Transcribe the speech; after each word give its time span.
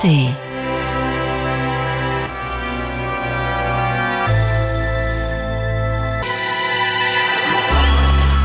ARD. 0.00 0.34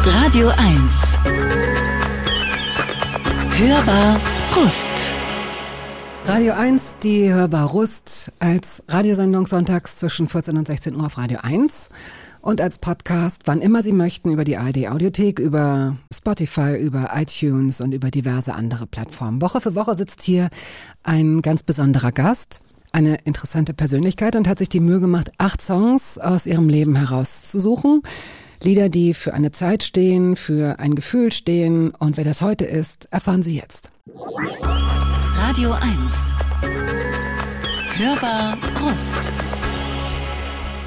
Radio 0.05 0.49
1. 0.49 1.19
Hörbar 3.57 4.19
Rust. 4.55 5.11
Radio 6.25 6.53
1, 6.53 6.97
die 7.03 7.31
Hörbar 7.31 7.69
Rust 7.69 8.31
als 8.39 8.83
Radiosendung 8.89 9.47
sonntags 9.47 9.95
zwischen 9.97 10.27
14 10.27 10.57
und 10.57 10.67
16 10.67 10.95
Uhr 10.95 11.05
auf 11.05 11.17
Radio 11.17 11.39
1 11.41 11.89
und 12.45 12.61
als 12.61 12.77
Podcast, 12.77 13.41
wann 13.45 13.59
immer 13.59 13.81
Sie 13.81 13.91
möchten, 13.91 14.31
über 14.31 14.43
die 14.43 14.55
ARD 14.55 14.87
Audiothek, 14.87 15.39
über 15.39 15.97
Spotify, 16.13 16.77
über 16.77 17.09
iTunes 17.15 17.81
und 17.81 17.91
über 17.91 18.11
diverse 18.11 18.53
andere 18.53 18.85
Plattformen. 18.85 19.41
Woche 19.41 19.61
für 19.61 19.73
Woche 19.73 19.95
sitzt 19.95 20.21
hier 20.21 20.49
ein 21.01 21.41
ganz 21.41 21.63
besonderer 21.63 22.11
Gast, 22.11 22.61
eine 22.91 23.15
interessante 23.23 23.73
Persönlichkeit 23.73 24.35
und 24.35 24.47
hat 24.47 24.59
sich 24.59 24.69
die 24.69 24.79
Mühe 24.79 24.99
gemacht, 24.99 25.31
acht 25.39 25.59
Songs 25.59 26.19
aus 26.19 26.45
ihrem 26.45 26.69
Leben 26.69 26.95
herauszusuchen. 26.95 28.03
Lieder, 28.61 28.89
die 28.89 29.15
für 29.15 29.33
eine 29.33 29.51
Zeit 29.51 29.81
stehen, 29.81 30.35
für 30.35 30.77
ein 30.77 30.93
Gefühl 30.93 31.33
stehen. 31.33 31.95
Und 31.95 32.15
wer 32.15 32.25
das 32.25 32.43
heute 32.43 32.65
ist, 32.65 33.11
erfahren 33.11 33.41
Sie 33.41 33.55
jetzt. 33.55 33.89
Radio 35.35 35.71
1. 35.71 35.93
Hörbar 37.97 38.55
Rust. 38.83 39.31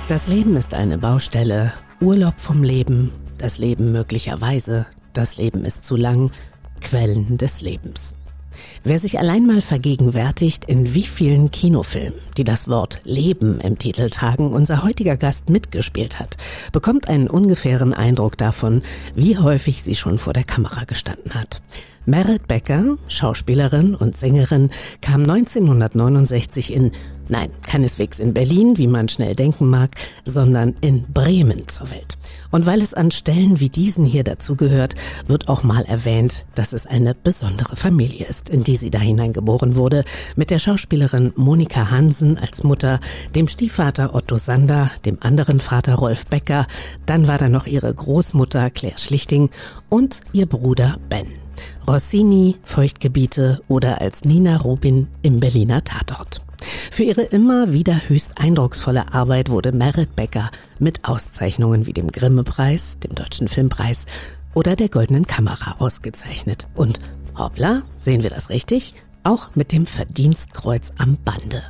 Das 0.09 0.27
Leben 0.27 0.57
ist 0.57 0.73
eine 0.73 0.97
Baustelle, 0.97 1.75
Urlaub 2.01 2.41
vom 2.41 2.63
Leben, 2.63 3.13
das 3.37 3.59
Leben 3.59 3.93
möglicherweise, 3.93 4.87
das 5.13 5.37
Leben 5.37 5.67
ist 5.67 5.85
zu 5.85 5.97
lang, 5.97 6.31
Quellen 6.81 7.37
des 7.37 7.61
Lebens. 7.61 8.15
Wer 8.85 8.99
sich 8.99 9.19
allein 9.19 9.47
mal 9.47 9.61
vergegenwärtigt, 9.61 10.65
in 10.65 10.95
wie 10.95 11.03
vielen 11.03 11.51
Kinofilmen, 11.51 12.19
die 12.39 12.45
das 12.45 12.69
Wort 12.69 13.01
Leben 13.05 13.61
im 13.61 13.77
Titel 13.77 14.09
tragen, 14.09 14.55
unser 14.55 14.83
heutiger 14.83 15.19
Gast 15.19 15.51
mitgespielt 15.51 16.19
hat, 16.19 16.39
bekommt 16.73 17.07
einen 17.11 17.29
ungefähren 17.29 17.93
Eindruck 17.93 18.39
davon, 18.39 18.81
wie 19.15 19.37
häufig 19.37 19.83
sie 19.83 19.95
schon 19.95 20.19
vor 20.19 20.33
der 20.33 20.45
Kamera 20.45 20.85
gestanden 20.85 21.35
hat. 21.35 21.61
Merit 22.07 22.49
Becker, 22.49 22.97
Schauspielerin 23.09 23.95
und 23.95 24.17
Sängerin, 24.17 24.71
kam 25.03 25.21
1969 25.25 26.73
in 26.73 26.93
Nein, 27.29 27.51
keineswegs 27.67 28.21
in 28.21 28.33
Berlin, 28.33 28.79
wie 28.79 28.87
man 28.87 29.09
schnell 29.09 29.35
denken 29.35 29.69
mag, 29.69 29.91
sondern 30.25 30.75
in 30.81 31.05
Bremen 31.13 31.69
zur 31.69 31.91
Welt. 31.91 32.17
Und 32.51 32.65
weil 32.65 32.81
es 32.81 32.95
an 32.95 33.11
Stellen 33.11 33.61
wie 33.61 33.69
diesen 33.69 34.07
hier 34.07 34.25
dazugehört, 34.25 34.95
wird 35.27 35.49
auch 35.49 35.63
mal 35.63 35.85
erwähnt, 35.85 36.47
dass 36.55 36.73
es 36.73 36.87
eine 36.87 37.15
besondere 37.15 37.77
Familie 37.77 38.27
ist, 38.27 38.49
in 38.49 38.65
die 38.65 38.77
sie 38.77 38.91
da 38.91 38.99
hineingeboren 38.99 39.77
wurde, 39.77 40.05
mit 40.37 40.51
der 40.51 40.59
Schauspielerin 40.59 41.33
Monika 41.37 41.91
Hansen 41.91 42.39
als 42.39 42.65
Mutter, 42.65 43.01
dem 43.35 43.49
Stiefvater 43.49 44.15
Otto 44.15 44.39
Sander, 44.39 44.91
dem 45.05 45.19
anderen 45.21 45.61
Vater 45.61 45.97
Rolf 45.97 46.27
Becker, 46.27 46.67
dann 47.05 47.29
war 47.29 47.37
da 47.37 47.51
noch 47.51 47.67
ihre 47.67 47.93
Großmutter 47.93 48.71
Claire 48.71 48.99
Schlichting 48.99 49.51
und 49.91 50.23
ihr 50.33 50.47
Bruder 50.47 50.97
Ben. 51.11 51.27
Rossini, 51.87 52.57
Feuchtgebiete 52.65 53.63
oder 53.69 54.01
als 54.01 54.25
Nina 54.25 54.57
Robin 54.57 55.09
im 55.23 55.41
Berliner 55.41 55.85
Tatort. 55.85 56.43
Für 56.91 57.05
ihre 57.05 57.23
immer 57.23 57.73
wieder 57.73 58.09
höchst 58.09 58.41
eindrucksvolle 58.41 59.13
Arbeit 59.13 59.51
wurde 59.51 59.73
Merit 59.73 60.17
Becker 60.17 60.51
mit 60.79 61.05
Auszeichnungen 61.05 61.87
wie 61.87 61.93
dem 61.93 62.11
Grimme-Preis, 62.11 62.99
dem 62.99 63.15
Deutschen 63.15 63.49
Filmpreis 63.49 64.07
oder 64.55 64.75
der 64.77 64.89
Goldenen 64.89 65.27
Kamera 65.27 65.77
ausgezeichnet. 65.79 66.67
Und 66.75 66.99
hoppla, 67.37 67.83
sehen 67.99 68.23
wir 68.23 68.31
das 68.31 68.51
richtig? 68.51 68.95
Auch 69.23 69.55
mit 69.55 69.73
dem 69.73 69.87
Verdienstkreuz 69.87 70.93
am 70.99 71.19
Bande. 71.25 71.63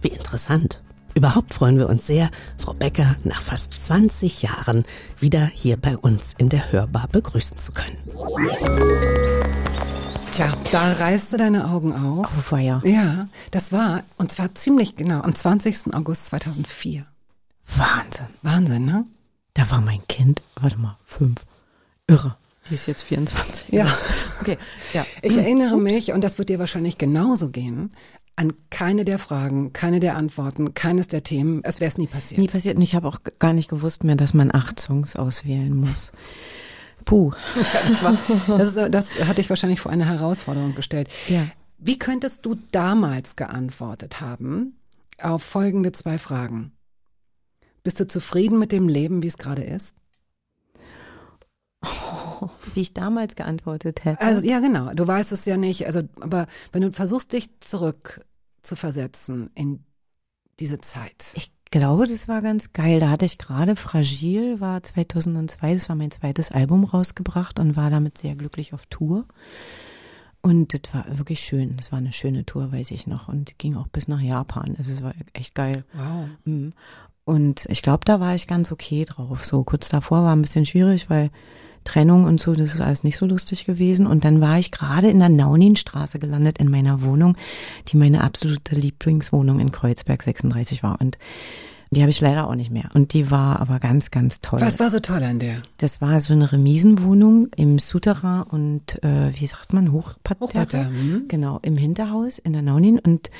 Wie 0.00 0.08
interessant. 0.08 0.82
Überhaupt 1.14 1.52
freuen 1.52 1.78
wir 1.78 1.88
uns 1.88 2.06
sehr, 2.06 2.30
Frau 2.58 2.72
Becker 2.72 3.16
nach 3.22 3.42
fast 3.42 3.74
20 3.74 4.42
Jahren 4.42 4.82
wieder 5.18 5.50
hier 5.52 5.76
bei 5.76 5.96
uns 5.96 6.34
in 6.38 6.48
der 6.48 6.72
Hörbar 6.72 7.08
begrüßen 7.12 7.58
zu 7.58 7.72
können. 7.72 7.98
Tja, 10.32 10.50
da 10.70 10.92
reißt 10.92 11.34
du 11.34 11.36
deine 11.36 11.70
Augen 11.70 11.92
auf. 11.92 12.24
Auf 12.24 12.44
Feuer. 12.44 12.80
Ja, 12.86 13.28
das 13.50 13.70
war, 13.70 14.02
und 14.16 14.32
zwar 14.32 14.54
ziemlich 14.54 14.96
genau, 14.96 15.20
am 15.20 15.34
20. 15.34 15.92
August 15.92 16.26
2004. 16.26 17.04
Wahnsinn. 17.76 18.26
Wahnsinn, 18.40 18.86
ne? 18.86 19.04
Da 19.52 19.70
war 19.70 19.82
mein 19.82 20.00
Kind, 20.08 20.40
warte 20.58 20.78
mal, 20.78 20.96
fünf. 21.04 21.42
Irre. 22.06 22.36
Die 22.70 22.74
ist 22.76 22.86
jetzt 22.86 23.02
24. 23.02 23.72
Ja. 23.72 23.86
Okay, 24.40 24.56
ja. 24.94 25.04
Ich 25.20 25.36
erinnere 25.36 25.74
Ups. 25.74 25.82
mich, 25.82 26.12
und 26.12 26.24
das 26.24 26.38
wird 26.38 26.48
dir 26.48 26.58
wahrscheinlich 26.58 26.96
genauso 26.96 27.50
gehen, 27.50 27.92
an 28.34 28.54
keine 28.70 29.04
der 29.04 29.18
Fragen, 29.18 29.74
keine 29.74 30.00
der 30.00 30.16
Antworten, 30.16 30.72
keines 30.72 31.08
der 31.08 31.22
Themen. 31.22 31.60
Es 31.62 31.80
wäre 31.80 31.90
es 31.90 31.98
nie 31.98 32.06
passiert. 32.06 32.40
Nie 32.40 32.48
passiert. 32.48 32.76
Und 32.76 32.82
ich 32.82 32.94
habe 32.94 33.06
auch 33.06 33.18
gar 33.38 33.52
nicht 33.52 33.68
gewusst 33.68 34.02
mehr, 34.02 34.16
dass 34.16 34.32
man 34.32 34.50
acht 34.50 34.80
Songs 34.80 35.14
auswählen 35.14 35.76
muss. 35.76 36.10
Puh. 37.04 37.32
Das, 37.88 38.02
war, 38.02 38.58
das, 38.58 38.68
ist, 38.68 38.94
das 38.94 39.24
hat 39.26 39.38
dich 39.38 39.48
wahrscheinlich 39.50 39.80
vor 39.80 39.92
eine 39.92 40.06
Herausforderung 40.06 40.74
gestellt. 40.74 41.08
Ja. 41.28 41.46
Wie 41.78 41.98
könntest 41.98 42.46
du 42.46 42.56
damals 42.70 43.36
geantwortet 43.36 44.20
haben 44.20 44.76
auf 45.20 45.42
folgende 45.42 45.92
zwei 45.92 46.18
Fragen? 46.18 46.72
Bist 47.82 47.98
du 47.98 48.06
zufrieden 48.06 48.58
mit 48.58 48.70
dem 48.72 48.88
Leben, 48.88 49.22
wie 49.22 49.26
es 49.26 49.38
gerade 49.38 49.64
ist? 49.64 49.96
Wie 52.74 52.80
ich 52.80 52.94
damals 52.94 53.34
geantwortet 53.34 54.04
hätte. 54.04 54.20
Also 54.20 54.46
ja, 54.46 54.60
genau. 54.60 54.92
Du 54.94 55.06
weißt 55.06 55.32
es 55.32 55.44
ja 55.44 55.56
nicht. 55.56 55.86
Also, 55.86 56.02
aber 56.20 56.46
wenn 56.70 56.82
du 56.82 56.92
versuchst, 56.92 57.32
dich 57.32 57.58
zurück 57.58 58.24
zu 58.62 58.76
versetzen 58.76 59.50
in 59.54 59.84
diese 60.60 60.78
Zeit. 60.78 61.32
ich 61.34 61.52
glaube, 61.72 62.06
das 62.06 62.28
war 62.28 62.40
ganz 62.40 62.72
geil. 62.72 63.00
Da 63.00 63.10
hatte 63.10 63.24
ich 63.24 63.38
gerade 63.38 63.74
Fragil, 63.74 64.60
war 64.60 64.80
2002, 64.80 65.74
das 65.74 65.88
war 65.88 65.96
mein 65.96 66.12
zweites 66.12 66.52
Album 66.52 66.84
rausgebracht 66.84 67.58
und 67.58 67.74
war 67.74 67.90
damit 67.90 68.16
sehr 68.16 68.36
glücklich 68.36 68.72
auf 68.74 68.86
Tour. 68.86 69.24
Und 70.42 70.74
das 70.74 70.94
war 70.94 71.18
wirklich 71.18 71.40
schön. 71.40 71.76
Das 71.76 71.90
war 71.90 71.98
eine 71.98 72.12
schöne 72.12 72.44
Tour, 72.44 72.72
weiß 72.72 72.90
ich 72.92 73.06
noch. 73.08 73.28
Und 73.28 73.58
ging 73.58 73.76
auch 73.76 73.88
bis 73.88 74.06
nach 74.06 74.20
Japan. 74.20 74.74
Also 74.78 74.92
es 74.92 75.02
war 75.02 75.14
echt 75.32 75.54
geil. 75.54 75.84
Wow. 75.94 76.28
Mhm. 76.44 76.72
Und 77.24 77.66
ich 77.68 77.82
glaube, 77.82 78.04
da 78.04 78.20
war 78.20 78.34
ich 78.34 78.48
ganz 78.48 78.72
okay 78.72 79.04
drauf. 79.04 79.44
So 79.44 79.62
kurz 79.64 79.88
davor 79.88 80.24
war 80.24 80.34
ein 80.34 80.42
bisschen 80.42 80.66
schwierig, 80.66 81.08
weil 81.08 81.30
Trennung 81.84 82.24
und 82.24 82.40
so, 82.40 82.54
das 82.54 82.74
ist 82.74 82.80
alles 82.80 83.04
nicht 83.04 83.16
so 83.16 83.26
lustig 83.26 83.64
gewesen. 83.64 84.06
Und 84.06 84.24
dann 84.24 84.40
war 84.40 84.58
ich 84.58 84.70
gerade 84.70 85.08
in 85.08 85.18
der 85.18 85.28
Nauninstraße 85.28 86.18
gelandet 86.18 86.58
in 86.58 86.70
meiner 86.70 87.02
Wohnung, 87.02 87.36
die 87.88 87.96
meine 87.96 88.22
absolute 88.22 88.74
Lieblingswohnung 88.74 89.60
in 89.60 89.72
Kreuzberg 89.72 90.22
36 90.22 90.82
war. 90.82 91.00
Und 91.00 91.18
die 91.92 92.00
habe 92.00 92.10
ich 92.10 92.22
leider 92.22 92.48
auch 92.48 92.54
nicht 92.54 92.70
mehr. 92.70 92.88
Und 92.94 93.12
die 93.12 93.30
war 93.30 93.60
aber 93.60 93.78
ganz, 93.78 94.10
ganz 94.10 94.40
toll. 94.40 94.62
Was 94.62 94.80
war 94.80 94.88
so 94.88 95.00
toll 95.00 95.22
an 95.22 95.38
der? 95.38 95.56
Das 95.76 96.00
war 96.00 96.20
so 96.20 96.32
eine 96.32 96.50
Remisenwohnung 96.50 97.48
im 97.54 97.78
Souterrain 97.78 98.44
und 98.44 99.04
äh, 99.04 99.38
wie 99.38 99.46
sagt 99.46 99.74
man, 99.74 99.92
Hochparterre. 99.92 100.48
Hochparterre, 100.48 100.90
mhm. 100.90 101.24
Genau, 101.28 101.58
im 101.60 101.76
Hinterhaus 101.76 102.38
in 102.38 102.54
der 102.54 102.62
Naunin 102.62 102.98
und 102.98 103.30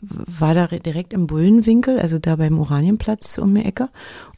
war 0.00 0.54
da 0.54 0.66
direkt 0.66 1.12
im 1.12 1.26
Bullenwinkel, 1.26 1.98
also 1.98 2.18
da 2.18 2.36
beim 2.36 2.58
Oranienplatz 2.58 3.38
um 3.38 3.54
die 3.54 3.64
Ecke. 3.64 3.88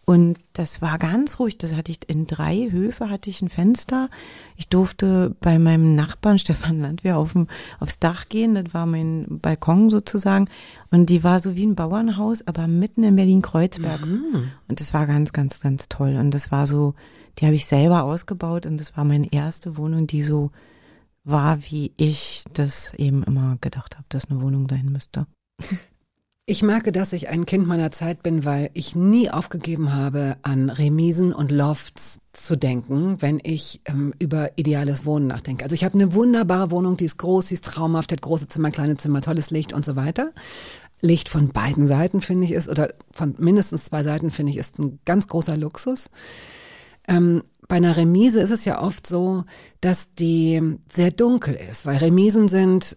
Und 0.05 0.39
das 0.55 0.83
war 0.83 0.99
ganz 0.99 1.39
ruhig. 1.39 1.59
Das 1.59 1.75
hatte 1.75 1.93
ich 1.93 2.09
in 2.09 2.27
drei 2.27 2.69
Höfe 2.71 3.11
hatte 3.11 3.31
ich 3.31 3.43
ein 3.43 3.49
Fenster. 3.49 4.09
Ich 4.57 4.69
durfte 4.69 5.37
bei 5.41 5.59
meinem 5.59 5.95
Nachbarn 5.95 6.39
Stefan 6.41 6.81
Landwehr 6.81 7.17
auf 7.17 7.33
dem, 7.33 7.47
aufs 7.79 8.01
Dach 8.01 8.29
gehen. 8.29 8.55
Das 8.55 8.75
war 8.75 8.87
mein 8.87 9.27
Balkon 9.29 9.89
sozusagen. 9.89 10.49
Und 10.91 11.11
die 11.11 11.23
war 11.23 11.39
so 11.39 11.55
wie 11.55 11.67
ein 11.67 11.77
Bauernhaus, 11.77 12.47
aber 12.47 12.67
mitten 12.67 13.05
in 13.05 13.17
Berlin-Kreuzberg. 13.17 14.03
Und 14.69 14.81
das 14.81 14.93
war 14.95 15.07
ganz, 15.07 15.33
ganz, 15.33 15.61
ganz 15.61 15.89
toll. 15.89 16.17
Und 16.17 16.33
das 16.33 16.51
war 16.51 16.67
so, 16.67 16.95
die 17.39 17.47
habe 17.47 17.55
ich 17.55 17.67
selber 17.67 18.03
ausgebaut 18.03 18.67
und 18.67 18.81
das 18.81 18.97
war 18.97 19.05
meine 19.05 19.33
erste 19.33 19.77
Wohnung, 19.77 20.07
die 20.07 20.23
so 20.23 20.51
war, 21.25 21.63
wie 21.65 21.93
ich 21.97 22.45
das 22.53 22.95
eben 22.95 23.23
immer 23.23 23.59
gedacht 23.61 23.97
habe, 23.97 24.07
dass 24.09 24.31
eine 24.31 24.41
Wohnung 24.41 24.67
dahin 24.67 24.91
müsste. 24.91 25.27
Ich 26.51 26.65
merke, 26.65 26.91
dass 26.91 27.13
ich 27.13 27.29
ein 27.29 27.47
Kind 27.47 27.69
meiner 27.69 27.93
Zeit 27.93 28.25
bin, 28.25 28.45
weil 28.45 28.71
ich 28.73 28.97
nie 28.97 29.31
aufgegeben 29.31 29.95
habe, 29.95 30.37
an 30.43 30.69
Remisen 30.69 31.33
und 31.33 31.53
Lofts 31.53 32.23
zu 32.33 32.57
denken, 32.57 33.23
wenn 33.23 33.41
ich 33.41 33.83
ähm, 33.85 34.13
über 34.19 34.59
ideales 34.59 35.05
Wohnen 35.05 35.29
nachdenke. 35.29 35.63
Also 35.63 35.75
ich 35.75 35.85
habe 35.85 35.95
eine 35.95 36.13
wunderbare 36.13 36.73
Wohnung, 36.73 36.97
die 36.97 37.05
ist 37.05 37.19
groß, 37.19 37.47
die 37.47 37.55
ist 37.55 37.65
traumhaft, 37.65 38.11
hat 38.11 38.23
große 38.23 38.49
Zimmer, 38.49 38.73
kleine 38.73 38.97
Zimmer, 38.97 39.21
tolles 39.21 39.53
Licht 39.53 39.73
und 39.73 39.85
so 39.85 39.95
weiter. 39.95 40.33
Licht 41.01 41.29
von 41.29 41.51
beiden 41.51 41.87
Seiten 41.87 42.21
finde 42.21 42.47
ich 42.47 42.53
ist, 42.53 42.69
oder 42.69 42.93
von 43.13 43.37
mindestens 43.39 43.85
zwei 43.85 44.03
Seiten 44.03 44.33
finde 44.33 44.51
ich 44.51 44.59
ist 44.59 44.79
ein 44.81 44.99
ganz 45.05 45.29
großer 45.29 45.57
Luxus. 45.57 46.11
Ähm, 47.07 47.45
bei 47.69 47.77
einer 47.77 47.97
Remise 47.97 48.41
ist 48.41 48.51
es 48.51 48.65
ja 48.65 48.83
oft 48.83 49.07
so, 49.07 49.45
dass 49.81 50.17
die 50.17 50.61
sehr 50.91 51.13
dunkel 51.13 51.55
ist, 51.55 51.87
weil 51.87 51.99
Remisen 51.99 52.49
sind 52.49 52.97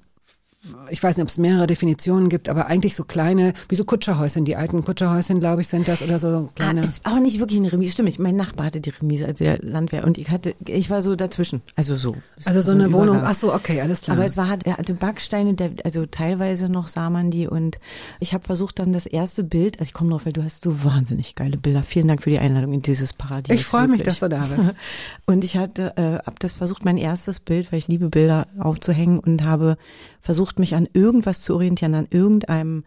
ich 0.90 1.04
weiß 1.04 1.18
nicht, 1.18 1.24
ob 1.24 1.30
es 1.30 1.38
mehrere 1.38 1.68
Definitionen 1.68 2.30
gibt, 2.30 2.48
aber 2.48 2.68
eigentlich 2.68 2.96
so 2.96 3.04
kleine, 3.04 3.54
wie 3.68 3.76
so 3.76 3.84
Kutscherhäuschen, 3.84 4.46
die 4.46 4.56
alten 4.56 4.84
Kutscherhäuschen, 4.84 5.40
glaube 5.40 5.62
ich, 5.62 5.68
sind 5.68 5.88
das 5.88 6.02
oder 6.02 6.20
so 6.20 6.50
kleine. 6.56 6.82
Ah, 6.82 6.84
ist 6.84 7.06
auch 7.06 7.20
nicht 7.20 7.40
wirklich 7.40 7.60
eine 7.60 7.72
Remise, 7.72 7.92
stimmt. 7.92 8.18
Mein 8.20 8.38
Nachbar 8.38 8.68
hatte 8.68 8.80
die 8.80 8.92
Remise, 8.92 9.26
also 9.26 9.44
der 9.44 9.58
Landwehr 9.60 10.06
und 10.06 10.18
ich 10.18 10.30
hatte, 10.30 10.56
ich 10.66 10.90
war 10.90 11.02
so 11.02 11.16
dazwischen, 11.16 11.62
also 11.76 11.96
so. 11.96 12.16
also 12.46 12.62
so 12.62 12.72
ein 12.72 12.82
eine 12.82 12.94
Wohnung, 12.94 13.18
Übergang. 13.18 13.32
ach 13.32 13.36
so, 13.36 13.54
okay, 13.54 13.82
alles 13.82 14.02
klar. 14.02 14.18
Aber 14.18 14.26
es 14.26 14.38
war 14.38 14.58
er 14.64 14.78
hatte 14.78 14.94
Backsteine, 14.94 15.56
also 15.84 16.06
teilweise 16.06 16.70
noch 16.70 16.88
sah 16.88 17.10
man 17.10 17.30
die 17.30 17.48
und 17.48 17.80
ich 18.20 18.34
habe 18.34 18.46
versucht 18.46 18.80
dann 18.80 18.94
das 18.94 19.06
erste 19.06 19.44
Bild, 19.44 19.80
also 19.80 19.90
ich 19.90 19.94
komme 19.94 20.12
drauf, 20.12 20.26
weil 20.26 20.34
du 20.34 20.44
hast 20.44 20.64
so 20.64 20.84
wahnsinnig 20.86 21.36
geile 21.36 21.58
Bilder. 21.58 21.84
Vielen 21.84 22.08
Dank 22.08 22.24
für 22.24 22.30
die 22.30 22.40
Einladung 22.40 22.74
in 22.74 22.82
dieses 22.82 23.14
Paradies. 23.14 23.60
ich 23.60 23.66
freue 23.66 23.88
mich, 23.88 24.04
dass 24.04 24.20
du 24.20 24.30
da 24.30 24.46
bist. 24.46 24.74
Und 25.26 25.44
ich 25.44 25.58
hatte, 25.58 25.98
äh, 25.98 26.26
hab 26.26 26.40
das 26.40 26.54
versucht, 26.54 26.86
mein 26.86 26.98
erstes 26.98 27.40
Bild, 27.40 27.72
weil 27.72 27.80
ich 27.80 27.88
liebe 27.88 28.10
Bilder 28.10 28.48
aufzuhängen 28.60 29.20
und 29.20 29.44
habe 29.44 29.78
versucht, 30.20 30.53
mich 30.60 30.76
an 30.76 30.88
irgendwas 30.94 31.42
zu 31.42 31.56
orientieren, 31.56 31.96
an 31.96 32.08
irgendeinem 32.10 32.84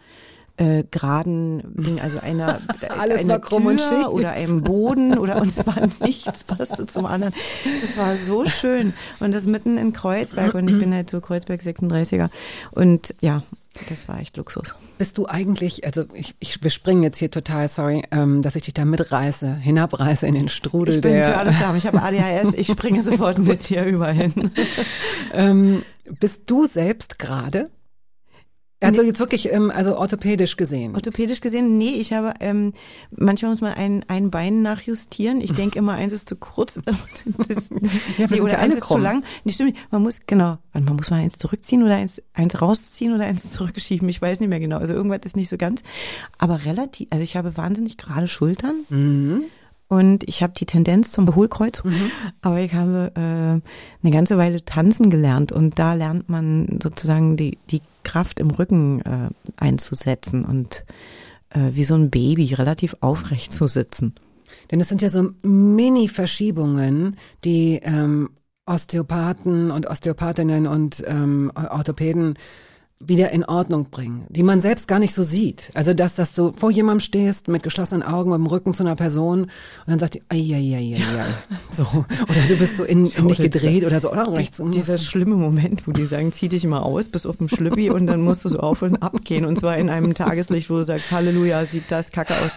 äh, 0.56 0.84
geraden 0.90 1.62
Ding, 1.74 2.00
also 2.00 2.20
einer 2.20 2.58
Alles 2.98 3.20
eine 3.20 3.34
war 3.34 3.38
krumm 3.40 3.66
und 3.66 3.80
schief. 3.80 4.06
oder 4.08 4.30
einem 4.32 4.62
Boden 4.62 5.18
oder 5.18 5.40
und 5.40 5.48
es 5.48 5.66
war 5.66 5.76
nichts 6.00 6.44
passte 6.44 6.86
zum 6.86 7.06
anderen. 7.06 7.34
Das 7.80 7.96
war 7.98 8.16
so 8.16 8.46
schön 8.46 8.94
und 9.20 9.34
das 9.34 9.46
mitten 9.46 9.76
in 9.78 9.92
Kreuzberg 9.92 10.54
und 10.54 10.68
ich 10.68 10.78
bin 10.78 10.94
halt 10.94 11.10
so 11.10 11.20
Kreuzberg 11.20 11.60
36er 11.60 12.30
und 12.72 13.14
ja, 13.20 13.42
das 13.88 14.08
war 14.08 14.20
echt 14.20 14.36
Luxus. 14.36 14.74
Bist 14.98 15.18
du 15.18 15.26
eigentlich, 15.26 15.84
also 15.84 16.04
ich, 16.14 16.34
ich, 16.40 16.62
wir 16.62 16.70
springen 16.70 17.02
jetzt 17.02 17.18
hier 17.18 17.30
total, 17.30 17.68
sorry, 17.68 18.02
ähm, 18.10 18.42
dass 18.42 18.56
ich 18.56 18.62
dich 18.62 18.74
da 18.74 18.84
mitreiße, 18.84 19.54
hinabreiße 19.54 20.26
in 20.26 20.34
den 20.34 20.48
Strudel 20.48 20.96
Ich 20.96 21.00
bin 21.02 21.12
der. 21.12 21.32
für 21.32 21.38
alles 21.38 21.58
da. 21.58 21.74
Ich 21.76 21.86
habe 21.86 22.02
ADHS, 22.02 22.54
ich 22.54 22.68
springe 22.68 23.02
sofort 23.02 23.38
mit 23.38 23.60
hier 23.62 23.84
überall 23.84 24.14
hin. 24.14 24.50
Ähm, 25.34 25.82
bist 26.20 26.50
du 26.50 26.66
selbst 26.66 27.18
gerade? 27.18 27.68
Also 28.81 29.02
jetzt 29.02 29.20
wirklich, 29.20 29.50
ähm, 29.52 29.70
also 29.70 29.96
orthopädisch 29.96 30.56
gesehen. 30.56 30.94
Orthopädisch 30.94 31.40
gesehen, 31.40 31.78
nee, 31.78 31.94
ich 31.94 32.12
habe, 32.12 32.34
ähm, 32.40 32.73
manchmal 33.11 33.50
muss 33.50 33.62
man 33.62 33.73
ein, 33.73 34.05
ein 34.08 34.31
Bein 34.31 34.61
nachjustieren. 34.61 35.40
Ich 35.40 35.52
denke 35.52 35.78
immer, 35.78 35.94
eins 35.94 36.12
ist 36.12 36.28
zu 36.28 36.37
kurz. 36.37 36.81
Das, 37.49 37.70
wir 38.17 38.28
nee, 38.28 38.40
oder 38.40 38.55
ja 38.55 38.58
eins 38.58 38.76
ist 38.76 38.82
krumm. 38.82 38.99
zu 38.99 39.02
lang. 39.02 39.25
Nee, 39.44 39.52
stimmt, 39.52 39.76
man 39.90 40.02
muss, 40.02 40.20
genau, 40.26 40.58
man 40.73 40.84
muss 40.84 41.11
mal 41.11 41.20
eins 41.20 41.38
zurückziehen 41.38 41.82
oder 41.82 41.96
eins, 41.96 42.23
eins 42.34 42.61
rausziehen 42.61 43.14
oder 43.14 43.25
eins 43.25 43.50
zurückschieben. 43.52 44.08
Ich 44.08 44.20
weiß 44.20 44.40
nicht 44.40 44.49
mehr 44.49 44.61
genau. 44.61 44.78
Also 44.78 44.94
irgendwas 44.94 45.20
ist 45.25 45.37
nicht 45.37 45.49
so 45.49 45.56
ganz. 45.56 45.82
Aber 46.38 46.64
relativ, 46.64 47.08
also 47.11 47.23
ich 47.23 47.37
habe 47.37 47.56
wahnsinnig 47.56 47.96
gerade 47.96 48.28
Schultern. 48.28 48.84
Mhm. 48.88 49.44
Und 49.88 50.28
ich 50.28 50.42
habe 50.42 50.52
die 50.56 50.66
Tendenz 50.66 51.12
zum 51.12 51.34
Hohlkreuz, 51.34 51.82
aber 52.42 52.58
ich 52.60 52.74
habe 52.74 53.12
äh, 53.14 53.20
eine 53.20 54.12
ganze 54.12 54.36
Weile 54.36 54.64
tanzen 54.64 55.10
gelernt. 55.10 55.52
Und 55.52 55.78
da 55.78 55.94
lernt 55.94 56.28
man 56.28 56.80
sozusagen 56.82 57.36
die, 57.36 57.58
die 57.70 57.82
Kraft 58.02 58.40
im 58.40 58.50
Rücken 58.50 59.00
äh, 59.02 59.28
einzusetzen 59.56 60.44
und 60.44 60.84
äh, 61.50 61.70
wie 61.72 61.84
so 61.84 61.94
ein 61.94 62.10
Baby 62.10 62.54
relativ 62.54 62.96
aufrecht 63.00 63.52
zu 63.52 63.68
sitzen. 63.68 64.14
Denn 64.70 64.80
es 64.80 64.88
sind 64.88 65.02
ja 65.02 65.10
so 65.10 65.30
Mini-Verschiebungen, 65.42 67.16
die 67.44 67.80
ähm, 67.82 68.30
Osteopathen 68.66 69.70
und 69.70 69.86
Osteopathinnen 69.86 70.66
und 70.66 71.04
ähm, 71.06 71.52
Orthopäden 71.54 72.34
wieder 72.98 73.31
in 73.31 73.44
Ordnung 73.44 73.90
bringen, 73.90 74.25
die 74.31 74.43
man 74.43 74.62
selbst 74.62 74.88
gar 74.88 74.98
nicht 74.98 75.12
so 75.12 75.22
sieht. 75.22 75.70
Also 75.75 75.93
dass, 75.93 76.14
dass 76.14 76.32
du 76.32 76.52
vor 76.52 76.70
jemandem 76.70 77.00
stehst 77.00 77.46
mit 77.46 77.62
geschlossenen 77.62 78.02
Augen 78.02 78.32
dem 78.32 78.46
Rücken 78.46 78.72
zu 78.72 78.84
einer 78.84 78.96
Person 78.96 79.43
und 79.43 79.50
dann 79.87 79.98
sagt 79.98 80.14
die, 80.14 80.22
ai, 80.31 80.54
ai. 80.54 80.96
so 81.70 81.82
oder 81.82 82.40
du 82.48 82.56
bist 82.56 82.78
so 82.78 82.84
in, 82.84 83.06
in 83.06 83.28
dich 83.28 83.38
gedreht 83.38 83.84
oder 83.84 84.00
so 84.00 84.10
oder 84.10 84.34
rechts 84.34 84.60
und 84.60 84.75
Dieser 84.75 84.96
schlimme 84.96 85.34
Moment, 85.34 85.87
wo 85.87 85.93
die 85.93 86.06
sagen, 86.06 86.32
zieh 86.32 86.48
dich 86.48 86.64
mal 86.64 86.81
aus 86.81 87.10
bis 87.10 87.26
auf 87.26 87.37
den 87.37 87.50
Schlüppi 87.50 87.90
und 87.90 88.06
dann 88.06 88.22
musst 88.22 88.46
du 88.46 88.48
so 88.48 88.60
auf 88.60 88.81
und 88.81 88.96
ab 89.02 89.16
gehen 89.25 89.44
und 89.44 89.58
zwar 89.58 89.76
in 89.76 89.90
einem 89.90 90.14
Tageslicht, 90.14 90.70
wo 90.70 90.76
du 90.76 90.82
sagst, 90.82 91.10
Halleluja, 91.10 91.66
sieht 91.66 91.90
das 91.90 92.10
kacke 92.12 92.34
aus. 92.40 92.52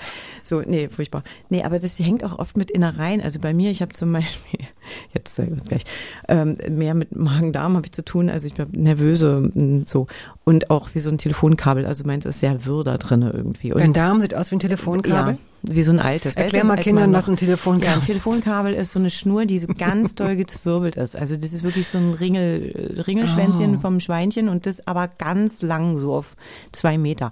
So, 0.49 0.61
nee, 0.65 0.89
furchtbar. 0.89 1.23
Nee, 1.49 1.63
aber 1.63 1.77
das 1.77 1.99
hängt 1.99 2.23
auch 2.23 2.39
oft 2.39 2.57
mit 2.57 2.71
Innereien. 2.71 3.21
Also 3.21 3.39
bei 3.39 3.53
mir, 3.53 3.69
ich 3.69 3.81
habe 3.83 3.93
zum 3.93 4.11
Beispiel, 4.11 4.59
jetzt 5.13 5.35
sag 5.35 5.47
ich 5.51 5.63
gleich, 5.63 5.83
ähm, 6.27 6.57
mehr 6.69 6.95
mit 6.95 7.15
Magen-Darm 7.15 7.75
habe 7.75 7.85
ich 7.85 7.91
zu 7.91 8.03
tun, 8.03 8.29
also 8.29 8.47
ich 8.47 8.55
bin 8.55 8.67
nervöse 8.71 9.51
mm, 9.53 9.83
so 9.85 10.07
und 10.45 10.71
auch 10.71 10.89
wie 10.95 10.99
so 10.99 11.09
ein 11.11 11.19
Telefonkabel, 11.19 11.85
also 11.85 12.03
meins 12.03 12.25
ist 12.25 12.39
sehr 12.39 12.65
wirr 12.65 12.83
da 12.83 12.97
drinne 12.97 13.29
irgendwie. 13.31 13.71
Und 13.73 13.79
Dein 13.79 13.93
Darm 13.93 14.21
sieht 14.21 14.33
aus 14.35 14.49
wie 14.49 14.55
ein 14.55 14.59
Telefonkabel. 14.59 15.33
ja, 15.35 15.39
wie 15.61 15.83
so 15.83 15.91
ein 15.91 15.99
altes. 15.99 16.35
Erklär 16.35 16.61
Weißt 16.61 16.63
du, 16.63 16.67
mal 16.67 16.77
Kindern, 16.77 17.13
was 17.13 17.29
ein 17.29 17.35
Telefonkabel 17.35 17.85
Ja, 17.87 17.93
ein 17.93 17.99
ist. 17.99 18.07
Telefonkabel 18.07 18.73
ist 18.73 18.91
so 18.91 18.99
eine 18.99 19.11
Schnur, 19.11 19.45
die 19.45 19.59
so 19.59 19.67
ganz 19.77 20.15
doll 20.15 20.35
gezwirbelt 20.35 20.95
ist. 20.95 21.15
Also 21.15 21.35
das 21.35 21.53
ist 21.53 21.61
wirklich 21.61 21.87
so 21.87 21.99
ein 21.99 22.13
Ringel, 22.15 23.03
Ringelschwänzchen 23.05 23.75
Oh. 23.75 23.79
vom 23.79 23.99
Schweinchen 23.99 24.49
und 24.49 24.65
das 24.65 24.87
aber 24.87 25.07
ganz 25.09 25.61
lang, 25.61 25.97
so 25.99 26.15
auf 26.15 26.35
zwei 26.71 26.97
Meter. 26.97 27.31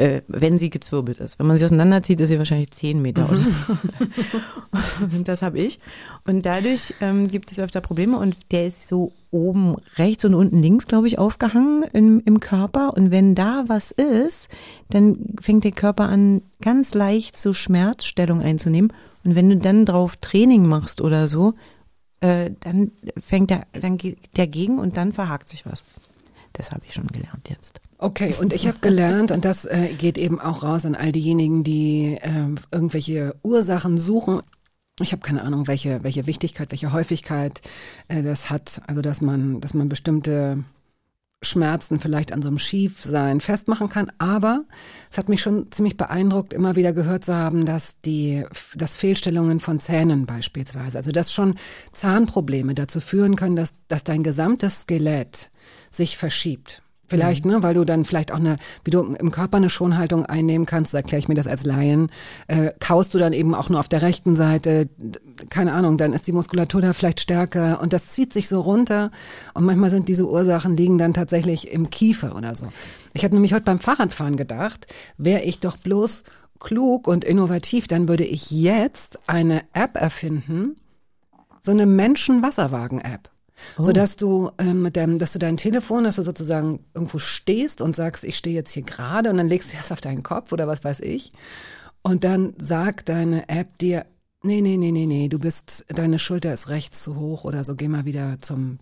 Äh, 0.00 0.22
wenn 0.28 0.56
sie 0.56 0.70
gezwirbelt 0.70 1.18
ist. 1.18 1.38
Wenn 1.38 1.46
man 1.46 1.58
sie 1.58 1.66
auseinanderzieht, 1.66 2.18
ist 2.20 2.30
sie 2.30 2.38
wahrscheinlich 2.38 2.70
zehn 2.70 3.02
Meter 3.02 3.28
oder 3.30 3.42
so. 3.42 3.54
und 5.02 5.28
das 5.28 5.42
habe 5.42 5.58
ich. 5.58 5.78
Und 6.26 6.46
dadurch 6.46 6.94
ähm, 7.02 7.28
gibt 7.28 7.52
es 7.52 7.58
öfter 7.58 7.82
Probleme 7.82 8.16
und 8.16 8.34
der 8.50 8.66
ist 8.66 8.88
so 8.88 9.12
oben 9.30 9.76
rechts 9.96 10.24
und 10.24 10.32
unten 10.32 10.62
links, 10.62 10.86
glaube 10.86 11.06
ich, 11.06 11.18
aufgehangen 11.18 11.82
im, 11.92 12.22
im 12.24 12.40
Körper. 12.40 12.94
Und 12.96 13.10
wenn 13.10 13.34
da 13.34 13.64
was 13.66 13.90
ist, 13.90 14.48
dann 14.88 15.34
fängt 15.38 15.64
der 15.64 15.72
Körper 15.72 16.08
an, 16.08 16.40
ganz 16.62 16.94
leicht 16.94 17.36
so 17.36 17.52
Schmerzstellung 17.52 18.40
einzunehmen. 18.40 18.94
Und 19.24 19.34
wenn 19.34 19.50
du 19.50 19.58
dann 19.58 19.84
drauf 19.84 20.16
Training 20.16 20.66
machst 20.66 21.02
oder 21.02 21.28
so, 21.28 21.52
äh, 22.22 22.52
dann 22.60 22.92
fängt 23.18 23.50
der, 23.50 23.66
dann 23.72 23.98
geht 23.98 24.16
der 24.38 24.46
gegen 24.46 24.78
und 24.78 24.96
dann 24.96 25.12
verhakt 25.12 25.50
sich 25.50 25.66
was. 25.66 25.84
Das 26.54 26.72
habe 26.72 26.86
ich 26.86 26.94
schon 26.94 27.08
gelernt 27.08 27.50
jetzt. 27.50 27.82
Okay, 28.02 28.34
und 28.40 28.54
ich 28.54 28.66
habe 28.66 28.78
gelernt, 28.80 29.30
und 29.30 29.44
das 29.44 29.66
äh, 29.66 29.92
geht 29.98 30.16
eben 30.16 30.40
auch 30.40 30.62
raus 30.62 30.86
an 30.86 30.94
all 30.94 31.12
diejenigen, 31.12 31.64
die 31.64 32.16
äh, 32.22 32.46
irgendwelche 32.72 33.34
Ursachen 33.42 33.98
suchen. 33.98 34.40
Ich 35.02 35.12
habe 35.12 35.20
keine 35.20 35.42
Ahnung, 35.44 35.66
welche, 35.66 36.02
welche 36.02 36.26
Wichtigkeit, 36.26 36.70
welche 36.70 36.92
Häufigkeit 36.92 37.60
äh, 38.08 38.22
das 38.22 38.48
hat. 38.48 38.80
Also 38.86 39.02
dass 39.02 39.20
man, 39.20 39.60
dass 39.60 39.74
man 39.74 39.90
bestimmte 39.90 40.64
Schmerzen 41.42 42.00
vielleicht 42.00 42.32
an 42.32 42.40
so 42.40 42.48
einem 42.48 42.58
Schiefsein 42.58 43.42
festmachen 43.42 43.90
kann. 43.90 44.10
Aber 44.16 44.64
es 45.10 45.18
hat 45.18 45.28
mich 45.28 45.42
schon 45.42 45.70
ziemlich 45.70 45.98
beeindruckt, 45.98 46.54
immer 46.54 46.76
wieder 46.76 46.94
gehört 46.94 47.26
zu 47.26 47.34
haben, 47.34 47.66
dass 47.66 48.00
die, 48.00 48.46
dass 48.76 48.94
Fehlstellungen 48.94 49.60
von 49.60 49.78
Zähnen 49.78 50.24
beispielsweise, 50.24 50.96
also 50.96 51.12
dass 51.12 51.34
schon 51.34 51.54
Zahnprobleme 51.92 52.74
dazu 52.74 53.00
führen 53.00 53.36
können, 53.36 53.56
dass, 53.56 53.74
dass 53.88 54.04
dein 54.04 54.22
gesamtes 54.22 54.82
Skelett 54.82 55.50
sich 55.90 56.16
verschiebt. 56.16 56.82
Vielleicht, 57.10 57.44
ne, 57.44 57.60
weil 57.64 57.74
du 57.74 57.84
dann 57.84 58.04
vielleicht 58.04 58.30
auch 58.30 58.36
eine, 58.38 58.54
wie 58.84 58.92
du 58.92 59.00
im 59.00 59.32
Körper 59.32 59.56
eine 59.56 59.68
Schonhaltung 59.68 60.26
einnehmen 60.26 60.64
kannst, 60.64 60.92
so 60.92 60.96
erkläre 60.96 61.18
ich 61.18 61.26
mir 61.26 61.34
das 61.34 61.48
als 61.48 61.64
Laien, 61.64 62.12
äh, 62.46 62.70
kaust 62.78 63.12
du 63.14 63.18
dann 63.18 63.32
eben 63.32 63.52
auch 63.52 63.68
nur 63.68 63.80
auf 63.80 63.88
der 63.88 64.00
rechten 64.00 64.36
Seite, 64.36 64.88
keine 65.48 65.72
Ahnung, 65.72 65.98
dann 65.98 66.12
ist 66.12 66.28
die 66.28 66.32
Muskulatur 66.32 66.80
da 66.80 66.92
vielleicht 66.92 67.18
stärker 67.18 67.80
und 67.82 67.92
das 67.92 68.10
zieht 68.10 68.32
sich 68.32 68.48
so 68.48 68.60
runter 68.60 69.10
und 69.54 69.64
manchmal 69.64 69.90
sind 69.90 70.06
diese 70.06 70.28
Ursachen 70.30 70.76
liegen 70.76 70.98
dann 70.98 71.12
tatsächlich 71.12 71.72
im 71.72 71.90
Kiefer 71.90 72.36
oder 72.36 72.54
so. 72.54 72.68
Ich 73.12 73.24
habe 73.24 73.34
nämlich 73.34 73.54
heute 73.54 73.64
beim 73.64 73.80
Fahrradfahren 73.80 74.36
gedacht, 74.36 74.86
wäre 75.18 75.42
ich 75.42 75.58
doch 75.58 75.76
bloß 75.78 76.22
klug 76.60 77.08
und 77.08 77.24
innovativ, 77.24 77.88
dann 77.88 78.08
würde 78.08 78.24
ich 78.24 78.52
jetzt 78.52 79.18
eine 79.26 79.62
App 79.72 79.96
erfinden, 79.96 80.76
so 81.60 81.72
eine 81.72 81.86
Menschen-Wasserwagen-App. 81.86 83.30
So 83.78 83.92
dass 83.92 84.16
du 84.16 84.50
ähm, 84.58 84.82
mit 84.82 84.96
deinem, 84.96 85.18
dass 85.18 85.32
du 85.32 85.38
dein 85.38 85.56
Telefon, 85.56 86.04
dass 86.04 86.16
du 86.16 86.22
sozusagen 86.22 86.84
irgendwo 86.94 87.18
stehst 87.18 87.80
und 87.80 87.96
sagst, 87.96 88.24
ich 88.24 88.36
stehe 88.36 88.54
jetzt 88.54 88.72
hier 88.72 88.82
gerade 88.82 89.30
und 89.30 89.36
dann 89.36 89.48
legst 89.48 89.72
du 89.72 89.76
das 89.76 89.92
auf 89.92 90.00
deinen 90.00 90.22
Kopf 90.22 90.52
oder 90.52 90.66
was 90.66 90.84
weiß 90.84 91.00
ich. 91.00 91.32
Und 92.02 92.24
dann 92.24 92.54
sagt 92.58 93.08
deine 93.08 93.48
App 93.48 93.78
dir, 93.78 94.06
nee, 94.42 94.60
nee, 94.60 94.76
nee, 94.76 94.90
nee, 94.90 95.06
nee, 95.06 95.28
du 95.28 95.38
bist, 95.38 95.84
deine 95.88 96.18
Schulter 96.18 96.52
ist 96.52 96.68
rechts 96.68 97.02
zu 97.02 97.16
hoch 97.16 97.44
oder 97.44 97.64
so, 97.64 97.76
geh 97.76 97.88
mal 97.88 98.04
wieder 98.04 98.38
zum 98.40 98.78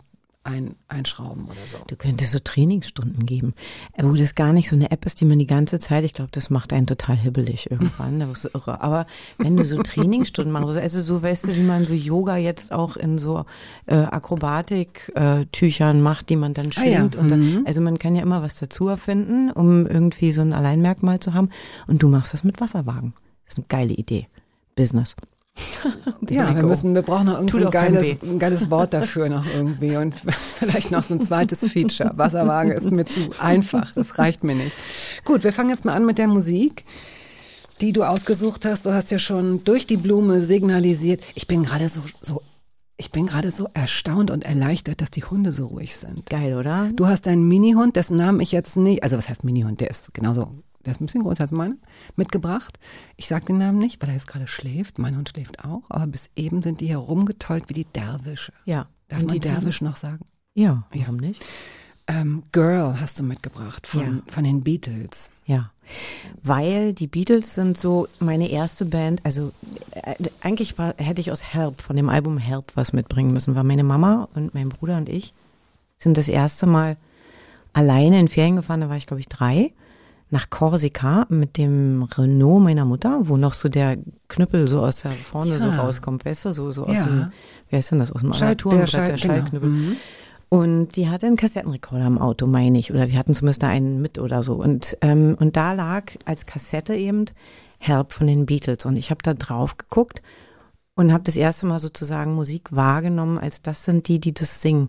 ein, 0.49 0.75
Einschrauben 0.87 1.45
oder 1.45 1.67
so. 1.67 1.77
Du 1.87 1.95
könntest 1.95 2.31
so 2.31 2.39
Trainingsstunden 2.39 3.25
geben, 3.25 3.53
äh, 3.93 4.03
wo 4.03 4.15
das 4.15 4.35
gar 4.35 4.53
nicht 4.53 4.69
so 4.69 4.75
eine 4.75 4.91
App 4.91 5.05
ist, 5.05 5.21
die 5.21 5.25
man 5.25 5.39
die 5.39 5.47
ganze 5.47 5.79
Zeit, 5.79 6.03
ich 6.03 6.13
glaube, 6.13 6.31
das 6.31 6.49
macht 6.49 6.73
einen 6.73 6.87
total 6.87 7.15
hibbelig 7.15 7.69
irgendwann, 7.69 8.19
das 8.19 8.45
ist 8.45 8.55
irre. 8.55 8.81
Aber 8.81 9.05
wenn 9.37 9.55
du 9.55 9.65
so 9.65 9.81
Trainingsstunden 9.83 10.53
würdest, 10.53 10.81
also 10.81 11.01
so 11.01 11.23
weißt 11.23 11.47
du, 11.47 11.55
wie 11.55 11.63
man 11.63 11.85
so 11.85 11.93
Yoga 11.93 12.37
jetzt 12.37 12.71
auch 12.71 12.97
in 12.97 13.17
so 13.17 13.45
äh, 13.85 13.95
Akrobatik-Tüchern 13.95 16.01
macht, 16.01 16.29
die 16.29 16.35
man 16.35 16.53
dann 16.53 16.69
Ah 16.75 16.83
ja, 16.83 16.97
schwingt. 16.97 17.15
Und 17.15 17.29
dann, 17.29 17.63
also 17.65 17.81
man 17.81 17.99
kann 17.99 18.15
ja 18.15 18.21
immer 18.21 18.41
was 18.41 18.57
dazu 18.59 18.87
erfinden, 18.87 19.51
um 19.51 19.85
irgendwie 19.85 20.31
so 20.31 20.41
ein 20.41 20.53
Alleinmerkmal 20.53 21.19
zu 21.19 21.33
haben. 21.33 21.49
Und 21.87 22.03
du 22.03 22.09
machst 22.09 22.33
das 22.33 22.43
mit 22.43 22.61
Wasserwagen. 22.61 23.13
Das 23.45 23.53
ist 23.53 23.59
eine 23.59 23.67
geile 23.67 23.93
Idee. 23.93 24.27
Business. 24.75 25.15
Ja, 26.29 26.55
wir 26.55 26.63
müssen, 26.63 26.93
wir 26.93 27.01
brauchen 27.01 27.25
noch 27.25 27.37
irgendwie 27.37 27.65
ein 27.65 27.71
geiles, 27.71 28.21
ein 28.21 28.37
geiles 28.39 28.69
Wort 28.69 28.93
dafür 28.93 29.29
noch 29.29 29.45
irgendwie 29.55 29.95
und 29.95 30.13
vielleicht 30.59 30.91
noch 30.91 31.03
so 31.03 31.15
ein 31.15 31.21
zweites 31.21 31.65
Feature. 31.65 32.11
Wasserwagen 32.15 32.71
ist 32.71 32.91
mir 32.91 33.05
zu 33.05 33.29
einfach, 33.39 33.91
das 33.93 34.19
reicht 34.19 34.43
mir 34.43 34.55
nicht. 34.55 34.75
Gut, 35.25 35.43
wir 35.43 35.53
fangen 35.53 35.69
jetzt 35.69 35.85
mal 35.85 35.93
an 35.95 36.05
mit 36.05 36.17
der 36.17 36.27
Musik, 36.27 36.85
die 37.81 37.93
du 37.93 38.03
ausgesucht 38.03 38.65
hast. 38.65 38.85
Du 38.85 38.93
hast 38.93 39.09
ja 39.11 39.19
schon 39.19 39.63
durch 39.63 39.87
die 39.87 39.97
Blume 39.97 40.41
signalisiert. 40.41 41.23
Ich 41.35 41.47
bin 41.47 41.63
gerade 41.63 41.89
so, 41.89 42.01
so 42.21 42.41
Ich 42.97 43.11
bin 43.11 43.25
gerade 43.25 43.49
so 43.49 43.69
erstaunt 43.73 44.29
und 44.29 44.43
erleichtert, 44.43 45.01
dass 45.01 45.09
die 45.09 45.23
Hunde 45.23 45.51
so 45.51 45.67
ruhig 45.67 45.95
sind. 45.95 46.29
Geil, 46.29 46.55
oder? 46.55 46.89
Du 46.95 47.07
hast 47.07 47.27
einen 47.27 47.47
Mini-Hund, 47.47 47.95
dessen 47.95 48.17
Namen 48.17 48.41
ich 48.41 48.51
jetzt 48.51 48.75
nicht, 48.77 49.03
also 49.03 49.17
was 49.17 49.29
heißt 49.29 49.43
Mini-Hund, 49.43 49.79
der 49.79 49.89
ist 49.89 50.13
genauso, 50.13 50.51
der 50.85 50.91
ist 50.91 51.01
ein 51.01 51.05
bisschen 51.05 51.23
größer 51.23 51.41
als 51.41 51.51
meine, 51.51 51.77
mitgebracht. 52.15 52.79
Ich 53.17 53.27
sag 53.27 53.45
den 53.45 53.57
Namen 53.57 53.77
nicht, 53.77 54.01
weil 54.01 54.09
er 54.09 54.15
jetzt 54.15 54.27
gerade 54.27 54.47
schläft. 54.47 54.97
Mein 54.99 55.17
Hund 55.17 55.29
schläft 55.29 55.63
auch, 55.65 55.83
aber 55.89 56.07
bis 56.07 56.29
eben 56.35 56.61
sind 56.61 56.81
die 56.81 56.87
hier 56.87 56.97
rumgetollt 56.97 57.69
wie 57.69 57.73
die 57.73 57.85
Derwische. 57.85 58.53
Ja. 58.65 58.87
Darf 59.07 59.19
man 59.19 59.27
die 59.29 59.39
Derwisch 59.39 59.81
noch 59.81 59.95
sagen? 59.95 60.19
Ja, 60.53 60.83
warum 60.93 61.17
nicht? 61.17 61.43
Ähm, 62.07 62.43
Girl 62.51 62.99
hast 62.99 63.19
du 63.19 63.23
mitgebracht 63.23 63.85
von, 63.85 64.01
Ja. 64.25 64.33
von 64.33 64.43
den 64.43 64.63
Beatles. 64.63 65.29
Ja, 65.45 65.71
weil 66.43 66.93
die 66.93 67.07
Beatles 67.07 67.55
sind 67.55 67.77
so 67.77 68.07
meine 68.19 68.49
erste 68.49 68.85
Band. 68.85 69.21
Also 69.23 69.51
äh, 69.91 70.15
eigentlich 70.41 70.77
war, 70.77 70.93
hätte 70.97 71.21
ich 71.21 71.31
aus 71.31 71.53
Help, 71.53 71.81
von 71.81 71.95
dem 71.95 72.09
Album 72.09 72.37
Help 72.37 72.71
was 72.75 72.93
mitbringen 72.93 73.31
müssen, 73.33 73.55
weil 73.55 73.63
meine 73.63 73.83
Mama 73.83 74.27
und 74.33 74.53
mein 74.53 74.69
Bruder 74.69 74.97
und 74.97 75.09
ich 75.09 75.33
sind 75.97 76.17
das 76.17 76.27
erste 76.27 76.65
Mal 76.65 76.97
alleine 77.73 78.19
in 78.19 78.27
Ferien 78.27 78.55
gefahren, 78.55 78.81
da 78.81 78.89
war 78.89 78.97
ich 78.97 79.05
glaube 79.07 79.19
ich 79.21 79.27
drei, 79.29 79.71
nach 80.31 80.49
Korsika 80.49 81.25
mit 81.29 81.57
dem 81.57 82.03
Renault 82.03 82.63
meiner 82.63 82.85
Mutter, 82.85 83.21
wo 83.23 83.37
noch 83.37 83.53
so 83.53 83.67
der 83.69 83.97
Knüppel 84.27 84.67
so 84.67 84.81
aus 84.81 85.01
der 85.01 85.11
vorne 85.11 85.57
so 85.57 85.67
Ja. 85.67 85.81
rauskommt, 85.81 86.23
weißt 86.25 86.45
du, 86.45 86.53
so, 86.53 86.69
so 86.71 86.85
aus 86.85 86.95
Ja. 86.97 87.03
dem, 87.05 87.31
wie 87.69 87.75
heißt 87.77 87.91
denn 87.91 87.99
das, 87.99 88.11
aus 88.11 88.21
dem 88.21 88.33
Schall- 88.33 88.55
der 88.55 88.71
der, 88.71 88.87
Schall- 88.87 89.05
genau. 89.05 89.17
Schallknüppel. 89.17 89.69
Mhm. 89.69 89.95
Und 90.49 90.95
die 90.95 91.09
hatte 91.09 91.27
einen 91.27 91.35
Kassettenrekorder 91.35 92.07
im 92.07 92.17
Auto, 92.17 92.47
meine 92.47 92.79
ich. 92.79 92.91
Oder 92.91 93.07
wir 93.09 93.17
hatten 93.19 93.33
zumindest 93.35 93.61
da 93.63 93.67
einen 93.69 94.01
mit 94.01 94.17
oder 94.17 94.41
so. 94.41 94.53
Und, 94.53 94.97
ähm, 95.01 95.35
und 95.39 95.55
da 95.55 95.73
lag 95.73 96.11
als 96.25 96.45
Kassette 96.47 96.95
eben 96.95 97.25
Help 97.77 98.11
von 98.13 98.25
den 98.27 98.45
Beatles. 98.47 98.85
Und 98.85 98.97
ich 98.97 99.11
habe 99.11 99.19
da 99.23 99.33
drauf 99.35 99.77
geguckt 99.77 100.21
und 100.95 101.13
habe 101.13 101.23
das 101.23 101.35
erste 101.35 101.65
Mal 101.67 101.79
sozusagen 101.79 102.33
Musik 102.33 102.69
wahrgenommen, 102.75 103.37
als 103.37 103.61
das 103.61 103.85
sind 103.85 104.07
die, 104.07 104.19
die 104.19 104.33
das 104.33 104.61
singen. 104.61 104.87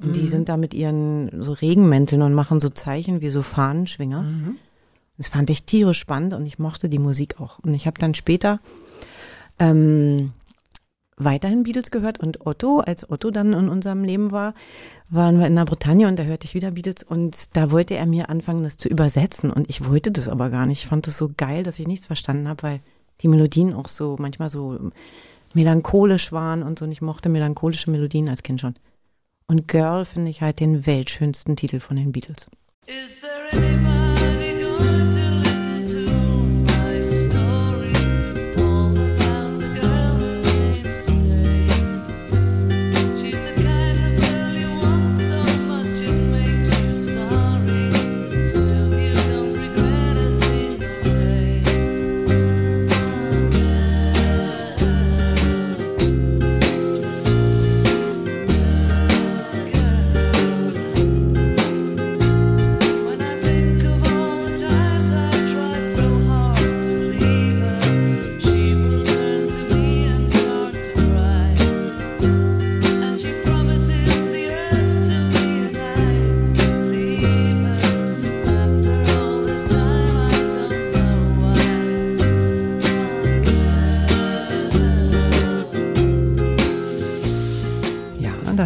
Und 0.00 0.14
die 0.14 0.28
sind 0.28 0.48
da 0.48 0.56
mit 0.56 0.74
ihren 0.74 1.42
so 1.42 1.52
Regenmänteln 1.52 2.22
und 2.22 2.32
machen 2.34 2.60
so 2.60 2.68
Zeichen 2.68 3.20
wie 3.20 3.30
so 3.30 3.42
Fahnenschwinger. 3.42 4.24
Das 5.18 5.28
fand 5.28 5.50
ich 5.50 5.64
tierisch 5.64 5.98
spannend 5.98 6.32
und 6.32 6.46
ich 6.46 6.58
mochte 6.58 6.88
die 6.88 6.98
Musik 6.98 7.40
auch. 7.40 7.58
Und 7.58 7.74
ich 7.74 7.86
habe 7.86 7.98
dann 7.98 8.14
später 8.14 8.60
ähm, 9.58 10.32
weiterhin 11.16 11.64
Beatles 11.64 11.90
gehört 11.90 12.20
und 12.20 12.46
Otto, 12.46 12.80
als 12.80 13.10
Otto 13.10 13.30
dann 13.30 13.52
in 13.52 13.68
unserem 13.68 14.04
Leben 14.04 14.30
war, 14.30 14.54
waren 15.10 15.38
wir 15.38 15.46
in 15.46 15.56
der 15.56 15.64
Bretagne 15.64 16.06
und 16.06 16.18
da 16.18 16.22
hörte 16.22 16.46
ich 16.46 16.54
wieder 16.54 16.70
Beatles 16.70 17.02
und 17.02 17.56
da 17.56 17.70
wollte 17.70 17.94
er 17.96 18.06
mir 18.06 18.30
anfangen, 18.30 18.62
das 18.62 18.76
zu 18.76 18.88
übersetzen 18.88 19.50
und 19.50 19.68
ich 19.68 19.84
wollte 19.84 20.12
das 20.12 20.28
aber 20.28 20.50
gar 20.50 20.66
nicht. 20.66 20.84
Ich 20.84 20.88
fand 20.88 21.06
das 21.06 21.18
so 21.18 21.30
geil, 21.36 21.62
dass 21.62 21.78
ich 21.78 21.88
nichts 21.88 22.06
verstanden 22.06 22.48
habe, 22.48 22.62
weil 22.62 22.80
die 23.20 23.28
Melodien 23.28 23.74
auch 23.74 23.88
so 23.88 24.16
manchmal 24.18 24.50
so 24.50 24.90
melancholisch 25.54 26.30
waren 26.30 26.62
und 26.62 26.78
so 26.78 26.84
und 26.84 26.92
ich 26.92 27.02
mochte 27.02 27.28
melancholische 27.28 27.90
Melodien 27.90 28.28
als 28.28 28.42
Kind 28.42 28.60
schon. 28.60 28.74
Und 29.46 29.66
Girl 29.66 30.04
finde 30.04 30.30
ich 30.30 30.42
halt 30.42 30.60
den 30.60 30.86
weltschönsten 30.86 31.56
Titel 31.56 31.80
von 31.80 31.96
den 31.96 32.12
Beatles. 32.12 32.48
Is 32.86 33.20
there 33.20 33.48
anybody 33.52 34.47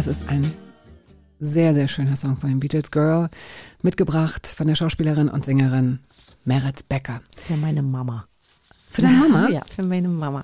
das 0.05 0.17
ist 0.19 0.27
ein 0.27 0.53
sehr, 1.39 1.73
sehr 1.73 1.87
schöner 1.87 2.17
Song 2.17 2.35
von 2.35 2.49
den 2.49 2.59
Beatles 2.59 2.91
Girl, 2.91 3.29
mitgebracht 3.83 4.45
von 4.45 4.67
der 4.67 4.75
Schauspielerin 4.75 5.29
und 5.29 5.45
Sängerin 5.45 5.99
Merit 6.43 6.89
Becker. 6.89 7.21
Für 7.37 7.55
meine 7.55 7.81
Mama. 7.81 8.27
Für 8.91 9.01
deine 9.01 9.15
Mama? 9.17 9.47
Ja, 9.51 9.61
für 9.63 9.83
meine 9.83 10.09
Mama. 10.09 10.43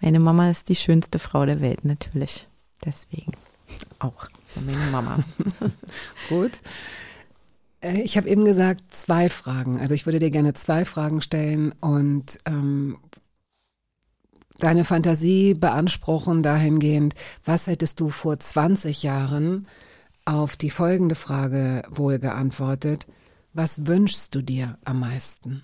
Meine 0.00 0.20
Mama 0.20 0.50
ist 0.52 0.68
die 0.68 0.76
schönste 0.76 1.18
Frau 1.18 1.46
der 1.46 1.60
Welt, 1.60 1.84
natürlich. 1.84 2.46
Deswegen 2.84 3.32
auch 3.98 4.28
für 4.46 4.60
meine 4.60 4.90
Mama. 4.92 5.18
Gut. 6.28 6.52
Äh, 7.80 8.02
Ich 8.02 8.16
habe 8.16 8.28
eben 8.28 8.44
gesagt, 8.44 8.82
zwei 8.94 9.28
Fragen. 9.28 9.80
Also 9.80 9.94
ich 9.94 10.06
würde 10.06 10.20
dir 10.20 10.30
gerne 10.30 10.54
zwei 10.54 10.84
Fragen 10.84 11.20
stellen 11.22 11.72
und 11.80 12.38
ähm, 12.46 12.98
deine 14.62 14.84
Fantasie 14.84 15.54
beanspruchen 15.54 16.42
dahingehend, 16.42 17.14
was 17.44 17.66
hättest 17.66 18.00
du 18.00 18.10
vor 18.10 18.38
20 18.38 19.02
Jahren 19.02 19.66
auf 20.24 20.56
die 20.56 20.70
folgende 20.70 21.14
Frage 21.14 21.82
wohl 21.90 22.18
geantwortet? 22.18 23.06
Was 23.52 23.86
wünschst 23.86 24.34
du 24.34 24.42
dir 24.42 24.78
am 24.84 25.00
meisten? 25.00 25.62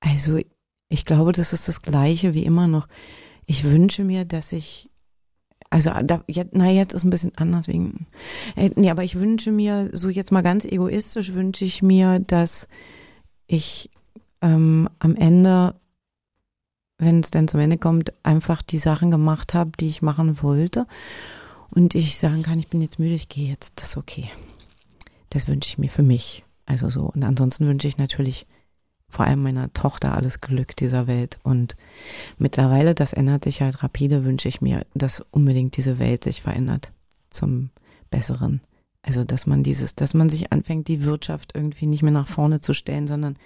Also, 0.00 0.40
ich 0.88 1.04
glaube, 1.04 1.32
das 1.32 1.52
ist 1.52 1.68
das 1.68 1.82
Gleiche 1.82 2.34
wie 2.34 2.44
immer 2.44 2.68
noch. 2.68 2.88
Ich 3.46 3.64
wünsche 3.64 4.04
mir, 4.04 4.24
dass 4.24 4.52
ich, 4.52 4.90
also, 5.68 5.90
da, 6.04 6.22
jetzt, 6.26 6.50
na, 6.52 6.70
jetzt 6.70 6.94
ist 6.94 7.04
ein 7.04 7.10
bisschen 7.10 7.36
anders 7.36 7.68
wegen, 7.68 8.06
äh, 8.56 8.70
nee, 8.76 8.90
aber 8.90 9.02
ich 9.02 9.18
wünsche 9.18 9.52
mir, 9.52 9.90
so 9.92 10.08
jetzt 10.08 10.32
mal 10.32 10.42
ganz 10.42 10.64
egoistisch, 10.64 11.32
wünsche 11.34 11.64
ich 11.64 11.82
mir, 11.82 12.20
dass 12.20 12.68
ich 13.50 13.90
ähm, 14.42 14.88
am 15.00 15.16
Ende, 15.16 15.74
wenn 16.98 17.20
es 17.20 17.30
dann 17.30 17.48
zum 17.48 17.60
Ende 17.60 17.78
kommt, 17.78 18.12
einfach 18.22 18.62
die 18.62 18.78
Sachen 18.78 19.10
gemacht 19.10 19.54
habe, 19.54 19.72
die 19.78 19.88
ich 19.88 20.02
machen 20.02 20.42
wollte. 20.42 20.86
Und 21.70 21.94
ich 21.94 22.16
sagen 22.16 22.42
kann, 22.42 22.58
ich 22.58 22.68
bin 22.68 22.80
jetzt 22.80 22.98
müde, 22.98 23.14
ich 23.14 23.28
gehe 23.28 23.48
jetzt, 23.48 23.74
das 23.76 23.90
ist 23.90 23.96
okay. 23.96 24.30
Das 25.30 25.48
wünsche 25.48 25.68
ich 25.68 25.78
mir 25.78 25.90
für 25.90 26.02
mich. 26.02 26.44
Also 26.64 26.90
so. 26.90 27.06
Und 27.06 27.24
ansonsten 27.24 27.66
wünsche 27.66 27.88
ich 27.88 27.98
natürlich 27.98 28.46
vor 29.08 29.26
allem 29.26 29.42
meiner 29.42 29.72
Tochter 29.72 30.14
alles 30.14 30.40
Glück 30.40 30.76
dieser 30.76 31.08
Welt. 31.08 31.38
Und 31.42 31.76
mittlerweile, 32.38 32.94
das 32.94 33.12
ändert 33.12 33.42
sich 33.42 33.62
halt 33.62 33.82
rapide, 33.82 34.24
wünsche 34.24 34.48
ich 34.48 34.60
mir, 34.60 34.86
dass 34.94 35.24
unbedingt 35.32 35.76
diese 35.76 35.98
Welt 35.98 36.22
sich 36.22 36.42
verändert 36.42 36.92
zum 37.30 37.70
Besseren. 38.10 38.60
Also, 39.02 39.24
dass 39.24 39.46
man 39.46 39.62
dieses, 39.62 39.94
dass 39.94 40.14
man 40.14 40.28
sich 40.28 40.52
anfängt, 40.52 40.88
die 40.88 41.04
Wirtschaft 41.04 41.52
irgendwie 41.54 41.86
nicht 41.86 42.02
mehr 42.02 42.12
nach 42.12 42.28
vorne 42.28 42.60
zu 42.60 42.74
stellen, 42.74 43.06
sondern 43.06 43.36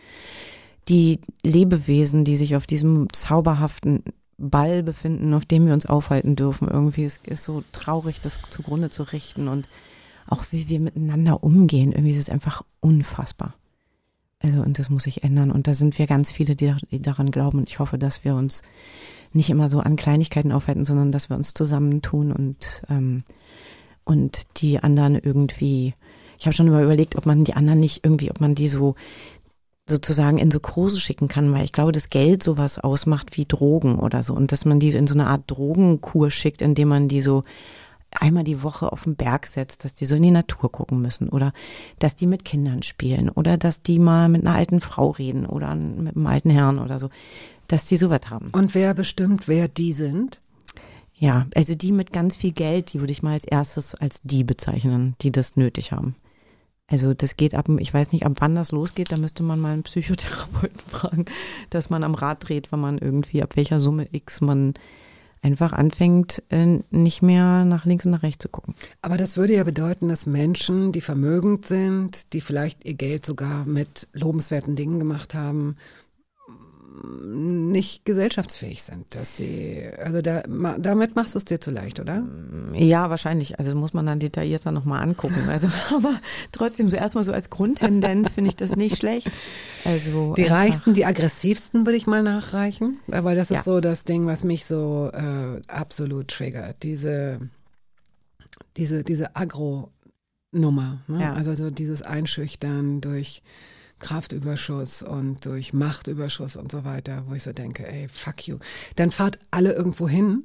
die 0.88 1.20
Lebewesen, 1.42 2.24
die 2.24 2.36
sich 2.36 2.56
auf 2.56 2.66
diesem 2.66 3.12
zauberhaften 3.12 4.02
Ball 4.36 4.82
befinden, 4.82 5.32
auf 5.32 5.46
dem 5.46 5.66
wir 5.66 5.72
uns 5.72 5.86
aufhalten 5.86 6.34
dürfen, 6.36 6.68
irgendwie 6.68 7.04
ist, 7.04 7.26
ist 7.26 7.44
so 7.44 7.62
traurig, 7.72 8.20
das 8.20 8.40
zugrunde 8.50 8.90
zu 8.90 9.04
richten 9.04 9.48
und 9.48 9.68
auch 10.26 10.44
wie 10.50 10.68
wir 10.68 10.80
miteinander 10.80 11.44
umgehen, 11.44 11.92
irgendwie 11.92 12.12
ist 12.12 12.18
es 12.18 12.30
einfach 12.30 12.62
unfassbar. 12.80 13.54
Also, 14.40 14.60
und 14.60 14.78
das 14.78 14.90
muss 14.90 15.04
sich 15.04 15.22
ändern. 15.22 15.50
Und 15.50 15.66
da 15.66 15.74
sind 15.74 15.98
wir 15.98 16.06
ganz 16.06 16.30
viele, 16.30 16.54
die, 16.54 16.74
die 16.90 17.00
daran 17.00 17.30
glauben. 17.30 17.58
Und 17.58 17.68
ich 17.68 17.78
hoffe, 17.78 17.96
dass 17.96 18.24
wir 18.24 18.34
uns 18.34 18.62
nicht 19.32 19.48
immer 19.48 19.70
so 19.70 19.80
an 19.80 19.96
Kleinigkeiten 19.96 20.52
aufhalten, 20.52 20.84
sondern 20.84 21.12
dass 21.12 21.30
wir 21.30 21.36
uns 21.36 21.54
zusammentun 21.54 22.30
und, 22.30 22.82
ähm, 22.90 23.24
und 24.04 24.60
die 24.60 24.78
anderen 24.80 25.16
irgendwie, 25.16 25.94
ich 26.38 26.46
habe 26.46 26.54
schon 26.54 26.66
immer 26.66 26.82
überlegt, 26.82 27.16
ob 27.16 27.26
man 27.26 27.44
die 27.44 27.54
anderen 27.54 27.80
nicht 27.80 28.04
irgendwie, 28.04 28.30
ob 28.30 28.40
man 28.40 28.54
die 28.54 28.68
so 28.68 28.94
sozusagen 29.86 30.38
in 30.38 30.50
so 30.50 30.60
Kurse 30.60 30.98
schicken 30.98 31.28
kann, 31.28 31.52
weil 31.52 31.64
ich 31.64 31.72
glaube, 31.72 31.92
dass 31.92 32.08
Geld 32.08 32.42
sowas 32.42 32.78
ausmacht 32.78 33.36
wie 33.36 33.44
Drogen 33.44 33.98
oder 33.98 34.22
so. 34.22 34.34
Und 34.34 34.50
dass 34.50 34.64
man 34.64 34.80
die 34.80 34.88
in 34.88 35.06
so 35.06 35.14
eine 35.14 35.26
Art 35.26 35.42
Drogenkur 35.46 36.30
schickt, 36.30 36.62
indem 36.62 36.88
man 36.88 37.08
die 37.08 37.20
so 37.20 37.44
einmal 38.20 38.44
die 38.44 38.62
Woche 38.62 38.92
auf 38.92 39.04
den 39.04 39.16
Berg 39.16 39.46
setzt, 39.46 39.84
dass 39.84 39.94
die 39.94 40.06
so 40.06 40.14
in 40.14 40.22
die 40.22 40.30
Natur 40.30 40.70
gucken 40.70 41.00
müssen 41.02 41.28
oder 41.28 41.52
dass 41.98 42.14
die 42.14 42.26
mit 42.26 42.44
Kindern 42.44 42.82
spielen 42.82 43.28
oder 43.28 43.58
dass 43.58 43.82
die 43.82 43.98
mal 43.98 44.28
mit 44.28 44.46
einer 44.46 44.54
alten 44.54 44.80
Frau 44.80 45.10
reden 45.10 45.46
oder 45.46 45.74
mit 45.74 46.16
einem 46.16 46.26
alten 46.26 46.50
Herrn 46.50 46.78
oder 46.78 46.98
so, 46.98 47.10
dass 47.66 47.86
die 47.86 47.96
sowas 47.96 48.30
haben. 48.30 48.50
Und 48.52 48.74
wer 48.74 48.94
bestimmt, 48.94 49.48
wer 49.48 49.68
die 49.68 49.92
sind? 49.92 50.40
Ja, 51.24 51.46
also 51.54 51.74
die 51.74 51.90
mit 51.90 52.12
ganz 52.12 52.36
viel 52.36 52.52
Geld, 52.52 52.92
die 52.92 53.00
würde 53.00 53.10
ich 53.10 53.22
mal 53.22 53.32
als 53.32 53.46
erstes 53.46 53.94
als 53.94 54.20
die 54.24 54.44
bezeichnen, 54.44 55.16
die 55.22 55.32
das 55.32 55.56
nötig 55.56 55.90
haben. 55.90 56.16
Also 56.86 57.14
das 57.14 57.38
geht 57.38 57.54
ab, 57.54 57.66
ich 57.78 57.94
weiß 57.94 58.12
nicht, 58.12 58.26
ab 58.26 58.34
wann 58.40 58.54
das 58.54 58.72
losgeht, 58.72 59.10
da 59.10 59.16
müsste 59.16 59.42
man 59.42 59.58
mal 59.58 59.72
einen 59.72 59.84
Psychotherapeuten 59.84 60.80
fragen, 60.86 61.24
dass 61.70 61.88
man 61.88 62.04
am 62.04 62.14
Rad 62.14 62.46
dreht, 62.46 62.72
wenn 62.72 62.80
man 62.80 62.98
irgendwie, 62.98 63.42
ab 63.42 63.56
welcher 63.56 63.80
Summe 63.80 64.06
X 64.12 64.42
man 64.42 64.74
einfach 65.40 65.72
anfängt, 65.72 66.42
äh, 66.50 66.80
nicht 66.90 67.22
mehr 67.22 67.64
nach 67.64 67.86
links 67.86 68.04
und 68.04 68.10
nach 68.10 68.22
rechts 68.22 68.42
zu 68.42 68.50
gucken. 68.50 68.74
Aber 69.00 69.16
das 69.16 69.38
würde 69.38 69.54
ja 69.54 69.64
bedeuten, 69.64 70.10
dass 70.10 70.26
Menschen, 70.26 70.92
die 70.92 71.00
vermögend 71.00 71.64
sind, 71.64 72.34
die 72.34 72.42
vielleicht 72.42 72.84
ihr 72.84 72.94
Geld 72.94 73.24
sogar 73.24 73.64
mit 73.64 74.08
lobenswerten 74.12 74.76
Dingen 74.76 74.98
gemacht 74.98 75.32
haben, 75.32 75.76
nicht 77.02 78.04
gesellschaftsfähig 78.04 78.82
sind, 78.84 79.16
dass 79.16 79.36
sie, 79.36 79.82
also 79.98 80.22
da, 80.22 80.42
damit 80.78 81.16
machst 81.16 81.34
du 81.34 81.38
es 81.38 81.44
dir 81.44 81.60
zu 81.60 81.72
leicht, 81.72 81.98
oder? 81.98 82.22
Ja, 82.72 83.10
wahrscheinlich. 83.10 83.58
Also 83.58 83.74
muss 83.74 83.92
man 83.94 84.06
dann 84.06 84.20
detaillierter 84.20 84.70
nochmal 84.70 85.02
angucken. 85.02 85.48
Also, 85.48 85.68
aber 85.94 86.14
trotzdem, 86.52 86.88
so 86.88 86.96
erstmal 86.96 87.24
so 87.24 87.32
als 87.32 87.50
Grundtendenz 87.50 88.30
finde 88.30 88.50
ich 88.50 88.56
das 88.56 88.76
nicht 88.76 88.96
schlecht. 88.96 89.28
Also 89.84 90.34
Die 90.34 90.44
einfach- 90.44 90.56
reichsten, 90.56 90.94
die 90.94 91.04
aggressivsten 91.04 91.84
würde 91.84 91.96
ich 91.96 92.06
mal 92.06 92.22
nachreichen, 92.22 92.98
weil 93.08 93.34
das 93.34 93.50
ist 93.50 93.58
Ja. 93.58 93.62
so 93.64 93.80
das 93.80 94.04
Ding, 94.04 94.26
was 94.26 94.44
mich 94.44 94.64
so 94.64 95.10
äh, 95.12 95.60
absolut 95.66 96.28
triggert. 96.28 96.84
Diese, 96.84 97.40
diese, 98.76 99.02
diese 99.02 99.34
Agro-Nummer. 99.34 101.02
Ne? 101.08 101.20
Ja. 101.22 101.32
Also 101.34 101.54
so 101.56 101.70
dieses 101.70 102.02
Einschüchtern 102.02 103.00
durch 103.00 103.42
Kraftüberschuss 104.04 105.02
und 105.02 105.46
durch 105.46 105.72
Machtüberschuss 105.72 106.56
und 106.56 106.70
so 106.70 106.84
weiter, 106.84 107.24
wo 107.26 107.34
ich 107.34 107.42
so 107.42 107.54
denke, 107.54 107.86
ey, 107.86 108.06
fuck 108.06 108.46
you. 108.46 108.58
Dann 108.96 109.10
fahrt 109.10 109.38
alle 109.50 109.72
irgendwo 109.72 110.06
hin. 110.06 110.42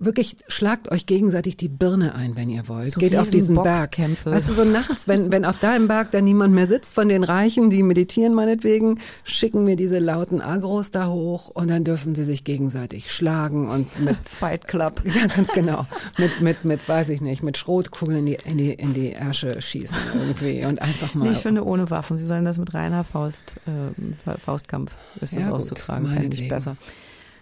Wirklich 0.00 0.36
schlagt 0.48 0.90
euch 0.90 1.06
gegenseitig 1.06 1.56
die 1.56 1.68
Birne 1.68 2.16
ein, 2.16 2.36
wenn 2.36 2.48
ihr 2.50 2.66
wollt. 2.66 2.94
So 2.94 3.00
Geht 3.00 3.16
auf 3.16 3.30
diesen 3.30 3.54
Berg. 3.54 3.96
Weißt 4.24 4.48
du, 4.48 4.52
so 4.52 4.64
nachts, 4.64 5.06
wenn, 5.06 5.30
wenn 5.30 5.44
auf 5.44 5.58
deinem 5.58 5.86
Berg 5.86 6.10
da 6.10 6.20
niemand 6.20 6.52
mehr 6.52 6.66
sitzt 6.66 6.96
von 6.96 7.08
den 7.08 7.22
Reichen, 7.22 7.70
die 7.70 7.84
meditieren 7.84 8.34
meinetwegen, 8.34 8.98
schicken 9.22 9.68
wir 9.68 9.76
diese 9.76 10.00
lauten 10.00 10.40
Agros 10.40 10.90
da 10.90 11.06
hoch 11.06 11.48
und 11.48 11.70
dann 11.70 11.84
dürfen 11.84 12.16
sie 12.16 12.24
sich 12.24 12.42
gegenseitig 12.42 13.12
schlagen 13.12 13.68
und 13.68 14.00
mit 14.00 14.16
Fight 14.28 14.66
Club. 14.66 15.00
ja, 15.04 15.28
ganz 15.28 15.52
genau. 15.52 15.86
Mit, 16.18 16.40
mit, 16.40 16.64
mit, 16.64 16.88
weiß 16.88 17.10
ich 17.10 17.20
nicht, 17.20 17.44
mit 17.44 17.56
Schrotkugeln 17.56 18.18
in 18.18 18.26
die, 18.26 18.38
in 18.44 18.58
die, 18.58 18.72
in 18.72 18.94
die 18.94 19.12
Ärsche 19.12 19.62
schießen 19.62 19.98
irgendwie 20.12 20.64
und 20.64 20.82
einfach 20.82 21.14
mal. 21.14 21.30
Ich 21.30 21.38
finde 21.38 21.64
ohne 21.64 21.88
Waffen. 21.90 22.16
Sie 22.16 22.26
sollen 22.26 22.44
das 22.44 22.58
mit 22.58 22.74
reiner 22.74 23.04
Faust, 23.04 23.54
äh, 23.66 24.38
Faustkampf 24.38 24.90
ist 25.20 25.36
das 25.36 25.46
Ja, 25.46 25.52
auszutragen, 25.52 26.08
fände 26.08 26.36
ich 26.36 26.48
besser. 26.48 26.76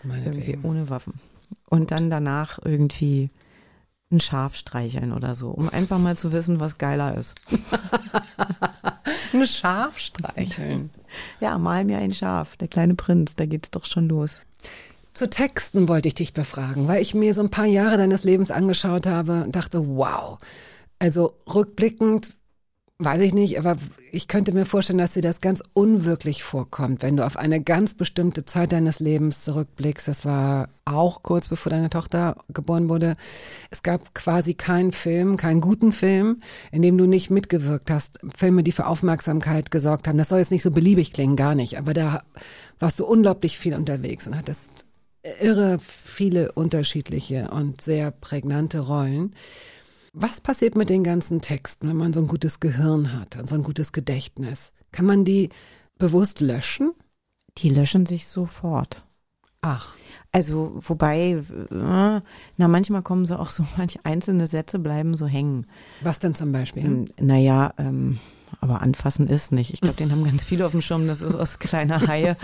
Irgendwie 0.04 0.58
ohne 0.62 0.90
Waffen. 0.90 1.14
Und 1.68 1.90
dann 1.90 2.10
danach 2.10 2.58
irgendwie 2.64 3.30
ein 4.10 4.20
Schaf 4.20 4.56
streicheln 4.56 5.12
oder 5.12 5.34
so, 5.34 5.50
um 5.50 5.68
einfach 5.68 5.98
mal 5.98 6.16
zu 6.16 6.32
wissen, 6.32 6.60
was 6.60 6.78
geiler 6.78 7.16
ist. 7.16 7.34
Ein 9.32 9.46
Schaf 9.46 9.98
streicheln. 9.98 10.90
Ja, 11.40 11.56
mal 11.56 11.84
mir 11.84 11.98
ein 11.98 12.12
Schaf, 12.12 12.56
der 12.56 12.68
kleine 12.68 12.94
Prinz, 12.94 13.34
da 13.34 13.46
geht's 13.46 13.70
doch 13.70 13.86
schon 13.86 14.08
los. 14.08 14.40
Zu 15.14 15.30
Texten 15.30 15.88
wollte 15.88 16.08
ich 16.08 16.14
dich 16.14 16.34
befragen, 16.34 16.86
weil 16.88 17.00
ich 17.00 17.14
mir 17.14 17.34
so 17.34 17.42
ein 17.42 17.50
paar 17.50 17.66
Jahre 17.66 17.96
deines 17.96 18.24
Lebens 18.24 18.50
angeschaut 18.50 19.06
habe 19.06 19.44
und 19.44 19.56
dachte, 19.56 19.86
wow. 19.96 20.38
Also 20.98 21.34
rückblickend, 21.52 22.36
weiß 22.98 23.20
ich 23.22 23.34
nicht, 23.34 23.58
aber 23.58 23.76
ich 24.10 24.28
könnte 24.28 24.52
mir 24.52 24.64
vorstellen, 24.64 24.98
dass 24.98 25.14
dir 25.14 25.22
das 25.22 25.40
ganz 25.40 25.62
unwirklich 25.72 26.42
vorkommt, 26.42 27.02
wenn 27.02 27.16
du 27.16 27.26
auf 27.26 27.36
eine 27.36 27.60
ganz 27.60 27.94
bestimmte 27.94 28.44
Zeit 28.44 28.72
deines 28.72 29.00
Lebens 29.00 29.44
zurückblickst. 29.44 30.06
Das 30.06 30.24
war 30.24 30.68
auch 30.84 31.22
kurz 31.22 31.48
bevor 31.48 31.70
deine 31.70 31.90
Tochter 31.90 32.36
geboren 32.48 32.88
wurde. 32.88 33.16
Es 33.70 33.82
gab 33.82 34.14
quasi 34.14 34.54
keinen 34.54 34.92
Film, 34.92 35.36
keinen 35.36 35.60
guten 35.60 35.92
Film, 35.92 36.42
in 36.70 36.82
dem 36.82 36.98
du 36.98 37.06
nicht 37.06 37.30
mitgewirkt 37.30 37.90
hast. 37.90 38.20
Filme, 38.36 38.62
die 38.62 38.72
für 38.72 38.86
Aufmerksamkeit 38.86 39.70
gesorgt 39.70 40.06
haben. 40.06 40.18
Das 40.18 40.28
soll 40.28 40.38
jetzt 40.38 40.52
nicht 40.52 40.62
so 40.62 40.70
beliebig 40.70 41.12
klingen, 41.12 41.36
gar 41.36 41.54
nicht. 41.54 41.78
Aber 41.78 41.94
da 41.94 42.22
warst 42.78 43.00
du 43.00 43.06
unglaublich 43.06 43.58
viel 43.58 43.74
unterwegs 43.74 44.26
und 44.28 44.36
hattest 44.36 44.86
irre 45.40 45.78
viele 45.78 46.52
unterschiedliche 46.52 47.50
und 47.50 47.80
sehr 47.80 48.10
prägnante 48.10 48.80
Rollen. 48.80 49.34
Was 50.14 50.40
passiert 50.42 50.76
mit 50.76 50.90
den 50.90 51.04
ganzen 51.04 51.40
Texten, 51.40 51.88
wenn 51.88 51.96
man 51.96 52.12
so 52.12 52.20
ein 52.20 52.26
gutes 52.28 52.60
Gehirn 52.60 53.18
hat 53.18 53.36
und 53.36 53.48
so 53.48 53.54
ein 53.54 53.62
gutes 53.62 53.92
Gedächtnis? 53.92 54.72
Kann 54.90 55.06
man 55.06 55.24
die 55.24 55.48
bewusst 55.96 56.40
löschen? 56.40 56.92
Die 57.58 57.70
löschen 57.70 58.04
sich 58.06 58.26
sofort. 58.26 59.04
Ach, 59.62 59.96
Also, 60.32 60.72
wobei, 60.76 61.32
äh, 61.32 61.42
na, 61.70 62.22
manchmal 62.56 63.02
kommen 63.02 63.26
so 63.26 63.36
auch 63.36 63.50
so 63.50 63.64
manche 63.76 64.00
einzelne 64.04 64.46
Sätze 64.46 64.78
bleiben 64.78 65.14
so 65.14 65.26
hängen. 65.26 65.66
was 66.02 66.18
denn 66.18 66.34
zum 66.34 66.52
Beispiel? 66.52 66.84
Ähm, 66.84 67.04
Naja, 67.20 67.72
ähm, 67.78 68.18
aber 68.62 68.80
anfassen 68.80 69.26
ist 69.26 69.50
nicht. 69.50 69.74
Ich 69.74 69.80
glaube, 69.80 69.96
den 69.96 70.12
haben 70.12 70.24
ganz 70.24 70.44
viele 70.44 70.64
auf 70.64 70.72
dem 70.72 70.80
Schirm. 70.80 71.08
Das 71.08 71.20
ist 71.20 71.34
aus 71.34 71.58
kleiner 71.58 72.06
Haie. 72.06 72.36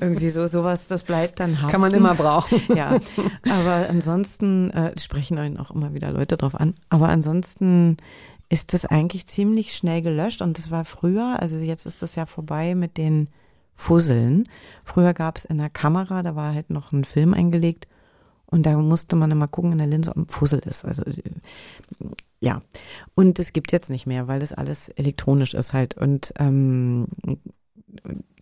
Irgendwie 0.00 0.28
so, 0.30 0.48
sowas, 0.48 0.88
das 0.88 1.04
bleibt 1.04 1.38
dann 1.38 1.58
haften. 1.58 1.70
Kann 1.70 1.80
man 1.80 1.94
immer 1.94 2.14
brauchen. 2.14 2.60
Ja, 2.74 2.98
aber 3.44 3.88
ansonsten 3.88 4.70
äh, 4.70 4.98
sprechen 4.98 5.38
einen 5.38 5.58
auch 5.58 5.70
immer 5.70 5.92
wieder 5.94 6.10
Leute 6.10 6.36
drauf 6.36 6.54
an. 6.54 6.74
Aber 6.88 7.08
ansonsten 7.08 7.96
ist 8.48 8.74
das 8.74 8.84
eigentlich 8.84 9.26
ziemlich 9.26 9.74
schnell 9.74 10.02
gelöscht 10.02 10.42
und 10.42 10.58
das 10.58 10.70
war 10.70 10.84
früher, 10.84 11.36
also 11.40 11.58
jetzt 11.58 11.86
ist 11.86 12.02
das 12.02 12.16
ja 12.16 12.26
vorbei 12.26 12.74
mit 12.74 12.96
den 12.96 13.28
Fusseln. 13.74 14.44
Früher 14.84 15.14
gab 15.14 15.38
es 15.38 15.44
in 15.44 15.58
der 15.58 15.70
Kamera, 15.70 16.22
da 16.22 16.36
war 16.36 16.54
halt 16.54 16.70
noch 16.70 16.92
ein 16.92 17.04
Film 17.04 17.34
eingelegt 17.34 17.86
und 18.46 18.66
da 18.66 18.76
musste 18.76 19.14
man 19.14 19.30
immer 19.30 19.46
gucken 19.48 19.72
in 19.72 19.78
der 19.78 19.86
Linse, 19.86 20.10
ob 20.10 20.16
ein 20.16 20.28
Fussel 20.28 20.60
ist. 20.60 20.84
Also 20.84 21.02
äh, 21.02 21.22
ja, 22.40 22.62
und 23.14 23.38
das 23.38 23.52
gibt 23.52 23.72
jetzt 23.72 23.90
nicht 23.90 24.06
mehr, 24.06 24.28
weil 24.28 24.40
das 24.40 24.52
alles 24.52 24.88
elektronisch 24.88 25.54
ist 25.54 25.72
halt 25.72 25.96
und 25.96 26.32
ähm, 26.38 27.06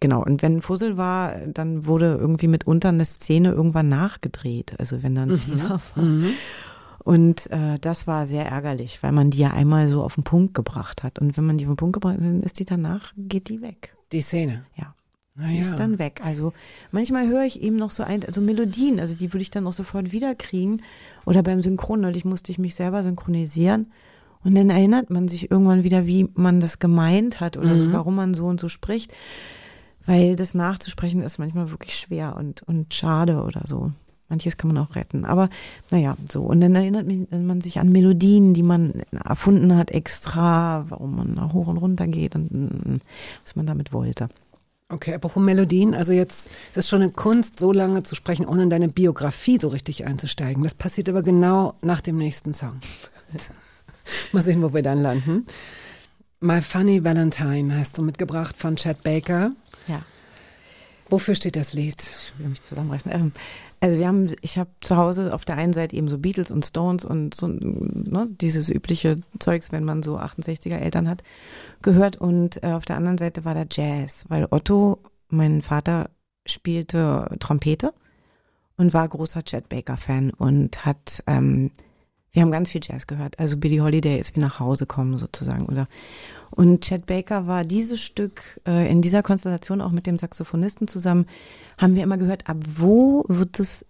Genau, 0.00 0.22
und 0.22 0.42
wenn 0.42 0.58
ein 0.58 0.62
Fussel 0.62 0.96
war, 0.96 1.34
dann 1.46 1.86
wurde 1.86 2.14
irgendwie 2.14 2.46
mitunter 2.48 2.90
eine 2.90 3.04
Szene 3.04 3.50
irgendwann 3.50 3.88
nachgedreht, 3.88 4.78
also 4.78 5.02
wenn 5.02 5.14
dann 5.14 5.36
Fehler 5.36 5.80
war. 5.94 6.04
Und 7.02 7.50
äh, 7.50 7.78
das 7.80 8.06
war 8.06 8.26
sehr 8.26 8.46
ärgerlich, 8.46 9.02
weil 9.02 9.12
man 9.12 9.30
die 9.30 9.38
ja 9.38 9.50
einmal 9.50 9.88
so 9.88 10.02
auf 10.02 10.14
den 10.14 10.24
Punkt 10.24 10.52
gebracht 10.52 11.02
hat. 11.02 11.18
Und 11.18 11.36
wenn 11.36 11.46
man 11.46 11.56
die 11.56 11.64
auf 11.64 11.72
den 11.72 11.76
Punkt 11.76 11.94
gebracht 11.94 12.14
hat, 12.14 12.20
dann 12.20 12.42
ist 12.42 12.58
die 12.60 12.66
danach, 12.66 13.12
geht 13.16 13.48
die 13.48 13.62
weg. 13.62 13.96
Die 14.12 14.20
Szene. 14.20 14.66
Ja. 14.76 14.94
Ja. 15.40 15.60
ist 15.60 15.78
dann 15.78 15.98
weg. 15.98 16.20
Also 16.24 16.52
manchmal 16.90 17.28
höre 17.28 17.44
ich 17.44 17.62
eben 17.62 17.76
noch 17.76 17.90
so 17.90 18.02
ein, 18.02 18.24
also 18.24 18.40
Melodien, 18.40 18.98
also 18.98 19.14
die 19.14 19.32
würde 19.32 19.42
ich 19.42 19.50
dann 19.50 19.66
auch 19.66 19.72
sofort 19.72 20.12
wiederkriegen. 20.12 20.82
Oder 21.26 21.42
beim 21.42 21.62
Synchron, 21.62 22.00
neulich 22.00 22.24
musste 22.24 22.50
ich 22.50 22.58
mich 22.58 22.74
selber 22.74 23.02
synchronisieren. 23.02 23.92
Und 24.44 24.56
dann 24.56 24.70
erinnert 24.70 25.10
man 25.10 25.28
sich 25.28 25.50
irgendwann 25.50 25.84
wieder, 25.84 26.06
wie 26.06 26.28
man 26.34 26.60
das 26.60 26.78
gemeint 26.78 27.40
hat 27.40 27.56
oder 27.56 27.76
so, 27.76 27.92
warum 27.92 28.14
man 28.14 28.34
so 28.34 28.46
und 28.46 28.60
so 28.60 28.68
spricht. 28.68 29.12
Weil 30.06 30.36
das 30.36 30.54
nachzusprechen 30.54 31.20
ist 31.22 31.38
manchmal 31.38 31.70
wirklich 31.70 31.96
schwer 31.96 32.36
und, 32.36 32.62
und 32.62 32.94
schade 32.94 33.42
oder 33.42 33.62
so. 33.66 33.92
Manches 34.28 34.56
kann 34.56 34.72
man 34.72 34.78
auch 34.78 34.94
retten. 34.94 35.24
Aber 35.24 35.48
naja, 35.90 36.16
so. 36.30 36.42
Und 36.42 36.60
dann 36.60 36.74
erinnert 36.74 37.06
man 37.30 37.60
sich 37.60 37.80
an 37.80 37.90
Melodien, 37.90 38.54
die 38.54 38.62
man 38.62 39.02
erfunden 39.12 39.76
hat 39.76 39.90
extra, 39.90 40.84
warum 40.88 41.16
man 41.16 41.52
hoch 41.52 41.66
und 41.66 41.78
runter 41.78 42.06
geht 42.06 42.34
und 42.34 42.50
mm, 42.50 42.98
was 43.42 43.56
man 43.56 43.66
damit 43.66 43.92
wollte. 43.92 44.28
Okay, 44.90 45.12
apropos 45.12 45.42
Melodien, 45.42 45.94
also 45.94 46.12
jetzt 46.12 46.50
es 46.70 46.78
ist 46.78 46.88
schon 46.88 47.02
eine 47.02 47.10
Kunst, 47.10 47.58
so 47.58 47.72
lange 47.72 48.04
zu 48.04 48.14
sprechen, 48.14 48.46
ohne 48.46 48.62
in 48.62 48.70
deine 48.70 48.88
Biografie 48.88 49.58
so 49.60 49.68
richtig 49.68 50.06
einzusteigen. 50.06 50.62
Das 50.62 50.74
passiert 50.74 51.10
aber 51.10 51.22
genau 51.22 51.74
nach 51.82 52.00
dem 52.00 52.16
nächsten 52.16 52.54
Song. 52.54 52.80
Mal 54.32 54.42
sehen, 54.42 54.62
wo 54.62 54.72
wir 54.72 54.82
dann 54.82 54.98
landen. 54.98 55.46
My 56.40 56.62
Funny 56.62 57.04
Valentine 57.04 57.76
hast 57.76 57.98
du 57.98 58.02
mitgebracht 58.02 58.56
von 58.56 58.76
Chad 58.76 59.02
Baker. 59.02 59.52
Ja. 59.88 60.02
Wofür 61.10 61.34
steht 61.34 61.56
das 61.56 61.74
Lied? 61.74 61.96
Ich 62.00 62.32
will 62.38 62.48
mich 62.48 62.62
zusammenreißen. 62.62 63.12
Ähm, 63.12 63.32
Also 63.80 63.98
wir 63.98 64.08
haben, 64.08 64.34
ich 64.40 64.58
habe 64.58 64.70
zu 64.80 64.96
Hause 64.96 65.32
auf 65.32 65.44
der 65.44 65.56
einen 65.56 65.72
Seite 65.72 65.96
eben 65.96 66.08
so 66.08 66.18
Beatles 66.18 66.50
und 66.50 66.64
Stones 66.64 67.04
und 67.04 67.34
so 67.34 67.46
ne, 67.48 68.26
dieses 68.30 68.68
übliche 68.68 69.20
Zeugs, 69.38 69.70
wenn 69.72 69.84
man 69.84 70.02
so 70.02 70.18
68er 70.18 70.76
Eltern 70.76 71.08
hat, 71.08 71.22
gehört. 71.82 72.16
Und 72.16 72.62
äh, 72.62 72.72
auf 72.72 72.84
der 72.84 72.96
anderen 72.96 73.18
Seite 73.18 73.44
war 73.44 73.54
der 73.54 73.68
Jazz, 73.70 74.24
weil 74.28 74.46
Otto, 74.50 74.98
mein 75.28 75.62
Vater, 75.62 76.10
spielte 76.46 77.28
Trompete 77.38 77.92
und 78.76 78.94
war 78.94 79.06
großer 79.06 79.42
Chet 79.44 79.68
Baker 79.68 79.96
Fan 79.96 80.30
und 80.30 80.84
hat 80.84 81.22
ähm, 81.26 81.70
wir 82.32 82.42
haben 82.42 82.50
ganz 82.50 82.70
viel 82.70 82.80
Jazz 82.82 83.06
gehört. 83.06 83.38
Also 83.38 83.56
Billie 83.56 83.82
Holiday 83.82 84.18
ist 84.18 84.36
wie 84.36 84.40
nach 84.40 84.60
Hause 84.60 84.86
kommen 84.86 85.18
sozusagen, 85.18 85.66
oder? 85.66 85.88
Und 86.50 86.84
Chet 86.84 87.06
Baker 87.06 87.46
war 87.46 87.64
dieses 87.64 88.00
Stück 88.00 88.60
äh, 88.66 88.90
in 88.90 89.02
dieser 89.02 89.22
Konstellation 89.22 89.80
auch 89.80 89.92
mit 89.92 90.06
dem 90.06 90.18
Saxophonisten 90.18 90.88
zusammen, 90.88 91.26
haben 91.78 91.94
wir 91.94 92.02
immer 92.02 92.18
gehört, 92.18 92.48
ab 92.48 92.58
wo 92.66 93.24
wird 93.28 93.60
es, 93.60 93.86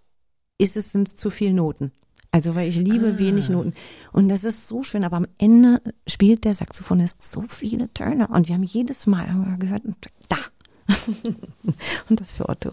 ist 0.57 0.77
es, 0.77 0.91
sind 0.91 1.07
es 1.07 1.15
zu 1.15 1.29
viel 1.29 1.53
Noten? 1.53 1.91
Also, 2.31 2.53
weil 2.55 2.69
ich 2.69 2.75
liebe 2.75 3.13
Ah. 3.15 3.19
wenig 3.19 3.49
Noten. 3.49 3.73
Und 4.11 4.29
das 4.29 4.43
ist 4.43 4.67
so 4.67 4.83
schön, 4.83 5.03
aber 5.03 5.17
am 5.17 5.27
Ende 5.39 5.81
spielt 6.05 6.45
der 6.45 6.53
Saxophonist 6.53 7.23
so 7.23 7.43
viele 7.47 7.91
Töne 7.93 8.27
und 8.27 8.47
wir 8.47 8.55
haben 8.55 8.63
jedes 8.63 9.07
Mal 9.07 9.27
haben 9.29 9.49
wir 9.49 9.57
gehört, 9.57 9.83
da. 10.27 10.37
und 12.09 12.21
das 12.21 12.31
für 12.31 12.47
Otto. 12.47 12.71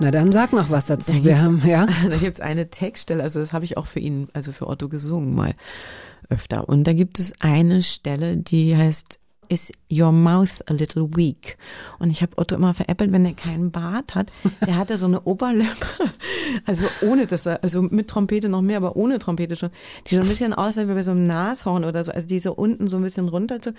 Na 0.00 0.10
dann 0.10 0.30
sag 0.30 0.52
noch 0.52 0.70
was 0.70 0.86
dazu. 0.86 1.12
Da 1.12 1.24
Wir 1.24 1.42
haben, 1.42 1.62
ja. 1.66 1.86
Da 2.08 2.16
gibt's 2.16 2.40
eine 2.40 2.70
Textstelle, 2.70 3.22
also 3.22 3.40
das 3.40 3.52
habe 3.52 3.64
ich 3.64 3.76
auch 3.76 3.86
für 3.86 4.00
ihn, 4.00 4.28
also 4.32 4.52
für 4.52 4.68
Otto 4.68 4.88
gesungen 4.88 5.34
mal 5.34 5.54
öfter. 6.28 6.68
Und 6.68 6.84
da 6.84 6.92
gibt 6.92 7.18
es 7.18 7.32
eine 7.40 7.82
Stelle, 7.82 8.36
die 8.36 8.76
heißt 8.76 9.18
Is 9.50 9.72
your 9.90 10.12
mouth 10.12 10.62
a 10.68 10.72
little 10.74 11.08
weak? 11.16 11.56
Und 11.98 12.10
ich 12.10 12.20
habe 12.22 12.36
Otto 12.36 12.54
immer 12.54 12.74
veräppelt, 12.74 13.10
wenn 13.12 13.24
er 13.24 13.32
keinen 13.34 13.70
Bart 13.70 14.14
hat. 14.14 14.30
Der 14.66 14.76
hatte 14.76 14.96
so 14.96 15.06
eine 15.06 15.22
Oberlippe, 15.22 15.86
also 16.66 16.84
ohne 17.02 17.26
dass 17.26 17.46
er, 17.46 17.62
also 17.62 17.80
mit 17.82 18.08
Trompete 18.08 18.48
noch 18.48 18.60
mehr, 18.62 18.76
aber 18.76 18.96
ohne 18.96 19.18
Trompete 19.18 19.56
schon, 19.56 19.70
die 20.06 20.16
so 20.16 20.20
ein 20.20 20.28
bisschen 20.28 20.52
aussah 20.52 20.88
wie 20.88 20.92
bei 20.94 21.02
so 21.02 21.12
einem 21.12 21.26
Nashorn 21.26 21.84
oder 21.84 22.04
so, 22.04 22.12
also 22.12 22.26
die 22.26 22.40
so 22.40 22.52
unten 22.52 22.88
so 22.88 22.96
ein 22.98 23.02
bisschen 23.02 23.28
runter. 23.28 23.60
zu- 23.62 23.74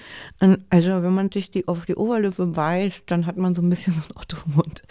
Also 0.69 1.03
wenn 1.03 1.13
man 1.13 1.31
sich 1.31 1.51
die 1.51 1.67
auf 1.67 1.85
die 1.85 1.95
Oberlippe 1.95 2.45
beißt, 2.47 3.03
dann 3.07 3.25
hat 3.25 3.37
man 3.37 3.53
so 3.53 3.61
ein 3.61 3.69
bisschen 3.69 3.93
so 3.93 4.01
einen 4.01 4.17
Otto-Mund. 4.17 4.83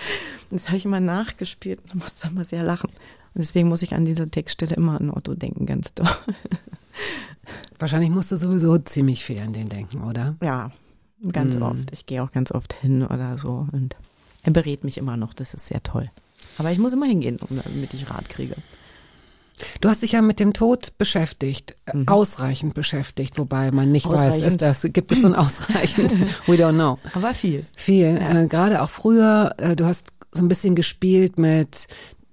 Das 0.50 0.68
habe 0.68 0.76
ich 0.76 0.84
immer 0.84 1.00
nachgespielt 1.00 1.80
und 1.92 2.02
musste 2.02 2.28
immer 2.28 2.44
sehr 2.44 2.62
lachen. 2.62 2.88
Und 3.34 3.42
deswegen 3.42 3.68
muss 3.68 3.82
ich 3.82 3.94
an 3.94 4.04
dieser 4.04 4.30
Textstelle 4.30 4.74
immer 4.76 4.98
an 5.00 5.10
Otto 5.10 5.34
denken, 5.34 5.66
ganz 5.66 5.92
doll. 5.94 6.08
Wahrscheinlich 7.78 8.10
musst 8.10 8.32
du 8.32 8.36
sowieso 8.36 8.78
ziemlich 8.78 9.24
viel 9.24 9.40
an 9.40 9.52
den 9.52 9.68
denken, 9.68 10.02
oder? 10.02 10.36
Ja, 10.42 10.70
ganz 11.32 11.54
Mhm. 11.56 11.62
oft. 11.62 11.92
Ich 11.92 12.06
gehe 12.06 12.22
auch 12.22 12.32
ganz 12.32 12.52
oft 12.52 12.72
hin 12.74 13.04
oder 13.06 13.38
so. 13.38 13.66
Und 13.72 13.96
er 14.42 14.52
berät 14.52 14.84
mich 14.84 14.98
immer 14.98 15.16
noch. 15.16 15.32
Das 15.34 15.54
ist 15.54 15.66
sehr 15.66 15.82
toll. 15.82 16.10
Aber 16.58 16.70
ich 16.72 16.78
muss 16.78 16.92
immer 16.92 17.06
hingehen, 17.06 17.38
damit 17.48 17.94
ich 17.94 18.10
Rat 18.10 18.28
kriege. 18.28 18.56
Du 19.80 19.88
hast 19.88 20.02
dich 20.02 20.12
ja 20.12 20.22
mit 20.22 20.38
dem 20.38 20.52
Tod 20.52 20.96
beschäftigt, 20.98 21.74
äh, 21.86 22.04
ausreichend 22.06 22.74
beschäftigt, 22.74 23.38
wobei 23.38 23.72
man 23.72 23.90
nicht 23.90 24.08
weiß, 24.08 24.40
ist 24.40 24.62
das, 24.62 24.82
gibt 24.92 25.10
es 25.10 25.22
so 25.22 25.26
ein 25.26 25.34
ausreichend? 25.34 26.12
We 26.46 26.52
don't 26.54 26.74
know. 26.74 26.98
Aber 27.14 27.34
viel. 27.34 27.66
Viel, 27.76 28.18
äh, 28.22 28.46
gerade 28.46 28.82
auch 28.82 28.90
früher, 28.90 29.54
äh, 29.58 29.74
du 29.74 29.84
hast 29.84 30.12
so 30.30 30.42
ein 30.42 30.48
bisschen 30.48 30.76
gespielt 30.76 31.38
mit 31.38 31.88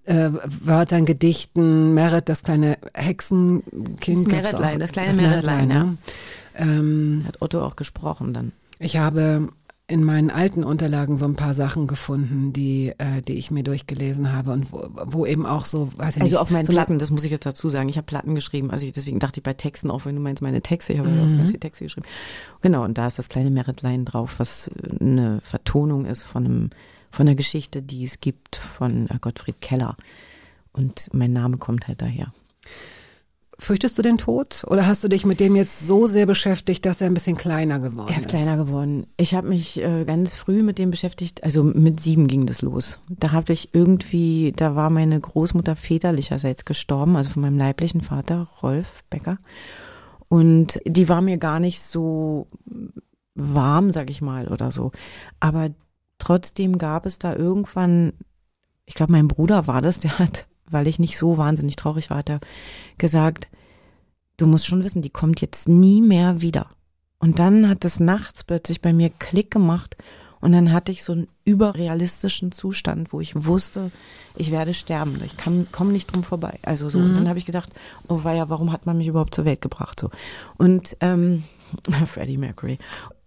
äh, 0.06 0.30
Wörtern, 0.62 1.06
Gedichten, 1.06 1.94
Merit, 1.94 2.30
das 2.30 2.44
kleine 2.44 2.78
Hexenkind. 2.94 4.28
Das. 4.28 4.34
Meretlein, 4.34 4.80
das 4.80 4.92
kleine 4.92 5.14
Meretlein, 5.16 5.70
ja. 5.70 5.94
Ähm, 6.56 7.24
Hat 7.28 7.42
Otto 7.42 7.62
auch 7.62 7.76
gesprochen 7.76 8.34
dann. 8.34 8.52
ich 8.80 8.98
habe 8.98 9.50
in 9.88 10.04
meinen 10.04 10.32
alten 10.32 10.64
Unterlagen 10.64 11.16
so 11.16 11.26
ein 11.26 11.36
paar 11.36 11.54
Sachen 11.54 11.86
gefunden, 11.86 12.52
die, 12.54 12.94
äh, 12.98 13.22
die 13.22 13.34
ich 13.34 13.52
mir 13.52 13.64
durchgelesen 13.64 14.34
habe 14.34 14.52
und 14.52 14.72
wo, 14.72 14.88
wo 15.06 15.26
eben 15.28 15.46
auch 15.46 15.66
so, 15.66 15.90
weiß 15.96 16.16
ich 16.16 16.24
nicht. 16.24 16.32
Also 16.32 16.42
auf 16.42 16.50
meinen 16.50 16.66
so 16.66 16.74
Platten, 16.74 16.98
das 16.98 17.12
muss 17.12 17.24
ich 17.24 17.30
jetzt 17.30 17.46
dazu 17.46 17.70
sagen. 17.70 17.88
Ich 17.90 17.98
habe 17.98 18.06
Platten 18.06 18.34
geschrieben. 18.34 18.72
Also 18.72 18.84
ich, 18.84 18.94
deswegen 18.94 19.20
dachte 19.20 19.40
ich 19.40 19.44
bei 19.44 19.54
Texten 19.54 19.92
auch, 19.92 20.06
wenn 20.06 20.16
du 20.16 20.22
meinst 20.22 20.42
meine 20.42 20.62
Texte, 20.62 20.94
ich 20.94 21.00
habe 21.00 21.10
ja 21.10 21.22
auch 21.22 21.38
ganz 21.38 21.52
viele 21.52 21.60
Texte 21.60 21.84
geschrieben. 21.84 22.08
Genau, 22.62 22.84
und 22.84 22.98
da 22.98 23.06
ist 23.06 23.20
das 23.20 23.30
kleine 23.30 23.52
Meritlein 23.52 24.06
drauf, 24.06 24.40
was 24.40 24.72
eine 25.00 25.40
Vertonung 25.44 26.06
ist 26.06 26.24
von 26.24 26.46
einem, 26.46 26.70
von 27.16 27.28
einer 27.28 27.36
Geschichte, 27.36 27.82
die 27.82 28.04
es 28.04 28.20
gibt 28.20 28.56
von 28.58 29.08
äh, 29.10 29.18
Gottfried 29.20 29.62
Keller. 29.62 29.96
Und 30.74 31.10
mein 31.14 31.34
Name 31.34 31.58
kommt 31.58 31.88
halt 31.88 32.02
daher. 32.02 32.34
Fürchtest 33.58 33.98
du 33.98 34.02
den 34.02 34.18
Tod 34.18 34.66
oder 34.68 34.86
hast 34.86 35.02
du 35.02 35.08
dich 35.08 35.26
mit 35.26 35.40
dem 35.40 35.56
jetzt 35.56 35.88
so 35.88 36.08
sehr 36.08 36.26
beschäftigt, 36.26 36.86
dass 36.86 37.00
er 37.00 37.08
ein 37.08 37.14
bisschen 37.14 37.38
kleiner 37.38 37.80
geworden 37.80 38.10
Er 38.10 38.18
ist 38.18 38.26
ist? 38.26 38.28
kleiner 38.36 38.58
geworden. 38.58 39.08
Ich 39.16 39.34
habe 39.34 39.48
mich 39.48 39.82
äh, 39.82 40.04
ganz 40.04 40.34
früh 40.34 40.62
mit 40.62 40.78
dem 40.78 40.92
beschäftigt, 40.92 41.42
also 41.46 41.64
mit 41.64 42.02
sieben 42.02 42.28
ging 42.28 42.46
das 42.48 42.62
los. 42.62 43.00
Da 43.08 43.32
habe 43.32 43.54
ich 43.54 43.74
irgendwie, 43.74 44.52
da 44.54 44.76
war 44.76 44.90
meine 44.90 45.18
Großmutter 45.18 45.78
väterlicherseits 45.78 46.66
gestorben, 46.66 47.16
also 47.16 47.30
von 47.30 47.44
meinem 47.44 47.58
leiblichen 47.58 48.02
Vater, 48.02 48.46
Rolf 48.62 49.06
Becker. 49.10 49.38
Und 50.28 50.82
die 50.86 51.08
war 51.08 51.22
mir 51.22 51.38
gar 51.38 51.62
nicht 51.62 51.82
so 51.82 52.48
warm, 53.36 53.94
sag 53.94 54.10
ich 54.10 54.22
mal, 54.22 54.50
oder 54.50 54.72
so. 54.72 54.92
Aber 55.40 55.70
trotzdem 56.26 56.78
gab 56.78 57.06
es 57.06 57.20
da 57.20 57.36
irgendwann, 57.36 58.14
ich 58.86 58.96
glaube, 58.96 59.12
mein 59.12 59.28
Bruder 59.28 59.68
war 59.68 59.82
das, 59.82 60.00
der 60.00 60.20
hat, 60.20 60.48
weil 60.70 60.88
ich 60.88 61.00
nicht 61.00 61.18
so 61.18 61.38
wahnsinnig 61.38 61.76
traurig 61.76 62.10
war, 62.10 62.18
hat 62.18 62.30
er 62.30 62.40
gesagt, 62.98 63.48
du 64.38 64.48
musst 64.48 64.66
schon 64.66 64.84
wissen, 64.84 65.02
die 65.02 65.12
kommt 65.12 65.40
jetzt 65.42 65.70
nie 65.70 66.02
mehr 66.02 66.42
wieder. 66.42 66.68
Und 67.20 67.40
dann 67.40 67.70
hat 67.70 67.86
es 67.86 68.00
nachts 68.00 68.44
plötzlich 68.44 68.82
bei 68.82 68.92
mir 68.92 69.10
Klick 69.10 69.52
gemacht 69.52 69.96
und 70.46 70.52
dann 70.52 70.72
hatte 70.72 70.92
ich 70.92 71.04
so 71.04 71.14
einen 71.14 71.28
überrealistischen 71.44 72.52
Zustand, 72.52 73.12
wo 73.12 73.20
ich 73.20 73.34
wusste, 73.36 73.90
ich 74.36 74.52
werde 74.52 74.76
sterben. 74.76 75.20
Ich 75.26 75.38
kann, 75.38 75.66
komme 75.72 75.92
nicht 75.92 76.14
drum 76.14 76.22
vorbei. 76.22 76.60
Also 76.62 76.88
so. 76.88 77.00
Und 77.00 77.16
dann 77.16 77.28
habe 77.28 77.40
ich 77.40 77.48
gedacht, 77.48 77.72
oh 78.10 78.24
weia, 78.24 78.48
warum 78.48 78.72
hat 78.72 78.86
man 78.86 78.96
mich 78.96 79.08
überhaupt 79.08 79.34
zur 79.34 79.46
Welt 79.46 79.60
gebracht? 79.60 80.00
So. 80.00 80.12
Und 80.58 80.98
ähm, 81.00 81.46
Freddie 82.06 82.38
Mercury. 82.38 82.78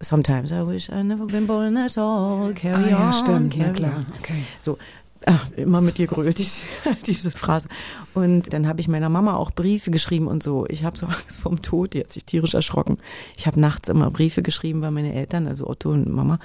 Sometimes 0.01 0.53
I 0.53 0.65
wish 0.65 0.91
I 0.91 1.03
never 1.03 1.27
been 1.27 1.49
born 1.49 1.77
at 1.77 1.99
all. 1.99 2.55
Carry 2.55 2.85
Ah 2.85 2.89
ja, 2.89 3.09
on, 3.09 3.13
stimmt, 3.15 3.53
carry 3.53 3.73
klar. 3.73 4.07
Okay. 4.21 4.45
So, 4.63 4.79
ah, 5.27 5.41
immer 5.57 5.81
mit 5.81 5.99
dir 5.99 6.07
gerührt, 6.07 6.39
diese, 6.39 6.63
diese 7.05 7.33
Phrase. 7.33 7.67
Und 8.15 8.53
dann 8.53 8.69
habe 8.69 8.79
ich 8.81 8.87
meiner 8.87 9.09
Mama 9.09 9.35
auch 9.35 9.51
Briefe 9.51 9.91
geschrieben 9.91 10.29
und 10.29 10.45
so. 10.45 10.67
Ich 10.69 10.85
habe 10.85 10.97
so 10.97 11.07
Angst 11.07 11.41
vorm 11.41 11.63
Tod, 11.63 11.95
die 11.95 11.99
hat 11.99 12.13
sich 12.13 12.25
tierisch 12.25 12.55
erschrocken. 12.55 12.99
Ich 13.37 13.49
habe 13.49 13.59
nachts 13.59 13.89
immer 13.89 14.09
Briefe 14.13 14.43
geschrieben, 14.43 14.83
weil 14.83 14.93
meine 14.93 15.15
Eltern, 15.15 15.49
also 15.49 15.67
Otto 15.67 15.91
und 15.91 16.09
Mama, 16.09 16.39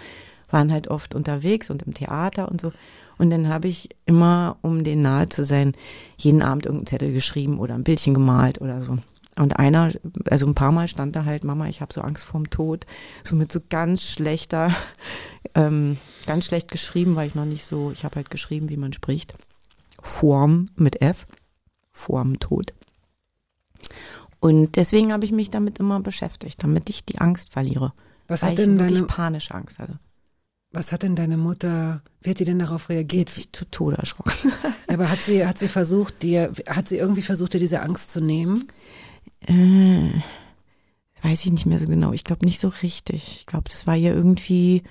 waren 0.54 0.72
halt 0.72 0.88
oft 0.88 1.16
unterwegs 1.16 1.70
und 1.70 1.82
im 1.82 1.94
Theater 1.94 2.50
und 2.50 2.62
so. 2.62 2.72
Und 3.18 3.30
dann 3.30 3.50
habe 3.50 3.68
ich 3.68 3.90
immer, 4.06 4.58
um 4.62 4.84
denen 4.84 5.02
nahe 5.02 5.30
zu 5.30 5.44
sein, 5.44 5.74
jeden 6.18 6.42
Abend 6.42 6.66
irgendeinen 6.66 6.88
Zettel 6.88 7.12
geschrieben 7.12 7.60
oder 7.60 7.76
ein 7.76 7.84
Bildchen 7.84 8.14
gemalt 8.14 8.62
oder 8.62 8.82
so. 8.82 8.98
Und 9.36 9.58
einer, 9.58 9.92
also 10.30 10.46
ein 10.46 10.54
paar 10.54 10.72
Mal 10.72 10.88
stand 10.88 11.16
da 11.16 11.26
halt, 11.26 11.44
Mama, 11.44 11.68
ich 11.68 11.82
habe 11.82 11.94
so 11.94 12.02
Angst 12.02 12.24
vorm 12.24 12.50
Tod, 12.50 12.86
so 13.24 13.36
mit 13.36 13.52
so 13.52 13.60
ganz 13.68 14.04
schlechter, 14.04 14.72
ähm, 15.56 15.98
ganz 16.28 16.46
schlecht 16.46 16.70
geschrieben, 16.70 17.16
weil 17.16 17.28
ich 17.28 17.36
noch 17.36 17.46
nicht 17.46 17.66
so, 17.66 17.92
ich 17.92 18.06
habe 18.06 18.16
halt 18.18 18.30
geschrieben, 18.30 18.70
wie 18.70 18.78
man 18.78 18.94
spricht. 18.94 19.34
Form 20.02 20.68
mit 20.76 21.02
F, 21.02 21.26
vorm 21.92 22.40
Tod. 22.40 22.74
Und 24.40 24.76
deswegen 24.76 25.14
habe 25.14 25.26
ich 25.26 25.32
mich 25.32 25.50
damit 25.50 25.80
immer 25.80 26.00
beschäftigt, 26.00 26.62
damit 26.64 26.90
ich 26.90 27.06
die 27.06 27.20
Angst 27.20 27.50
verliere. 27.50 27.94
Was 28.28 28.42
weil 28.42 28.52
hat 28.52 28.60
ich 28.60 28.66
denn 28.66 28.78
deine, 28.78 29.04
panische 29.04 29.56
Angst 29.56 29.80
hatte. 29.80 30.00
Was 30.74 30.92
hat 30.92 31.04
denn 31.04 31.16
deine 31.16 31.38
Mutter, 31.38 32.02
wie 32.22 32.32
hat 32.32 32.40
die 32.40 32.46
denn 32.46 32.60
darauf 32.60 32.88
Die 32.88 32.94
hat 32.94 32.98
reagiert? 32.98 33.30
sich 33.30 33.54
zu 33.54 33.66
Tode 33.70 33.98
erschrocken. 33.98 34.52
Aber 34.88 35.10
hat 35.10 35.20
sie, 35.20 35.46
hat 35.46 35.60
sie 35.60 35.68
versucht, 35.68 36.24
dir, 36.24 36.52
hat 36.68 36.88
sie 36.88 36.98
irgendwie 36.98 37.22
versucht, 37.22 37.54
dir 37.54 37.60
diese 37.60 37.82
Angst 37.82 38.12
zu 38.12 38.20
nehmen? 38.20 38.68
Äh, 39.48 40.10
weiß 41.22 41.46
ich 41.46 41.52
nicht 41.52 41.66
mehr 41.68 41.80
so 41.80 41.86
genau. 41.86 42.12
Ich 42.12 42.24
glaube 42.24 42.46
nicht 42.46 42.60
so 42.60 42.70
richtig. 42.70 43.38
Ich 43.40 43.46
glaube, 43.46 43.70
das 43.70 43.88
war 43.88 43.96
ihr 43.96 44.14
irgendwie 44.14 44.84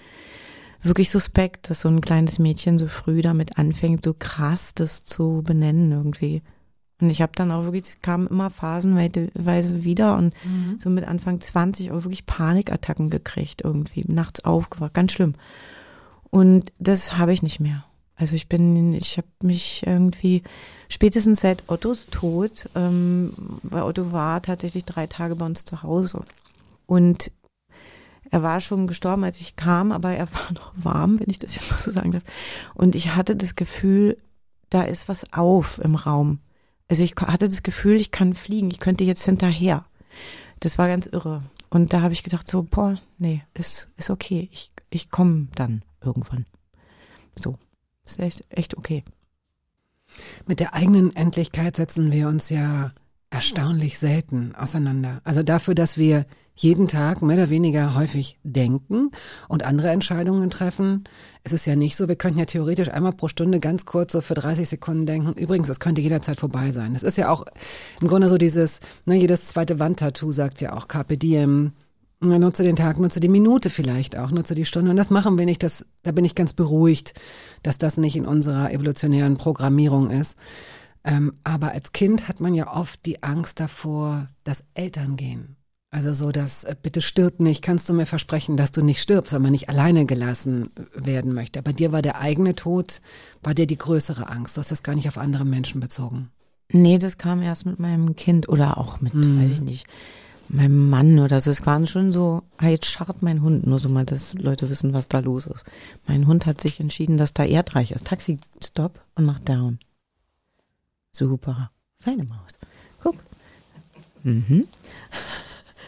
wirklich 0.82 1.10
suspekt, 1.10 1.68
dass 1.68 1.82
so 1.82 1.88
ein 1.88 2.00
kleines 2.00 2.38
Mädchen 2.38 2.78
so 2.78 2.86
früh 2.86 3.20
damit 3.20 3.58
anfängt, 3.58 4.04
so 4.04 4.14
krass 4.14 4.74
das 4.74 5.04
zu 5.04 5.42
benennen 5.44 5.90
irgendwie. 5.92 6.42
Und 7.00 7.10
ich 7.10 7.20
habe 7.20 7.32
dann 7.34 7.50
auch 7.50 7.64
wirklich, 7.64 7.82
es 7.82 8.00
kamen 8.00 8.28
immer 8.28 8.48
phasenweise 8.48 9.84
wieder 9.84 10.16
und 10.16 10.34
so 10.78 10.88
mit 10.88 11.04
Anfang 11.04 11.40
20 11.40 11.90
auch 11.90 12.04
wirklich 12.04 12.26
Panikattacken 12.26 13.10
gekriegt 13.10 13.62
irgendwie, 13.64 14.04
nachts 14.06 14.44
aufgewacht, 14.44 14.94
ganz 14.94 15.12
schlimm. 15.12 15.34
Und 16.32 16.72
das 16.78 17.18
habe 17.18 17.34
ich 17.34 17.42
nicht 17.42 17.60
mehr. 17.60 17.84
Also 18.16 18.34
ich 18.34 18.48
bin, 18.48 18.94
ich 18.94 19.18
habe 19.18 19.28
mich 19.42 19.82
irgendwie 19.86 20.42
spätestens 20.88 21.40
seit 21.40 21.68
Ottos 21.68 22.06
Tod, 22.06 22.70
ähm, 22.74 23.34
weil 23.62 23.82
Otto 23.82 24.12
war 24.12 24.40
tatsächlich 24.40 24.86
drei 24.86 25.06
Tage 25.06 25.36
bei 25.36 25.44
uns 25.44 25.66
zu 25.66 25.82
Hause 25.82 26.22
und 26.86 27.30
er 28.30 28.42
war 28.42 28.60
schon 28.60 28.86
gestorben, 28.86 29.24
als 29.24 29.40
ich 29.40 29.56
kam, 29.56 29.92
aber 29.92 30.12
er 30.14 30.32
war 30.32 30.52
noch 30.54 30.72
warm, 30.74 31.20
wenn 31.20 31.28
ich 31.28 31.38
das 31.38 31.54
jetzt 31.54 31.70
mal 31.70 31.80
so 31.80 31.90
sagen 31.90 32.12
darf. 32.12 32.22
Und 32.72 32.94
ich 32.94 33.14
hatte 33.14 33.36
das 33.36 33.54
Gefühl, 33.54 34.16
da 34.70 34.84
ist 34.84 35.10
was 35.10 35.30
auf 35.34 35.78
im 35.84 35.96
Raum. 35.96 36.38
Also 36.88 37.02
ich 37.02 37.14
hatte 37.20 37.46
das 37.46 37.62
Gefühl, 37.62 37.96
ich 37.96 38.10
kann 38.10 38.32
fliegen, 38.32 38.70
ich 38.70 38.80
könnte 38.80 39.04
jetzt 39.04 39.24
hinterher. 39.26 39.84
Das 40.60 40.78
war 40.78 40.88
ganz 40.88 41.06
irre. 41.06 41.42
Und 41.68 41.92
da 41.92 42.00
habe 42.00 42.14
ich 42.14 42.22
gedacht, 42.22 42.48
so, 42.48 42.62
boah, 42.62 42.98
nee, 43.18 43.42
ist, 43.52 43.90
ist 43.98 44.08
okay. 44.08 44.48
Ich, 44.50 44.72
ich 44.88 45.10
komme 45.10 45.48
dann 45.54 45.82
irgendwann. 46.04 46.46
So. 47.36 47.58
Ist 48.04 48.18
echt, 48.18 48.40
echt 48.50 48.76
okay. 48.76 49.04
Mit 50.46 50.60
der 50.60 50.74
eigenen 50.74 51.14
Endlichkeit 51.14 51.76
setzen 51.76 52.12
wir 52.12 52.28
uns 52.28 52.50
ja 52.50 52.92
erstaunlich 53.30 53.98
selten 53.98 54.54
auseinander. 54.54 55.20
Also 55.24 55.42
dafür, 55.42 55.74
dass 55.74 55.96
wir 55.96 56.26
jeden 56.54 56.86
Tag 56.86 57.22
mehr 57.22 57.36
oder 57.36 57.50
weniger 57.50 57.94
häufig 57.94 58.38
denken 58.42 59.10
und 59.48 59.64
andere 59.64 59.88
Entscheidungen 59.88 60.50
treffen. 60.50 61.04
Es 61.42 61.52
ist 61.52 61.66
ja 61.66 61.76
nicht 61.76 61.96
so, 61.96 62.08
wir 62.08 62.16
könnten 62.16 62.38
ja 62.38 62.44
theoretisch 62.44 62.90
einmal 62.90 63.12
pro 63.12 63.28
Stunde 63.28 63.58
ganz 63.58 63.86
kurz 63.86 64.12
so 64.12 64.20
für 64.20 64.34
30 64.34 64.68
Sekunden 64.68 65.06
denken, 65.06 65.32
übrigens, 65.32 65.70
es 65.70 65.80
könnte 65.80 66.02
jederzeit 66.02 66.38
vorbei 66.38 66.70
sein. 66.72 66.92
Das 66.92 67.02
ist 67.02 67.16
ja 67.16 67.30
auch 67.30 67.46
im 68.02 68.08
Grunde 68.08 68.28
so 68.28 68.36
dieses, 68.36 68.80
ne, 69.06 69.14
jedes 69.14 69.46
zweite 69.46 69.80
Wandtattoo 69.80 70.30
sagt 70.30 70.60
ja 70.60 70.74
auch 70.74 70.88
Carpe 70.88 71.16
Diem, 71.16 71.72
Nutze 72.22 72.62
den 72.62 72.76
Tag, 72.76 72.98
nutze 72.98 73.20
die 73.20 73.28
Minute 73.28 73.68
vielleicht 73.68 74.16
auch, 74.16 74.30
nutze 74.30 74.54
die 74.54 74.64
Stunde. 74.64 74.90
Und 74.90 74.96
das 74.96 75.10
machen 75.10 75.38
wir 75.38 75.44
nicht. 75.44 75.62
Das, 75.62 75.84
da 76.02 76.12
bin 76.12 76.24
ich 76.24 76.34
ganz 76.34 76.52
beruhigt, 76.52 77.14
dass 77.62 77.78
das 77.78 77.96
nicht 77.96 78.16
in 78.16 78.26
unserer 78.26 78.72
evolutionären 78.72 79.36
Programmierung 79.36 80.10
ist. 80.10 80.38
Ähm, 81.04 81.34
aber 81.42 81.72
als 81.72 81.92
Kind 81.92 82.28
hat 82.28 82.40
man 82.40 82.54
ja 82.54 82.72
oft 82.72 83.04
die 83.06 83.22
Angst 83.22 83.58
davor, 83.58 84.28
dass 84.44 84.64
Eltern 84.74 85.16
gehen. 85.16 85.56
Also 85.90 86.14
so, 86.14 86.32
dass 86.32 86.64
äh, 86.64 86.74
bitte 86.80 87.02
stirb 87.02 87.40
nicht, 87.40 87.60
kannst 87.60 87.88
du 87.88 87.92
mir 87.92 88.06
versprechen, 88.06 88.56
dass 88.56 88.72
du 88.72 88.82
nicht 88.82 89.02
stirbst, 89.02 89.32
weil 89.32 89.40
man 89.40 89.52
nicht 89.52 89.68
alleine 89.68 90.06
gelassen 90.06 90.70
werden 90.94 91.34
möchte. 91.34 91.60
Bei 91.62 91.72
dir 91.72 91.92
war 91.92 92.00
der 92.00 92.20
eigene 92.20 92.54
Tod, 92.54 93.02
war 93.42 93.52
dir 93.52 93.66
die 93.66 93.76
größere 93.76 94.28
Angst. 94.28 94.56
Du 94.56 94.60
hast 94.60 94.70
das 94.70 94.82
gar 94.82 94.94
nicht 94.94 95.08
auf 95.08 95.18
andere 95.18 95.44
Menschen 95.44 95.80
bezogen. 95.80 96.30
Nee, 96.70 96.98
das 96.98 97.18
kam 97.18 97.42
erst 97.42 97.66
mit 97.66 97.78
meinem 97.78 98.16
Kind 98.16 98.48
oder 98.48 98.78
auch 98.78 99.02
mit, 99.02 99.12
weiß 99.14 99.50
ich 99.50 99.60
nicht, 99.60 99.86
meinem 100.52 100.90
Mann 100.90 101.18
oder 101.18 101.40
so. 101.40 101.50
Es 101.50 101.66
waren 101.66 101.86
schon 101.86 102.12
so, 102.12 102.42
ah, 102.58 102.68
jetzt 102.68 102.86
scharrt 102.86 103.22
mein 103.22 103.42
Hund, 103.42 103.66
nur 103.66 103.78
so 103.78 103.88
mal, 103.88 104.04
dass 104.04 104.34
Leute 104.34 104.70
wissen, 104.70 104.92
was 104.92 105.08
da 105.08 105.20
los 105.20 105.46
ist. 105.46 105.64
Mein 106.06 106.26
Hund 106.26 106.46
hat 106.46 106.60
sich 106.60 106.80
entschieden, 106.80 107.16
dass 107.16 107.32
da 107.32 107.44
Erdreich 107.44 107.92
ist. 107.92 108.06
Taxi, 108.06 108.38
stopp 108.62 109.00
und 109.14 109.24
macht 109.24 109.48
down. 109.48 109.78
Super. 111.12 111.70
Feine 111.98 112.24
Maus. 112.24 112.52
Guck. 113.02 113.16
Mhm. 114.22 114.68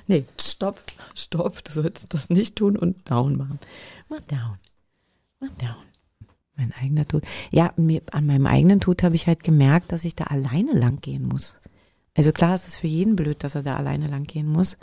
Nee, 0.07 0.27
stopp, 0.39 0.79
stopp, 1.15 1.65
du 1.65 1.73
sollst 1.73 2.13
das 2.13 2.29
nicht 2.29 2.57
tun 2.57 2.77
und 2.77 3.09
down 3.11 3.39
machen. 3.39 3.59
Mach 4.11 4.21
down. 4.21 4.59
Mach 5.41 5.49
down. 5.57 5.83
Mein 6.57 6.75
eigener 6.79 7.09
Tod. 7.09 7.25
Ja, 7.51 7.73
mir, 7.77 8.03
an 8.13 8.27
meinem 8.27 8.47
eigenen 8.47 8.81
Tod 8.81 9.03
habe 9.03 9.15
ich 9.15 9.27
halt 9.27 9.43
gemerkt, 9.45 9.93
dass 9.93 10.05
ich 10.05 10.15
da 10.15 10.25
alleine 10.25 10.73
lang 10.73 11.01
gehen 11.01 11.27
muss. 11.27 11.59
Also 12.17 12.33
klar 12.33 12.55
ist 12.55 12.69
es 12.69 12.79
für 12.79 12.87
jeden 12.87 13.17
blöd, 13.17 13.43
dass 13.43 13.55
er 13.55 13.63
da 13.63 13.77
alleine 13.77 14.07
lang 14.07 14.25
gehen 14.25 14.49
muss. 14.49 14.79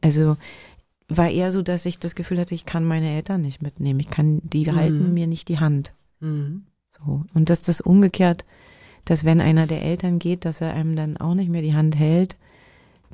Also 0.00 0.36
war 1.08 1.28
eher 1.28 1.50
so, 1.50 1.62
dass 1.62 1.86
ich 1.86 1.98
das 1.98 2.14
Gefühl 2.14 2.38
hatte, 2.38 2.54
ich 2.54 2.64
kann 2.64 2.84
meine 2.84 3.10
Eltern 3.10 3.40
nicht 3.40 3.60
mitnehmen. 3.62 4.00
Ich 4.00 4.10
kann, 4.10 4.40
die 4.44 4.70
halten 4.70 5.12
mir 5.12 5.26
nicht 5.26 5.48
die 5.48 5.58
Hand. 5.58 5.92
So. 6.98 7.24
Und 7.34 7.50
dass 7.50 7.62
das 7.62 7.80
umgekehrt, 7.80 8.44
dass 9.04 9.24
wenn 9.24 9.40
einer 9.40 9.66
der 9.66 9.82
Eltern 9.82 10.18
geht, 10.18 10.44
dass 10.44 10.60
er 10.60 10.74
einem 10.74 10.94
dann 10.94 11.16
auch 11.16 11.34
nicht 11.34 11.50
mehr 11.50 11.62
die 11.62 11.74
Hand 11.74 11.98
hält, 11.98 12.36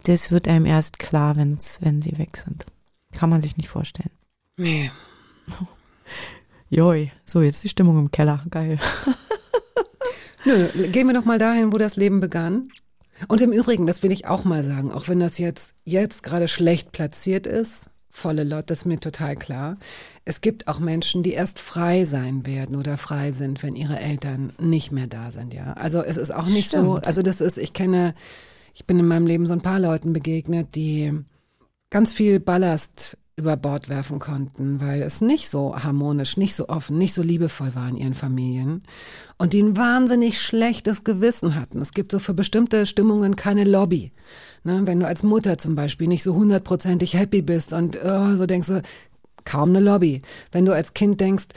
das 0.05 0.31
wird 0.31 0.47
einem 0.47 0.66
erst 0.66 0.99
klar, 0.99 1.37
wenn's, 1.37 1.79
wenn 1.83 2.03
sie 2.03 2.19
weg 2.19 2.37
sind. 2.37 2.66
Kann 3.12 3.31
man 3.31 3.40
sich 3.40 3.57
nicht 3.57 3.69
vorstellen. 3.69 4.11
Nee. 4.59 4.90
Joi, 6.69 7.12
so 7.25 7.40
jetzt 7.40 7.64
die 7.64 7.69
Stimmung 7.69 7.99
im 7.99 8.11
Keller. 8.11 8.45
Geil. 8.51 8.79
Nö, 10.45 10.69
gehen 10.88 11.07
wir 11.07 11.14
doch 11.14 11.25
mal 11.25 11.38
dahin, 11.38 11.73
wo 11.73 11.79
das 11.79 11.97
Leben 11.97 12.21
begann. 12.21 12.69
Und 13.29 13.40
im 13.40 13.52
Übrigen, 13.52 13.87
das 13.87 14.02
will 14.02 14.12
ich 14.12 14.26
auch 14.26 14.44
mal 14.44 14.64
sagen, 14.64 14.92
auch 14.92 15.09
wenn 15.09 15.20
das 15.20 15.38
jetzt, 15.38 15.74
jetzt 15.85 16.22
gerade 16.22 16.48
schlecht 16.48 16.92
platziert 16.92 17.46
ist, 17.46 17.90
volle 18.11 18.44
Lot, 18.44 18.70
das 18.70 18.79
ist 18.79 18.85
mir 18.87 18.98
total 18.98 19.37
klar. 19.37 19.76
Es 20.24 20.40
gibt 20.40 20.68
auch 20.68 20.81
Menschen, 20.81 21.22
die 21.22 21.33
erst 21.33 21.61
frei 21.61 22.05
sein 22.05 22.46
werden 22.46 22.76
oder 22.76 22.96
frei 22.96 23.33
sind, 23.33 23.62
wenn 23.62 23.76
ihre 23.76 23.98
Eltern 23.98 24.52
nicht 24.59 24.90
mehr 24.90 25.07
da 25.07 25.31
sind, 25.31 25.52
ja. 25.52 25.74
Also 25.74 26.02
es 26.02 26.16
ist 26.16 26.31
auch 26.31 26.46
nicht 26.46 26.70
so, 26.70 26.96
Stimmt. 26.96 27.07
also 27.07 27.22
das 27.22 27.40
ist, 27.40 27.59
ich 27.59 27.74
kenne, 27.74 28.14
ich 28.74 28.87
bin 28.87 28.98
in 28.98 29.07
meinem 29.07 29.26
Leben 29.26 29.46
so 29.46 29.52
ein 29.52 29.61
paar 29.61 29.81
Leuten 29.81 30.12
begegnet, 30.12 30.74
die 30.74 31.12
ganz 31.90 32.12
viel 32.12 32.40
Ballast 32.40 33.18
über 33.37 33.59
Bord 33.59 33.90
werfen 33.90 34.18
konnten, 34.18 34.81
weil 34.81 35.03
es 35.03 35.20
nicht 35.20 35.51
so 35.51 35.77
harmonisch, 35.77 36.38
nicht 36.38 36.55
so 36.57 36.70
offen, 36.70 36.96
nicht 36.96 37.12
so 37.12 37.22
liebevoll 37.22 37.75
war 37.75 37.87
in 37.90 37.96
ihren 37.96 38.14
Familien 38.14 38.83
und 39.37 39.53
die 39.53 39.62
ein 39.62 39.77
wahnsinnig 39.77 40.40
schlechtes 40.40 41.05
Gewissen 41.05 41.55
hatten. 41.55 41.81
Es 41.83 41.92
gibt 41.92 42.12
so 42.12 42.18
für 42.18 42.33
bestimmte 42.33 42.87
Stimmungen 42.87 43.37
keine 43.37 43.64
Lobby. 43.64 44.11
Ne? 44.64 44.83
Wenn 44.87 45.01
du 45.01 45.07
als 45.07 45.22
Mutter 45.22 45.59
zum 45.59 45.75
Beispiel 45.75 46.09
nicht 46.09 46.22
so 46.22 46.35
hundertprozentig 46.35 47.12
happy 47.12 47.42
bist 47.42 47.75
und 47.75 47.99
oh, 48.03 48.37
so 48.37 48.46
denkst 48.46 48.68
du, 48.68 48.83
kaum 49.44 49.68
eine 49.68 49.81
Lobby. 49.81 50.22
Wenn 50.51 50.64
du 50.64 50.75
als 50.75 50.94
Kind 50.94 51.20
denkst, 51.20 51.49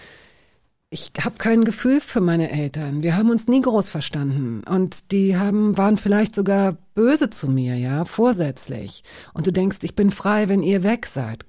ich 0.89 1.11
habe 1.23 1.37
kein 1.37 1.63
Gefühl 1.63 2.01
für 2.01 2.19
meine 2.19 2.51
Eltern. 2.51 3.03
Wir 3.03 3.15
haben 3.15 3.29
uns 3.29 3.47
nie 3.47 3.61
groß 3.61 3.89
verstanden 3.89 4.63
und 4.67 5.13
die 5.13 5.37
haben 5.37 5.77
waren 5.77 5.97
vielleicht 5.97 6.35
sogar 6.35 6.77
böse 6.93 7.29
zu 7.29 7.47
mir, 7.47 7.75
ja, 7.77 8.03
vorsätzlich. 8.03 9.03
Und 9.33 9.47
du 9.47 9.53
denkst, 9.53 9.77
ich 9.83 9.95
bin 9.95 10.11
frei, 10.11 10.49
wenn 10.49 10.63
ihr 10.63 10.83
weg 10.83 11.05
seid. 11.05 11.45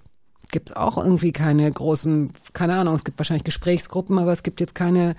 Gibt's 0.50 0.72
auch 0.72 0.98
irgendwie 0.98 1.32
keine 1.32 1.70
großen, 1.70 2.30
keine 2.52 2.76
Ahnung, 2.76 2.94
es 2.94 3.04
gibt 3.04 3.18
wahrscheinlich 3.18 3.44
Gesprächsgruppen, 3.44 4.18
aber 4.18 4.32
es 4.32 4.42
gibt 4.42 4.60
jetzt 4.60 4.74
keine 4.74 5.14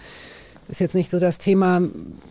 ist 0.71 0.79
jetzt 0.79 0.95
nicht 0.95 1.11
so 1.11 1.19
das 1.19 1.37
Thema, 1.37 1.81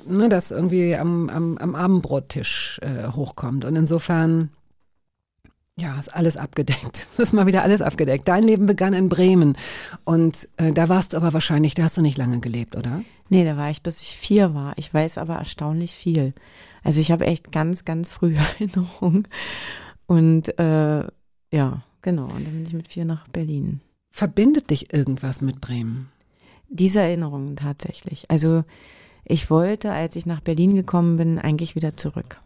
ne, 0.06 0.28
das 0.30 0.50
irgendwie 0.50 0.96
am, 0.96 1.28
am, 1.28 1.58
am 1.58 1.74
Abendbrottisch 1.74 2.80
äh, 2.82 3.08
hochkommt. 3.12 3.66
Und 3.66 3.76
insofern, 3.76 4.48
ja, 5.76 5.98
ist 5.98 6.14
alles 6.14 6.38
abgedeckt. 6.38 7.06
Ist 7.18 7.32
mal 7.34 7.46
wieder 7.46 7.62
alles 7.62 7.82
abgedeckt. 7.82 8.26
Dein 8.28 8.42
Leben 8.42 8.66
begann 8.66 8.94
in 8.94 9.10
Bremen. 9.10 9.56
Und 10.04 10.48
äh, 10.56 10.72
da 10.72 10.88
warst 10.88 11.12
du 11.12 11.18
aber 11.18 11.32
wahrscheinlich, 11.34 11.74
da 11.74 11.84
hast 11.84 11.98
du 11.98 12.02
nicht 12.02 12.18
lange 12.18 12.40
gelebt, 12.40 12.76
oder? 12.76 13.02
Nee, 13.28 13.44
da 13.44 13.56
war 13.56 13.70
ich, 13.70 13.82
bis 13.82 14.00
ich 14.00 14.16
vier 14.16 14.54
war. 14.54 14.72
Ich 14.76 14.92
weiß 14.92 15.18
aber 15.18 15.36
erstaunlich 15.36 15.92
viel. 15.92 16.34
Also 16.82 16.98
ich 17.00 17.10
habe 17.12 17.26
echt 17.26 17.52
ganz, 17.52 17.84
ganz 17.84 18.10
frühe 18.10 18.36
Erinnerungen. 18.58 19.28
Und 20.06 20.58
äh, 20.58 21.04
ja, 21.52 21.82
genau. 22.02 22.24
Und 22.24 22.46
dann 22.46 22.52
bin 22.52 22.62
ich 22.66 22.72
mit 22.72 22.88
vier 22.88 23.04
nach 23.04 23.26
Berlin. 23.28 23.80
Verbindet 24.10 24.70
dich 24.70 24.92
irgendwas 24.92 25.40
mit 25.40 25.60
Bremen? 25.60 26.08
Diese 26.68 27.00
Erinnerungen 27.00 27.56
tatsächlich. 27.56 28.30
Also 28.30 28.64
ich 29.24 29.50
wollte, 29.50 29.92
als 29.92 30.16
ich 30.16 30.26
nach 30.26 30.40
Berlin 30.40 30.74
gekommen 30.74 31.16
bin, 31.16 31.38
eigentlich 31.38 31.74
wieder 31.74 31.96
zurück. 31.96 32.40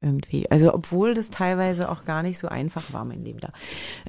Irgendwie. 0.00 0.50
Also 0.50 0.74
obwohl 0.74 1.14
das 1.14 1.30
teilweise 1.30 1.90
auch 1.90 2.04
gar 2.04 2.22
nicht 2.22 2.38
so 2.38 2.48
einfach 2.48 2.92
war, 2.92 3.06
mein 3.06 3.24
Leben 3.24 3.38
da. 3.38 3.52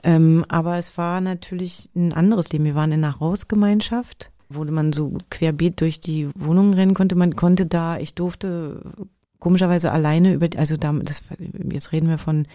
Ähm, 0.03 0.43
aber 0.49 0.77
es 0.77 0.97
war 0.97 1.21
natürlich 1.21 1.89
ein 1.95 2.12
anderes 2.12 2.49
Leben. 2.51 2.65
Wir 2.65 2.75
waren 2.75 2.91
in 2.91 3.03
einer 3.03 3.19
Hausgemeinschaft, 3.21 4.31
wo 4.49 4.65
man 4.65 4.91
so 4.91 5.13
querbeet 5.29 5.79
durch 5.79 6.01
die 6.01 6.29
Wohnungen 6.36 6.73
rennen 6.73 6.95
konnte. 6.95 7.15
Man 7.15 7.38
konnte 7.38 7.65
da, 7.65 7.97
ich 7.97 8.13
durfte 8.13 8.81
komischerweise 9.39 9.91
alleine 9.91 10.34
über, 10.34 10.49
also 10.58 10.75
da, 10.75 10.91
das, 10.91 11.23
jetzt 11.71 11.91
reden 11.91 12.10
wir 12.10 12.17
von 12.17 12.45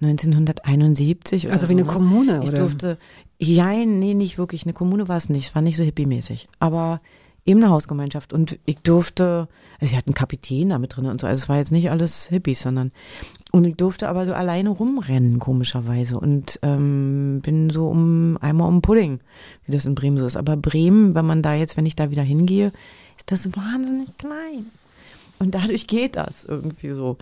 1971 0.00 1.46
oder 1.46 1.52
Also 1.54 1.64
wie 1.68 1.72
so, 1.72 1.78
eine 1.78 1.86
ne? 1.86 1.92
Kommune, 1.92 2.40
Ich 2.44 2.50
oder? 2.50 2.58
durfte, 2.60 2.98
ja, 3.38 3.72
nee, 3.72 4.14
nicht 4.14 4.38
wirklich. 4.38 4.64
Eine 4.64 4.72
Kommune 4.72 5.08
war 5.08 5.16
es 5.16 5.28
nicht. 5.28 5.48
Es 5.48 5.54
war 5.54 5.62
nicht 5.62 5.76
so 5.76 5.82
hippiemäßig. 5.82 6.46
Aber 6.58 7.00
eben 7.46 7.62
eine 7.62 7.70
Hausgemeinschaft. 7.72 8.32
Und 8.32 8.58
ich 8.66 8.78
durfte, 8.78 9.48
also 9.80 9.92
wir 9.92 9.98
hatten 9.98 10.10
einen 10.10 10.14
Kapitän 10.14 10.70
da 10.70 10.78
mit 10.78 10.96
drin 10.96 11.06
und 11.06 11.20
so. 11.20 11.26
Also 11.26 11.42
es 11.42 11.48
war 11.48 11.58
jetzt 11.58 11.72
nicht 11.72 11.90
alles 11.90 12.28
Hippies, 12.28 12.60
sondern, 12.62 12.92
und 13.52 13.66
ich 13.66 13.76
durfte 13.76 14.08
aber 14.08 14.26
so 14.26 14.34
alleine 14.34 14.70
rumrennen, 14.70 15.38
komischerweise. 15.38 16.18
Und 16.18 16.58
ähm, 16.62 17.40
bin 17.42 17.70
so 17.70 17.88
um, 17.88 18.36
einmal 18.40 18.68
um 18.68 18.82
Pudding, 18.82 19.20
wie 19.64 19.72
das 19.72 19.86
in 19.86 19.94
Bremen 19.94 20.18
so 20.18 20.26
ist. 20.26 20.36
Aber 20.36 20.56
Bremen, 20.56 21.14
wenn 21.14 21.24
man 21.26 21.42
da 21.42 21.54
jetzt, 21.54 21.76
wenn 21.76 21.86
ich 21.86 21.96
da 21.96 22.10
wieder 22.10 22.22
hingehe, 22.22 22.72
ist 23.16 23.30
das 23.30 23.54
wahnsinnig 23.56 24.18
klein. 24.18 24.66
Und 25.38 25.54
dadurch 25.54 25.86
geht 25.86 26.16
das 26.16 26.44
irgendwie 26.44 26.90
so. 26.90 27.16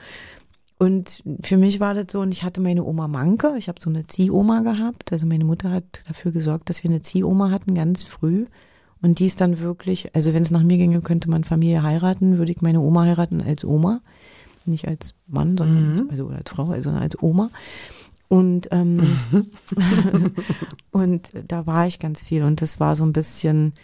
Und 0.79 1.23
für 1.43 1.57
mich 1.57 1.81
war 1.81 1.95
das 1.95 2.07
so, 2.11 2.21
und 2.21 2.35
ich 2.35 2.43
hatte 2.43 2.61
meine 2.61 2.85
Oma 2.85 3.07
Manke, 3.07 3.55
ich 3.57 3.69
habe 3.69 3.81
so 3.81 3.91
eine 3.91 4.07
Ziehoma 4.07 4.61
gehabt. 4.61 5.13
Also 5.13 5.25
meine 5.27 5.45
Mutter 5.45 5.71
hat 5.71 6.03
dafür 6.09 6.33
gesorgt, 6.33 6.69
dass 6.69 6.83
wir 6.83 6.91
eine 6.91 7.03
Ziehoma 7.03 7.51
hatten, 7.51 7.75
ganz 7.75 8.03
früh. 8.03 8.47
Und 9.01 9.19
die 9.19 9.27
ist 9.27 9.41
dann 9.41 9.61
wirklich, 9.61 10.15
also 10.15 10.35
wenn 10.35 10.43
es 10.43 10.51
nach 10.51 10.63
mir 10.63 10.79
ginge, 10.79 11.01
könnte 11.01 11.31
man 11.31 11.45
Familie 11.45 11.83
heiraten, 11.83 12.39
würde 12.39 12.53
ich 12.53 12.63
meine 12.63 12.81
Oma 12.81 13.03
heiraten 13.03 13.43
als 13.43 13.65
Oma. 13.65 14.01
Nicht 14.67 14.89
als 14.89 15.15
Mann, 15.27 15.59
sondern 15.59 16.09
also 16.11 16.25
oder 16.25 16.39
als 16.39 16.51
Frau, 16.51 16.71
also 16.71 16.85
sondern 16.85 17.03
als 17.03 17.23
Oma. 17.23 17.51
Und, 18.29 18.69
ähm, 18.73 19.07
und 20.91 21.29
da 21.47 21.67
war 21.67 21.87
ich 21.87 21.99
ganz 21.99 22.23
viel. 22.23 22.43
Und 22.43 22.63
das 22.63 22.81
war 22.81 22.97
so 22.97 23.05
ein 23.05 23.13
bisschen, 23.13 23.75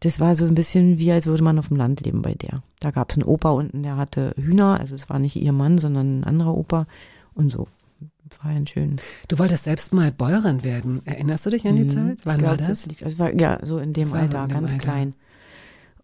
das 0.00 0.20
war 0.20 0.34
so 0.34 0.44
ein 0.44 0.54
bisschen 0.54 0.98
wie, 0.98 1.10
als 1.12 1.26
würde 1.26 1.42
man 1.42 1.58
auf 1.58 1.68
dem 1.68 1.76
Land 1.76 2.00
leben 2.02 2.22
bei 2.22 2.34
der. 2.34 2.62
Da 2.80 2.90
gab 2.90 3.10
es 3.10 3.16
einen 3.16 3.26
Opa 3.26 3.50
unten, 3.50 3.82
der 3.82 3.96
hatte 3.96 4.32
Hühner, 4.36 4.78
also 4.78 4.94
es 4.94 5.08
war 5.10 5.18
nicht 5.18 5.36
ihr 5.36 5.52
Mann, 5.52 5.78
sondern 5.78 6.20
ein 6.20 6.24
anderer 6.24 6.54
Opa 6.56 6.86
und 7.34 7.50
so. 7.50 7.66
War 8.42 8.50
ein 8.50 8.66
schön. 8.66 8.96
Du 9.28 9.38
wolltest 9.38 9.64
selbst 9.64 9.94
mal 9.94 10.12
Bäuerin 10.12 10.62
werden. 10.62 11.00
Erinnerst 11.06 11.46
du 11.46 11.50
dich 11.50 11.66
an 11.66 11.76
die 11.76 11.86
Zeit? 11.86 11.96
Wann 12.24 12.36
Mhm. 12.36 12.42
Ich 12.42 12.46
war 12.46 12.56
glaub, 12.56 12.68
das? 12.68 12.84
liegt- 12.86 13.02
also 13.02 13.18
war, 13.18 13.34
ja, 13.34 13.58
so 13.62 13.78
in 13.78 13.94
dem 13.94 14.02
Das 14.04 14.12
war 14.12 14.28
so 14.28 14.36
Alter, 14.36 14.42
in 14.42 14.48
dem 14.48 14.54
ganz 14.60 14.72
Alter. 14.72 14.82
klein. 14.84 15.14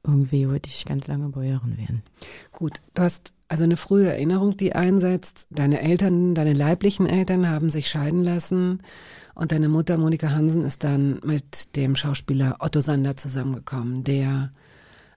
Irgendwie 0.06 0.48
wollte 0.48 0.68
ich 0.68 0.84
ganz 0.84 1.06
lange 1.06 1.28
Bäuerin 1.30 1.78
werden. 1.78 2.02
Gut, 2.52 2.80
du 2.94 3.02
hast 3.02 3.32
also 3.48 3.64
eine 3.64 3.76
frühe 3.76 4.08
Erinnerung, 4.08 4.56
die 4.56 4.74
einsetzt. 4.74 5.46
Deine 5.50 5.80
Eltern, 5.80 6.34
deine 6.34 6.52
leiblichen 6.52 7.06
Eltern 7.06 7.48
haben 7.48 7.70
sich 7.70 7.88
scheiden 7.88 8.22
lassen 8.22 8.80
und 9.34 9.52
deine 9.52 9.68
Mutter 9.68 9.96
Monika 9.98 10.30
Hansen 10.30 10.64
ist 10.64 10.84
dann 10.84 11.20
mit 11.24 11.76
dem 11.76 11.96
Schauspieler 11.96 12.56
Otto 12.60 12.80
Sander 12.80 13.16
zusammengekommen, 13.16 14.04
der 14.04 14.50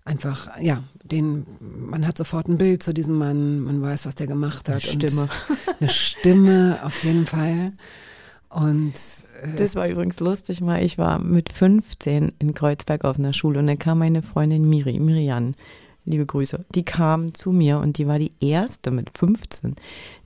einfach, 0.06 0.49
ja, 0.60 0.84
den, 1.03 1.45
man 1.60 2.08
hat 2.08 2.17
sofort 2.17 2.47
ein 2.47 2.58
Bild 2.58 2.82
zu 2.82 2.93
diesem 2.93 3.15
Mann, 3.15 3.60
man 3.60 3.82
weiß, 3.82 4.06
was 4.06 4.15
der 4.15 4.27
gemacht 4.27 4.69
hat. 4.69 4.88
Eine 4.88 5.10
Stimme. 5.10 5.30
Eine 5.80 5.89
Stimme, 5.89 6.80
auf 6.84 7.03
jeden 7.03 7.25
Fall. 7.25 7.73
Und 8.49 8.93
äh, 9.43 9.56
Das 9.58 9.75
war 9.75 9.88
übrigens 9.88 10.19
lustig 10.19 10.62
mal. 10.62 10.84
Ich 10.84 10.97
war 10.97 11.19
mit 11.19 11.51
15 11.51 12.34
in 12.39 12.53
Kreuzberg 12.53 13.03
auf 13.03 13.19
einer 13.19 13.34
Schule 13.34 13.60
und 13.60 13.67
dann 13.67 13.77
kam 13.77 13.99
meine 13.99 14.21
Freundin 14.21 14.67
Miri, 14.67 14.99
Miriam, 14.99 15.53
liebe 16.06 16.25
Grüße, 16.25 16.65
die 16.73 16.84
kam 16.84 17.34
zu 17.34 17.51
mir 17.51 17.80
und 17.80 17.97
die 17.97 18.08
war 18.08 18.17
die 18.17 18.32
erste 18.39 18.91
mit 18.91 19.15
15, 19.15 19.75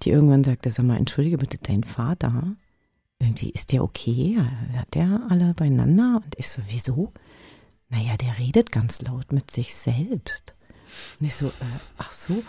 die 0.04 0.12
irgendwann 0.12 0.44
sagte, 0.44 0.70
sag 0.70 0.86
mal, 0.86 0.98
entschuldige 0.98 1.40
bitte, 1.40 1.58
dein 1.62 1.84
Vater, 1.84 2.44
irgendwie 3.22 3.52
ist 3.52 3.72
der 3.72 3.84
okay? 3.84 4.38
Hat 4.76 4.94
der 4.96 5.22
alle 5.30 5.54
beieinander? 5.54 6.22
Und 6.24 6.36
ich 6.38 6.50
so, 6.50 6.62
wieso? 6.68 7.12
Naja, 7.90 8.18
der 8.18 8.38
redet 8.40 8.72
ganz 8.72 9.02
laut 9.02 9.32
mit 9.32 9.52
sich 9.52 9.76
selbst. 9.76 10.56
Und 11.20 11.28
ich 11.28 11.36
so, 11.36 11.48
äh, 11.48 11.80
ach 11.98 12.12
so, 12.12 12.44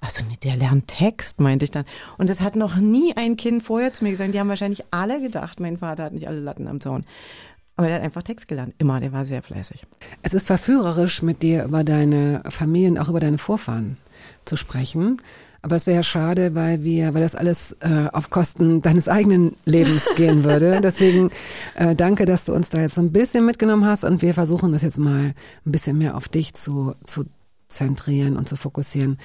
also 0.00 0.24
nee, 0.28 0.36
der 0.42 0.56
lernt 0.56 0.86
Text, 0.86 1.40
meinte 1.40 1.64
ich 1.64 1.70
dann. 1.70 1.84
Und 2.18 2.30
das 2.30 2.40
hat 2.40 2.56
noch 2.56 2.76
nie 2.76 3.16
ein 3.16 3.36
Kind 3.36 3.62
vorher 3.62 3.92
zu 3.92 4.04
mir 4.04 4.10
gesagt. 4.10 4.32
Die 4.32 4.40
haben 4.40 4.48
wahrscheinlich 4.48 4.84
alle 4.90 5.20
gedacht, 5.20 5.60
mein 5.60 5.78
Vater 5.78 6.04
hat 6.04 6.12
nicht 6.12 6.28
alle 6.28 6.40
Latten 6.40 6.68
am 6.68 6.80
Zaun. 6.80 7.04
Aber 7.76 7.88
der 7.88 7.96
hat 7.96 8.02
einfach 8.02 8.22
Text 8.22 8.48
gelernt. 8.48 8.74
Immer, 8.78 9.00
der 9.00 9.12
war 9.12 9.26
sehr 9.26 9.42
fleißig. 9.42 9.86
Es 10.22 10.32
ist 10.32 10.46
verführerisch, 10.46 11.22
mit 11.22 11.42
dir 11.42 11.64
über 11.64 11.84
deine 11.84 12.42
Familien, 12.48 12.96
auch 12.96 13.10
über 13.10 13.20
deine 13.20 13.38
Vorfahren 13.38 13.98
zu 14.46 14.56
sprechen. 14.56 15.20
Aber 15.66 15.74
es 15.74 15.88
wäre 15.88 15.96
ja 15.96 16.02
schade, 16.04 16.54
weil 16.54 16.84
wir, 16.84 17.12
weil 17.12 17.22
das 17.22 17.34
alles 17.34 17.76
äh, 17.80 18.06
auf 18.12 18.30
Kosten 18.30 18.82
deines 18.82 19.08
eigenen 19.08 19.56
Lebens 19.64 20.06
gehen 20.14 20.44
würde. 20.44 20.80
Deswegen 20.82 21.32
äh, 21.74 21.96
danke, 21.96 22.24
dass 22.24 22.44
du 22.44 22.54
uns 22.54 22.70
da 22.70 22.80
jetzt 22.80 22.94
so 22.94 23.00
ein 23.00 23.10
bisschen 23.10 23.44
mitgenommen 23.44 23.84
hast 23.84 24.04
und 24.04 24.22
wir 24.22 24.32
versuchen 24.32 24.70
das 24.70 24.82
jetzt 24.82 24.96
mal 24.96 25.34
ein 25.64 25.72
bisschen 25.72 25.98
mehr 25.98 26.16
auf 26.16 26.28
dich 26.28 26.54
zu, 26.54 26.94
zu 27.02 27.24
zentrieren 27.66 28.36
und 28.36 28.48
zu 28.48 28.54
fokussieren. 28.54 29.18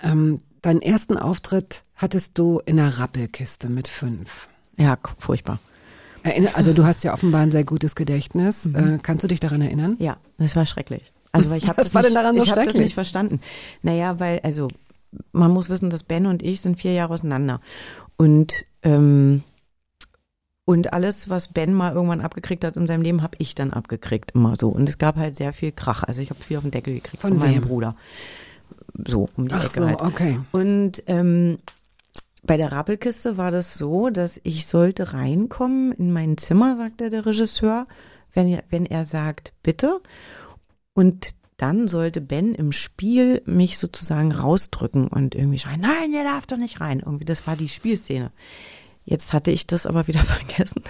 Ähm, 0.00 0.38
deinen 0.60 0.82
ersten 0.82 1.18
Auftritt 1.18 1.82
hattest 1.96 2.38
du 2.38 2.60
in 2.64 2.76
der 2.76 3.00
Rappelkiste 3.00 3.68
mit 3.68 3.88
fünf. 3.88 4.46
Ja, 4.78 4.96
furchtbar. 5.18 5.58
Also 6.54 6.74
du 6.74 6.86
hast 6.86 7.02
ja 7.02 7.12
offenbar 7.12 7.40
ein 7.40 7.50
sehr 7.50 7.64
gutes 7.64 7.96
Gedächtnis. 7.96 8.66
Mhm. 8.66 8.76
Äh, 8.76 8.98
kannst 9.02 9.24
du 9.24 9.26
dich 9.26 9.40
daran 9.40 9.62
erinnern? 9.62 9.96
Ja, 9.98 10.16
das 10.38 10.54
war 10.54 10.64
schrecklich. 10.64 11.10
Also 11.32 11.48
weil 11.48 11.56
ich 11.56 11.68
habe 11.68 11.82
das, 11.82 11.94
nicht, 11.94 12.44
ich 12.44 12.50
hab 12.50 12.62
das 12.62 12.74
nicht 12.74 12.92
verstanden. 12.92 13.40
Naja, 13.80 14.20
weil 14.20 14.40
also 14.42 14.68
man 15.32 15.50
muss 15.50 15.68
wissen, 15.68 15.90
dass 15.90 16.02
Ben 16.02 16.26
und 16.26 16.42
ich 16.42 16.60
sind 16.60 16.76
vier 16.78 16.92
Jahre 16.92 17.14
auseinander 17.14 17.60
und 18.16 18.66
ähm, 18.82 19.42
und 20.64 20.92
alles, 20.92 21.28
was 21.28 21.48
Ben 21.48 21.74
mal 21.74 21.92
irgendwann 21.94 22.20
abgekriegt 22.20 22.64
hat 22.64 22.76
in 22.76 22.86
seinem 22.86 23.02
Leben, 23.02 23.22
habe 23.22 23.36
ich 23.38 23.54
dann 23.54 23.72
abgekriegt, 23.72 24.32
immer 24.34 24.54
so. 24.56 24.68
Und 24.68 24.88
es 24.88 24.96
gab 24.96 25.16
halt 25.16 25.34
sehr 25.34 25.52
viel 25.52 25.72
Krach. 25.72 26.04
Also 26.04 26.22
ich 26.22 26.30
habe 26.30 26.40
viel 26.40 26.56
auf 26.56 26.62
den 26.62 26.70
Deckel 26.70 26.94
gekriegt 26.94 27.20
Von 27.20 27.32
von, 27.32 27.40
meinem 27.40 27.62
wem? 27.62 27.68
Bruder. 27.68 27.96
So, 29.06 29.28
um 29.36 29.48
die 29.48 29.54
Ach 29.54 29.64
Ecke 29.64 29.78
so, 29.80 29.86
halt. 29.88 30.00
okay. 30.00 30.38
Und 30.52 31.02
ähm, 31.08 31.58
bei 32.44 32.56
der 32.56 32.72
Rappelkiste 32.72 33.36
war 33.36 33.50
das 33.50 33.74
so, 33.74 34.08
dass 34.10 34.40
ich 34.44 34.66
sollte 34.66 35.12
reinkommen 35.12 35.92
in 35.92 36.12
mein 36.12 36.38
Zimmer, 36.38 36.76
sagte 36.76 37.10
der 37.10 37.26
Regisseur, 37.26 37.86
wenn 38.32 38.48
er, 38.48 38.62
wenn 38.70 38.86
er 38.86 39.04
sagt, 39.04 39.52
bitte. 39.62 40.00
Und 40.94 41.30
dann 41.62 41.86
sollte 41.86 42.20
Ben 42.20 42.56
im 42.56 42.72
Spiel 42.72 43.40
mich 43.46 43.78
sozusagen 43.78 44.32
rausdrücken 44.32 45.06
und 45.06 45.36
irgendwie 45.36 45.60
schreien, 45.60 45.80
nein, 45.80 46.12
ihr 46.12 46.24
darf 46.24 46.48
doch 46.48 46.56
nicht 46.56 46.80
rein. 46.80 46.98
Irgendwie, 46.98 47.24
das 47.24 47.46
war 47.46 47.54
die 47.54 47.68
Spielszene. 47.68 48.32
Jetzt 49.04 49.32
hatte 49.32 49.52
ich 49.52 49.68
das 49.68 49.86
aber 49.86 50.08
wieder 50.08 50.20
vergessen. 50.24 50.82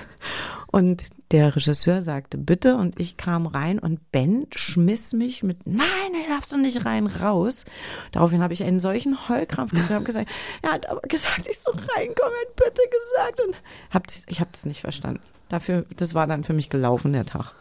Und 0.68 1.04
der 1.30 1.54
Regisseur 1.54 2.00
sagte, 2.00 2.38
bitte, 2.38 2.76
und 2.76 2.98
ich 2.98 3.18
kam 3.18 3.46
rein 3.46 3.78
und 3.78 4.10
Ben 4.12 4.46
schmiss 4.54 5.12
mich 5.12 5.42
mit, 5.42 5.66
nein, 5.66 5.84
da 6.26 6.34
darfst 6.34 6.52
du 6.52 6.56
nicht 6.56 6.86
rein, 6.86 7.06
raus. 7.06 7.66
Daraufhin 8.12 8.42
habe 8.42 8.54
ich 8.54 8.64
einen 8.64 8.78
solchen 8.78 9.28
Heulkrampf 9.28 9.72
gekriegt 9.72 9.90
und 9.90 10.04
gesagt, 10.06 10.30
er 10.62 10.72
hat 10.72 10.88
aber 10.88 11.02
gesagt, 11.02 11.48
ich 11.50 11.58
soll 11.58 11.74
reinkommen, 11.74 12.32
bitte 12.56 12.80
gesagt. 12.90 13.40
Und 13.46 13.56
hab, 13.90 14.06
ich 14.26 14.40
habe 14.40 14.50
das 14.52 14.64
nicht 14.64 14.80
verstanden. 14.80 15.20
Dafür, 15.50 15.84
das 15.96 16.14
war 16.14 16.26
dann 16.26 16.44
für 16.44 16.54
mich 16.54 16.70
gelaufen, 16.70 17.12
der 17.12 17.26
Tag. 17.26 17.54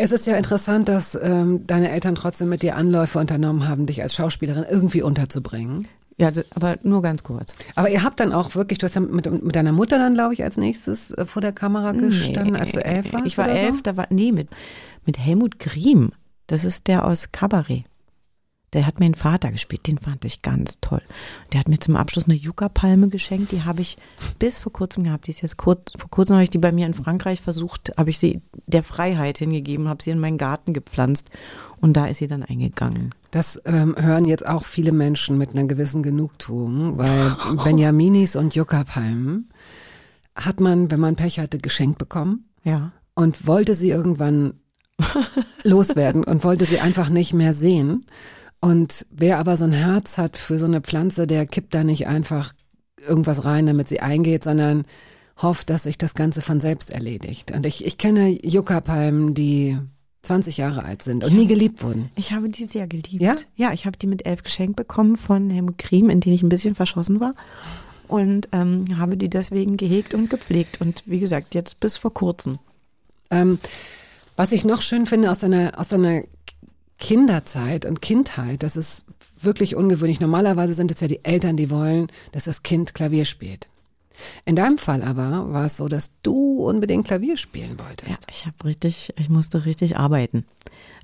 Es 0.00 0.12
ist 0.12 0.28
ja 0.28 0.36
interessant, 0.36 0.88
dass 0.88 1.18
ähm, 1.20 1.66
deine 1.66 1.90
Eltern 1.90 2.14
trotzdem 2.14 2.48
mit 2.48 2.62
dir 2.62 2.76
Anläufe 2.76 3.18
unternommen 3.18 3.68
haben, 3.68 3.86
dich 3.86 4.00
als 4.00 4.14
Schauspielerin 4.14 4.64
irgendwie 4.70 5.02
unterzubringen. 5.02 5.88
Ja, 6.18 6.30
aber 6.54 6.78
nur 6.84 7.02
ganz 7.02 7.24
kurz. 7.24 7.52
Aber 7.74 7.90
ihr 7.90 8.04
habt 8.04 8.20
dann 8.20 8.32
auch 8.32 8.54
wirklich, 8.54 8.78
du 8.78 8.84
hast 8.84 8.94
ja 8.94 9.00
mit, 9.00 9.28
mit 9.42 9.56
deiner 9.56 9.72
Mutter 9.72 9.98
dann, 9.98 10.14
glaube 10.14 10.34
ich, 10.34 10.44
als 10.44 10.56
nächstes 10.56 11.10
äh, 11.10 11.26
vor 11.26 11.42
der 11.42 11.52
Kamera 11.52 11.92
gestanden, 11.92 12.54
als 12.54 12.72
du 12.72 12.84
elf 12.84 13.12
warst. 13.12 13.26
Ich 13.26 13.38
war 13.38 13.48
elf, 13.48 13.76
So? 13.76 13.82
da 13.82 13.96
war, 13.96 14.06
nee, 14.10 14.30
mit, 14.30 14.48
mit 15.04 15.18
Helmut 15.18 15.58
Griem. 15.58 16.12
Das 16.46 16.64
ist 16.64 16.86
der 16.86 17.04
aus 17.04 17.32
Cabaret. 17.32 17.84
Der 18.74 18.86
hat 18.86 19.00
meinen 19.00 19.14
Vater 19.14 19.50
gespielt, 19.50 19.86
den 19.86 19.98
fand 19.98 20.24
ich 20.26 20.42
ganz 20.42 20.78
toll. 20.82 21.00
Der 21.52 21.60
hat 21.60 21.68
mir 21.68 21.78
zum 21.78 21.96
Abschluss 21.96 22.24
eine 22.26 22.34
Yucca-Palme 22.34 23.08
geschenkt, 23.08 23.50
die 23.52 23.62
habe 23.64 23.80
ich 23.80 23.96
bis 24.38 24.58
vor 24.58 24.72
kurzem 24.72 25.04
gehabt. 25.04 25.26
Die 25.26 25.30
ist 25.30 25.40
jetzt 25.40 25.56
kurz, 25.56 25.92
vor 25.96 26.10
kurzem 26.10 26.34
habe 26.36 26.44
ich 26.44 26.50
die 26.50 26.58
bei 26.58 26.70
mir 26.72 26.84
in 26.86 26.92
Frankreich 26.94 27.40
versucht, 27.40 27.92
habe 27.96 28.10
ich 28.10 28.18
sie 28.18 28.42
der 28.66 28.82
Freiheit 28.82 29.38
hingegeben, 29.38 29.88
habe 29.88 30.02
sie 30.02 30.10
in 30.10 30.18
meinen 30.18 30.36
Garten 30.36 30.74
gepflanzt 30.74 31.30
und 31.80 31.96
da 31.96 32.06
ist 32.06 32.18
sie 32.18 32.26
dann 32.26 32.42
eingegangen. 32.42 33.14
Das 33.30 33.60
ähm, 33.64 33.94
hören 33.98 34.26
jetzt 34.26 34.46
auch 34.46 34.64
viele 34.64 34.92
Menschen 34.92 35.38
mit 35.38 35.50
einer 35.50 35.64
gewissen 35.64 36.02
Genugtuung, 36.02 36.98
weil 36.98 37.36
Benjaminis 37.64 38.36
und 38.36 38.54
Yucca-Palmen 38.54 39.48
hat 40.34 40.60
man, 40.60 40.90
wenn 40.90 41.00
man 41.00 41.16
Pech 41.16 41.38
hatte, 41.38 41.58
geschenkt 41.58 41.98
bekommen 41.98 42.44
Ja. 42.64 42.92
und 43.14 43.46
wollte 43.46 43.74
sie 43.74 43.88
irgendwann 43.90 44.54
loswerden 45.64 46.24
und 46.24 46.44
wollte 46.44 46.64
sie 46.64 46.80
einfach 46.80 47.08
nicht 47.08 47.32
mehr 47.32 47.54
sehen. 47.54 48.04
Und 48.60 49.06
wer 49.10 49.38
aber 49.38 49.56
so 49.56 49.64
ein 49.64 49.72
Herz 49.72 50.18
hat 50.18 50.36
für 50.36 50.58
so 50.58 50.66
eine 50.66 50.80
Pflanze, 50.80 51.26
der 51.26 51.46
kippt 51.46 51.74
da 51.74 51.84
nicht 51.84 52.06
einfach 52.06 52.52
irgendwas 53.06 53.44
rein, 53.44 53.66
damit 53.66 53.88
sie 53.88 54.00
eingeht, 54.00 54.44
sondern 54.44 54.84
hofft, 55.40 55.70
dass 55.70 55.84
sich 55.84 55.98
das 55.98 56.14
Ganze 56.14 56.42
von 56.42 56.60
selbst 56.60 56.90
erledigt. 56.90 57.52
Und 57.52 57.66
ich, 57.66 57.84
ich 57.84 57.98
kenne 57.98 58.36
Yucca-Palmen, 58.42 59.34
die 59.34 59.78
20 60.22 60.56
Jahre 60.56 60.84
alt 60.84 61.02
sind 61.02 61.22
und 61.24 61.34
nie 61.34 61.46
geliebt 61.46 61.82
wurden. 61.82 62.10
Ich 62.16 62.32
habe 62.32 62.48
die 62.48 62.64
sehr 62.64 62.88
geliebt. 62.88 63.22
Ja? 63.22 63.34
Ja, 63.54 63.72
ich 63.72 63.86
habe 63.86 63.96
die 63.96 64.08
mit 64.08 64.26
elf 64.26 64.42
geschenkt 64.42 64.76
bekommen 64.76 65.16
von 65.16 65.48
Helmut 65.48 65.78
Griem, 65.78 66.10
in 66.10 66.20
den 66.20 66.32
ich 66.32 66.42
ein 66.42 66.48
bisschen 66.48 66.74
verschossen 66.74 67.20
war. 67.20 67.34
Und 68.08 68.48
ähm, 68.52 68.98
habe 68.98 69.16
die 69.16 69.28
deswegen 69.28 69.76
gehegt 69.76 70.14
und 70.14 70.28
gepflegt. 70.30 70.80
Und 70.80 71.04
wie 71.06 71.20
gesagt, 71.20 71.54
jetzt 71.54 71.78
bis 71.78 71.96
vor 71.96 72.12
kurzem. 72.12 72.58
Ähm, 73.30 73.58
was 74.34 74.52
ich 74.52 74.64
noch 74.64 74.82
schön 74.82 75.06
finde 75.06 75.30
aus 75.30 75.38
deiner, 75.38 75.78
aus 75.78 75.88
deiner 75.88 76.22
Kinderzeit 76.98 77.84
und 77.84 78.02
Kindheit, 78.02 78.62
das 78.62 78.76
ist 78.76 79.04
wirklich 79.40 79.76
ungewöhnlich. 79.76 80.20
Normalerweise 80.20 80.74
sind 80.74 80.90
es 80.90 81.00
ja 81.00 81.08
die 81.08 81.24
Eltern, 81.24 81.56
die 81.56 81.70
wollen, 81.70 82.08
dass 82.32 82.44
das 82.44 82.62
Kind 82.62 82.94
Klavier 82.94 83.24
spielt. 83.24 83.68
In 84.44 84.56
deinem 84.56 84.78
Fall 84.78 85.02
aber 85.04 85.52
war 85.52 85.66
es 85.66 85.76
so, 85.76 85.86
dass 85.86 86.20
du 86.22 86.64
unbedingt 86.64 87.06
Klavier 87.06 87.36
spielen 87.36 87.76
Ja, 87.78 87.84
wolltest. 87.86 88.26
ich 88.32 88.46
habe 88.46 88.64
richtig, 88.64 89.14
ich 89.16 89.28
musste 89.28 89.64
richtig 89.64 89.96
arbeiten. 89.96 90.44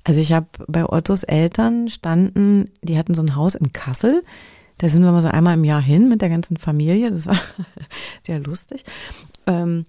Also 0.03 0.19
ich 0.19 0.33
habe 0.33 0.47
bei 0.67 0.85
Ottos 0.85 1.23
Eltern 1.23 1.87
standen, 1.89 2.69
die 2.81 2.97
hatten 2.97 3.13
so 3.13 3.21
ein 3.21 3.35
Haus 3.35 3.55
in 3.55 3.71
Kassel. 3.71 4.23
Da 4.79 4.89
sind 4.89 5.03
wir 5.03 5.11
mal 5.13 5.21
so 5.21 5.29
einmal 5.29 5.53
im 5.53 5.63
Jahr 5.63 5.81
hin 5.81 6.09
mit 6.09 6.21
der 6.21 6.29
ganzen 6.29 6.57
Familie. 6.57 7.09
Das 7.09 7.25
war 7.25 7.39
sehr 8.25 8.39
lustig. 8.39 8.83
Ähm, 9.47 9.85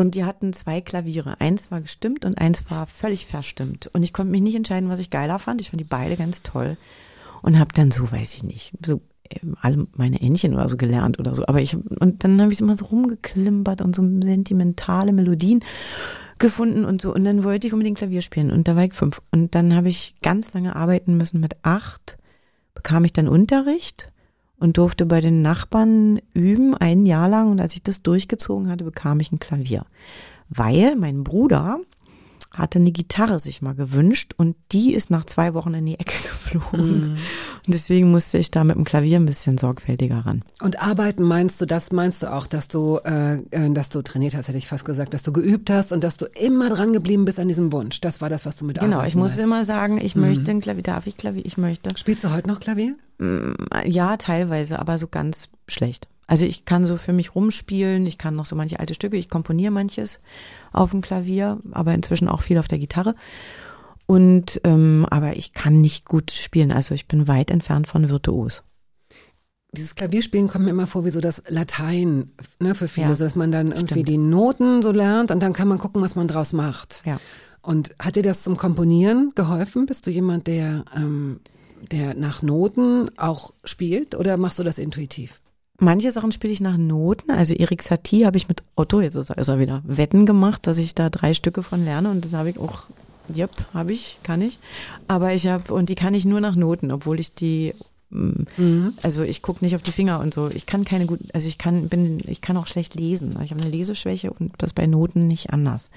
und 0.00 0.14
die 0.14 0.24
hatten 0.24 0.52
zwei 0.52 0.80
Klaviere. 0.80 1.40
Eins 1.40 1.72
war 1.72 1.80
gestimmt 1.80 2.24
und 2.24 2.38
eins 2.38 2.70
war 2.70 2.86
völlig 2.86 3.26
verstimmt. 3.26 3.90
Und 3.92 4.04
ich 4.04 4.12
konnte 4.12 4.30
mich 4.30 4.40
nicht 4.40 4.54
entscheiden, 4.54 4.88
was 4.88 5.00
ich 5.00 5.10
geiler 5.10 5.40
fand. 5.40 5.60
Ich 5.60 5.70
fand 5.70 5.80
die 5.80 5.84
beide 5.84 6.16
ganz 6.16 6.42
toll. 6.42 6.76
Und 7.42 7.58
habe 7.58 7.74
dann 7.74 7.90
so, 7.90 8.10
weiß 8.10 8.34
ich 8.34 8.44
nicht, 8.44 8.72
so 8.86 9.00
ähm, 9.28 9.56
alle 9.60 9.88
meine 9.96 10.20
Entchen 10.20 10.54
oder 10.54 10.68
so 10.68 10.76
gelernt 10.76 11.18
oder 11.18 11.34
so. 11.34 11.44
Aber 11.46 11.60
ich 11.60 11.76
und 11.76 12.22
dann 12.22 12.40
habe 12.40 12.52
ich 12.52 12.60
immer 12.60 12.76
so 12.76 12.84
rumgeklimpert 12.86 13.82
und 13.82 13.96
so 13.96 14.02
sentimentale 14.02 15.12
Melodien 15.12 15.64
gefunden 16.38 16.84
und 16.84 17.02
so. 17.02 17.12
Und 17.12 17.24
dann 17.24 17.42
wollte 17.42 17.66
ich 17.66 17.72
unbedingt 17.72 17.98
Klavier 17.98 18.22
spielen. 18.22 18.52
Und 18.52 18.68
da 18.68 18.76
war 18.76 18.84
ich 18.84 18.94
fünf. 18.94 19.20
Und 19.32 19.56
dann 19.56 19.74
habe 19.74 19.88
ich 19.88 20.14
ganz 20.22 20.54
lange 20.54 20.76
arbeiten 20.76 21.16
müssen. 21.16 21.40
Mit 21.40 21.56
acht 21.62 22.18
bekam 22.72 23.04
ich 23.04 23.12
dann 23.12 23.26
Unterricht 23.26 24.12
und 24.58 24.76
durfte 24.76 25.06
bei 25.06 25.20
den 25.20 25.42
Nachbarn 25.42 26.20
üben, 26.34 26.74
ein 26.74 27.06
Jahr 27.06 27.28
lang. 27.28 27.50
Und 27.50 27.60
als 27.60 27.74
ich 27.74 27.82
das 27.82 28.02
durchgezogen 28.02 28.68
hatte, 28.68 28.84
bekam 28.84 29.20
ich 29.20 29.32
ein 29.32 29.38
Klavier. 29.38 29.84
Weil 30.48 30.96
mein 30.96 31.24
Bruder 31.24 31.80
hatte 32.54 32.78
eine 32.78 32.90
Gitarre 32.90 33.38
sich 33.38 33.62
mal 33.62 33.74
gewünscht 33.74 34.32
und 34.36 34.56
die 34.72 34.94
ist 34.94 35.10
nach 35.10 35.24
zwei 35.26 35.54
Wochen 35.54 35.74
in 35.74 35.86
die 35.86 36.00
Ecke 36.00 36.16
geflogen. 36.28 37.12
Und 37.12 37.18
deswegen 37.74 38.10
musste 38.10 38.38
ich 38.38 38.50
da 38.50 38.64
mit 38.64 38.76
dem 38.76 38.84
Klavier 38.84 39.18
ein 39.18 39.26
bisschen 39.26 39.58
sorgfältiger 39.58 40.20
ran. 40.20 40.42
Und 40.60 40.82
arbeiten 40.82 41.22
meinst 41.22 41.60
du, 41.60 41.66
das 41.66 41.92
meinst 41.92 42.22
du 42.22 42.32
auch, 42.32 42.46
dass 42.46 42.68
du, 42.68 42.98
äh, 43.04 43.36
äh, 43.50 43.70
dass 43.70 43.90
du 43.90 44.02
trainiert 44.02 44.34
hast, 44.34 44.48
hätte 44.48 44.58
ich 44.58 44.66
fast 44.66 44.84
gesagt, 44.84 45.14
dass 45.14 45.22
du 45.22 45.32
geübt 45.32 45.70
hast 45.70 45.92
und 45.92 46.02
dass 46.02 46.16
du 46.16 46.24
immer 46.24 46.68
dran 46.70 46.92
geblieben 46.92 47.26
bist 47.26 47.38
an 47.38 47.48
diesem 47.48 47.70
Wunsch. 47.70 48.00
Das 48.00 48.20
war 48.20 48.30
das, 48.30 48.46
was 48.46 48.56
du 48.56 48.64
mit 48.64 48.80
Genau, 48.80 49.04
ich 49.04 49.14
muss 49.14 49.32
meinst. 49.32 49.44
immer 49.44 49.64
sagen, 49.64 50.00
ich 50.02 50.16
möchte 50.16 50.50
ein 50.50 50.60
Klavier, 50.60 50.82
darf 50.82 51.06
ich 51.06 51.16
Klavier, 51.16 51.44
ich 51.44 51.58
möchte. 51.58 51.90
Spielst 51.96 52.24
du 52.24 52.32
heute 52.32 52.48
noch 52.48 52.60
Klavier? 52.60 52.96
Ja, 53.84 54.16
teilweise, 54.16 54.78
aber 54.78 54.98
so 54.98 55.08
ganz 55.08 55.48
schlecht. 55.66 56.08
Also 56.28 56.44
ich 56.44 56.66
kann 56.66 56.84
so 56.86 56.96
für 56.96 57.12
mich 57.12 57.34
rumspielen, 57.34 58.06
ich 58.06 58.18
kann 58.18 58.36
noch 58.36 58.44
so 58.44 58.54
manche 58.54 58.78
alte 58.78 58.94
Stücke, 58.94 59.16
ich 59.16 59.30
komponiere 59.30 59.72
manches 59.72 60.20
auf 60.72 60.90
dem 60.90 61.00
Klavier, 61.00 61.58
aber 61.72 61.94
inzwischen 61.94 62.28
auch 62.28 62.42
viel 62.42 62.58
auf 62.58 62.68
der 62.68 62.78
Gitarre. 62.78 63.14
Und 64.06 64.60
ähm, 64.64 65.06
aber 65.10 65.36
ich 65.36 65.52
kann 65.52 65.80
nicht 65.80 66.04
gut 66.06 66.30
spielen, 66.30 66.70
also 66.70 66.94
ich 66.94 67.08
bin 67.08 67.28
weit 67.28 67.50
entfernt 67.50 67.88
von 67.88 68.08
virtuos. 68.08 68.62
Dieses 69.72 69.94
Klavierspielen 69.94 70.48
kommt 70.48 70.64
mir 70.64 70.70
immer 70.70 70.86
vor 70.86 71.04
wie 71.04 71.10
so 71.10 71.20
das 71.20 71.42
Latein 71.48 72.30
ne, 72.58 72.74
für 72.74 72.88
viele, 72.88 73.08
Ja, 73.08 73.16
so 73.16 73.24
dass 73.24 73.34
man 73.34 73.50
dann 73.52 73.68
irgendwie 73.68 73.86
stimmt. 73.86 74.08
die 74.08 74.16
Noten 74.16 74.82
so 74.82 74.92
lernt 74.92 75.30
und 75.30 75.42
dann 75.42 75.52
kann 75.52 75.68
man 75.68 75.78
gucken, 75.78 76.00
was 76.00 76.14
man 76.14 76.28
draus 76.28 76.52
macht. 76.52 77.02
Ja. 77.04 77.20
Und 77.60 77.94
hat 77.98 78.16
dir 78.16 78.22
das 78.22 78.42
zum 78.42 78.56
Komponieren 78.56 79.32
geholfen? 79.34 79.84
Bist 79.84 80.06
du 80.06 80.10
jemand, 80.10 80.46
der, 80.46 80.84
ähm, 80.96 81.40
der 81.90 82.14
nach 82.14 82.42
Noten 82.42 83.10
auch 83.16 83.52
spielt 83.64 84.14
oder 84.14 84.36
machst 84.36 84.58
du 84.58 84.62
das 84.62 84.78
intuitiv? 84.78 85.40
Manche 85.80 86.10
Sachen 86.10 86.32
spiele 86.32 86.52
ich 86.52 86.60
nach 86.60 86.76
Noten. 86.76 87.30
Also 87.30 87.54
Erik 87.54 87.82
Satie 87.82 88.26
habe 88.26 88.36
ich 88.36 88.48
mit 88.48 88.64
Otto, 88.74 89.00
jetzt 89.00 89.14
ist 89.14 89.30
er, 89.30 89.38
ist 89.38 89.48
er 89.48 89.60
wieder, 89.60 89.82
Wetten 89.86 90.26
gemacht, 90.26 90.66
dass 90.66 90.78
ich 90.78 90.94
da 90.94 91.08
drei 91.08 91.34
Stücke 91.34 91.62
von 91.62 91.84
lerne 91.84 92.10
und 92.10 92.24
das 92.24 92.32
habe 92.32 92.50
ich 92.50 92.58
auch 92.58 92.84
Yep, 93.34 93.50
habe 93.74 93.92
ich, 93.92 94.18
kann 94.22 94.40
ich. 94.40 94.58
Aber 95.06 95.34
ich 95.34 95.46
habe, 95.48 95.74
und 95.74 95.88
die 95.88 95.94
kann 95.94 96.14
ich 96.14 96.24
nur 96.24 96.40
nach 96.40 96.56
Noten, 96.56 96.90
obwohl 96.90 97.20
ich 97.20 97.34
die, 97.34 97.74
mm, 98.10 98.88
also 99.02 99.22
ich 99.22 99.42
gucke 99.42 99.64
nicht 99.64 99.74
auf 99.74 99.82
die 99.82 99.92
Finger 99.92 100.20
und 100.20 100.32
so. 100.32 100.48
Ich 100.48 100.66
kann 100.66 100.84
keine 100.84 101.06
guten, 101.06 101.28
also 101.34 101.46
ich 101.46 101.58
kann, 101.58 101.88
bin, 101.88 102.20
ich 102.26 102.40
kann 102.40 102.56
auch 102.56 102.66
schlecht 102.66 102.94
lesen. 102.94 103.38
Ich 103.44 103.50
habe 103.50 103.60
eine 103.60 103.70
Leseschwäche 103.70 104.30
und 104.30 104.52
das 104.58 104.72
bei 104.72 104.86
Noten 104.86 105.26
nicht 105.26 105.50
anders. 105.50 105.90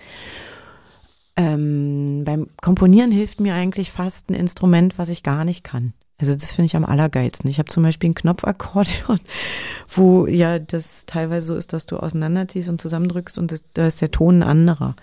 Ähm, 1.42 2.22
beim 2.24 2.50
Komponieren 2.62 3.12
hilft 3.12 3.40
mir 3.40 3.56
eigentlich 3.56 3.92
fast 3.92 4.30
ein 4.30 4.36
Instrument, 4.36 5.00
was 5.00 5.10
ich 5.10 5.24
gar 5.24 5.44
nicht 5.44 5.64
kann. 5.64 5.94
Also 6.20 6.36
das 6.36 6.52
finde 6.52 6.68
ich 6.68 6.76
am 6.76 6.86
allergeilsten. 6.86 7.50
Ich 7.50 7.58
habe 7.58 7.72
zum 7.72 7.82
Beispiel 7.82 8.12
ein 8.12 8.16
Knopfakkordeon, 8.16 9.20
wo 9.88 10.28
ja 10.28 10.60
das 10.60 11.08
teilweise 11.08 11.48
so 11.48 11.56
ist, 11.56 11.74
dass 11.74 11.88
du 11.88 11.98
auseinanderziehst 11.98 12.70
und 12.70 12.80
zusammendrückst 12.80 13.40
und 13.40 13.52
das, 13.52 13.64
da 13.74 13.88
ist 13.88 14.02
der 14.02 14.12
Ton 14.12 14.44
ein 14.44 14.48
anderer. 14.48 14.96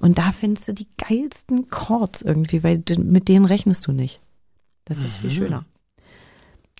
Und 0.00 0.16
da 0.16 0.32
findest 0.32 0.68
du 0.68 0.72
die 0.72 0.88
geilsten 0.96 1.68
Chords 1.68 2.22
irgendwie, 2.22 2.64
weil 2.64 2.82
mit 2.96 3.28
denen 3.28 3.44
rechnest 3.44 3.86
du 3.86 3.92
nicht. 3.92 4.20
Das 4.86 5.02
ist 5.02 5.18
viel 5.18 5.30
schöner. 5.30 5.66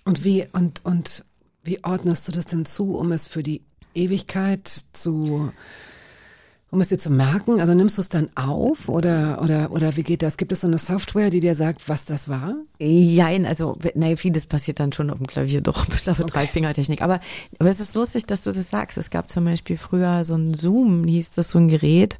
Und 0.04 0.24
wie, 0.24 0.46
und, 0.52 0.84
und 0.86 1.26
wie 1.62 1.84
ordnest 1.84 2.26
du 2.26 2.32
das 2.32 2.46
denn 2.46 2.64
zu, 2.64 2.96
um 2.96 3.12
es 3.12 3.26
für 3.26 3.42
die 3.42 3.60
Ewigkeit 3.94 4.66
zu, 4.92 5.52
um 6.72 6.80
es 6.80 6.88
dir 6.88 6.96
zu 6.96 7.10
merken? 7.10 7.60
Also 7.60 7.74
nimmst 7.74 7.98
du 7.98 8.00
es 8.00 8.08
dann 8.08 8.30
auf 8.34 8.88
oder, 8.88 9.42
oder, 9.42 9.70
oder 9.72 9.94
wie 9.98 10.02
geht 10.02 10.22
das? 10.22 10.38
Gibt 10.38 10.52
es 10.52 10.62
so 10.62 10.66
eine 10.66 10.78
Software, 10.78 11.28
die 11.28 11.40
dir 11.40 11.54
sagt, 11.54 11.86
was 11.90 12.06
das 12.06 12.30
war? 12.30 12.54
Jein, 12.80 13.44
also, 13.44 13.76
naja, 13.94 14.16
vieles 14.16 14.46
passiert 14.46 14.80
dann 14.80 14.90
schon 14.90 15.10
auf 15.10 15.18
dem 15.18 15.26
Klavier, 15.26 15.60
doch, 15.60 15.86
mit 15.90 16.06
der 16.06 16.14
Dreifingertechnik. 16.14 17.02
Aber, 17.02 17.20
aber 17.58 17.68
es 17.68 17.78
ist 17.78 17.94
lustig, 17.94 18.24
dass 18.24 18.42
du 18.42 18.52
das 18.52 18.70
sagst. 18.70 18.96
Es 18.96 19.10
gab 19.10 19.28
zum 19.28 19.44
Beispiel 19.44 19.76
früher 19.76 20.24
so 20.24 20.34
ein 20.34 20.54
Zoom, 20.54 21.04
hieß 21.04 21.32
das 21.32 21.50
so 21.50 21.58
ein 21.58 21.68
Gerät. 21.68 22.16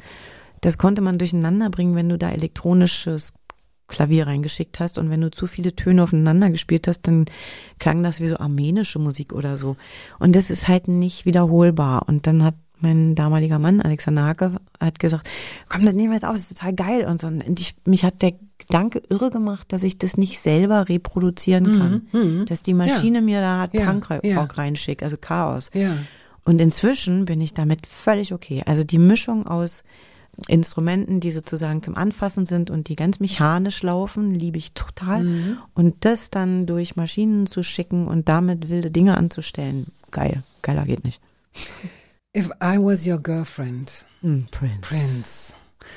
Das 0.60 0.76
konnte 0.76 1.00
man 1.00 1.16
durcheinander 1.16 1.70
bringen, 1.70 1.96
wenn 1.96 2.10
du 2.10 2.18
da 2.18 2.30
elektronisches 2.30 3.32
Klavier 3.88 4.26
reingeschickt 4.26 4.80
hast 4.80 4.98
und 4.98 5.08
wenn 5.08 5.22
du 5.22 5.30
zu 5.30 5.46
viele 5.46 5.74
Töne 5.74 6.02
aufeinander 6.02 6.50
gespielt 6.50 6.88
hast, 6.88 7.02
dann 7.02 7.24
klang 7.78 8.02
das 8.02 8.20
wie 8.20 8.28
so 8.28 8.36
armenische 8.36 8.98
Musik 8.98 9.32
oder 9.32 9.56
so. 9.56 9.76
Und 10.18 10.36
das 10.36 10.50
ist 10.50 10.68
halt 10.68 10.88
nicht 10.88 11.24
wiederholbar. 11.24 12.06
Und 12.06 12.26
dann 12.26 12.44
hat 12.44 12.54
mein 12.82 13.14
damaliger 13.14 13.58
Mann, 13.58 13.80
Alexander 13.80 14.24
Hacke, 14.24 14.56
hat 14.80 14.98
gesagt, 14.98 15.28
komm, 15.68 15.84
das 15.84 15.94
nehmen 15.94 16.10
wir 16.10 16.14
jetzt 16.14 16.24
aus, 16.24 16.34
das 16.34 16.50
ist 16.50 16.58
total 16.58 16.74
geil. 16.74 17.06
Und 17.06 17.20
so. 17.20 17.28
Und 17.28 17.60
ich, 17.60 17.74
mich 17.84 18.04
hat 18.04 18.22
der 18.22 18.32
Gedanke 18.58 19.02
irre 19.08 19.30
gemacht, 19.30 19.72
dass 19.72 19.82
ich 19.82 19.98
das 19.98 20.16
nicht 20.16 20.38
selber 20.38 20.88
reproduzieren 20.88 21.78
kann. 21.78 22.44
Dass 22.46 22.62
die 22.62 22.74
Maschine 22.74 23.22
mir 23.22 23.40
da 23.40 23.60
hat 23.60 23.74
Ja, 23.74 23.90
Punkrock 23.90 24.24
ja. 24.24 24.44
reinschickt, 24.44 25.02
also 25.02 25.16
Chaos. 25.16 25.70
Ja. 25.74 25.96
Und 26.44 26.60
inzwischen 26.60 27.24
bin 27.24 27.40
ich 27.40 27.54
damit 27.54 27.86
völlig 27.86 28.32
okay. 28.32 28.62
Also 28.66 28.84
die 28.84 28.98
Mischung 28.98 29.46
aus 29.46 29.84
Instrumenten, 30.48 31.20
die 31.20 31.30
sozusagen 31.30 31.82
zum 31.82 31.94
Anfassen 31.96 32.46
sind 32.46 32.70
und 32.70 32.88
die 32.88 32.96
ganz 32.96 33.20
mechanisch 33.20 33.82
laufen, 33.82 34.30
liebe 34.30 34.58
ich 34.58 34.72
total. 34.72 35.58
Und 35.74 36.04
das 36.04 36.30
dann 36.30 36.66
durch 36.66 36.96
Maschinen 36.96 37.46
zu 37.46 37.62
schicken 37.62 38.08
und 38.08 38.28
damit 38.28 38.68
wilde 38.68 38.90
Dinge 38.90 39.16
anzustellen, 39.16 39.86
geil. 40.10 40.42
Geiler 40.62 40.84
geht 40.84 41.04
nicht. 41.04 41.20
If 42.36 42.48
I 42.62 42.78
was 42.78 43.06
your 43.06 43.18
girlfriend, 43.18 44.06
Hm, 44.22 44.46
Prince. 44.50 44.78
Prince. 44.80 45.54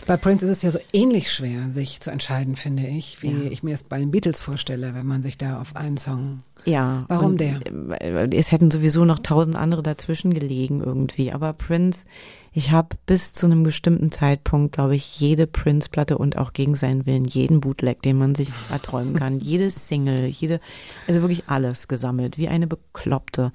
Bei 0.07 0.17
Prince 0.17 0.43
ist 0.45 0.57
es 0.57 0.61
ja 0.63 0.71
so 0.71 0.79
ähnlich 0.91 1.31
schwer, 1.31 1.69
sich 1.69 2.01
zu 2.01 2.09
entscheiden, 2.11 2.55
finde 2.57 2.88
ich, 2.88 3.21
wie 3.21 3.47
ich 3.49 3.61
mir 3.63 3.73
es 3.75 3.83
bei 3.83 3.99
den 3.99 4.11
Beatles 4.11 4.41
vorstelle, 4.41 4.93
wenn 4.95 5.05
man 5.05 5.21
sich 5.23 5.38
da 5.38 5.61
auf 5.61 5.75
einen 5.75 5.95
Song. 5.97 6.39
Ja. 6.65 7.05
Warum 7.07 7.38
der? 7.38 7.59
äh, 8.01 8.27
Es 8.36 8.51
hätten 8.51 8.71
sowieso 8.71 9.05
noch 9.05 9.19
tausend 9.19 9.55
andere 9.55 9.83
dazwischen 9.83 10.33
gelegen 10.33 10.81
irgendwie. 10.81 11.31
Aber 11.31 11.53
Prince, 11.53 12.05
ich 12.51 12.71
habe 12.71 12.97
bis 13.05 13.33
zu 13.33 13.45
einem 13.45 13.61
bestimmten 13.63 14.11
Zeitpunkt, 14.11 14.73
glaube 14.73 14.95
ich, 14.95 15.19
jede 15.19 15.45
Prince-Platte 15.47 16.17
und 16.17 16.38
auch 16.38 16.51
gegen 16.53 16.75
seinen 16.75 17.05
Willen 17.05 17.25
jeden 17.25 17.61
Bootleg, 17.61 18.01
den 18.01 18.17
man 18.17 18.33
sich 18.36 18.49
erträumen 18.71 19.15
kann, 19.15 19.39
jede 19.39 19.69
Single, 19.69 20.25
jede, 20.25 20.59
also 21.07 21.21
wirklich 21.21 21.43
alles 21.47 21.88
gesammelt, 21.88 22.38
wie 22.39 22.49
eine 22.49 22.65
Bekloppte. 22.67 23.53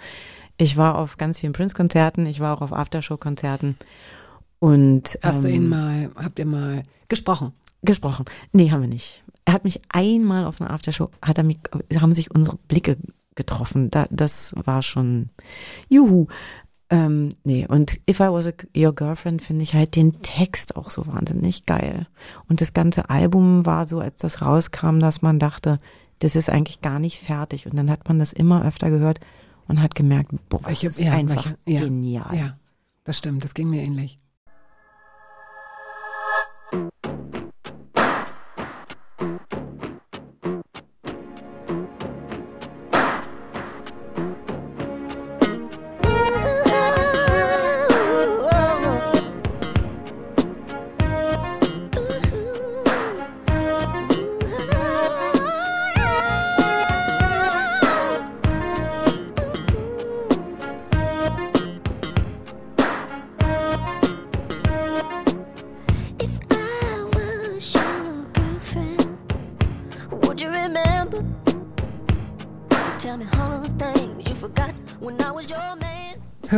Ich 0.61 0.77
war 0.77 0.99
auf 0.99 1.17
ganz 1.17 1.41
vielen 1.41 1.55
Prince-Konzerten, 1.55 2.27
ich 2.27 2.39
war 2.39 2.55
auch 2.55 2.61
auf 2.61 2.75
Aftershow-Konzerten 2.75 3.77
und 4.59 5.19
Hast 5.23 5.43
du 5.43 5.49
ähm, 5.49 5.55
ihn 5.55 5.69
mal, 5.71 6.11
habt 6.17 6.39
ihr 6.39 6.45
mal 6.45 6.83
gesprochen? 7.09 7.53
gesprochen. 7.83 8.27
Nee, 8.53 8.71
haben 8.71 8.83
wir 8.83 8.89
nicht. 8.89 9.25
Er 9.47 9.55
hat 9.55 9.65
mich 9.65 9.81
einmal 9.89 10.45
auf 10.45 10.61
einer 10.61 10.71
Aftershow, 10.71 11.09
hat 11.23 11.39
er 11.39 11.45
mich, 11.45 11.61
haben 11.99 12.13
sich 12.13 12.31
unsere 12.31 12.59
Blicke 12.69 12.99
getroffen. 13.37 13.91
Da, 13.91 14.07
das 14.11 14.53
war 14.55 14.83
schon, 14.83 15.31
juhu. 15.89 16.27
Ähm, 16.91 17.31
nee, 17.43 17.67
und 17.67 17.99
If 18.07 18.21
I 18.21 18.25
Was 18.25 18.49
a, 18.49 18.53
Your 18.77 18.95
Girlfriend 18.95 19.41
finde 19.41 19.63
ich 19.63 19.73
halt 19.73 19.97
den 19.97 20.21
Text 20.21 20.77
auch 20.77 20.91
so 20.91 21.07
wahnsinnig 21.07 21.65
geil. 21.65 22.07
Und 22.51 22.61
das 22.61 22.75
ganze 22.75 23.09
Album 23.09 23.65
war 23.65 23.89
so, 23.89 24.01
als 24.01 24.21
das 24.21 24.43
rauskam, 24.43 24.99
dass 24.99 25.23
man 25.23 25.39
dachte, 25.39 25.79
das 26.19 26.37
ist 26.37 26.51
eigentlich 26.51 26.83
gar 26.83 26.99
nicht 26.99 27.19
fertig. 27.19 27.67
Und 27.67 27.77
dann 27.77 27.91
hat 27.91 28.09
man 28.09 28.19
das 28.19 28.35
immer 28.35 28.67
öfter 28.67 28.91
gehört 28.91 29.21
und 29.71 29.81
hat 29.81 29.95
gemerkt, 29.95 30.33
boah, 30.49 30.61
das 30.65 30.83
ist 30.83 31.01
ja, 31.01 31.13
einfach 31.13 31.45
welche- 31.47 31.59
ja, 31.65 31.81
genial. 31.81 32.37
Ja, 32.37 32.59
das 33.05 33.19
stimmt, 33.19 33.45
das 33.45 33.55
ging 33.55 33.71
mir 33.71 33.83
ähnlich. 33.83 34.19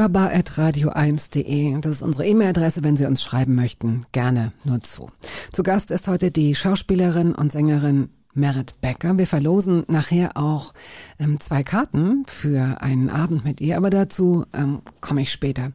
hörbar.radio1.de. 0.03 1.81
Das 1.81 1.93
ist 1.93 2.03
unsere 2.03 2.27
E-Mail-Adresse, 2.27 2.83
wenn 2.83 2.97
Sie 2.97 3.07
uns 3.07 3.23
schreiben 3.23 3.55
möchten. 3.55 4.05
Gerne, 4.11 4.53
nur 4.65 4.81
zu. 4.81 5.13
Zu 5.53 5.63
Gast 5.63 5.93
ist 5.93 6.09
heute 6.09 6.33
die 6.33 6.57
Schauspielerin 6.57 7.33
und 7.33 7.53
Sängerin 7.53 8.09
Merit 8.35 8.81
Becker. 8.81 9.17
Wir 9.17 9.29
verlosen 9.29 9.85
nachher 9.87 10.37
auch 10.37 10.75
ähm, 11.21 11.39
zwei 11.39 11.63
Karten 11.63 12.25
für 12.27 12.83
einen 12.83 13.11
Abend 13.11 13.45
mit 13.45 13.61
ihr, 13.61 13.77
aber 13.77 13.91
dazu 13.91 14.45
ähm, 14.53 14.83
komme 15.01 15.21
ich 15.21 15.31
später. 15.31 15.71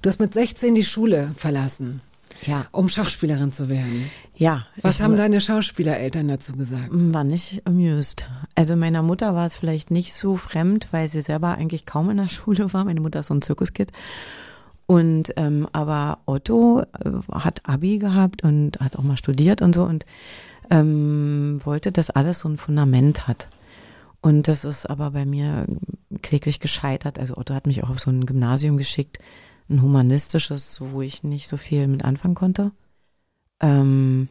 Du 0.00 0.08
hast 0.08 0.18
mit 0.18 0.32
16 0.32 0.74
die 0.74 0.84
Schule 0.84 1.32
verlassen. 1.36 2.00
Ja. 2.46 2.66
um 2.72 2.88
Schauspielerin 2.88 3.52
zu 3.52 3.68
werden. 3.68 4.10
Ja. 4.36 4.66
Was 4.80 5.00
haben 5.00 5.16
deine 5.16 5.40
Schauspielereltern 5.40 6.28
dazu 6.28 6.52
gesagt? 6.52 6.88
War 6.90 7.24
nicht 7.24 7.66
amused. 7.66 8.26
Also 8.54 8.76
meiner 8.76 9.02
Mutter 9.02 9.34
war 9.34 9.46
es 9.46 9.56
vielleicht 9.56 9.90
nicht 9.90 10.14
so 10.14 10.36
fremd, 10.36 10.88
weil 10.92 11.08
sie 11.08 11.20
selber 11.20 11.56
eigentlich 11.56 11.86
kaum 11.86 12.10
in 12.10 12.16
der 12.18 12.28
Schule 12.28 12.72
war. 12.72 12.84
Meine 12.84 13.00
Mutter 13.00 13.20
ist 13.20 13.26
so 13.26 13.34
ein 13.34 13.42
Zirkuskid. 13.42 13.92
Und 14.86 15.34
ähm, 15.36 15.68
aber 15.72 16.18
Otto 16.24 16.80
äh, 16.80 17.10
hat 17.32 17.60
Abi 17.68 17.98
gehabt 17.98 18.42
und 18.42 18.80
hat 18.80 18.96
auch 18.96 19.02
mal 19.02 19.18
studiert 19.18 19.60
und 19.60 19.74
so 19.74 19.84
und 19.84 20.06
ähm, 20.70 21.60
wollte, 21.62 21.92
dass 21.92 22.08
alles 22.08 22.40
so 22.40 22.48
ein 22.48 22.56
Fundament 22.56 23.28
hat. 23.28 23.48
Und 24.20 24.48
das 24.48 24.64
ist 24.64 24.86
aber 24.86 25.10
bei 25.10 25.24
mir 25.26 25.66
kläglich 26.22 26.60
gescheitert. 26.60 27.18
Also 27.18 27.36
Otto 27.36 27.54
hat 27.54 27.66
mich 27.66 27.84
auch 27.84 27.90
auf 27.90 28.00
so 28.00 28.10
ein 28.10 28.26
Gymnasium 28.26 28.76
geschickt, 28.76 29.18
ein 29.68 29.82
humanistisches, 29.82 30.80
wo 30.80 31.02
ich 31.02 31.22
nicht 31.22 31.48
so 31.48 31.56
viel 31.56 31.86
mit 31.88 32.04
anfangen 32.04 32.34
konnte. 32.34 32.72
Ähm, 33.60 34.28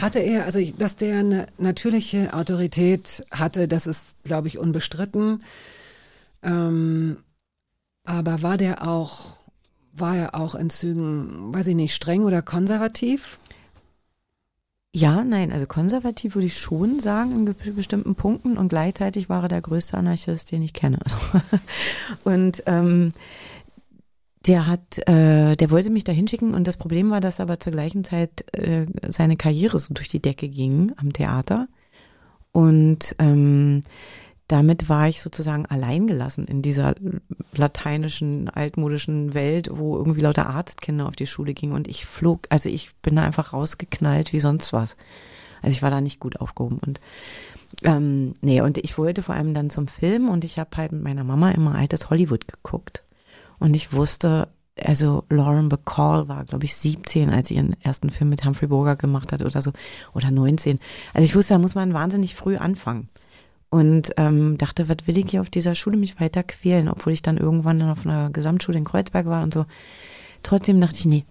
Hatte 0.00 0.18
er, 0.18 0.44
also 0.44 0.60
dass 0.78 0.96
der 0.96 1.18
eine 1.18 1.46
natürliche 1.58 2.34
Autorität 2.34 3.24
hatte, 3.30 3.68
das 3.68 3.86
ist, 3.86 4.22
glaube 4.24 4.48
ich, 4.48 4.58
unbestritten. 4.58 5.44
Ähm, 6.42 7.18
aber 8.04 8.42
war 8.42 8.56
der 8.56 8.88
auch, 8.88 9.36
war 9.92 10.16
er 10.16 10.34
auch 10.34 10.54
in 10.54 10.70
Zügen, 10.70 11.52
weiß 11.54 11.66
ich 11.68 11.76
nicht, 11.76 11.94
streng 11.94 12.24
oder 12.24 12.42
konservativ? 12.42 13.38
Ja, 14.94 15.22
nein, 15.22 15.52
also 15.52 15.66
konservativ 15.66 16.34
würde 16.34 16.46
ich 16.46 16.58
schon 16.58 16.98
sagen 16.98 17.46
in 17.46 17.74
bestimmten 17.74 18.14
Punkten 18.14 18.56
und 18.56 18.68
gleichzeitig 18.68 19.28
war 19.28 19.42
er 19.42 19.48
der 19.48 19.60
größte 19.60 19.98
Anarchist, 19.98 20.50
den 20.50 20.62
ich 20.62 20.72
kenne. 20.72 20.98
und 22.24 22.62
ähm, 22.66 23.12
der 24.46 24.66
hat, 24.66 24.98
äh, 25.08 25.56
der 25.56 25.70
wollte 25.70 25.90
mich 25.90 26.04
da 26.04 26.12
hinschicken 26.12 26.54
und 26.54 26.66
das 26.66 26.76
Problem 26.76 27.10
war, 27.10 27.20
dass 27.20 27.40
aber 27.40 27.58
zur 27.58 27.72
gleichen 27.72 28.04
Zeit 28.04 28.44
äh, 28.52 28.86
seine 29.08 29.36
Karriere 29.36 29.78
so 29.78 29.94
durch 29.94 30.08
die 30.08 30.22
Decke 30.22 30.48
ging 30.48 30.92
am 30.96 31.12
Theater 31.12 31.68
und 32.52 33.16
ähm, 33.18 33.82
damit 34.46 34.88
war 34.88 35.08
ich 35.08 35.20
sozusagen 35.20 35.66
alleingelassen 35.66 36.46
in 36.46 36.62
dieser 36.62 36.94
lateinischen, 37.54 38.48
altmodischen 38.48 39.34
Welt, 39.34 39.68
wo 39.70 39.98
irgendwie 39.98 40.22
lauter 40.22 40.46
Arztkinder 40.46 41.06
auf 41.06 41.16
die 41.16 41.26
Schule 41.26 41.52
gingen 41.52 41.74
und 41.74 41.86
ich 41.86 42.06
flog, 42.06 42.46
also 42.48 42.70
ich 42.70 42.96
bin 43.02 43.16
da 43.16 43.24
einfach 43.24 43.52
rausgeknallt 43.52 44.32
wie 44.32 44.40
sonst 44.40 44.72
was. 44.72 44.96
Also 45.60 45.74
ich 45.74 45.82
war 45.82 45.90
da 45.90 46.00
nicht 46.00 46.20
gut 46.20 46.40
aufgehoben 46.40 46.78
und 46.78 47.00
ähm, 47.84 48.36
nee, 48.40 48.60
und 48.60 48.78
ich 48.78 48.96
wollte 48.96 49.22
vor 49.22 49.34
allem 49.34 49.52
dann 49.52 49.68
zum 49.70 49.88
Film 49.88 50.30
und 50.30 50.44
ich 50.44 50.58
habe 50.58 50.70
halt 50.76 50.92
mit 50.92 51.02
meiner 51.02 51.24
Mama 51.24 51.50
immer 51.50 51.74
altes 51.74 52.08
Hollywood 52.08 52.48
geguckt. 52.48 53.04
Und 53.58 53.74
ich 53.74 53.92
wusste, 53.92 54.48
also 54.80 55.24
Lauren 55.28 55.68
Bacall 55.68 56.28
war, 56.28 56.44
glaube 56.44 56.64
ich, 56.64 56.74
17, 56.76 57.30
als 57.30 57.48
sie 57.48 57.54
ihren 57.56 57.74
ersten 57.82 58.10
Film 58.10 58.30
mit 58.30 58.44
Humphrey 58.44 58.68
Bogart 58.68 58.98
gemacht 59.00 59.32
hat 59.32 59.42
oder 59.42 59.60
so, 59.62 59.72
oder 60.14 60.30
19. 60.30 60.78
Also 61.14 61.24
ich 61.24 61.34
wusste, 61.34 61.54
da 61.54 61.58
muss 61.58 61.74
man 61.74 61.94
wahnsinnig 61.94 62.34
früh 62.34 62.56
anfangen. 62.56 63.08
Und 63.70 64.12
ähm, 64.16 64.56
dachte, 64.56 64.88
was 64.88 65.06
will 65.06 65.18
ich 65.18 65.30
hier 65.30 65.42
auf 65.42 65.50
dieser 65.50 65.74
Schule 65.74 65.98
mich 65.98 66.18
weiter 66.20 66.42
quälen, 66.42 66.88
obwohl 66.88 67.12
ich 67.12 67.20
dann 67.20 67.36
irgendwann 67.36 67.78
dann 67.78 67.90
auf 67.90 68.06
einer 68.06 68.30
Gesamtschule 68.30 68.78
in 68.78 68.84
Kreuzberg 68.84 69.26
war 69.26 69.42
und 69.42 69.52
so. 69.52 69.66
Trotzdem 70.42 70.80
dachte 70.80 70.96
ich, 70.96 71.04
nee, 71.04 71.24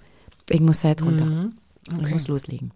ich 0.49 0.59
muss 0.59 0.81
da 0.81 0.89
jetzt 0.89 1.03
runter. 1.03 1.49
Ich 1.89 1.97
Okay. 1.97 2.11
muss 2.11 2.27
loslegen. 2.27 2.71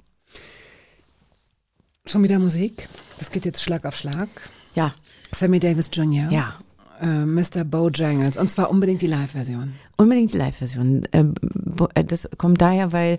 Schon 2.05 2.23
wieder 2.23 2.39
Musik. 2.39 2.87
Das 3.19 3.29
geht 3.29 3.45
jetzt 3.45 3.61
Schlag 3.61 3.85
auf 3.85 3.95
Schlag. 3.95 4.29
Ja, 4.73 4.93
Sammy 5.35 5.59
Davis 5.59 5.89
Jr. 5.93 6.31
ja. 6.31 6.55
Äh, 7.01 7.25
Mr. 7.25 7.63
Bojangles. 7.63 8.37
Und 8.37 8.51
zwar 8.51 8.69
unbedingt 8.69 9.01
die 9.01 9.07
Live-Version. 9.07 9.73
Unbedingt 9.97 10.33
die 10.33 10.37
Live-Version. 10.37 11.03
Ähm, 11.11 11.33
äh, 11.95 12.03
Das 12.03 12.29
kommt 12.37 12.61
daher, 12.61 12.91
weil 12.91 13.17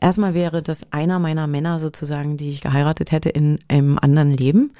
erstmal 0.00 0.34
wäre 0.34 0.62
das 0.62 0.92
einer 0.92 1.18
meiner 1.18 1.46
Männer 1.46 1.78
sozusagen, 1.80 2.36
die 2.36 2.50
ich 2.50 2.60
geheiratet 2.60 3.12
hätte 3.12 3.30
in 3.30 3.58
einem 3.68 3.98
anderen 3.98 4.36
Leben. 4.36 4.72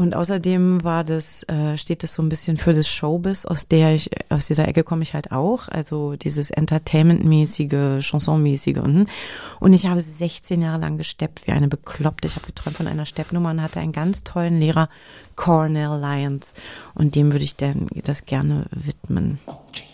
Und 0.00 0.16
außerdem 0.16 0.82
war 0.82 1.04
das, 1.04 1.42
äh, 1.42 1.76
steht 1.76 2.02
das 2.02 2.14
so 2.14 2.22
ein 2.22 2.30
bisschen 2.30 2.56
für 2.56 2.72
das 2.72 2.88
Showbiz, 2.88 3.44
aus 3.44 3.68
der 3.68 3.94
ich, 3.94 4.08
aus 4.30 4.46
dieser 4.46 4.66
Ecke 4.66 4.82
komme 4.82 5.02
ich 5.02 5.12
halt 5.12 5.30
auch. 5.30 5.68
Also 5.68 6.16
dieses 6.16 6.50
Entertainment-mäßige, 6.50 8.00
Chanson-mäßige. 8.00 8.78
Und, 8.78 9.74
ich 9.74 9.84
habe 9.84 10.00
16 10.00 10.62
Jahre 10.62 10.80
lang 10.80 10.96
gesteppt 10.96 11.46
wie 11.46 11.52
eine 11.52 11.68
Bekloppte. 11.68 12.28
Ich 12.28 12.36
habe 12.36 12.46
geträumt 12.46 12.78
von 12.78 12.86
einer 12.86 13.04
Steppnummer 13.04 13.50
und 13.50 13.60
hatte 13.60 13.78
einen 13.80 13.92
ganz 13.92 14.24
tollen 14.24 14.58
Lehrer, 14.58 14.88
Cornell 15.36 16.00
Lyons. 16.00 16.54
Und 16.94 17.14
dem 17.14 17.30
würde 17.32 17.44
ich 17.44 17.56
dann 17.56 17.88
das 18.02 18.24
gerne 18.24 18.64
widmen. 18.70 19.38
I 19.46 19.89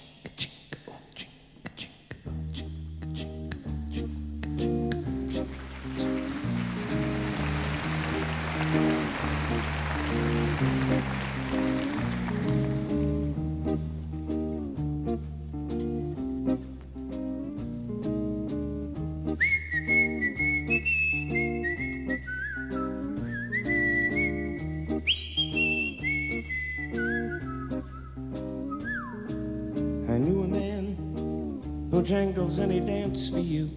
Bojangles, 32.06 32.58
and 32.60 32.70
he 32.70 32.78
danced 32.78 33.32
for 33.32 33.40
you. 33.40 33.68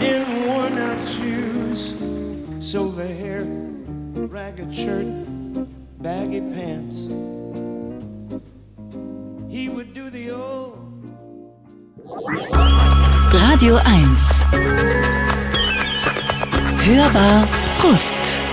In 0.00 0.46
worn 0.46 0.78
out 0.78 1.04
shoes, 1.04 1.96
silver 2.60 3.04
hair, 3.04 3.42
ragged 4.14 4.72
shirt, 4.72 5.06
baggy 6.00 6.40
pants. 6.40 7.08
He 9.50 9.68
would 9.68 9.92
do 9.94 10.10
the 10.10 10.30
old. 10.30 10.78
Radio 13.34 13.74
1. 13.74 14.16
Hörbar 16.86 17.48
Brust. 17.80 18.47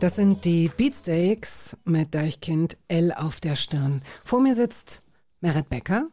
Das 0.00 0.16
sind 0.16 0.46
die 0.46 0.70
Beatsteaks 0.74 1.76
mit 1.84 2.14
Deichkind 2.14 2.78
L 2.88 3.12
auf 3.12 3.38
der 3.38 3.54
Stirn. 3.54 4.00
Vor 4.24 4.40
mir 4.40 4.54
sitzt 4.54 5.02
Merit 5.42 5.68
Becker. 5.68 6.06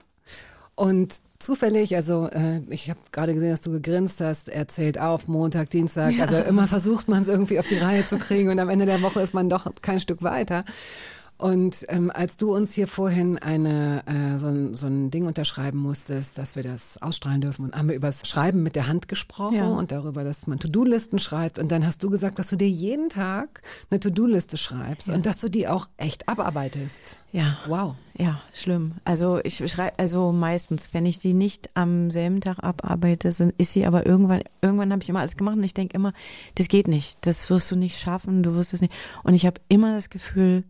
Und 0.76 1.16
zufällig, 1.40 1.96
also 1.96 2.28
äh, 2.28 2.60
ich 2.70 2.90
habe 2.90 3.00
gerade 3.14 3.34
gesehen, 3.34 3.52
dass 3.52 3.62
du 3.62 3.72
gegrinst 3.72 4.20
hast, 4.20 4.50
er 4.50 4.68
zählt 4.68 5.00
auf, 5.00 5.30
Montag, 5.30 5.70
Dienstag, 5.70 6.20
also 6.20 6.36
immer 6.36 6.68
versucht 6.68 7.08
man 7.08 7.22
es 7.22 7.30
irgendwie 7.30 7.60
auf 7.60 7.68
die 7.68 7.78
Reihe 7.78 8.06
zu 8.06 8.20
kriegen. 8.20 8.50
Und 8.50 8.60
am 8.60 8.68
Ende 8.68 8.86
der 8.86 9.02
Woche 9.02 9.22
ist 9.22 9.34
man 9.34 9.50
doch 9.50 9.72
kein 9.82 10.02
Stück 10.02 10.22
weiter. 10.22 10.66
Und 11.38 11.86
ähm, 11.90 12.10
als 12.12 12.38
du 12.38 12.56
uns 12.56 12.74
hier 12.74 12.88
vorhin 12.88 13.38
eine 13.38 14.04
äh, 14.08 14.40
so, 14.40 14.48
ein, 14.48 14.74
so 14.74 14.88
ein 14.88 15.12
Ding 15.12 15.28
unterschreiben 15.28 15.78
musstest, 15.78 16.40
dass 16.40 16.56
wir 16.56 16.64
das 16.64 17.00
ausstrahlen 17.02 17.42
dürfen, 17.42 17.66
und 17.66 17.76
haben 17.76 17.90
wir 17.90 17.96
über 17.96 18.08
das 18.08 18.28
Schreiben 18.28 18.64
mit 18.64 18.76
der 18.76 18.88
Hand 18.88 19.08
gesprochen 19.08 19.56
Ja. 19.58 19.68
und 19.68 19.92
darüber, 19.92 20.24
dass 20.24 20.48
man 20.48 20.58
To-Do-Listen 20.58 21.20
schreibt. 21.20 21.60
Und 21.60 21.72
dann 21.72 21.86
hast 21.86 22.04
du 22.04 22.10
gesagt, 22.10 22.40
dass 22.40 22.50
du 22.50 22.56
dir 22.56 22.68
jeden 22.70 23.10
Tag 23.10 23.62
eine 23.92 24.00
To-Do-Liste 24.00 24.58
schreibst 24.58 25.10
und 25.10 25.28
dass 25.28 25.40
du 25.40 25.50
die 25.50 25.68
auch 25.68 25.88
echt 25.98 26.28
abarbeitest. 26.28 27.18
Ja. 27.32 27.58
Wow. 27.68 27.96
Ja, 28.18 28.42
schlimm. 28.52 28.96
Also 29.06 29.40
ich 29.44 29.58
schreibe, 29.72 30.00
also 30.00 30.32
meistens, 30.32 30.92
wenn 30.96 31.06
ich 31.06 31.20
sie 31.20 31.36
nicht 31.36 31.70
am 31.76 32.10
selben 32.10 32.42
Tag 32.42 32.64
abarbeite, 32.64 33.32
sind, 33.32 33.54
ist 33.60 33.74
sie 33.74 33.86
aber 33.86 34.08
irgendwann, 34.08 34.42
irgendwann 34.64 34.92
habe 34.92 35.04
ich 35.04 35.10
immer 35.10 35.20
alles 35.20 35.38
gemacht 35.38 35.56
und 35.56 35.64
ich 35.64 35.76
denke 35.76 35.96
immer, 35.96 36.14
das 36.56 36.68
geht 36.68 36.88
nicht, 36.88 37.20
das 37.22 37.48
wirst 37.52 37.70
du 37.70 37.76
nicht 37.76 38.00
schaffen, 38.00 38.42
du 38.42 38.56
wirst 38.56 38.74
es 38.74 38.82
nicht. 38.82 38.94
Und 39.22 39.36
ich 39.36 39.46
habe 39.46 39.62
immer 39.70 39.94
das 39.94 40.10
Gefühl, 40.10 40.64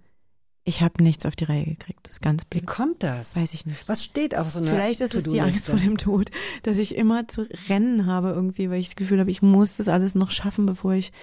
ich 0.68 0.82
habe 0.82 1.02
nichts 1.02 1.26
auf 1.26 1.38
die 1.38 1.46
Reihe 1.46 1.64
gekriegt. 1.64 2.02
Das 2.04 2.16
ist 2.16 2.22
ganz 2.22 2.44
Wie 2.52 2.60
blöd. 2.60 2.68
kommt 2.68 3.02
das? 3.02 3.38
Weiß 3.38 3.54
ich 3.54 3.66
nicht. 3.66 3.88
Was 3.88 4.04
steht 4.04 4.38
auf 4.38 4.50
so 4.50 4.60
einer 4.60 4.70
Vielleicht 4.70 5.00
ist 5.00 5.16
es 5.16 5.24
die 5.24 5.40
Angst 5.40 5.70
vor 5.70 5.80
dem 5.80 5.98
Tod, 5.98 6.30
dass 6.64 6.78
ich 6.78 6.98
immer 6.98 7.26
zu 7.30 7.48
rennen 7.70 8.06
habe 8.06 8.32
irgendwie, 8.32 8.70
weil 8.70 8.82
ich 8.82 8.88
das 8.88 8.98
Gefühl 8.98 9.22
habe, 9.22 9.32
ich 9.32 9.42
muss 9.42 9.78
das 9.78 9.88
alles 9.88 10.14
noch 10.14 10.30
schaffen, 10.30 10.66
bevor 10.66 10.92
ich 10.92 11.14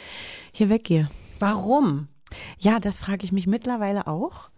hier 0.51 0.71
weggehe. 0.71 1.11
Warum? 1.41 2.09
Ja, 2.59 2.81
das 2.81 3.01
frage 3.01 3.27
ich 3.27 3.33
mich 3.33 3.47
mittlerweile 3.47 4.07
auch. 4.07 4.49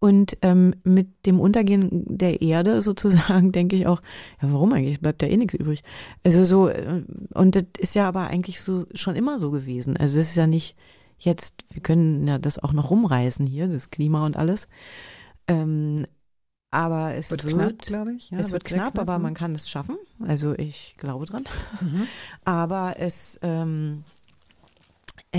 Und 0.00 0.38
ähm, 0.42 0.74
mit 0.82 1.24
dem 1.24 1.38
Untergehen 1.38 1.88
der 2.06 2.42
Erde 2.42 2.80
sozusagen 2.80 3.52
denke 3.52 3.76
ich 3.76 3.86
auch, 3.86 4.02
ja, 4.42 4.52
warum 4.52 4.72
eigentlich? 4.72 5.00
Bleibt 5.00 5.22
da 5.22 5.26
eh 5.26 5.36
nichts 5.36 5.54
übrig. 5.54 5.84
Also 6.24 6.44
so, 6.44 6.68
äh, 6.68 7.04
und 7.32 7.54
das 7.54 7.64
ist 7.78 7.94
ja 7.94 8.08
aber 8.08 8.26
eigentlich 8.26 8.60
so 8.60 8.86
schon 8.92 9.14
immer 9.14 9.38
so 9.38 9.52
gewesen. 9.52 9.96
Also 9.96 10.16
das 10.16 10.30
ist 10.30 10.36
ja 10.36 10.48
nicht 10.48 10.76
jetzt, 11.18 11.64
wir 11.70 11.82
können 11.82 12.26
ja 12.26 12.38
das 12.38 12.58
auch 12.58 12.72
noch 12.72 12.90
rumreißen 12.90 13.46
hier, 13.46 13.68
das 13.68 13.90
Klima 13.90 14.24
und 14.24 14.36
alles. 14.36 14.68
Ähm, 15.48 16.04
aber 16.70 17.14
es 17.14 17.30
Wird 17.30 17.44
wird, 17.44 17.54
knapp, 17.54 17.78
glaube 17.78 18.12
ich. 18.14 18.30
Ja, 18.30 18.38
es 18.38 18.52
wird 18.52 18.68
sehr 18.68 18.78
knapp, 18.78 18.98
aber 18.98 19.18
ne? 19.18 19.22
man 19.22 19.34
kann 19.34 19.54
es 19.54 19.68
schaffen. 19.68 19.96
Also 20.20 20.54
ich 20.54 20.96
glaube 20.98 21.26
dran. 21.26 21.44
Mhm. 21.80 22.06
Aber 22.44 22.94
es, 22.98 23.38
ähm, 23.42 24.04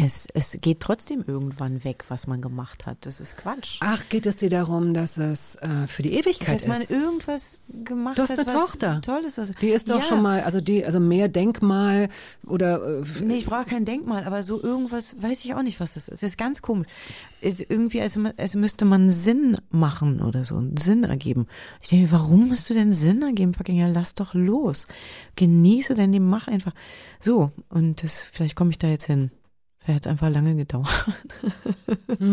es, 0.05 0.27
es 0.33 0.57
geht 0.61 0.79
trotzdem 0.79 1.23
irgendwann 1.25 1.83
weg, 1.83 2.05
was 2.09 2.27
man 2.27 2.41
gemacht 2.41 2.85
hat. 2.85 3.05
Das 3.05 3.19
ist 3.19 3.37
Quatsch. 3.37 3.77
Ach, 3.81 4.03
geht 4.09 4.25
es 4.25 4.35
dir 4.35 4.49
darum, 4.49 4.93
dass 4.93 5.17
es 5.17 5.55
äh, 5.55 5.87
für 5.87 6.03
die 6.03 6.13
Ewigkeit 6.13 6.55
Dass 6.61 6.67
man 6.67 6.81
ist? 6.81 6.91
irgendwas 6.91 7.63
gemacht 7.83 8.17
Du 8.17 8.21
hast 8.21 8.31
hat, 8.31 8.39
eine 8.47 8.57
Tochter. 8.57 9.01
toll 9.01 9.21
ist. 9.25 9.37
Was, 9.37 9.51
Die 9.51 9.69
ist 9.69 9.89
doch 9.89 9.99
ja. 9.99 10.01
schon 10.01 10.21
mal, 10.21 10.41
also 10.41 10.61
die, 10.61 10.85
also 10.85 10.99
mehr 10.99 11.27
Denkmal 11.29 12.09
oder 12.45 13.01
äh, 13.01 13.03
Nee, 13.23 13.35
ich 13.35 13.45
brauche 13.45 13.65
kein 13.65 13.85
Denkmal, 13.85 14.23
aber 14.25 14.43
so 14.43 14.61
irgendwas, 14.61 15.15
weiß 15.21 15.43
ich 15.45 15.53
auch 15.55 15.63
nicht, 15.63 15.79
was 15.79 15.93
das 15.95 16.07
ist. 16.07 16.21
Das 16.23 16.29
ist 16.31 16.37
ganz 16.37 16.61
komisch. 16.61 16.87
Ist 17.41 17.61
irgendwie, 17.61 18.01
als, 18.01 18.19
als 18.37 18.55
müsste 18.55 18.85
man 18.85 19.09
Sinn 19.09 19.57
machen 19.69 20.21
oder 20.21 20.43
so, 20.45 20.61
Sinn 20.77 21.03
ergeben. 21.03 21.47
Ich 21.81 21.89
denke, 21.89 22.05
mir, 22.07 22.11
warum 22.11 22.49
musst 22.49 22.69
du 22.69 22.73
denn 22.73 22.93
Sinn 22.93 23.21
ergeben? 23.21 23.53
Fucking, 23.53 23.77
ja, 23.77 23.87
lass 23.87 24.15
doch 24.15 24.33
los. 24.33 24.87
Genieße 25.35 25.93
dein 25.93 26.11
Leben, 26.11 26.29
mach 26.29 26.47
einfach. 26.47 26.73
So, 27.19 27.51
und 27.69 28.03
das, 28.03 28.23
vielleicht 28.31 28.55
komme 28.55 28.71
ich 28.71 28.77
da 28.79 28.87
jetzt 28.87 29.05
hin. 29.05 29.31
Vielleicht 29.87 30.05
hat 30.05 30.11
einfach 30.11 30.29
lange 30.29 30.55
gedauert. 30.55 31.05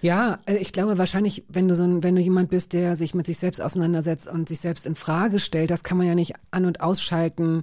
Ja, 0.00 0.40
äh, 0.44 0.56
ich 0.56 0.74
glaube 0.74 0.98
wahrscheinlich, 0.98 1.46
wenn 1.48 1.66
du 1.66 1.74
so 1.74 1.82
ein, 1.82 2.02
wenn 2.02 2.14
du 2.14 2.20
jemand 2.20 2.50
bist, 2.50 2.74
der 2.74 2.94
sich 2.94 3.14
mit 3.14 3.24
sich 3.24 3.38
selbst 3.38 3.58
auseinandersetzt 3.62 4.28
und 4.28 4.50
sich 4.50 4.60
selbst 4.60 4.84
in 4.84 4.96
Frage 4.96 5.38
stellt, 5.38 5.70
das 5.70 5.82
kann 5.82 5.96
man 5.96 6.06
ja 6.06 6.14
nicht 6.14 6.34
an- 6.50 6.66
und 6.66 6.82
ausschalten 6.82 7.62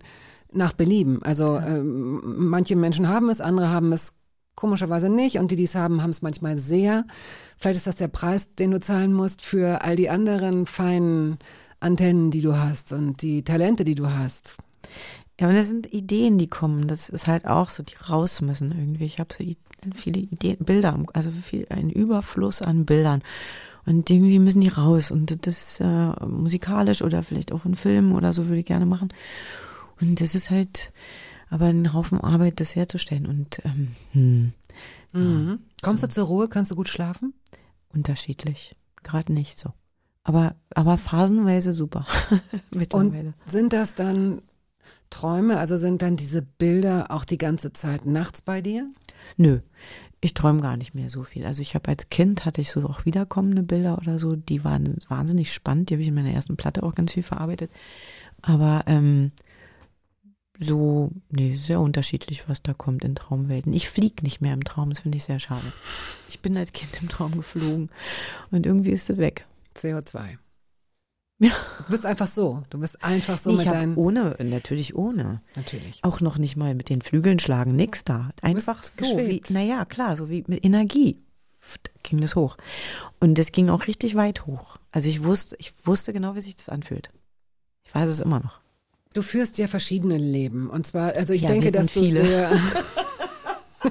nach 0.52 0.74
Belieben. 0.74 1.22
Also 1.22 1.60
ähm, 1.60 2.20
manche 2.24 2.76
Menschen 2.76 3.10
haben 3.10 3.30
es, 3.30 3.42
andere 3.42 3.70
haben 3.70 3.94
es 3.94 4.18
komischerweise 4.56 5.08
nicht 5.08 5.38
und 5.38 5.52
die, 5.52 5.56
die 5.56 5.66
es 5.66 5.76
haben, 5.76 6.02
haben 6.02 6.10
es 6.10 6.24
manchmal 6.24 6.58
sehr. 6.58 7.06
Vielleicht 7.58 7.78
ist 7.78 7.86
das 7.86 7.98
der 7.98 8.08
Preis, 8.08 8.56
den 8.56 8.72
du 8.72 8.80
zahlen 8.80 9.14
musst 9.14 9.44
für 9.44 9.84
all 9.84 9.96
die 9.96 10.10
anderen 10.10 10.66
feinen 10.66 11.38
Antennen, 11.80 12.32
die 12.32 12.42
du 12.42 12.58
hast 12.58 12.92
und 12.92 13.22
die 13.22 13.44
Talente, 13.44 13.84
die 13.84 13.94
du 13.94 14.10
hast. 14.10 14.58
Ja, 15.42 15.48
aber 15.48 15.58
das 15.58 15.68
sind 15.70 15.92
Ideen, 15.92 16.38
die 16.38 16.48
kommen. 16.48 16.88
Das 16.88 17.10
ist 17.10 17.26
halt 17.26 17.48
auch 17.48 17.70
so, 17.70 17.82
die 17.82 17.96
raus 17.96 18.42
müssen 18.42 18.72
irgendwie. 18.72 19.06
Ich 19.06 19.20
habe 19.20 19.34
so 19.34 19.44
viele 19.96 20.20
Ideen, 20.20 20.58
Bilder, 20.60 20.98
also 21.14 21.32
viel, 21.32 21.66
einen 21.70 21.90
Überfluss 21.90 22.62
an 22.62 22.86
Bildern. 22.86 23.24
Und 23.88 24.08
irgendwie 24.12 24.38
müssen 24.38 24.62
die 24.62 24.68
raus 24.68 25.10
und 25.10 25.48
das 25.48 25.80
äh, 25.80 26.26
musikalisch 26.28 27.02
oder 27.02 27.24
vielleicht 27.24 27.52
auch 27.52 27.66
in 27.66 27.74
Film 27.74 28.14
oder 28.14 28.32
so 28.34 28.46
würde 28.48 28.60
ich 28.60 28.68
gerne 28.68 28.86
machen. 28.86 29.10
Und 30.00 30.22
das 30.22 30.36
ist 30.36 30.52
halt 30.52 30.94
aber 31.50 31.66
ein 31.66 31.92
Haufen 31.92 32.22
Arbeit, 32.22 32.60
das 32.60 32.76
herzustellen 32.76 33.26
und 33.26 33.62
ähm, 33.66 33.88
hm, 34.14 34.54
Mhm. 35.14 35.60
Kommst 35.82 36.04
du 36.04 36.08
zur 36.08 36.28
Ruhe? 36.28 36.48
Kannst 36.48 36.72
du 36.72 36.76
gut 36.76 36.88
schlafen? 36.88 37.34
unterschiedlich. 37.94 38.76
Gerade 39.04 39.34
nicht 39.34 39.60
so. 39.60 39.74
Aber, 40.24 40.56
aber 40.74 40.98
phasenweise 40.98 41.74
super. 41.74 42.06
Mittlerweile. 42.72 43.34
Und 43.34 43.52
sind 43.52 43.74
das 43.74 43.96
dann 43.96 44.42
Träume? 45.12 45.60
Also 45.60 45.78
sind 45.78 46.02
dann 46.02 46.18
diese 46.18 46.42
Bilder 46.42 47.12
auch 47.12 47.26
die 47.26 47.38
ganze 47.38 47.72
Zeit 47.72 48.08
nachts 48.08 48.42
bei 48.42 48.62
dir? 48.62 48.92
Nö, 49.38 49.60
ich 50.22 50.34
träume 50.34 50.62
gar 50.62 50.78
nicht 50.78 50.96
mehr 50.96 51.10
so 51.10 51.24
viel. 51.24 51.46
Also 51.46 51.62
ich 51.62 51.76
habe 51.76 51.90
als 51.90 52.10
Kind 52.10 52.46
hatte 52.46 52.62
ich 52.62 52.72
so 52.72 52.82
auch 52.90 53.06
wiederkommende 53.06 53.64
Bilder 53.64 53.98
oder 54.00 54.18
so, 54.18 54.36
die 54.36 54.64
waren 54.64 54.98
wahnsinnig 55.08 55.54
spannend. 55.54 55.90
Die 55.90 55.96
habe 55.96 56.02
ich 56.02 56.08
in 56.08 56.16
meiner 56.16 56.32
ersten 56.32 56.58
Platte 56.58 56.84
auch 56.84 56.96
ganz 56.96 57.14
viel 57.14 57.24
verarbeitet. 57.24 57.72
Aber 58.42 58.84
ähm, 58.88 59.32
so, 60.60 61.12
nee, 61.30 61.56
sehr 61.56 61.80
unterschiedlich, 61.80 62.48
was 62.48 62.62
da 62.62 62.74
kommt 62.74 63.04
in 63.04 63.16
Traumwelten. 63.16 63.74
Ich 63.74 63.90
fliege 63.90 64.24
nicht 64.24 64.42
mehr 64.42 64.54
im 64.54 64.64
Traum, 64.64 64.92
das 64.92 65.00
finde 65.00 65.18
ich 65.18 65.24
sehr 65.24 65.40
schade. 65.40 65.74
Ich 66.30 66.40
bin 66.40 66.56
als 66.56 66.72
Kind 66.72 67.02
im 67.02 67.10
Traum 67.10 67.32
geflogen 67.32 67.90
und 68.52 68.66
irgendwie 68.68 68.92
ist 68.92 69.10
es 69.10 69.18
weg. 69.18 69.48
CO2. 69.76 70.38
Ja. 71.44 71.50
Du 71.86 71.92
bist 71.92 72.06
einfach 72.06 72.28
so. 72.28 72.62
Du 72.70 72.78
bist 72.80 73.04
einfach 73.04 73.38
so 73.40 73.50
Nee, 73.50 73.58
mit 73.58 73.66
deinen. 73.66 73.96
ohne, 73.96 74.36
natürlich 74.44 74.96
ohne. 74.96 75.42
Natürlich. 75.56 76.00
Auch 76.04 76.22
noch 76.22 76.38
nicht 76.38 76.56
mal 76.56 76.76
mit 76.76 76.90
den 76.90 77.02
Flügeln 77.02 77.40
schlagen, 77.40 77.76
nix 77.76 78.04
da. 78.04 78.30
Einfach 78.44 78.84
so, 78.84 79.18
wie, 79.18 79.42
naja, 79.50 79.84
klar, 79.86 80.16
so 80.16 80.30
wie 80.30 80.44
mit 80.46 80.64
Energie 80.64 81.18
ging 82.04 82.22
das 82.22 82.36
hoch. 82.36 82.58
Und 83.20 83.38
das 83.40 83.52
ging 83.52 83.70
auch 83.70 83.88
richtig 83.88 84.14
weit 84.16 84.46
hoch. 84.46 84.78
Also 84.92 85.10
ich 85.10 85.24
wusste, 85.24 85.56
ich 85.60 85.74
wusste 85.86 86.14
genau, 86.14 86.36
wie 86.36 86.42
sich 86.42 86.56
das 86.56 86.70
anfühlt. 86.70 87.10
Ich 87.86 87.94
weiß 87.96 88.08
es 88.10 88.20
immer 88.20 88.40
noch. 88.40 88.60
Du 89.14 89.22
führst 89.24 89.58
ja 89.58 89.68
verschiedene 89.68 90.18
Leben. 90.18 90.70
Und 90.70 90.86
zwar, 90.88 91.14
also 91.14 91.34
ich 91.34 91.42
Ja, 91.42 91.50
denke, 91.50 91.72
dass 91.72 91.88
sind 91.88 91.96
du 91.96 92.08
viele. 92.08 92.26
sehr. 92.26 92.52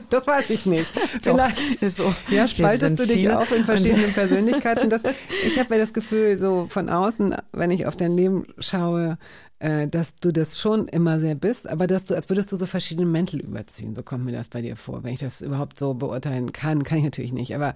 das 0.08 0.26
weiß 0.26 0.50
ich 0.50 0.66
nicht. 0.66 0.86
Vielleicht. 1.22 1.80
so. 1.90 2.14
Ja, 2.28 2.46
spaltest 2.46 2.98
du 2.98 3.06
dich 3.06 3.20
viele. 3.20 3.38
auf 3.38 3.54
in 3.54 3.64
verschiedenen 3.64 4.12
Persönlichkeiten. 4.12 4.90
Das, 4.90 5.02
ich 5.46 5.58
habe 5.58 5.74
ja 5.74 5.80
das 5.80 5.92
Gefühl, 5.92 6.36
so 6.36 6.66
von 6.68 6.88
außen, 6.88 7.34
wenn 7.52 7.70
ich 7.70 7.86
auf 7.86 7.96
dein 7.96 8.16
Leben 8.16 8.46
schaue, 8.58 9.18
äh, 9.60 9.88
dass 9.88 10.16
du 10.16 10.32
das 10.32 10.58
schon 10.58 10.88
immer 10.88 11.20
sehr 11.20 11.34
bist, 11.34 11.68
aber 11.68 11.86
dass 11.86 12.06
du, 12.06 12.14
als 12.14 12.28
würdest 12.28 12.50
du 12.50 12.56
so 12.56 12.66
verschiedene 12.66 13.06
Mäntel 13.06 13.40
überziehen. 13.40 13.94
So 13.94 14.02
kommt 14.02 14.24
mir 14.24 14.32
das 14.32 14.48
bei 14.48 14.62
dir 14.62 14.76
vor. 14.76 15.04
Wenn 15.04 15.12
ich 15.12 15.20
das 15.20 15.42
überhaupt 15.42 15.78
so 15.78 15.94
beurteilen 15.94 16.52
kann, 16.52 16.82
kann 16.82 16.98
ich 16.98 17.04
natürlich 17.04 17.32
nicht. 17.32 17.54
Aber 17.54 17.74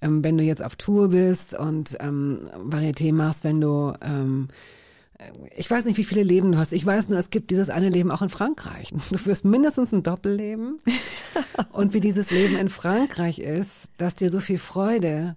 ähm, 0.00 0.24
wenn 0.24 0.38
du 0.38 0.44
jetzt 0.44 0.64
auf 0.64 0.76
Tour 0.76 1.08
bist 1.08 1.54
und 1.54 1.96
ähm, 2.00 2.48
Varieté 2.64 3.12
machst, 3.12 3.44
wenn 3.44 3.60
du 3.60 3.92
ähm, 4.02 4.48
ich 5.56 5.70
weiß 5.70 5.84
nicht, 5.86 5.96
wie 5.96 6.04
viele 6.04 6.22
Leben 6.22 6.52
du 6.52 6.58
hast. 6.58 6.72
Ich 6.72 6.84
weiß 6.84 7.08
nur, 7.08 7.18
es 7.18 7.30
gibt 7.30 7.50
dieses 7.50 7.70
eine 7.70 7.88
Leben 7.88 8.10
auch 8.10 8.22
in 8.22 8.28
Frankreich. 8.28 8.92
Du 9.10 9.18
führst 9.18 9.44
mindestens 9.44 9.92
ein 9.92 10.02
Doppelleben. 10.02 10.78
Und 11.72 11.94
wie 11.94 12.00
dieses 12.00 12.30
Leben 12.30 12.56
in 12.56 12.68
Frankreich 12.68 13.38
ist, 13.38 13.88
dass 13.96 14.14
dir 14.14 14.30
so 14.30 14.40
viel 14.40 14.58
Freude 14.58 15.36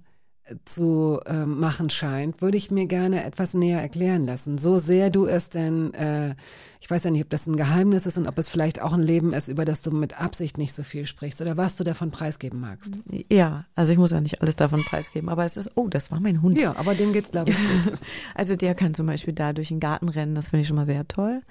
zu 0.66 1.20
äh, 1.26 1.46
machen 1.46 1.90
scheint, 1.90 2.42
würde 2.42 2.58
ich 2.58 2.72
mir 2.72 2.86
gerne 2.86 3.24
etwas 3.24 3.54
näher 3.54 3.82
erklären 3.82 4.26
lassen. 4.26 4.58
So 4.58 4.78
sehr 4.78 5.10
du 5.10 5.26
es 5.26 5.50
denn, 5.50 5.94
äh, 5.94 6.36
ich 6.80 6.90
weiß 6.90 7.04
ja 7.04 7.12
nicht, 7.12 7.24
ob 7.24 7.30
das 7.30 7.48
ein 7.48 7.56
Geheimnis 7.56 8.06
ist 8.06 8.18
und 8.18 8.28
ob 8.28 8.38
es 8.38 8.50
vielleicht 8.50 8.82
auch 8.82 8.94
ein 8.94 9.02
Leben 9.02 9.34
ist, 9.34 9.48
über 9.48 9.66
das 9.66 9.82
du 9.82 9.92
mit 9.92 10.20
Absicht 10.20 10.58
nicht 10.58 10.74
so 10.74 10.84
viel 10.84 11.06
sprichst 11.06 11.42
oder 11.42 11.58
was 11.58 11.76
du 11.76 11.84
davon 11.84 12.12
preisgeben 12.12 12.60
magst. 12.60 12.94
Ja, 13.32 13.66
also 13.76 13.92
ich 13.92 13.98
muss 13.98 14.12
ja 14.12 14.22
nicht 14.22 14.42
alles 14.42 14.56
davon 14.56 14.84
preisgeben, 14.84 15.30
aber 15.30 15.46
es 15.46 15.58
ist, 15.58 15.72
oh, 15.76 15.88
das 15.88 16.12
war 16.12 16.20
mein 16.20 16.42
Hund. 16.42 16.60
Ja, 16.60 16.76
aber 16.76 16.96
dem 16.96 17.14
geht's, 17.14 17.32
glaube 17.32 17.52
ich, 17.52 17.58
gut. 17.58 17.94
Also 18.36 18.56
der 18.56 18.76
kann 18.76 18.94
zum 18.94 19.08
Beispiel 19.08 19.34
da 19.34 19.54
durch 19.54 19.70
den 19.70 19.80
Garten 19.80 20.10
rennen, 20.10 20.36
das 20.36 20.50
finde 20.50 20.62
ich 20.62 20.68
schon 20.68 20.78
mal 20.78 20.86
sehr 20.86 21.08
toll. 21.08 21.42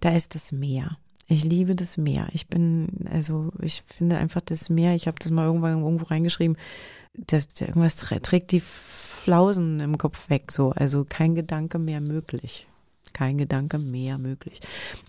Da 0.00 0.10
ist 0.10 0.34
das 0.34 0.52
Meer. 0.52 0.96
Ich 1.28 1.44
liebe 1.44 1.74
das 1.74 1.96
Meer. 1.96 2.28
Ich 2.32 2.48
bin, 2.48 2.88
also 3.10 3.52
ich 3.60 3.84
finde 3.86 4.18
einfach 4.18 4.40
das 4.40 4.68
Meer, 4.68 4.94
ich 4.94 5.06
habe 5.06 5.16
das 5.20 5.30
mal 5.30 5.46
irgendwann 5.46 5.82
irgendwo 5.82 6.04
reingeschrieben, 6.04 6.56
das 7.14 7.46
irgendwas 7.60 7.96
trä- 8.02 8.20
trägt 8.20 8.52
die 8.52 8.60
Flausen 8.60 9.80
im 9.80 9.98
Kopf 9.98 10.30
weg, 10.30 10.50
so. 10.52 10.70
Also 10.70 11.04
kein 11.08 11.34
Gedanke 11.34 11.78
mehr 11.78 12.00
möglich. 12.00 12.66
Kein 13.12 13.36
Gedanke 13.36 13.78
mehr 13.78 14.16
möglich. 14.16 14.62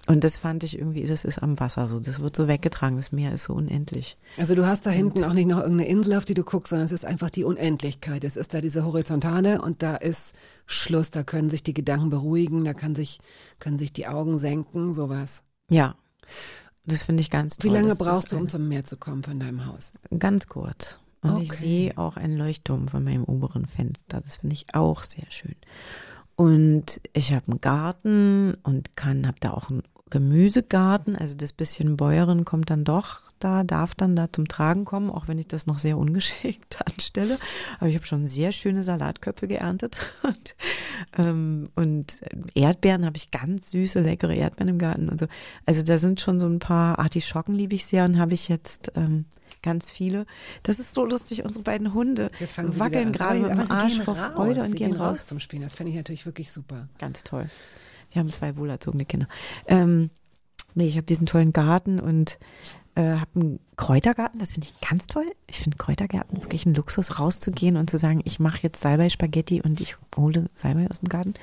Und 0.07 0.25
das 0.25 0.35
fand 0.35 0.63
ich 0.65 0.77
irgendwie, 0.77 1.05
das 1.05 1.23
ist 1.23 1.41
am 1.41 1.57
Wasser 1.61 1.87
so. 1.87 2.01
Das 2.01 2.19
wird 2.19 2.35
so 2.35 2.49
weggetragen. 2.49 2.97
Das 2.97 3.13
Meer 3.13 3.31
ist 3.33 3.45
so 3.45 3.53
unendlich. 3.53 4.17
Also 4.37 4.55
du 4.55 4.67
hast 4.67 4.85
da 4.85 4.89
hinten 4.89 5.23
auch 5.23 5.31
nicht 5.31 5.47
noch 5.47 5.61
irgendeine 5.61 5.89
Insel, 5.89 6.15
auf 6.17 6.25
die 6.25 6.33
du 6.33 6.43
guckst, 6.43 6.71
sondern 6.71 6.85
es 6.85 6.91
ist 6.91 7.05
einfach 7.05 7.29
die 7.29 7.45
Unendlichkeit. 7.45 8.25
Es 8.25 8.35
ist 8.35 8.53
da 8.53 8.59
diese 8.59 8.83
Horizontale 8.83 9.61
und 9.61 9.81
da 9.81 9.95
ist 9.95 10.35
Schluss. 10.65 11.11
Da 11.11 11.23
können 11.23 11.49
sich 11.49 11.63
die 11.63 11.73
Gedanken 11.73 12.09
beruhigen, 12.09 12.65
da 12.65 12.73
kann 12.73 12.93
sich, 12.93 13.19
können 13.59 13.79
sich 13.79 13.93
die 13.93 14.05
Augen 14.07 14.37
senken, 14.37 14.93
sowas. 14.93 15.43
Ja. 15.71 15.95
Das 16.85 17.03
finde 17.03 17.21
ich 17.21 17.29
ganz 17.31 17.55
Wie 17.61 17.67
toll. 17.69 17.77
lange 17.77 17.87
dass 17.89 17.99
das 17.99 18.07
brauchst 18.07 18.31
du, 18.33 18.35
um 18.37 18.49
zum 18.49 18.67
Meer 18.67 18.83
zu 18.83 18.97
kommen 18.97 19.23
von 19.23 19.39
deinem 19.39 19.65
Haus? 19.65 19.93
Ganz 20.19 20.47
kurz. 20.49 20.99
Und 21.23 21.41
ich 21.41 21.51
Okay. 21.51 21.59
sehe 21.59 21.97
auch 21.97 22.17
einen 22.17 22.37
Leuchtturm 22.37 22.87
von 22.87 23.03
meinem 23.03 23.23
oberen 23.23 23.65
Fenster. 23.65 24.21
Das 24.21 24.37
finde 24.37 24.53
ich 24.55 24.67
auch 24.73 25.03
sehr 25.03 25.25
schön. 25.29 25.55
Und 26.35 26.99
ich 27.13 27.31
habe 27.33 27.51
einen 27.51 27.61
Garten 27.61 28.55
und 28.63 28.95
kann, 28.97 29.27
habe 29.27 29.37
da 29.39 29.51
auch 29.51 29.69
einen 29.69 29.83
Gemüsegarten. 30.09 31.15
Also 31.15 31.35
das 31.35 31.53
bisschen 31.53 31.97
Bäuerin 31.97 32.45
kommt 32.45 32.69
dann 32.69 32.83
doch 32.83 33.21
da, 33.39 33.63
darf 33.63 33.95
dann 33.95 34.15
da 34.15 34.31
zum 34.31 34.47
Tragen 34.47 34.85
kommen, 34.85 35.09
auch 35.09 35.27
wenn 35.27 35.37
ich 35.37 35.47
das 35.47 35.65
noch 35.67 35.79
sehr 35.79 35.97
ungeschickt 35.97 36.79
anstelle. 36.85 37.37
Aber 37.79 37.89
ich 37.89 37.95
habe 37.95 38.05
schon 38.05 38.27
sehr 38.27 38.51
schöne 38.51 38.83
Salatköpfe 38.83 39.47
geerntet. 39.47 39.97
Und, 40.23 40.55
ähm, 41.17 41.69
und 41.75 42.21
Erdbeeren 42.55 43.05
habe 43.05 43.17
ich 43.17 43.31
ganz 43.31 43.71
süße, 43.71 44.01
leckere 44.01 44.33
Erdbeeren 44.33 44.69
im 44.69 44.77
Garten 44.77 45.09
und 45.09 45.19
so. 45.19 45.25
Also 45.65 45.83
da 45.83 45.97
sind 45.97 46.21
schon 46.21 46.39
so 46.39 46.47
ein 46.47 46.59
paar 46.59 46.97
Artischocken, 46.99 47.53
liebe 47.53 47.75
ich 47.75 47.85
sehr 47.85 48.05
und 48.05 48.17
habe 48.17 48.33
ich 48.33 48.47
jetzt 48.47 48.91
ähm, 48.95 49.25
ganz 49.63 49.89
viele. 49.89 50.25
Das 50.61 50.77
ist 50.77 50.93
so 50.93 51.05
lustig, 51.05 51.43
unsere 51.43 51.63
beiden 51.63 51.93
Hunde 51.93 52.29
wackeln 52.57 53.11
gerade 53.11 53.39
mit 53.39 53.51
Aber 53.51 53.61
dem 53.61 53.67
sie 53.67 53.73
Arsch 53.73 53.99
vor 54.01 54.15
raus. 54.17 54.33
Freude 54.35 54.61
und 54.61 54.69
sie 54.69 54.77
gehen 54.77 54.93
raus. 54.93 55.25
zum 55.25 55.39
Spielen. 55.39 55.63
Das 55.63 55.73
fände 55.73 55.89
ich 55.89 55.97
natürlich 55.97 56.25
wirklich 56.27 56.51
super. 56.51 56.87
Ganz 56.99 57.23
toll. 57.23 57.49
Wir 58.11 58.19
haben 58.19 58.29
zwei 58.29 58.55
wohlerzogene 58.57 59.05
Kinder. 59.05 59.27
Ähm, 59.67 60.11
nee, 60.75 60.87
ich 60.87 60.97
habe 60.97 61.05
diesen 61.07 61.25
tollen 61.25 61.51
Garten 61.51 61.99
und 61.99 62.37
äh, 62.95 63.01
habe 63.01 63.31
einen 63.35 63.59
Kräutergarten. 63.75 64.39
Das 64.39 64.51
finde 64.51 64.67
ich 64.67 64.87
ganz 64.87 65.07
toll. 65.07 65.25
Ich 65.47 65.59
finde 65.59 65.77
Kräutergärten 65.77 66.43
wirklich 66.43 66.65
ein 66.65 66.75
Luxus, 66.75 67.19
rauszugehen 67.19 67.75
und 67.77 67.89
zu 67.89 67.97
sagen, 67.97 68.21
ich 68.23 68.39
mache 68.39 68.59
jetzt 68.61 68.81
Salbei-Spaghetti 68.81 69.61
und 69.61 69.81
ich 69.81 69.95
hole 70.15 70.49
Salbei 70.53 70.87
aus 70.89 70.99
dem 70.99 71.09
Garten. 71.09 71.33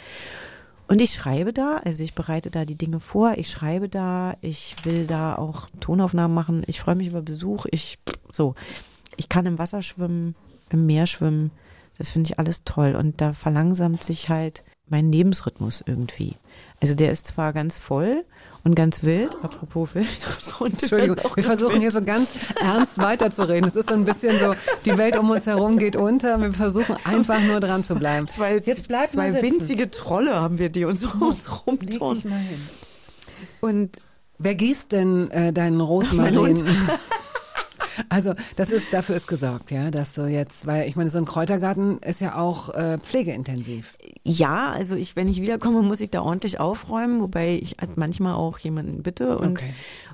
Und 0.91 1.01
ich 1.01 1.15
schreibe 1.15 1.53
da, 1.53 1.77
also 1.85 2.03
ich 2.03 2.17
bereite 2.17 2.51
da 2.51 2.65
die 2.65 2.75
Dinge 2.75 2.99
vor, 2.99 3.35
ich 3.37 3.49
schreibe 3.49 3.89
da, 3.89 4.35
ich 4.41 4.75
will 4.83 5.07
da 5.07 5.37
auch 5.37 5.69
Tonaufnahmen 5.79 6.35
machen, 6.35 6.65
ich 6.67 6.81
freue 6.81 6.97
mich 6.97 7.07
über 7.07 7.23
Besuch, 7.23 7.67
ich 7.71 8.01
so, 8.29 8.57
ich 9.17 9.29
kann 9.29 9.47
im 9.47 9.61
Wasser 9.61 9.83
schwimmen, 9.83 10.35
im 10.71 10.87
Meer 10.87 11.07
schwimmen, 11.07 11.53
das 11.97 12.09
finde 12.11 12.29
ich 12.29 12.41
alles 12.41 12.65
toll 12.65 12.97
und 12.97 13.21
da 13.21 13.33
verlangsamt 13.33 14.03
sich 14.03 14.31
halt 14.31 14.65
mein 14.89 15.13
Lebensrhythmus 15.13 15.81
irgendwie. 15.87 16.35
Also 16.81 16.97
der 16.97 17.13
ist 17.13 17.29
zwar 17.29 17.53
ganz 17.53 17.79
voll 17.79 18.25
und 18.65 18.75
ganz 18.75 19.03
wild, 19.03 19.35
apropos 19.43 19.95
wild. 19.95 20.07
Und 20.59 20.83
Entschuldigung, 20.83 21.17
wir 21.35 21.45
versuchen 21.45 21.81
hier 21.81 21.91
so 21.91 22.03
ganz 22.03 22.39
ernst 22.61 22.99
weiterzureden. 22.99 23.67
Es 23.67 23.77
ist 23.77 23.89
so 23.89 23.95
ein 23.95 24.05
bisschen 24.05 24.39
so, 24.39 24.55
die 24.85 24.99
Welt 24.99 25.19
um 25.19 25.31
uns 25.31 25.47
herum 25.47 25.79
geht 25.79 25.97
unter. 25.97 26.39
Wir 26.39 26.53
versuchen 26.53 26.97
einfach 27.05 27.41
nur 27.41 27.61
dran 27.61 27.83
zu 27.83 27.95
bleiben. 27.95 28.29
Zwei, 28.29 28.59
Jetzt 28.59 28.89
bleib 28.89 29.09
zwei 29.09 29.41
winzige 29.41 29.91
Trolle 29.91 30.35
haben 30.35 30.59
wir, 30.59 30.69
die 30.69 30.85
uns 30.85 31.05
um 31.05 31.23
uns 31.23 31.49
hin. 31.67 32.23
Und 33.61 33.97
Wer 34.43 34.55
gießt 34.55 34.93
denn 34.93 35.31
äh, 35.31 35.53
deinen 35.53 35.81
Rosmarin? 35.83 36.65
Also 38.09 38.35
das 38.57 38.71
ist, 38.71 38.93
dafür 38.93 39.17
ist 39.17 39.27
gesorgt, 39.27 39.71
ja, 39.71 39.91
dass 39.91 40.15
du 40.15 40.27
jetzt, 40.27 40.67
weil 40.67 40.89
ich 40.89 40.97
meine, 40.97 41.11
so 41.11 41.19
ein 41.19 41.25
Kräutergarten 41.25 41.99
ist 41.99 42.21
ja 42.21 42.37
auch 42.37 42.71
äh, 42.75 42.99
pflegeintensiv. 42.99 43.97
ja, 44.25 44.71
also 44.71 44.97
ich, 44.97 45.17
wenn 45.17 45.29
ich 45.29 45.41
wiederkomme, 45.41 45.83
muss 45.83 46.01
ich 46.01 46.11
da 46.11 46.23
ordentlich 46.23 46.59
aufräumen, 46.61 47.21
wobei 47.21 47.59
ich 47.61 47.77
halt 47.81 47.97
manchmal 47.97 48.35
auch 48.35 48.59
jemanden 48.59 49.03
bitte. 49.03 49.39
Und, 49.39 49.51
Okay. 49.59 49.73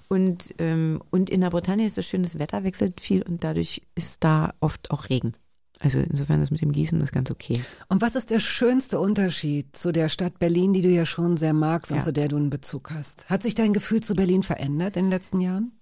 und, 0.08 0.54
ähm, 0.58 1.00
und 1.10 1.30
in 1.30 1.40
der 1.40 1.50
Bretagne 1.50 1.86
ist 1.86 1.96
das 1.98 2.06
schön, 2.06 2.22
das 2.22 2.38
Wetter 2.38 2.64
wechselt 2.64 3.00
viel 3.00 3.22
und 3.22 3.44
dadurch 3.44 3.82
ist 3.94 4.24
da 4.24 4.54
oft 4.60 4.90
auch 4.90 5.08
Regen. 5.08 5.34
Also 5.78 6.00
insofern 6.00 6.40
ist 6.40 6.50
mit 6.50 6.62
dem 6.62 6.72
Gießen 6.72 6.98
das 7.00 7.12
ganz 7.12 7.30
okay. 7.30 7.60
Und 7.90 8.00
was 8.00 8.14
ist 8.16 8.30
der 8.30 8.38
schönste 8.38 8.98
Unterschied 8.98 9.76
zu 9.76 9.92
der 9.92 10.08
Stadt 10.08 10.38
Berlin, 10.38 10.72
die 10.72 10.80
du 10.80 10.88
ja 10.88 11.04
schon 11.04 11.36
sehr 11.36 11.52
magst 11.52 11.90
und 11.90 11.98
Ja. 11.98 12.02
zu 12.02 12.14
der 12.14 12.28
du 12.28 12.36
einen 12.36 12.48
Bezug 12.48 12.90
hast? 12.92 13.28
Hat 13.28 13.42
sich 13.42 13.54
dein 13.54 13.74
Gefühl 13.74 14.00
zu 14.02 14.14
Berlin 14.14 14.42
verändert 14.42 14.96
in 14.96 15.04
den 15.04 15.10
letzten 15.10 15.40
Jahren? 15.42 15.72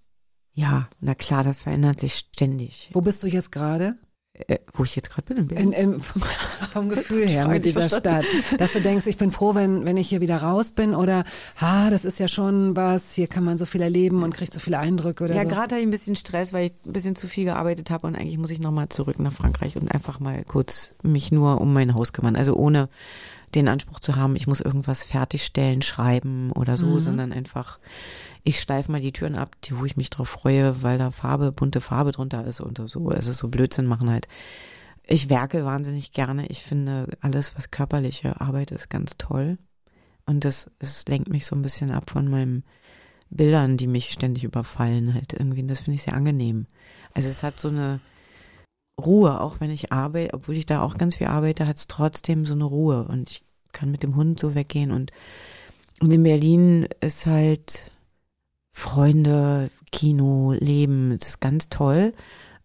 Ja, 0.54 0.88
na 1.00 1.14
klar, 1.14 1.42
das 1.42 1.62
verändert 1.62 2.00
sich 2.00 2.14
ständig. 2.14 2.90
Wo 2.92 3.00
bist 3.00 3.22
du 3.22 3.26
jetzt 3.26 3.50
gerade? 3.50 3.96
Äh, 4.36 4.58
wo 4.72 4.82
ich 4.82 4.96
jetzt 4.96 5.10
gerade 5.10 5.26
bin 5.26 5.36
in 5.36 5.46
Berlin. 5.46 5.72
In, 5.72 5.92
in, 5.92 6.00
vom, 6.72 6.88
Gefühl 6.88 7.28
her 7.28 7.46
mit 7.46 7.64
dieser 7.64 7.88
Stadt. 7.88 8.24
Dass 8.58 8.72
du 8.72 8.80
denkst, 8.80 9.06
ich 9.06 9.16
bin 9.16 9.30
froh, 9.30 9.54
wenn, 9.54 9.84
wenn 9.84 9.96
ich 9.96 10.08
hier 10.08 10.20
wieder 10.20 10.38
raus 10.38 10.72
bin 10.72 10.92
oder, 10.92 11.24
ha, 11.60 11.88
das 11.88 12.04
ist 12.04 12.18
ja 12.18 12.26
schon 12.26 12.74
was, 12.74 13.14
hier 13.14 13.28
kann 13.28 13.44
man 13.44 13.58
so 13.58 13.64
viel 13.64 13.80
erleben 13.80 14.24
und 14.24 14.34
kriegt 14.34 14.52
so 14.52 14.58
viele 14.58 14.80
Eindrücke 14.80 15.24
oder 15.24 15.34
ja, 15.36 15.42
so. 15.42 15.48
gerade 15.48 15.62
hatte 15.62 15.76
ich 15.76 15.86
ein 15.86 15.90
bisschen 15.90 16.16
Stress, 16.16 16.52
weil 16.52 16.66
ich 16.66 16.72
ein 16.84 16.92
bisschen 16.92 17.14
zu 17.14 17.28
viel 17.28 17.44
gearbeitet 17.44 17.90
habe 17.90 18.08
und 18.08 18.16
eigentlich 18.16 18.38
muss 18.38 18.50
ich 18.50 18.58
nochmal 18.58 18.88
zurück 18.88 19.20
nach 19.20 19.32
Frankreich 19.32 19.76
und 19.76 19.92
einfach 19.92 20.18
mal 20.18 20.44
kurz 20.44 20.96
mich 21.04 21.30
nur 21.30 21.60
um 21.60 21.72
mein 21.72 21.94
Haus 21.94 22.12
kümmern. 22.12 22.34
Also 22.34 22.54
ohne 22.54 22.88
den 23.54 23.68
Anspruch 23.68 24.00
zu 24.00 24.16
haben, 24.16 24.34
ich 24.34 24.48
muss 24.48 24.60
irgendwas 24.60 25.04
fertigstellen, 25.04 25.80
schreiben 25.80 26.50
oder 26.50 26.76
so, 26.76 26.98
sondern 26.98 27.32
einfach, 27.32 27.78
ich 28.44 28.60
schleife 28.60 28.92
mal 28.92 29.00
die 29.00 29.12
Türen 29.12 29.36
ab, 29.36 29.56
die, 29.64 29.76
wo 29.78 29.86
ich 29.86 29.96
mich 29.96 30.10
drauf 30.10 30.28
freue, 30.28 30.82
weil 30.82 30.98
da 30.98 31.10
Farbe, 31.10 31.50
bunte 31.50 31.80
Farbe 31.80 32.12
drunter 32.12 32.46
ist 32.46 32.60
und 32.60 32.80
so. 32.88 33.10
Es 33.10 33.26
ist 33.26 33.38
so 33.38 33.48
Blödsinn 33.48 33.86
machen 33.86 34.10
halt. 34.10 34.28
Ich 35.06 35.30
werke 35.30 35.64
wahnsinnig 35.64 36.12
gerne. 36.12 36.46
Ich 36.48 36.62
finde 36.62 37.08
alles, 37.20 37.56
was 37.56 37.70
körperliche 37.70 38.40
Arbeit 38.40 38.70
ist, 38.70 38.90
ganz 38.90 39.16
toll. 39.16 39.58
Und 40.26 40.44
das, 40.44 40.70
es 40.78 41.06
lenkt 41.08 41.30
mich 41.30 41.46
so 41.46 41.56
ein 41.56 41.62
bisschen 41.62 41.90
ab 41.90 42.10
von 42.10 42.28
meinem 42.28 42.64
Bildern, 43.30 43.78
die 43.78 43.86
mich 43.86 44.10
ständig 44.10 44.44
überfallen 44.44 45.14
halt 45.14 45.32
irgendwie. 45.32 45.62
Und 45.62 45.68
das 45.68 45.80
finde 45.80 45.96
ich 45.96 46.02
sehr 46.02 46.14
angenehm. 46.14 46.66
Also 47.14 47.30
es 47.30 47.42
hat 47.42 47.58
so 47.58 47.68
eine 47.68 48.00
Ruhe, 49.00 49.40
auch 49.40 49.60
wenn 49.60 49.70
ich 49.70 49.90
arbeite, 49.90 50.34
obwohl 50.34 50.56
ich 50.56 50.66
da 50.66 50.82
auch 50.82 50.98
ganz 50.98 51.16
viel 51.16 51.28
arbeite, 51.28 51.66
hat 51.66 51.78
es 51.78 51.86
trotzdem 51.86 52.44
so 52.44 52.54
eine 52.54 52.64
Ruhe. 52.64 53.04
Und 53.08 53.30
ich 53.30 53.42
kann 53.72 53.90
mit 53.90 54.02
dem 54.02 54.16
Hund 54.16 54.38
so 54.38 54.54
weggehen. 54.54 54.90
Und, 54.90 55.12
und 56.00 56.12
in 56.12 56.22
Berlin 56.22 56.88
ist 57.00 57.24
halt 57.26 57.90
Freunde, 58.76 59.70
Kino, 59.92 60.52
Leben, 60.52 61.16
das 61.16 61.28
ist 61.28 61.40
ganz 61.40 61.68
toll. 61.68 62.12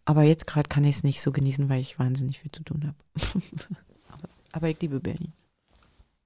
Aber 0.06 0.24
jetzt 0.24 0.48
gerade 0.48 0.68
kann 0.68 0.84
ich 0.84 0.98
es 0.98 1.04
nicht 1.04 1.22
so 1.22 1.32
genießen, 1.32 1.70
weil 1.70 1.82
ich 1.82 2.00
wahnsinnig 2.00 2.40
viel 2.40 2.52
zu 2.52 2.64
tun 2.64 2.84
habe. 2.88 2.98
aber, 4.10 4.28
aber 4.52 4.70
ich 4.70 4.82
liebe 4.82 5.00
Berlin. 5.00 5.34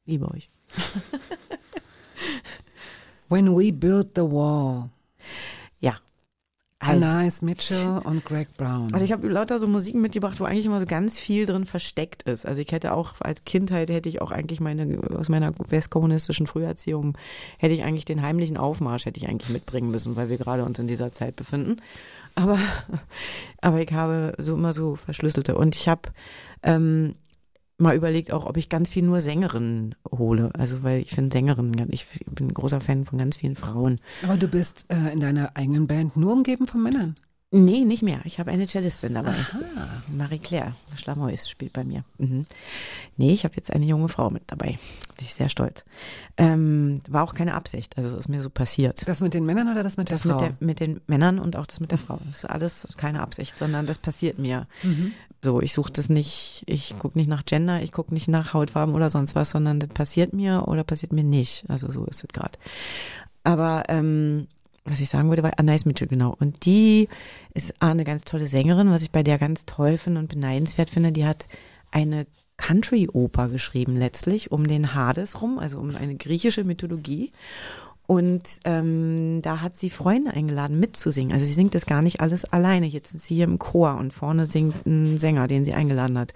Liebe 0.06 0.32
euch. 0.32 0.48
When 3.28 3.54
we 3.58 3.74
built 3.74 4.12
the 4.16 4.22
wall. 4.22 4.90
Also, 6.86 7.06
Anais 7.06 7.42
Mitchell 7.42 8.02
und 8.04 8.26
Greg 8.26 8.56
Brown. 8.58 8.90
also 8.92 9.04
ich 9.04 9.12
habe 9.12 9.28
lauter 9.28 9.60
so 9.60 9.68
Musiken 9.68 10.02
mitgebracht, 10.02 10.40
wo 10.40 10.46
eigentlich 10.46 10.66
immer 10.66 10.80
so 10.80 10.86
ganz 10.86 11.20
viel 11.20 11.46
drin 11.46 11.66
versteckt 11.66 12.24
ist. 12.24 12.46
Also 12.46 12.62
ich 12.62 12.72
hätte 12.72 12.94
auch 12.94 13.14
als 13.22 13.46
Kindheit 13.46 13.90
hätte 13.90 14.10
ich 14.10 14.22
auch 14.22 14.32
eigentlich 14.32 14.60
meine 14.60 15.00
aus 15.18 15.30
meiner 15.30 15.54
westkommunistischen 15.58 16.48
Früherziehung 16.48 17.18
hätte 17.58 17.74
ich 17.74 17.84
eigentlich 17.84 18.06
den 18.06 18.22
heimlichen 18.22 18.58
Aufmarsch 18.58 19.06
hätte 19.06 19.20
ich 19.20 19.30
eigentlich 19.30 19.50
mitbringen 19.50 19.92
müssen, 19.92 20.16
weil 20.16 20.30
wir 20.30 20.38
gerade 20.38 20.64
uns 20.64 20.80
in 20.80 20.88
dieser 20.88 21.12
Zeit 21.12 21.36
befinden. 21.36 21.78
Aber 22.36 22.60
aber 23.62 23.82
ich 23.82 23.92
habe 23.94 24.34
so 24.38 24.56
immer 24.56 24.74
so 24.74 24.96
verschlüsselte 24.96 25.56
und 25.56 25.76
ich 25.76 25.88
habe 25.88 26.10
ähm, 26.64 27.16
mal 27.78 27.96
überlegt 27.96 28.32
auch, 28.32 28.46
ob 28.46 28.58
ich 28.58 28.70
ganz 28.70 28.90
viel 28.90 29.04
nur 29.04 29.22
Sängerinnen 29.22 29.96
hole. 30.12 30.52
Also 30.54 30.84
weil 30.84 31.02
ich 31.02 31.12
finde 31.12 31.34
Sängerinnen, 31.36 31.90
ich 31.92 32.06
bin 32.30 32.48
ein 32.48 32.54
großer 32.54 32.82
Fan 32.82 33.06
von 33.06 33.18
ganz 33.18 33.38
vielen 33.38 33.56
Frauen. 33.56 34.00
Aber 34.24 34.38
du 34.38 34.48
bist 34.48 34.86
äh, 34.90 35.12
in 35.12 35.20
deiner 35.20 35.56
eigenen 35.56 35.88
Band 35.88 36.16
nur 36.18 36.34
umgeben 36.34 36.68
von 36.68 36.82
Männern. 36.84 37.16
Nee, 37.56 37.86
nicht 37.86 38.02
mehr. 38.02 38.20
Ich 38.24 38.40
habe 38.40 38.50
eine 38.50 38.66
Cellistin 38.66 39.14
dabei. 39.14 39.36
Marie-Claire 40.12 40.74
Schlamois 40.96 41.48
spielt 41.48 41.72
bei 41.72 41.84
mir. 41.84 42.04
Mhm. 42.18 42.48
Nee, 43.18 43.32
ich 43.32 43.44
habe 43.44 43.56
jetzt 43.56 43.72
eine 43.72 43.86
junge 43.86 44.10
Frau 44.10 44.32
mit 44.32 44.42
dabei. 44.48 44.70
Bin 44.70 44.78
ich 45.20 45.36
sehr 45.36 45.50
stolz. 45.50 45.86
Ähm, 46.38 47.00
war 47.08 47.24
auch 47.24 47.36
keine 47.36 47.54
Absicht. 47.54 47.96
Also 47.96 48.18
ist 48.18 48.28
mir 48.28 48.42
so 48.42 48.50
passiert. 48.50 49.08
Das 49.08 49.22
mit 49.22 49.36
den 49.36 49.46
Männern 49.46 49.72
oder 49.72 49.84
das 49.84 49.98
mit 49.98 50.10
der 50.10 50.16
Das 50.18 50.24
Frau? 50.24 50.34
mit, 50.34 50.42
der, 50.42 50.56
mit 50.68 50.80
den 50.80 51.02
Männern 51.06 51.38
und 51.38 51.56
auch 51.56 51.68
das 51.68 51.80
mit 51.80 51.92
der 51.92 52.00
Frau. 52.00 52.20
Das 52.26 52.38
ist 52.38 52.46
alles 52.46 52.88
keine 52.98 53.22
Absicht, 53.22 53.56
sondern 53.56 53.86
das 53.86 54.00
passiert 54.00 54.40
mir. 54.40 54.68
Mhm. 54.82 55.14
So, 55.44 55.60
ich 55.60 55.74
suche 55.74 55.92
das 55.92 56.08
nicht, 56.08 56.64
ich 56.68 56.98
gucke 56.98 57.18
nicht 57.18 57.28
nach 57.28 57.44
Gender, 57.44 57.82
ich 57.82 57.92
gucke 57.92 58.14
nicht 58.14 58.30
nach 58.30 58.54
Hautfarben 58.54 58.96
oder 58.96 59.10
sonst 59.10 59.36
was, 59.36 59.52
sondern 59.52 59.80
das 59.80 59.90
passiert 59.90 60.32
mir 60.32 60.70
oder 60.70 60.86
passiert 60.86 61.12
mir 61.12 61.26
nicht. 61.26 61.66
Also 61.68 61.92
so 61.92 62.06
ist 62.06 62.24
es 62.24 62.30
gerade. 62.30 62.58
Aber 63.44 63.84
ähm, 63.90 64.48
was 64.86 65.02
ich 65.02 65.10
sagen 65.10 65.28
wollte, 65.28 65.44
war 65.44 65.60
Anais 65.60 65.84
Mitchell, 65.84 66.08
genau. 66.08 66.34
Und 66.40 66.66
die 66.66 67.10
ist 67.54 67.74
eine 67.82 68.06
ganz 68.06 68.24
tolle 68.24 68.48
Sängerin, 68.48 68.90
was 68.90 69.02
ich 69.02 69.12
bei 69.12 69.22
der 69.22 69.38
ganz 69.38 69.66
toll 69.66 69.98
finde 69.98 70.22
und 70.22 70.30
beneidenswert 70.30 70.90
finde. 70.90 71.12
Die 71.12 71.26
hat 71.26 71.46
eine 71.92 72.26
Country-Oper 72.56 73.50
geschrieben 73.50 73.98
letztlich 73.98 74.50
um 74.52 74.66
den 74.66 74.96
Hades 74.96 75.42
rum, 75.42 75.60
also 75.60 75.80
um 75.80 75.94
eine 75.94 76.16
griechische 76.16 76.64
Mythologie. 76.64 77.34
Und 78.06 78.44
ähm, 78.66 79.42
da 79.42 79.62
hat 79.62 79.78
sie 79.78 79.90
Freunde 79.90 80.32
eingeladen, 80.32 80.80
mitzusingen. 80.80 81.34
Also 81.34 81.46
sie 81.46 81.54
singt 81.54 81.74
das 81.74 81.86
gar 81.86 82.02
nicht 82.02 82.20
alles 82.20 82.46
alleine. 82.46 82.86
Jetzt 82.86 83.12
sind 83.12 83.22
sie 83.22 83.36
hier 83.36 83.46
im 83.46 83.60
Chor 83.60 83.96
und 83.96 84.14
vorne 84.14 84.46
singt 84.46 84.86
ein 84.86 85.18
Sänger, 85.18 85.48
den 85.48 85.64
sie 85.64 85.74
eingeladen 85.74 86.18
hat. 86.18 86.34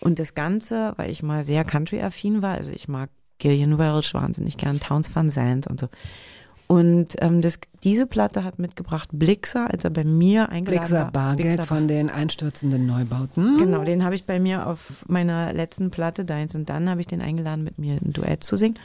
Und 0.00 0.18
das 0.18 0.34
Ganze, 0.34 0.94
weil 0.96 1.10
ich 1.10 1.22
mal 1.22 1.44
sehr 1.44 1.64
Country-affin 1.64 2.42
war, 2.42 2.54
also 2.54 2.70
ich 2.70 2.88
mag 2.88 3.10
Gillian 3.38 3.78
Welch 3.78 4.14
wahnsinnig 4.14 4.56
gern, 4.56 4.80
Towns 4.80 5.14
Van 5.14 5.30
Zandt 5.30 5.66
und 5.66 5.80
so. 5.80 5.88
Und 6.68 7.14
ähm, 7.20 7.42
das, 7.42 7.60
diese 7.84 8.06
Platte 8.06 8.42
hat 8.42 8.58
mitgebracht 8.58 9.10
Blixer, 9.12 9.70
als 9.70 9.84
er 9.84 9.90
bei 9.90 10.02
mir 10.02 10.48
eingeladen 10.48 10.80
Blixer 10.80 11.04
war. 11.04 11.12
Bargeld 11.12 11.48
Blixer 11.48 11.62
von 11.66 11.86
den 11.86 12.10
einstürzenden 12.10 12.86
Neubauten. 12.86 13.58
Genau, 13.58 13.84
den 13.84 14.04
habe 14.04 14.16
ich 14.16 14.24
bei 14.24 14.40
mir 14.40 14.66
auf 14.66 15.04
meiner 15.06 15.52
letzten 15.52 15.90
Platte, 15.90 16.24
Deins 16.24 16.56
und 16.56 16.68
Dann, 16.68 16.90
habe 16.90 17.00
ich 17.00 17.06
den 17.06 17.20
eingeladen, 17.20 17.62
mit 17.62 17.78
mir 17.78 17.94
ein 17.94 18.12
Duett 18.12 18.42
zu 18.42 18.56
singen. 18.56 18.78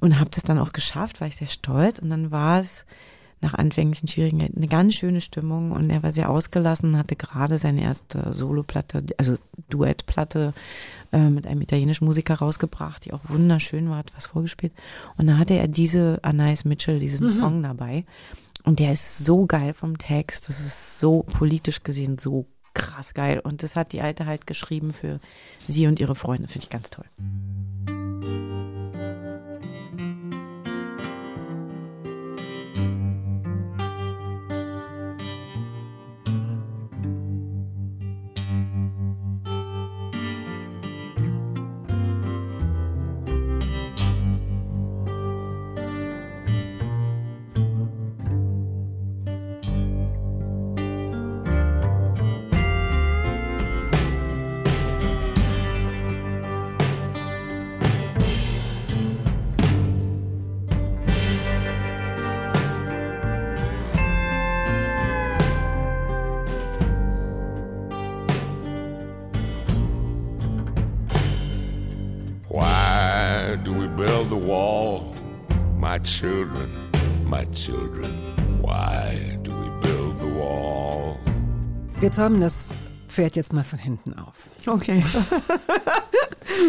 Und 0.00 0.18
habe 0.18 0.30
das 0.30 0.44
dann 0.44 0.58
auch 0.58 0.72
geschafft, 0.72 1.20
war 1.20 1.28
ich 1.28 1.36
sehr 1.36 1.46
stolz. 1.46 1.98
Und 1.98 2.10
dann 2.10 2.30
war 2.30 2.60
es 2.60 2.86
nach 3.42 3.54
anfänglichen 3.54 4.06
Schwierigkeiten 4.06 4.56
eine 4.56 4.68
ganz 4.68 4.94
schöne 4.94 5.20
Stimmung. 5.20 5.72
Und 5.72 5.90
er 5.90 6.02
war 6.02 6.12
sehr 6.12 6.30
ausgelassen, 6.30 6.98
hatte 6.98 7.16
gerade 7.16 7.58
seine 7.58 7.82
erste 7.82 8.32
Soloplatte, 8.34 9.04
also 9.16 9.36
Duettplatte 9.68 10.52
äh, 11.12 11.30
mit 11.30 11.46
einem 11.46 11.62
italienischen 11.62 12.04
Musiker 12.04 12.34
rausgebracht, 12.34 13.04
die 13.04 13.12
auch 13.12 13.20
wunderschön 13.24 13.88
war, 13.88 13.98
hat 13.98 14.12
was 14.14 14.26
vorgespielt. 14.26 14.72
Und 15.16 15.26
da 15.26 15.38
hatte 15.38 15.54
er 15.54 15.68
diese 15.68 16.18
Anais 16.22 16.64
Mitchell, 16.64 17.00
diesen 17.00 17.30
Song 17.30 17.62
dabei. 17.62 18.04
Und 18.64 18.78
der 18.78 18.92
ist 18.92 19.18
so 19.18 19.46
geil 19.46 19.72
vom 19.72 19.96
Text. 19.96 20.48
Das 20.48 20.60
ist 20.60 21.00
so 21.00 21.22
politisch 21.22 21.82
gesehen 21.82 22.18
so 22.18 22.46
krass 22.74 23.14
geil. 23.14 23.40
Und 23.40 23.62
das 23.62 23.74
hat 23.74 23.92
die 23.92 24.02
Alte 24.02 24.26
halt 24.26 24.46
geschrieben 24.46 24.92
für 24.92 25.18
sie 25.66 25.86
und 25.86 25.98
ihre 25.98 26.14
Freunde. 26.14 26.46
Finde 26.48 26.64
ich 26.64 26.70
ganz 26.70 26.90
toll. 26.90 27.06
Children, 76.20 76.68
my 77.24 77.46
children, 77.46 78.04
why 78.60 79.38
do 79.42 79.52
we 79.52 79.70
build 79.80 80.20
the 80.20 80.26
wall? 80.26 81.16
Wir 81.98 82.12
zäumen 82.12 82.42
das 82.42 82.68
Pferd 83.06 83.36
jetzt 83.36 83.54
mal 83.54 83.64
von 83.64 83.78
hinten 83.78 84.12
auf. 84.14 84.50
Okay. 84.66 85.02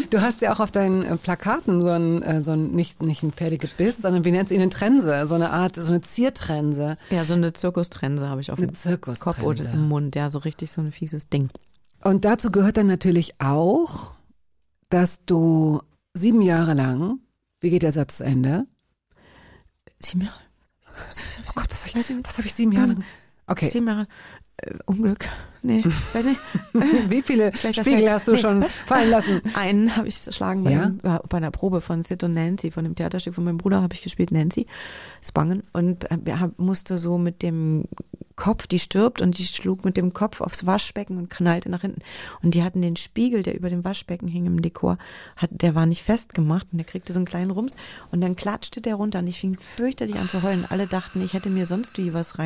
Du 0.09 0.21
hast 0.21 0.41
ja 0.41 0.53
auch 0.53 0.59
auf 0.59 0.71
deinen 0.71 1.03
äh, 1.03 1.17
Plakaten 1.17 1.81
so 1.81 1.87
ein, 1.87 2.21
äh, 2.21 2.41
so 2.41 2.51
ein 2.51 2.67
nicht, 2.67 3.01
nicht 3.01 3.23
ein 3.23 3.31
Pferdegebiss, 3.31 3.97
sondern 3.97 4.23
wie 4.23 4.31
nennt 4.31 4.45
es 4.45 4.51
ihn, 4.51 4.61
eine 4.61 4.69
Trense, 4.69 5.25
so 5.27 5.35
eine 5.35 5.49
Art, 5.49 5.75
so 5.75 5.91
eine 5.91 6.01
Ziertrense. 6.01 6.97
Ja, 7.09 7.25
so 7.25 7.33
eine 7.33 7.51
Zirkustrense 7.51 8.29
habe 8.29 8.39
ich 8.39 8.51
auf 8.51 8.57
Eine 8.57 8.67
dem 8.67 8.73
Zirkustrense. 8.73 9.41
Kopf 9.41 9.43
oder 9.45 9.73
im 9.73 9.89
Mund. 9.89 10.15
Ja, 10.15 10.29
so 10.29 10.37
richtig 10.39 10.71
so 10.71 10.81
ein 10.81 10.91
fieses 10.91 11.29
Ding. 11.29 11.49
Und 12.03 12.23
dazu 12.23 12.51
gehört 12.51 12.77
dann 12.77 12.87
natürlich 12.87 13.41
auch, 13.41 14.15
dass 14.89 15.25
du 15.25 15.81
sieben 16.13 16.41
Jahre 16.41 16.73
lang, 16.73 17.19
wie 17.59 17.69
geht 17.69 17.83
der 17.83 17.91
Satz 17.91 18.17
zu 18.17 18.23
Ende? 18.23 18.65
Sieben 20.01 20.21
Jahre. 20.25 20.39
Oh 21.47 21.51
Gott, 21.55 21.71
was 21.71 21.85
habe 21.85 21.99
ich, 21.99 22.25
was 22.25 22.37
hab 22.37 22.45
ich 22.45 22.53
sieben 22.53 22.71
Jahre? 22.71 22.95
Okay, 23.47 23.69
Sieben 23.69 23.87
Jahre. 23.87 24.07
Äh, 24.61 24.73
Unglück. 24.85 25.27
Nee, 25.63 25.83
weiß 26.13 26.25
nicht. 26.25 26.39
wie 27.09 27.21
viele 27.21 27.55
Schlechter 27.55 27.83
Spiegel 27.83 27.99
Sex. 28.01 28.11
hast 28.13 28.27
du 28.27 28.31
Nee, 28.31 28.39
schon 28.39 28.63
fallen 28.87 29.11
lassen? 29.11 29.41
Einen 29.53 29.95
habe 29.95 30.07
ich 30.07 30.25
geschlagen 30.25 30.63
bei, 30.63 30.71
Ja? 30.71 30.83
einem, 30.85 30.99
bei 31.29 31.37
einer 31.37 31.51
Probe 31.51 31.81
von 31.81 32.01
Sid 32.01 32.23
und 32.23 32.33
Nancy, 32.33 32.71
von 32.71 32.83
dem 32.83 32.95
Theaterstück 32.95 33.35
von 33.35 33.43
meinem 33.43 33.57
Bruder 33.57 33.81
habe 33.81 33.93
ich 33.93 34.01
gespielt, 34.01 34.31
Nancy 34.31 34.65
Spangen. 35.23 35.61
Und 35.71 36.09
äh, 36.09 36.17
musste 36.57 36.97
so 36.97 37.19
mit 37.19 37.43
dem 37.43 37.85
Kopf, 38.35 38.65
die 38.65 38.79
stirbt 38.79 39.21
und 39.21 39.37
die 39.37 39.45
schlug 39.45 39.85
mit 39.85 39.97
dem 39.97 40.13
Kopf 40.13 40.41
aufs 40.41 40.65
Waschbecken 40.65 41.17
und 41.17 41.29
knallte 41.29 41.69
nach 41.69 41.81
hinten. 41.81 42.01
Und 42.41 42.55
die 42.55 42.63
hatten 42.63 42.81
den 42.81 42.95
Spiegel, 42.95 43.43
der 43.43 43.55
über 43.55 43.69
dem 43.69 43.83
Waschbecken 43.83 44.27
hing 44.27 44.47
im 44.47 44.63
Dekor, 44.63 44.97
hat, 45.35 45.51
der 45.53 45.75
war 45.75 45.85
nicht 45.85 46.01
festgemacht 46.01 46.65
und 46.71 46.79
der 46.79 46.87
kriegte 46.87 47.13
so 47.13 47.19
einen 47.19 47.27
kleinen 47.27 47.51
Rums 47.51 47.75
und 48.09 48.21
dann 48.21 48.35
klatschte 48.35 48.81
der 48.81 48.95
runter 48.95 49.19
und 49.19 49.27
ich 49.27 49.39
fing 49.39 49.55
fürchterlich 49.59 50.15
an 50.15 50.27
zu 50.27 50.41
heulen. 50.41 50.65
Alle 50.67 50.87
dachten, 50.87 51.21
ich 51.21 51.33
hätte 51.33 51.51
mir 51.51 51.67
sonst 51.67 51.99
wie 51.99 52.15
was 52.15 52.39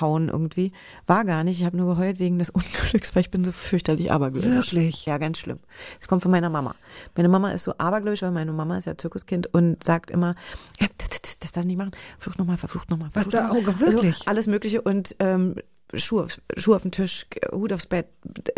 reingehauen 0.00 0.28
irgendwie. 0.28 0.72
War 1.06 1.24
gar 1.24 1.44
nicht. 1.44 1.60
Ich 1.60 1.66
habe 1.66 1.76
nur 1.76 1.94
geheult 1.94 2.18
wegen 2.18 2.38
des 2.38 2.50
Unglücks, 2.50 3.14
weil 3.14 3.20
ich 3.22 3.30
bin 3.30 3.44
so 3.44 3.52
fürchterlich 3.52 4.10
abergläubisch. 4.12 4.50
Wirklich? 4.72 5.06
Ja, 5.06 5.18
ganz 5.18 5.38
schlimm. 5.38 5.58
Das 5.98 6.08
kommt 6.08 6.22
von 6.22 6.30
meiner 6.30 6.50
Mama. 6.50 6.74
Meine 7.16 7.28
Mama 7.28 7.50
ist 7.50 7.64
so 7.64 7.74
abergläubisch, 7.78 8.22
weil 8.22 8.30
meine 8.30 8.52
Mama 8.52 8.78
ist 8.78 8.86
ja 8.86 8.96
Zirkuskind 8.96 9.52
und 9.54 9.82
sagt 9.84 10.10
immer, 10.10 10.34
äh, 10.78 10.86
das, 10.98 11.20
das, 11.22 11.38
das 11.38 11.52
darf 11.52 11.62
ich 11.62 11.68
nicht 11.68 11.78
machen. 11.78 11.92
Verflucht 12.18 12.38
nochmal, 12.38 12.56
verflucht 12.56 12.90
nochmal. 12.90 13.10
Was 13.14 13.28
da- 13.28 13.50
oh, 13.50 13.60
mal. 13.60 13.80
wirklich? 13.80 14.16
Also 14.18 14.26
alles 14.30 14.46
Mögliche 14.46 14.82
und 14.82 15.16
ähm, 15.18 15.56
Schuhe, 15.94 16.24
auf- 16.24 16.40
Schuhe 16.56 16.76
auf 16.76 16.82
den 16.82 16.92
Tisch, 16.92 17.26
Hut 17.52 17.72
aufs 17.72 17.86
Bett, 17.86 18.06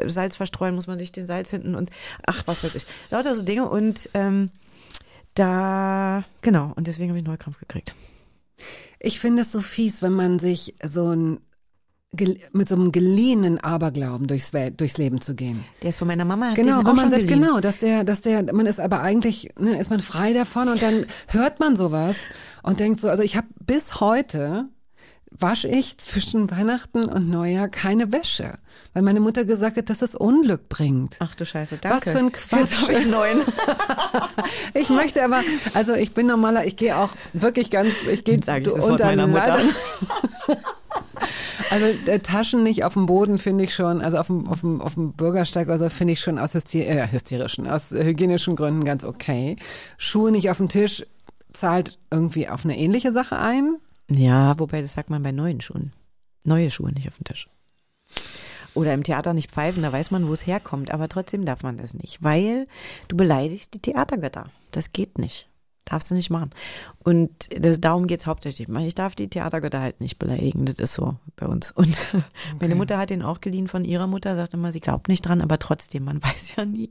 Salz 0.07 0.37
verstreuen 0.37 0.75
muss 0.75 0.87
man 0.89 0.99
sich 0.99 1.13
den 1.13 1.27
Salz 1.27 1.51
hinten 1.51 1.75
und 1.75 1.91
ach, 2.27 2.43
was 2.47 2.65
weiß 2.65 2.75
ich. 2.75 2.87
Lauter 3.11 3.35
so 3.37 3.43
Dinge 3.43 3.69
und 3.69 4.09
ähm, 4.15 4.51
da, 5.35 6.25
genau, 6.43 6.73
und 6.75 6.89
deswegen 6.89 7.11
habe 7.11 7.19
ich 7.19 7.25
Neukrampf 7.25 7.59
gekriegt. 7.61 7.95
Ich 8.99 9.21
finde 9.21 9.43
es 9.43 9.53
so 9.53 9.61
fies, 9.61 10.03
wenn 10.03 10.13
man 10.13 10.39
sich 10.39 10.75
so 10.89 11.15
ein 11.15 11.41
mit 12.53 12.69
so 12.69 12.75
einem 12.75 12.91
geliehenen 12.91 13.59
Aberglauben 13.59 14.27
durchs, 14.27 14.51
durchs 14.77 14.99
Leben 14.99 15.21
zu 15.21 15.37
gehen. 15.37 15.65
Der 15.83 15.91
ist 15.91 15.99
von 15.99 16.09
meiner 16.09 16.25
Mama. 16.25 16.55
Genau, 16.55 16.85
wo 16.85 16.93
man 16.93 17.09
selbst 17.09 17.29
geliehen. 17.29 17.45
genau, 17.45 17.61
dass 17.61 17.79
der, 17.79 18.03
dass 18.03 18.21
der, 18.21 18.53
man 18.53 18.67
ist 18.67 18.81
aber 18.81 19.01
eigentlich, 19.01 19.51
ne, 19.59 19.79
ist 19.79 19.91
man 19.91 20.01
frei 20.01 20.33
davon 20.33 20.69
und 20.69 20.83
dann 20.83 21.07
hört 21.29 21.61
man 21.61 21.77
sowas 21.77 22.19
und 22.65 22.81
denkt 22.81 23.01
so, 23.01 23.09
also 23.09 23.23
ich 23.23 23.37
habe 23.37 23.47
bis 23.65 24.01
heute 24.01 24.69
wasche 25.31 25.69
ich 25.69 25.99
zwischen 25.99 26.51
Weihnachten 26.51 27.05
und 27.05 27.31
Neujahr 27.31 27.69
keine 27.69 28.13
Wäsche, 28.13 28.59
weil 28.93 29.03
meine 29.03 29.21
Mutter 29.21 29.45
gesagt 29.45 29.77
hat, 29.77 29.89
dass 29.89 30.03
es 30.03 30.15
Unglück 30.15 30.69
bringt. 30.69 31.17
Ach 31.21 31.35
du 31.35 31.47
Scheiße, 31.47 31.79
Was 31.83 32.03
danke. 32.03 32.11
für 32.11 32.19
ein 32.19 32.33
Quatsch. 32.33 32.61
Jetzt 32.61 32.83
habe 32.83 32.93
ich 32.93 33.07
neun. 33.07 33.43
Ich 34.75 34.89
möchte 34.89 35.25
aber, 35.25 35.43
also 35.75 35.95
ich 35.95 36.15
bin 36.15 36.27
normaler, 36.27 36.65
ich 36.65 36.77
gehe 36.77 36.97
auch 36.97 37.11
wirklich 37.33 37.71
ganz, 37.71 37.93
ich 38.11 38.25
gehe 38.25 38.41
sofort 38.43 39.01
meiner 39.01 39.27
Mutter. 39.27 39.61
Also 41.71 41.87
äh, 42.07 42.19
Taschen 42.19 42.65
nicht 42.65 42.85
auf 42.85 42.95
dem 42.95 43.07
Boden 43.07 43.39
finde 43.39 43.65
ich 43.65 43.75
schon, 43.75 44.03
also 44.03 44.19
auf 44.19 44.27
dem, 44.27 44.49
auf 44.49 44.61
dem, 44.61 44.81
auf 44.81 44.95
dem 44.95 45.13
Bürgersteig 45.13 45.69
oder 45.69 45.79
so 45.79 45.89
finde 45.89 46.15
ich 46.15 46.21
schon 46.21 46.39
aus 46.39 46.55
hyster 46.55 46.81
äh, 46.81 47.07
hysterischen, 47.13 47.69
aus 47.69 47.93
hygienischen 47.93 48.57
Gründen 48.57 48.83
ganz 48.85 49.05
okay. 49.05 49.57
Schuhe 49.97 50.33
nicht 50.33 50.51
auf 50.51 50.57
dem 50.57 50.69
Tisch 50.69 51.07
zahlt 51.53 51.99
irgendwie 52.11 52.49
auf 52.49 52.65
eine 52.65 52.77
ähnliche 52.77 53.13
Sache 53.13 53.39
ein. 53.39 53.77
Ja, 54.11 54.59
wobei 54.59 54.83
das 54.83 54.95
sagt 54.95 55.11
man 55.11 55.23
bei 55.23 55.33
neuen 55.33 55.61
Schuhen. 55.61 55.93
Neue 56.45 56.71
Schuhe 56.71 56.93
nicht 56.93 57.09
auf 57.09 57.17
den 57.17 57.25
Tisch. 57.25 57.49
Oder 58.75 58.95
im 58.95 59.03
Theater 59.03 59.35
nicht 59.35 59.51
pfeifen, 59.51 59.83
da 59.83 59.93
weiß 59.93 60.11
man, 60.11 60.29
wo 60.29 60.33
es 60.33 60.47
herkommt, 60.47 60.91
aber 60.91 61.09
trotzdem 61.09 61.45
darf 61.45 61.63
man 61.63 61.77
das 61.77 61.95
nicht, 61.95 62.23
weil 62.23 62.67
du 63.09 63.17
beleidigst 63.17 63.75
die 63.75 63.81
Theatergötter. 63.81 64.51
Das 64.71 64.93
geht 64.93 65.19
nicht. 65.19 65.50
Darfst 65.91 66.09
du 66.09 66.15
nicht 66.15 66.31
machen. 66.31 66.51
Und 67.03 67.31
das, 67.59 67.81
darum 67.81 68.07
geht's 68.07 68.27
hauptsächlich. 68.27 68.69
Ich 68.69 68.95
darf 68.95 69.17
die 69.17 69.29
Theatergötter 69.29 69.81
halt 69.81 70.01
nicht 70.01 70.21
beleidigen. 70.21 70.67
Das 70.67 70.77
ist 70.79 70.95
so 70.95 71.17
bei 71.35 71.47
uns. 71.47 71.73
Und 71.73 72.07
meine 72.61 72.77
Mutter 72.77 72.97
hat 72.97 73.11
den 73.11 73.23
auch 73.23 73.41
geliehen 73.41 73.67
von 73.67 73.85
ihrer 73.85 74.07
Mutter, 74.07 74.37
sagt 74.37 74.55
immer, 74.55 74.71
sie 74.71 74.79
glaubt 74.79 75.09
nicht 75.09 75.23
dran, 75.27 75.41
aber 75.41 75.59
trotzdem, 75.59 76.05
man 76.05 76.23
weiß 76.23 76.55
ja 76.57 76.65
nie. 76.65 76.91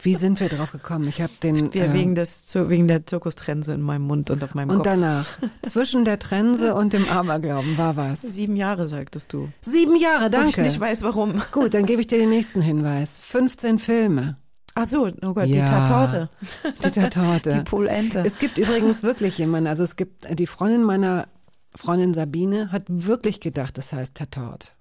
Wie 0.00 0.14
sind 0.14 0.38
wir 0.38 0.48
drauf 0.48 0.70
gekommen? 0.70 1.08
Ich 1.08 1.20
habe 1.20 1.32
den 1.42 1.74
Wir 1.74 1.86
äh, 1.86 1.92
wegen, 1.94 2.14
des, 2.14 2.54
wegen 2.54 2.86
der 2.86 3.04
Zirkustrense 3.06 3.74
in 3.74 3.82
meinem 3.82 4.02
Mund 4.06 4.30
und 4.30 4.42
auf 4.44 4.54
meinem 4.54 4.70
und 4.70 4.76
Kopf. 4.78 4.86
danach 4.86 5.26
zwischen 5.62 6.04
der 6.04 6.18
Trense 6.20 6.74
und 6.74 6.92
dem 6.92 7.08
Aberglauben 7.08 7.76
war 7.76 7.96
was. 7.96 8.22
Sieben 8.22 8.54
Jahre, 8.56 8.88
sagtest 8.88 9.32
du. 9.32 9.48
Sieben 9.62 9.96
Jahre, 9.96 10.22
Wo 10.24 10.26
ich 10.26 10.30
danke. 10.54 10.62
nicht 10.62 10.78
weiß, 10.78 11.02
warum. 11.02 11.42
Gut, 11.50 11.74
dann 11.74 11.86
gebe 11.86 12.00
ich 12.00 12.06
dir 12.06 12.18
den 12.18 12.30
nächsten 12.30 12.60
Hinweis. 12.60 13.18
15 13.18 13.78
Filme. 13.80 14.36
Ach 14.74 14.86
so, 14.86 15.06
oh 15.22 15.34
Gott, 15.34 15.46
die 15.46 15.54
Ja. 15.54 15.66
Tatorte. 15.66 16.28
Die 16.84 16.90
Tatorte. 16.90 17.50
Die 17.58 17.60
Polente. 17.60 18.22
Es 18.24 18.38
gibt 18.38 18.56
übrigens 18.58 19.02
wirklich 19.02 19.36
jemanden, 19.38 19.66
also 19.66 19.82
es 19.82 19.96
gibt, 19.96 20.26
die 20.38 20.46
Freundin 20.46 20.82
meiner 20.82 21.28
Freundin 21.74 22.14
Sabine 22.14 22.72
hat 22.72 22.84
wirklich 22.88 23.40
gedacht, 23.40 23.76
das 23.78 23.92
heißt 23.92 24.14
Tatort. 24.16 24.74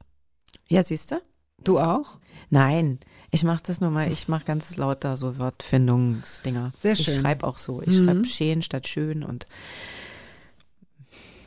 Ja, 0.69 0.83
siehst 0.83 1.11
du? 1.11 1.15
Du 1.63 1.79
auch? 1.79 2.17
Nein, 2.49 2.99
ich 3.31 3.43
mache 3.43 3.61
das 3.65 3.81
nur 3.81 3.91
mal, 3.91 4.11
ich 4.11 4.27
mache 4.27 4.45
ganz 4.45 4.75
lauter 4.77 5.15
so 5.17 5.37
Wortfindungsdinger. 5.37 6.71
Sehr 6.77 6.93
Ich 6.93 7.03
schön. 7.03 7.21
schreibe 7.21 7.45
auch 7.45 7.57
so. 7.57 7.81
Ich 7.81 7.99
Mhm. 7.99 8.05
schreibe 8.05 8.25
schön 8.25 8.61
statt 8.61 8.87
schön 8.87 9.23
und 9.23 9.47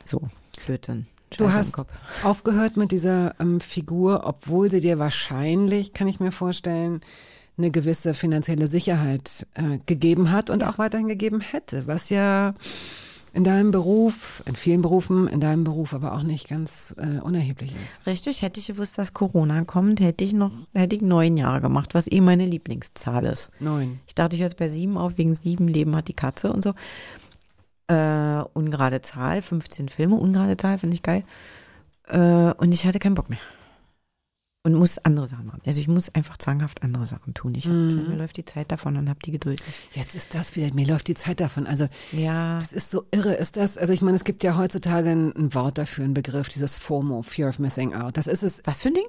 so, 0.03 0.21
Blödsinn. 0.65 1.07
Du 1.37 1.51
hast 1.51 1.73
Kopf. 1.73 1.91
aufgehört 2.23 2.77
mit 2.77 2.91
dieser 2.91 3.35
ähm, 3.39 3.59
Figur, 3.59 4.21
obwohl 4.25 4.69
sie 4.71 4.79
dir 4.79 4.99
wahrscheinlich, 4.99 5.93
kann 5.93 6.07
ich 6.07 6.19
mir 6.19 6.31
vorstellen, 6.31 7.01
eine 7.57 7.71
gewisse 7.71 8.13
finanzielle 8.13 8.67
Sicherheit 8.67 9.47
äh, 9.53 9.79
gegeben 9.85 10.31
hat 10.31 10.49
und 10.49 10.63
auch 10.63 10.77
weiterhin 10.77 11.07
gegeben 11.07 11.41
hätte, 11.41 11.87
was 11.87 12.09
ja 12.09 12.53
in 13.35 13.43
deinem 13.43 13.71
Beruf, 13.71 14.41
in 14.45 14.55
vielen 14.55 14.81
Berufen, 14.81 15.27
in 15.27 15.41
deinem 15.41 15.65
Beruf 15.65 15.93
aber 15.93 16.13
auch 16.13 16.23
nicht 16.23 16.47
ganz 16.47 16.95
äh, 16.97 17.19
unerheblich 17.19 17.75
ist. 17.85 18.07
Richtig, 18.07 18.41
hätte 18.41 18.61
ich 18.61 18.67
gewusst, 18.67 18.97
dass 18.97 19.13
Corona 19.13 19.65
kommt, 19.65 19.99
hätte 19.99 20.23
ich 20.23 20.31
noch, 20.31 20.51
hätte 20.73 20.95
ich 20.95 21.01
neun 21.01 21.35
Jahre 21.35 21.59
gemacht, 21.59 21.95
was 21.95 22.09
eh 22.09 22.21
meine 22.21 22.45
Lieblingszahl 22.45 23.25
ist. 23.25 23.51
Neun. 23.59 23.99
Ich 24.07 24.15
dachte, 24.15 24.35
ich 24.35 24.41
höre 24.41 24.47
jetzt 24.47 24.57
bei 24.57 24.69
sieben 24.69 24.97
auf, 24.97 25.17
wegen 25.17 25.35
sieben 25.35 25.67
Leben 25.67 25.95
hat 25.97 26.07
die 26.07 26.13
Katze 26.13 26.51
und 26.53 26.63
so. 26.63 26.73
Äh, 27.87 28.41
ungerade 28.53 29.01
Zahl, 29.01 29.41
15 29.41 29.89
Filme, 29.89 30.15
ungerade 30.15 30.55
Zahl, 30.55 30.77
finde 30.77 30.95
ich 30.95 31.03
geil. 31.03 31.23
Äh, 32.07 32.53
und 32.53 32.73
ich 32.73 32.87
hatte 32.87 32.99
keinen 32.99 33.15
Bock 33.15 33.29
mehr. 33.29 33.39
Und 34.65 34.73
muss 34.73 34.97
andere 34.97 35.27
Sachen 35.27 35.45
machen. 35.45 35.61
Also 35.65 35.79
ich 35.79 35.87
muss 35.87 36.13
einfach 36.15 36.37
zwanghaft 36.37 36.81
andere 36.83 37.05
Sachen 37.05 37.33
tun. 37.35 37.53
Ich 37.55 37.65
hab, 37.65 37.71
Mhm. 37.73 38.07
Mir 38.09 38.15
läuft 38.17 38.35
die 38.37 38.45
Zeit 38.45 38.71
davon 38.71 38.97
und 38.97 39.07
habe 39.09 39.19
die 39.23 39.31
Geduld. 39.31 39.61
Jetzt 39.93 40.15
ist 40.15 40.33
das 40.33 40.55
wieder, 40.55 40.73
mir 40.73 40.87
läuft 40.87 41.07
die 41.07 41.13
Zeit 41.15 41.39
davon. 41.39 41.67
Also 41.67 41.87
Ja, 42.11 42.57
Das 42.59 42.73
ist 42.73 42.89
so 42.91 43.05
irre, 43.11 43.35
ist 43.35 43.57
das? 43.57 43.77
Also 43.77 43.93
ich 43.93 44.01
meine, 44.01 44.17
es 44.17 44.23
gibt 44.23 44.43
ja 44.43 44.57
heutzutage 44.57 45.11
ein, 45.11 45.33
ein 45.35 45.53
Wort 45.53 45.77
dafür, 45.77 46.03
einen 46.03 46.15
Begriff, 46.15 46.49
dieses 46.49 46.77
FOMO, 46.79 47.21
Fear 47.21 47.49
of 47.49 47.59
Missing 47.59 47.93
Out. 47.93 48.17
Das 48.17 48.25
ist 48.27 48.41
es, 48.43 48.61
was 48.65 48.81
für 48.81 48.87
ein 48.89 48.95
Ding? 48.95 49.05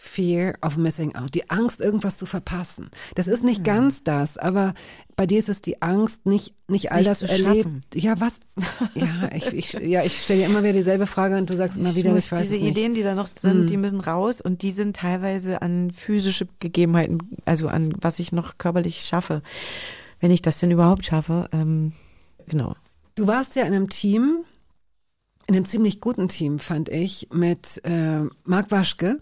Fear 0.00 0.54
of 0.62 0.76
Missing 0.76 1.16
Out, 1.16 1.34
die 1.34 1.50
Angst, 1.50 1.80
irgendwas 1.80 2.18
zu 2.18 2.24
verpassen. 2.24 2.88
Das 3.16 3.26
ist 3.26 3.42
nicht 3.42 3.64
ganz 3.64 4.04
das, 4.04 4.38
aber 4.38 4.74
bei 5.16 5.26
dir 5.26 5.40
ist 5.40 5.48
es 5.48 5.60
die 5.60 5.82
Angst, 5.82 6.24
nicht, 6.24 6.54
nicht 6.68 6.92
all 6.92 7.02
das 7.02 7.18
zu 7.18 7.28
erlebt. 7.28 7.68
Ja, 7.94 8.20
was? 8.20 8.38
Ja, 8.94 9.28
ich, 9.34 9.52
ich, 9.52 9.72
ja, 9.72 10.04
ich 10.04 10.22
stelle 10.22 10.40
dir 10.40 10.46
immer 10.46 10.62
wieder 10.62 10.74
dieselbe 10.74 11.06
Frage 11.06 11.36
und 11.36 11.50
du 11.50 11.56
sagst 11.56 11.76
immer 11.78 11.90
Ich 11.90 11.96
wieder, 11.96 12.12
muss 12.12 12.26
ich 12.26 12.32
weiß 12.32 12.42
diese 12.42 12.54
es 12.56 12.60
nicht. 12.62 12.70
Ideen, 12.70 12.94
die 12.94 13.02
da 13.02 13.16
noch 13.16 13.26
sind, 13.26 13.68
die 13.70 13.76
müssen 13.76 14.00
raus 14.00 14.40
und 14.40 14.62
die 14.62 14.70
sind 14.70 14.94
teilweise 14.94 15.62
an 15.62 15.90
physische 15.90 16.46
Gegebenheiten, 16.60 17.18
also 17.44 17.66
an 17.66 17.92
was 18.00 18.20
ich 18.20 18.30
noch 18.30 18.56
körperlich 18.56 19.00
schaffe. 19.00 19.42
Wenn 20.20 20.30
ich 20.30 20.42
das 20.42 20.60
denn 20.60 20.70
überhaupt 20.70 21.04
schaffe, 21.06 21.48
ähm, 21.52 21.92
genau. 22.46 22.76
Du 23.16 23.26
warst 23.26 23.56
ja 23.56 23.64
in 23.64 23.74
einem 23.74 23.88
Team, 23.88 24.44
in 25.48 25.56
einem 25.56 25.64
ziemlich 25.64 26.00
guten 26.00 26.28
Team, 26.28 26.60
fand 26.60 26.88
ich, 26.88 27.28
mit 27.32 27.80
äh, 27.84 28.20
Marc 28.44 28.70
Waschke. 28.70 29.18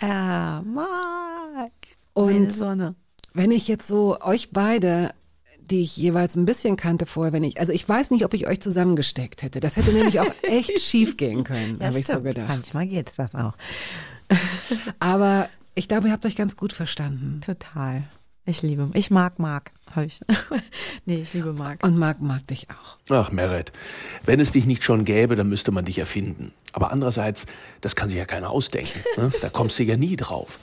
Ja, 0.00 0.62
Marc. 0.66 1.72
Und 2.12 2.32
Meine 2.32 2.50
Sonne. 2.50 2.94
Wenn 3.32 3.50
ich 3.50 3.68
jetzt 3.68 3.86
so 3.86 4.20
euch 4.20 4.50
beide, 4.50 5.12
die 5.60 5.82
ich 5.82 5.96
jeweils 5.96 6.36
ein 6.36 6.44
bisschen 6.44 6.76
kannte 6.76 7.06
vorher, 7.06 7.32
wenn 7.32 7.44
ich, 7.44 7.60
also 7.60 7.72
ich 7.72 7.88
weiß 7.88 8.10
nicht, 8.10 8.24
ob 8.24 8.34
ich 8.34 8.48
euch 8.48 8.60
zusammengesteckt 8.60 9.42
hätte. 9.42 9.60
Das 9.60 9.76
hätte 9.76 9.92
nämlich 9.92 10.18
auch 10.20 10.32
echt 10.42 10.80
schief 10.80 11.16
gehen 11.16 11.44
können, 11.44 11.78
Ja, 11.80 11.86
habe 11.86 11.98
ich 11.98 12.06
so 12.06 12.20
gedacht. 12.20 12.48
Manchmal 12.48 12.86
geht's 12.86 13.14
das 13.16 13.34
auch. 13.34 13.52
Aber 14.98 15.48
ich 15.74 15.88
glaube, 15.88 16.08
ihr 16.08 16.12
habt 16.12 16.26
euch 16.26 16.36
ganz 16.36 16.56
gut 16.56 16.72
verstanden. 16.72 17.40
Total. 17.44 18.04
Ich 18.46 18.62
liebe, 18.62 18.90
ich 18.94 19.10
mag 19.10 19.38
Marc. 19.38 19.70
Hab 19.94 20.04
ich. 20.04 20.20
nee, 21.04 21.20
ich 21.22 21.34
liebe 21.34 21.52
Marc. 21.52 21.84
Und 21.84 21.98
Marc 21.98 22.20
mag 22.20 22.46
dich 22.46 22.68
auch. 22.70 22.98
Ach, 23.14 23.32
Meret, 23.32 23.72
wenn 24.24 24.40
es 24.40 24.52
dich 24.52 24.66
nicht 24.66 24.84
schon 24.84 25.04
gäbe, 25.04 25.36
dann 25.36 25.48
müsste 25.48 25.72
man 25.72 25.84
dich 25.84 25.98
erfinden. 25.98 26.52
Aber 26.72 26.92
andererseits, 26.92 27.46
das 27.80 27.96
kann 27.96 28.08
sich 28.08 28.18
ja 28.18 28.24
keiner 28.24 28.50
ausdenken. 28.50 29.00
Ne? 29.16 29.30
Da 29.42 29.48
kommst 29.48 29.78
du 29.78 29.82
ja 29.82 29.96
nie 29.96 30.16
drauf. 30.16 30.58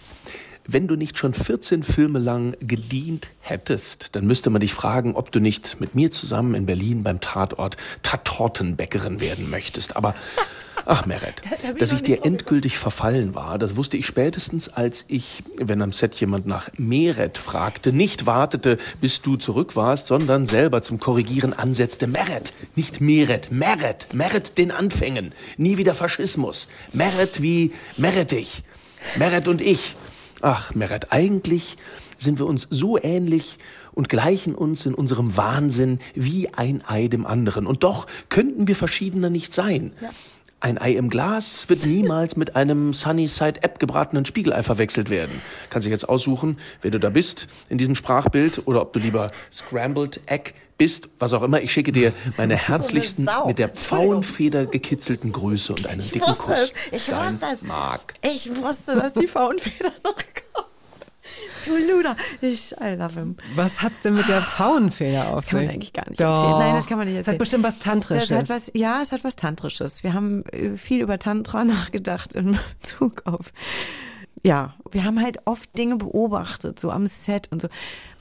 Wenn 0.65 0.87
du 0.87 0.95
nicht 0.95 1.17
schon 1.17 1.33
14 1.33 1.83
Filme 1.83 2.19
lang 2.19 2.55
gedient 2.59 3.29
hättest, 3.39 4.15
dann 4.15 4.25
müsste 4.25 4.49
man 4.49 4.61
dich 4.61 4.73
fragen, 4.73 5.15
ob 5.15 5.31
du 5.31 5.39
nicht 5.39 5.79
mit 5.79 5.95
mir 5.95 6.11
zusammen 6.11 6.55
in 6.55 6.65
Berlin 6.65 7.03
beim 7.03 7.21
Tatort 7.21 7.77
Tatortenbäckerin 8.03 9.21
werden 9.21 9.49
möchtest. 9.49 9.95
Aber 9.95 10.15
ach, 10.87 11.05
Meret, 11.05 11.41
dass 11.79 11.91
ich 11.91 12.01
dir 12.01 12.25
endgültig 12.25 12.77
verfallen 12.77 13.35
war, 13.35 13.57
das 13.59 13.75
wusste 13.75 13.97
ich 13.97 14.05
spätestens, 14.05 14.69
als 14.69 15.05
ich, 15.07 15.43
wenn 15.57 15.81
am 15.81 15.91
Set 15.91 16.15
jemand 16.15 16.47
nach 16.47 16.69
Meret 16.77 17.37
fragte, 17.37 17.93
nicht 17.93 18.25
wartete, 18.25 18.77
bis 19.01 19.21
du 19.21 19.35
zurück 19.35 19.75
warst, 19.75 20.07
sondern 20.07 20.45
selber 20.45 20.81
zum 20.81 20.99
Korrigieren 20.99 21.53
ansetzte. 21.53 22.07
Meret, 22.07 22.53
nicht 22.75 23.01
Meret, 23.01 23.51
Meret, 23.51 24.13
Meret 24.13 24.57
den 24.57 24.71
Anfängen. 24.71 25.33
Nie 25.57 25.77
wieder 25.77 25.93
Faschismus. 25.93 26.67
Meret 26.93 27.41
wie 27.41 27.73
Meretich. 27.97 28.63
Meret 29.17 29.47
und 29.47 29.61
ich. 29.61 29.95
Ach, 30.41 30.73
Meret, 30.73 31.11
eigentlich 31.11 31.77
sind 32.17 32.39
wir 32.39 32.45
uns 32.45 32.67
so 32.69 32.97
ähnlich 33.01 33.57
und 33.93 34.09
gleichen 34.09 34.55
uns 34.55 34.85
in 34.85 34.93
unserem 34.93 35.37
Wahnsinn 35.37 35.99
wie 36.13 36.53
ein 36.53 36.83
Ei 36.87 37.07
dem 37.07 37.25
anderen. 37.25 37.65
Und 37.65 37.83
doch 37.83 38.07
könnten 38.29 38.67
wir 38.67 38.75
verschiedener 38.75 39.29
nicht 39.29 39.53
sein. 39.53 39.91
Ein 40.59 40.79
Ei 40.79 40.93
im 40.93 41.09
Glas 41.09 41.69
wird 41.69 41.85
niemals 41.85 42.35
mit 42.35 42.55
einem 42.55 42.91
Sunnyside 42.91 43.61
App 43.61 43.77
gebratenen 43.77 44.25
Spiegelei 44.25 44.63
verwechselt 44.63 45.11
werden. 45.11 45.39
Kannst 45.69 45.85
dich 45.85 45.91
jetzt 45.91 46.09
aussuchen, 46.09 46.57
wer 46.81 46.89
du 46.89 46.99
da 46.99 47.11
bist 47.11 47.47
in 47.69 47.77
diesem 47.77 47.93
Sprachbild 47.93 48.63
oder 48.65 48.81
ob 48.81 48.91
du 48.91 48.99
lieber 48.99 49.29
Scrambled 49.51 50.19
Egg 50.25 50.53
bist, 50.77 51.09
was 51.19 51.33
auch 51.33 51.43
immer. 51.43 51.61
Ich 51.61 51.71
schicke 51.71 51.91
dir 51.91 52.11
meine 52.37 52.55
herzlichsten 52.55 53.25
Sau. 53.25 53.47
mit 53.47 53.59
der 53.59 53.69
Pfauenfeder 53.69 54.65
gekitzelten 54.65 55.31
Grüße 55.31 55.73
und 55.73 55.85
einen 55.85 56.01
dicken 56.01 56.21
wusste 56.27 56.43
Kuss. 56.53 56.59
es. 56.59 56.73
Ich 56.91 57.05
Dein 57.05 57.25
wusste 57.25 57.45
es. 57.53 58.31
Ich 58.33 58.55
wusste, 58.55 58.95
dass 58.95 59.13
die 59.13 59.27
Faunfeder 59.27 59.91
noch 60.03 60.15
kommt. 60.15 60.66
Luder. 61.75 62.15
Ich, 62.41 62.73
I 62.81 62.95
love 62.97 63.19
him. 63.19 63.35
Was 63.55 63.81
hat's 63.81 64.01
denn 64.01 64.13
mit 64.15 64.27
der 64.27 64.41
Pfauenfeder 64.41 65.29
auf 65.29 65.41
Das 65.41 65.45
kann 65.47 65.59
man 65.59 65.65
sich? 65.67 65.75
eigentlich 65.75 65.93
gar 65.93 66.07
nicht 66.09 66.21
Doch. 66.21 66.43
erzählen. 66.43 66.59
Nein, 66.59 66.75
das 66.75 66.87
kann 66.87 66.97
man 66.97 67.07
nicht 67.07 67.15
Es 67.15 67.19
erzählen. 67.19 67.33
hat 67.33 67.39
bestimmt 67.39 67.63
was 67.63 67.79
Tantrisches. 67.79 68.29
Das 68.29 68.37
hat 68.39 68.49
was, 68.49 68.71
ja, 68.73 68.99
es 69.01 69.11
hat 69.11 69.23
was 69.23 69.35
Tantrisches. 69.35 70.03
Wir 70.03 70.13
haben 70.13 70.43
äh, 70.47 70.75
viel 70.75 71.01
über 71.01 71.19
Tantra 71.19 71.63
nachgedacht 71.65 72.33
in 72.35 72.57
Bezug 72.81 73.23
auf. 73.25 73.51
Ja, 74.43 74.75
wir 74.91 75.03
haben 75.03 75.21
halt 75.21 75.39
oft 75.45 75.75
Dinge 75.77 75.95
beobachtet, 75.95 76.79
so 76.79 76.91
am 76.91 77.07
Set 77.07 77.51
und 77.51 77.61
so. 77.61 77.69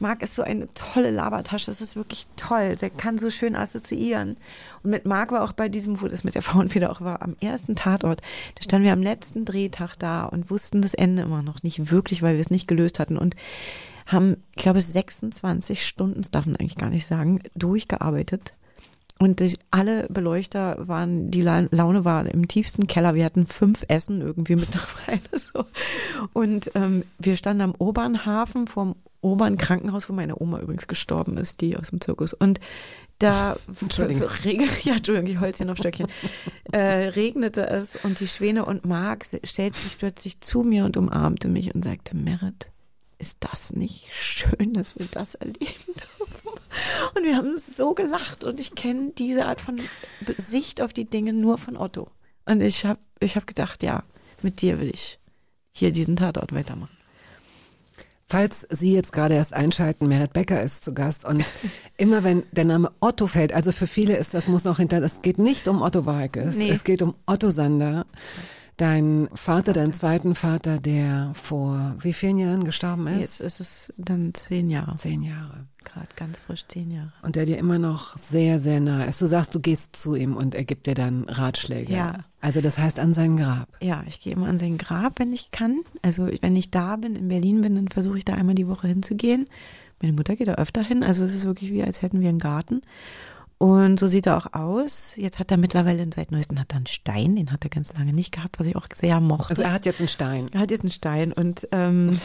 Marc 0.00 0.22
ist 0.22 0.34
so 0.34 0.42
eine 0.42 0.72
tolle 0.72 1.10
Labertasche, 1.10 1.66
das 1.66 1.80
ist 1.80 1.96
wirklich 1.96 2.26
toll. 2.36 2.76
Der 2.76 2.90
kann 2.90 3.18
so 3.18 3.28
schön 3.28 3.54
assoziieren. 3.54 4.36
Und 4.82 4.90
mit 4.90 5.04
Marc 5.04 5.30
war 5.30 5.42
auch 5.44 5.52
bei 5.52 5.68
diesem, 5.68 6.00
wo 6.00 6.08
das 6.08 6.24
mit 6.24 6.34
der 6.34 6.42
Frauenfeder 6.42 6.90
auch 6.90 7.02
war, 7.02 7.20
am 7.22 7.36
ersten 7.40 7.76
Tatort, 7.76 8.22
da 8.54 8.62
standen 8.62 8.86
wir 8.86 8.92
am 8.94 9.02
letzten 9.02 9.44
Drehtag 9.44 9.96
da 9.98 10.24
und 10.24 10.50
wussten 10.50 10.80
das 10.80 10.94
Ende 10.94 11.22
immer 11.22 11.42
noch 11.42 11.62
nicht 11.62 11.90
wirklich, 11.90 12.22
weil 12.22 12.34
wir 12.34 12.40
es 12.40 12.50
nicht 12.50 12.66
gelöst 12.66 12.98
hatten 12.98 13.18
und 13.18 13.36
haben, 14.06 14.36
ich 14.54 14.62
glaube, 14.62 14.80
26 14.80 15.86
Stunden, 15.86 16.22
das 16.22 16.30
darf 16.30 16.46
man 16.46 16.56
eigentlich 16.56 16.76
gar 16.76 16.90
nicht 16.90 17.06
sagen, 17.06 17.40
durchgearbeitet. 17.54 18.54
Und 19.18 19.40
die, 19.40 19.56
alle 19.70 20.06
Beleuchter 20.10 20.76
waren, 20.88 21.30
die 21.30 21.40
La- 21.40 21.66
Laune 21.70 22.04
war 22.04 22.26
im 22.26 22.48
tiefsten 22.48 22.86
Keller. 22.86 23.14
Wir 23.14 23.24
hatten 23.24 23.46
fünf 23.46 23.84
Essen 23.88 24.20
irgendwie 24.20 24.56
mittlerweile 24.56 25.20
so. 25.38 25.64
Und 26.34 26.70
ähm, 26.74 27.02
wir 27.18 27.36
standen 27.36 27.62
am 27.62 27.74
Obernhafen 27.78 28.66
vorm 28.66 28.94
Obernkrankenhaus, 29.22 30.08
wo 30.08 30.12
meine 30.12 30.38
Oma 30.40 30.60
übrigens 30.60 30.86
gestorben 30.86 31.36
ist, 31.38 31.60
die 31.62 31.76
aus 31.76 31.88
dem 31.90 32.00
Zirkus. 32.02 32.34
Und 32.34 32.60
da 33.18 33.56
Entschuldigung. 33.80 34.28
Ja, 34.84 34.96
Entschuldigung, 34.96 35.30
ich 35.30 35.40
Holzchen 35.40 35.70
auf 35.70 35.78
Stöckchen. 35.78 36.06
äh, 36.72 36.78
regnete 37.08 37.66
es 37.66 37.96
und 37.96 38.20
die 38.20 38.28
Schwäne 38.28 38.66
und 38.66 38.84
Marc 38.84 39.24
se- 39.24 39.40
stellte 39.44 39.78
sich 39.78 39.96
plötzlich 39.98 40.42
zu 40.42 40.62
mir 40.62 40.84
und 40.84 40.98
umarmte 40.98 41.48
mich 41.48 41.74
und 41.74 41.82
sagte, 41.82 42.14
Merit, 42.14 42.70
ist 43.18 43.38
das 43.40 43.72
nicht 43.72 44.08
schön, 44.12 44.74
dass 44.74 44.98
wir 44.98 45.06
das 45.10 45.34
erleben 45.36 45.58
dürfen? 45.58 46.45
Und 47.14 47.24
wir 47.24 47.36
haben 47.36 47.56
so 47.58 47.94
gelacht 47.94 48.44
und 48.44 48.60
ich 48.60 48.74
kenne 48.74 49.12
diese 49.16 49.46
Art 49.46 49.60
von 49.60 49.76
Sicht 50.36 50.80
auf 50.80 50.92
die 50.92 51.08
Dinge 51.08 51.32
nur 51.32 51.58
von 51.58 51.76
Otto. 51.76 52.08
Und 52.44 52.60
ich 52.62 52.84
habe 52.84 53.00
ich 53.20 53.36
hab 53.36 53.46
gedacht, 53.46 53.82
ja, 53.82 54.02
mit 54.42 54.60
dir 54.62 54.80
will 54.80 54.90
ich 54.92 55.18
hier 55.72 55.90
diesen 55.92 56.16
Tatort 56.16 56.54
weitermachen. 56.54 56.90
Falls 58.28 58.66
Sie 58.70 58.92
jetzt 58.92 59.12
gerade 59.12 59.34
erst 59.34 59.52
einschalten, 59.52 60.08
Merit 60.08 60.32
Becker 60.32 60.60
ist 60.60 60.84
zu 60.84 60.92
Gast 60.94 61.24
und 61.24 61.44
immer 61.96 62.24
wenn 62.24 62.42
der 62.50 62.64
Name 62.64 62.90
Otto 63.00 63.28
fällt, 63.28 63.52
also 63.52 63.70
für 63.70 63.86
viele 63.86 64.16
ist 64.16 64.34
das 64.34 64.48
muss 64.48 64.64
noch 64.64 64.78
hinter, 64.78 65.00
es 65.02 65.22
geht 65.22 65.38
nicht 65.38 65.68
um 65.68 65.80
Otto 65.80 66.06
Walkes, 66.06 66.56
Nee. 66.56 66.70
es 66.70 66.82
geht 66.82 67.02
um 67.02 67.14
Otto 67.26 67.50
Sander, 67.50 68.04
dein 68.76 69.28
Vater, 69.32 69.72
dein 69.72 69.92
zweiten 69.92 70.34
Vater, 70.34 70.78
der 70.78 71.30
vor 71.34 71.94
wie 72.00 72.12
vielen 72.12 72.38
Jahren 72.38 72.64
gestorben 72.64 73.06
Jetzt 73.08 73.40
ist? 73.40 73.58
ist 73.58 73.60
es 73.60 73.94
dann 73.96 74.34
zehn 74.34 74.68
Jahre, 74.70 74.96
Zehn 74.96 75.22
Jahre. 75.22 75.66
gerade 75.84 76.08
ganz 76.16 76.38
frisch 76.38 76.66
zehn 76.68 76.90
Jahre. 76.90 77.12
Und 77.22 77.36
der 77.36 77.46
dir 77.46 77.58
immer 77.58 77.78
noch 77.78 78.18
sehr, 78.18 78.60
sehr 78.60 78.80
nah 78.80 79.04
ist. 79.04 79.20
Du 79.22 79.26
sagst, 79.26 79.54
du 79.54 79.60
gehst 79.60 79.96
zu 79.96 80.14
ihm 80.14 80.36
und 80.36 80.54
er 80.54 80.64
gibt 80.64 80.86
dir 80.86 80.94
dann 80.94 81.24
Ratschläge. 81.24 81.92
Ja. 81.92 82.24
Also 82.40 82.60
das 82.60 82.78
heißt 82.78 82.98
an 82.98 83.14
sein 83.14 83.36
Grab. 83.36 83.68
Ja, 83.80 84.04
ich 84.06 84.20
gehe 84.20 84.32
immer 84.34 84.46
an 84.48 84.58
sein 84.58 84.78
Grab, 84.78 85.18
wenn 85.18 85.32
ich 85.32 85.50
kann. 85.50 85.80
Also 86.02 86.28
wenn 86.40 86.54
ich 86.56 86.70
da 86.70 86.96
bin, 86.96 87.16
in 87.16 87.28
Berlin 87.28 87.60
bin, 87.62 87.74
dann 87.74 87.88
versuche 87.88 88.18
ich 88.18 88.24
da 88.24 88.34
einmal 88.34 88.54
die 88.54 88.68
Woche 88.68 88.88
hinzugehen. 88.88 89.46
Meine 90.02 90.12
Mutter 90.12 90.36
geht 90.36 90.48
da 90.48 90.54
öfter 90.56 90.82
hin. 90.82 91.02
Also 91.02 91.24
es 91.24 91.34
ist 91.34 91.46
wirklich 91.46 91.72
wie, 91.72 91.82
als 91.82 92.02
hätten 92.02 92.20
wir 92.20 92.28
einen 92.28 92.38
Garten. 92.38 92.82
Und 93.59 93.98
so 93.98 94.07
sieht 94.07 94.26
er 94.26 94.36
auch 94.36 94.52
aus. 94.52 95.16
Jetzt 95.16 95.38
hat 95.38 95.50
er 95.50 95.57
mittlerweile 95.57 96.07
seit 96.14 96.30
neuestem 96.30 96.61
hat 96.61 96.72
er 96.72 96.76
einen 96.76 96.86
Stein, 96.86 97.36
den 97.36 97.52
hat 97.52 97.64
er 97.64 97.70
ganz 97.70 97.96
lange 97.96 98.12
nicht 98.12 98.32
gehabt, 98.32 98.59
was 98.59 98.66
ich 98.66 98.76
auch 98.76 98.86
sehr 98.94 99.18
mochte. 99.20 99.50
Also 99.50 99.62
er 99.62 99.72
hat 99.72 99.86
jetzt 99.86 100.00
einen 100.00 100.09
Stein. 100.09 100.46
Er 100.52 100.61
hat 100.61 100.70
jetzt 100.70 100.82
einen 100.82 100.90
Stein 100.90 101.32
und 101.32 101.66
ähm, 101.72 102.18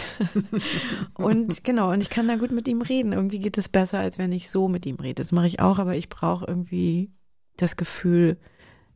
und 1.13 1.63
genau 1.63 1.91
und 1.91 2.03
ich 2.03 2.09
kann 2.09 2.27
da 2.27 2.35
gut 2.35 2.51
mit 2.51 2.67
ihm 2.67 2.81
reden. 2.81 3.13
Irgendwie 3.13 3.39
geht 3.39 3.57
es 3.57 3.69
besser, 3.69 3.99
als 3.99 4.17
wenn 4.17 4.33
ich 4.33 4.49
so 4.51 4.67
mit 4.67 4.85
ihm 4.85 4.97
rede. 4.97 5.15
Das 5.15 5.31
mache 5.31 5.47
ich 5.47 5.61
auch, 5.61 5.79
aber 5.79 5.95
ich 5.95 6.09
brauche 6.09 6.45
irgendwie 6.45 7.13
das 7.55 7.77
Gefühl, 7.77 8.37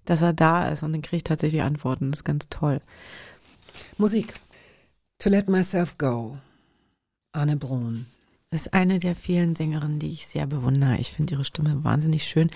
dass 0.03 0.21
er 0.21 0.33
da 0.33 0.67
ist 0.67 0.83
und 0.83 0.91
dann 0.91 1.01
kriege 1.01 1.17
ich 1.17 1.23
tatsächlich 1.23 1.61
Antworten. 1.61 2.11
Das 2.11 2.19
ist 2.19 2.25
ganz 2.25 2.49
toll. 2.49 2.81
Musik. 3.97 4.33
To 5.19 5.29
Let 5.29 5.47
Myself 5.47 5.97
Go. 5.97 6.37
Anne 7.31 7.55
Brun. 7.55 8.07
Das 8.55 8.67
ist 8.67 8.73
eine 8.73 8.99
der 8.99 9.17
vielen 9.17 9.53
Sängerinnen, 9.53 9.99
die 9.99 10.11
ich 10.11 10.27
sehr 10.27 10.47
bewundere. 10.47 10.95
Ich 10.97 11.11
finde 11.11 11.33
ihre 11.33 11.43
Stimme 11.43 11.83
wahnsinnig 11.83 12.23
schön. 12.23 12.49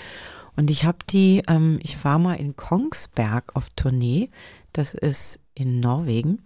Und 0.55 0.71
ich 0.71 0.85
habe 0.85 0.99
die, 1.09 1.43
ähm, 1.49 1.77
ich 1.83 2.05
war 2.05 2.19
mal 2.19 2.35
in 2.35 2.55
Kongsberg 2.55 3.53
auf 3.53 3.69
Tournee. 3.75 4.29
Das 4.71 4.93
ist 4.93 5.41
in 5.55 5.81
Norwegen 5.81 6.39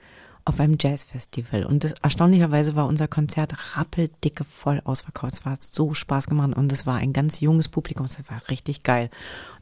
auf 0.43 0.59
einem 0.59 0.77
Jazzfestival. 0.81 1.65
Und 1.65 1.83
das, 1.83 1.93
erstaunlicherweise 2.01 2.75
war 2.75 2.87
unser 2.87 3.07
Konzert 3.07 3.77
rappeldicke 3.77 4.43
voll 4.43 4.81
ausverkauft. 4.85 5.33
Es 5.33 5.45
war 5.45 5.55
so 5.59 5.93
Spaß 5.93 6.25
gemacht 6.25 6.57
und 6.57 6.71
es 6.71 6.87
war 6.87 6.95
ein 6.95 7.13
ganz 7.13 7.39
junges 7.39 7.69
Publikum. 7.69 8.07
Es 8.07 8.17
war 8.27 8.41
richtig 8.49 8.81
geil. 8.81 9.11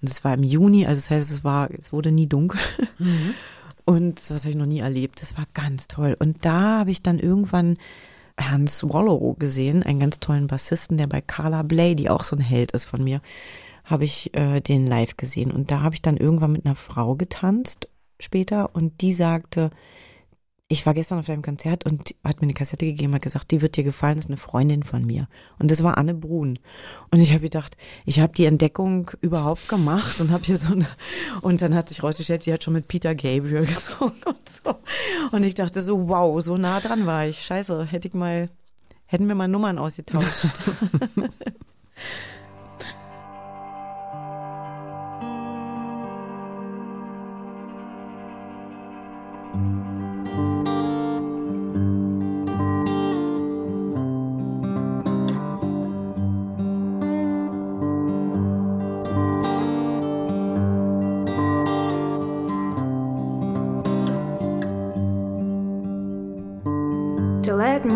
Und 0.02 0.10
es 0.10 0.24
war 0.24 0.34
im 0.34 0.44
Juni, 0.44 0.88
also 0.88 1.02
das 1.02 1.10
heißt, 1.10 1.32
es 1.32 1.44
war, 1.44 1.70
es 1.70 1.92
wurde 1.92 2.14
nie 2.14 2.28
dunkel. 2.28 2.62
Und 3.84 4.30
das 4.30 4.44
habe 4.44 4.52
ich 4.52 4.56
noch 4.56 4.68
nie 4.68 4.80
erlebt. 4.80 5.22
Das 5.22 5.38
war 5.38 5.48
ganz 5.54 5.90
toll. 5.90 6.16
Und 6.18 6.46
da 6.46 6.80
habe 6.80 6.92
ich 6.92 7.04
dann 7.04 7.20
irgendwann 7.20 7.76
Herrn 8.38 8.68
Swallow 8.68 9.36
gesehen, 9.38 9.84
einen 9.84 10.00
ganz 10.00 10.20
tollen 10.20 10.48
Bassisten, 10.48 10.98
der 10.98 11.08
bei 11.08 11.22
Carla 11.22 11.64
Bley, 11.64 11.96
die 11.96 12.10
auch 12.10 12.24
so 12.24 12.36
ein 12.36 12.42
Held 12.42 12.72
ist 12.72 12.86
von 12.86 13.04
mir, 13.04 13.22
habe 13.84 14.04
ich 14.04 14.36
äh, 14.36 14.62
den 14.62 14.88
live 14.88 15.18
gesehen. 15.18 15.52
Und 15.52 15.72
da 15.72 15.82
habe 15.82 15.96
ich 15.96 16.02
dann 16.02 16.18
irgendwann 16.18 16.52
mit 16.52 16.66
einer 16.66 16.76
Frau 16.76 17.16
getanzt 17.16 17.90
später 18.20 18.76
und 18.76 19.02
die 19.02 19.14
sagte, 19.14 19.72
ich 20.72 20.86
war 20.86 20.94
gestern 20.94 21.20
auf 21.20 21.26
deinem 21.26 21.42
Konzert 21.42 21.86
und 21.86 22.10
die 22.10 22.16
hat 22.24 22.38
mir 22.38 22.44
eine 22.44 22.54
Kassette 22.54 22.86
gegeben, 22.86 23.14
hat 23.14 23.22
gesagt, 23.22 23.52
die 23.52 23.62
wird 23.62 23.76
dir 23.76 23.84
gefallen, 23.84 24.16
das 24.16 24.26
ist 24.26 24.30
eine 24.30 24.38
Freundin 24.38 24.84
von 24.84 25.06
mir. 25.06 25.28
Und 25.60 25.70
das 25.70 25.84
war 25.84 25.98
Anne 25.98 26.14
Brun. 26.14 26.60
Und 27.10 27.20
ich 27.20 27.32
habe 27.32 27.42
gedacht, 27.42 27.76
ich 28.06 28.22
habe 28.22 28.32
die 28.32 28.46
Entdeckung 28.46 29.12
überhaupt 29.20 29.68
gemacht 29.68 30.22
und 30.22 30.32
habe 30.32 30.46
hier 30.46 30.56
so 30.56 30.74
eine, 30.74 30.88
und 31.42 31.62
dann 31.62 31.76
hat 31.76 31.90
sich 31.90 32.02
rausgestellt, 32.02 32.44
sie 32.44 32.54
hat 32.54 32.64
schon 32.64 32.74
mit 32.74 32.88
Peter 32.88 33.14
Gabriel 33.14 33.66
gesungen 33.66 34.16
und 34.26 34.50
so. 34.50 34.76
Und 35.34 35.44
ich 35.44 35.56
dachte 35.56 35.82
so, 35.82 36.08
wow, 36.08 36.42
so 36.42 36.56
nah 36.56 36.80
dran 36.80 37.06
war 37.06 37.26
ich. 37.28 37.44
Scheiße, 37.44 37.86
hätte 37.86 38.08
ich 38.08 38.14
mal, 38.14 38.50
hätten 39.08 39.28
wir 39.28 39.36
mal 39.36 39.50
Nummern 39.50 39.78
ausgetauscht. 39.78 40.46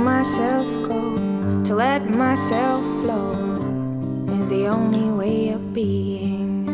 myself 0.03 0.65
go, 0.87 1.63
to 1.63 1.75
let 1.75 2.09
myself 2.09 2.83
flow 3.01 3.35
is 4.41 4.49
the 4.49 4.67
only 4.67 5.09
way 5.09 5.49
of 5.49 5.73
being. 5.73 6.65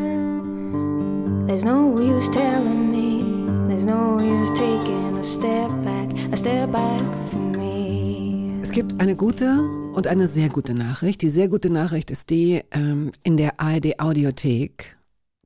There's 1.47 1.63
no 1.63 1.97
use 1.99 2.29
telling 2.29 2.91
me, 2.91 3.23
there's 3.67 3.85
no 3.85 4.19
use 4.19 4.51
taking 4.51 5.17
a 5.17 5.23
step 5.23 5.69
back, 5.83 6.09
a 6.33 6.37
step 6.37 6.71
back 6.71 7.01
for 7.29 7.37
me. 7.37 8.59
Es 8.61 8.71
gibt 8.71 8.99
eine 8.99 9.15
gute 9.15 9.61
und 9.93 10.07
eine 10.07 10.27
sehr 10.27 10.49
gute 10.49 10.73
Nachricht. 10.73 11.21
Die 11.21 11.29
sehr 11.29 11.49
gute 11.49 11.69
Nachricht 11.69 12.11
ist 12.11 12.29
die 12.29 12.61
ähm, 12.71 13.11
in 13.23 13.37
der 13.37 13.59
ARD 13.59 13.99
Audiothek, 13.99 14.97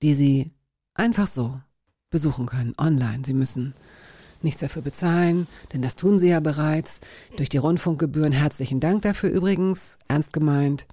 die 0.02 0.14
Sie 0.14 0.52
einfach 0.94 1.28
so 1.28 1.60
besuchen 2.10 2.46
können, 2.46 2.74
online. 2.78 3.24
Sie 3.26 3.34
müssen 3.34 3.74
nichts 4.44 4.62
dafür 4.62 4.82
bezahlen, 4.82 5.48
denn 5.74 5.82
das 5.82 5.96
tun 5.96 6.20
Sie 6.20 6.30
ja 6.30 6.40
bereits 6.40 7.00
durch 7.38 7.50
die 7.50 7.58
Rundfunkgebühren. 7.58 8.32
Herzlichen 8.32 8.80
Dank 8.80 9.02
dafür 9.04 9.30
übrigens, 9.30 9.98
ernst 10.08 10.34
gemeint. 10.34 10.88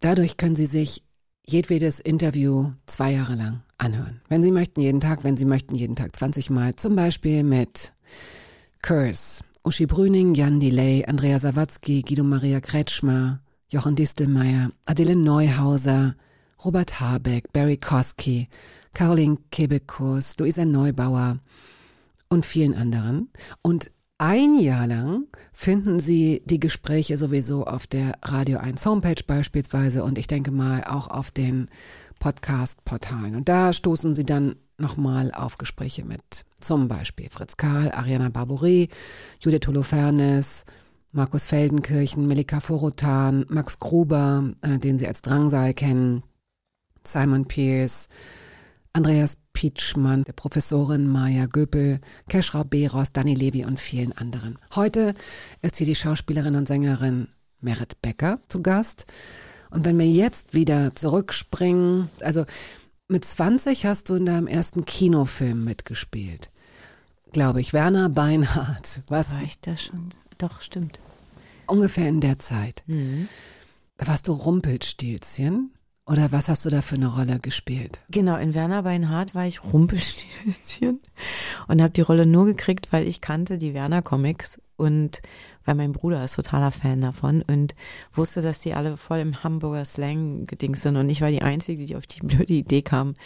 Dadurch 0.00 0.36
können 0.36 0.56
Sie 0.56 0.66
sich 0.66 1.02
jedwedes 1.46 2.00
Interview 2.00 2.70
zwei 2.86 3.12
Jahre 3.12 3.34
lang 3.34 3.62
anhören. 3.78 4.20
Wenn 4.28 4.42
Sie 4.42 4.50
möchten, 4.50 4.80
jeden 4.80 5.00
Tag, 5.00 5.24
wenn 5.24 5.36
Sie 5.36 5.44
möchten, 5.44 5.74
jeden 5.74 5.96
Tag 5.96 6.14
20 6.14 6.50
Mal. 6.50 6.76
Zum 6.76 6.96
Beispiel 6.96 7.44
mit 7.44 7.92
Curse, 8.82 9.44
Uschi 9.62 9.86
Brüning, 9.86 10.34
Jan 10.34 10.60
Delay, 10.60 11.04
Andrea 11.06 11.38
Sawatzki, 11.38 12.02
Guido 12.02 12.24
Maria 12.24 12.60
Kretschmer, 12.60 13.40
Jochen 13.68 13.96
Distelmeier, 13.96 14.70
Adele 14.86 15.16
Neuhauser 15.16 16.14
Robert 16.64 17.00
Habeck, 17.00 17.52
Barry 17.52 17.76
Kosky, 17.76 18.48
Caroline 18.94 19.38
Kebekus, 19.50 20.36
Luisa 20.38 20.64
Neubauer 20.64 21.38
und 22.28 22.46
vielen 22.46 22.74
anderen. 22.74 23.30
Und 23.62 23.90
ein 24.18 24.58
Jahr 24.58 24.86
lang 24.86 25.26
finden 25.52 26.00
Sie 26.00 26.42
die 26.46 26.58
Gespräche 26.58 27.18
sowieso 27.18 27.66
auf 27.66 27.86
der 27.86 28.14
Radio 28.22 28.58
1 28.58 28.86
Homepage 28.86 29.22
beispielsweise 29.26 30.04
und 30.04 30.16
ich 30.16 30.26
denke 30.26 30.50
mal 30.50 30.84
auch 30.84 31.08
auf 31.08 31.30
den 31.30 31.68
Podcast-Portalen. 32.18 33.36
Und 33.36 33.50
da 33.50 33.74
stoßen 33.74 34.14
Sie 34.14 34.24
dann 34.24 34.56
nochmal 34.78 35.32
auf 35.32 35.58
Gespräche 35.58 36.06
mit 36.06 36.46
zum 36.60 36.88
Beispiel 36.88 37.28
Fritz 37.28 37.58
Karl, 37.58 37.90
Ariana 37.92 38.30
Barbouri, 38.30 38.88
Judith 39.40 39.66
Holofernes, 39.66 40.64
Markus 41.12 41.46
Feldenkirchen, 41.46 42.26
Melika 42.26 42.60
Forotan, 42.60 43.44
Max 43.48 43.78
Gruber, 43.78 44.52
äh, 44.62 44.78
den 44.78 44.98
Sie 44.98 45.06
als 45.06 45.22
Drangsal 45.22 45.74
kennen, 45.74 46.22
Simon 47.04 47.46
Pierce, 47.46 48.08
Andreas 48.96 49.42
Pietschmann, 49.52 50.24
der 50.24 50.32
Professorin 50.32 51.06
Maja 51.06 51.44
Göpel, 51.44 52.00
Keschrau 52.30 52.64
Beros, 52.64 53.12
Dani 53.12 53.34
Levy 53.34 53.66
und 53.66 53.78
vielen 53.78 54.16
anderen. 54.16 54.58
Heute 54.74 55.14
ist 55.60 55.76
hier 55.76 55.86
die 55.86 55.94
Schauspielerin 55.94 56.54
und 56.56 56.66
Sängerin 56.66 57.28
Merit 57.60 58.00
Becker 58.00 58.40
zu 58.48 58.62
Gast. 58.62 59.04
Und 59.68 59.84
wenn 59.84 59.98
wir 59.98 60.08
jetzt 60.08 60.54
wieder 60.54 60.94
zurückspringen, 60.94 62.08
also 62.20 62.46
mit 63.06 63.26
20 63.26 63.84
hast 63.84 64.08
du 64.08 64.14
in 64.14 64.24
deinem 64.24 64.46
ersten 64.46 64.86
Kinofilm 64.86 65.62
mitgespielt. 65.62 66.48
Glaube 67.32 67.60
ich, 67.60 67.74
Werner 67.74 68.08
Beinhardt. 68.08 69.02
Was 69.08 69.34
War 69.34 69.42
ich 69.42 69.60
da 69.60 69.76
schon? 69.76 70.08
Doch, 70.38 70.62
stimmt. 70.62 71.00
ungefähr 71.66 72.08
in 72.08 72.22
der 72.22 72.38
Zeit. 72.38 72.82
Mhm. 72.86 73.28
Da 73.98 74.06
warst 74.06 74.26
du 74.26 74.32
Rumpelstilzchen? 74.32 75.75
Oder 76.08 76.30
was 76.30 76.48
hast 76.48 76.64
du 76.64 76.70
da 76.70 76.82
für 76.82 76.94
eine 76.94 77.08
Rolle 77.08 77.40
gespielt? 77.40 77.98
Genau, 78.10 78.36
in 78.36 78.54
Werner 78.54 78.84
Beinhardt 78.84 79.34
war 79.34 79.44
ich 79.44 79.64
Rumpelstilzchen 79.64 81.00
und 81.66 81.82
habe 81.82 81.92
die 81.92 82.00
Rolle 82.00 82.26
nur 82.26 82.46
gekriegt, 82.46 82.92
weil 82.92 83.08
ich 83.08 83.20
kannte 83.20 83.58
die 83.58 83.74
Werner 83.74 84.02
Comics 84.02 84.60
und 84.76 85.20
weil 85.64 85.74
mein 85.74 85.90
Bruder 85.90 86.22
ist 86.22 86.36
totaler 86.36 86.70
Fan 86.70 87.00
davon 87.00 87.42
und 87.42 87.74
wusste, 88.12 88.40
dass 88.40 88.60
die 88.60 88.74
alle 88.74 88.96
voll 88.96 89.18
im 89.18 89.42
Hamburger 89.42 89.84
Slang 89.84 90.44
gedings 90.44 90.82
sind 90.82 90.96
und 90.96 91.08
ich 91.08 91.22
war 91.22 91.30
die 91.32 91.42
Einzige, 91.42 91.84
die 91.86 91.96
auf 91.96 92.06
die 92.06 92.20
blöde 92.20 92.52
Idee 92.54 92.82
kam, 92.82 93.16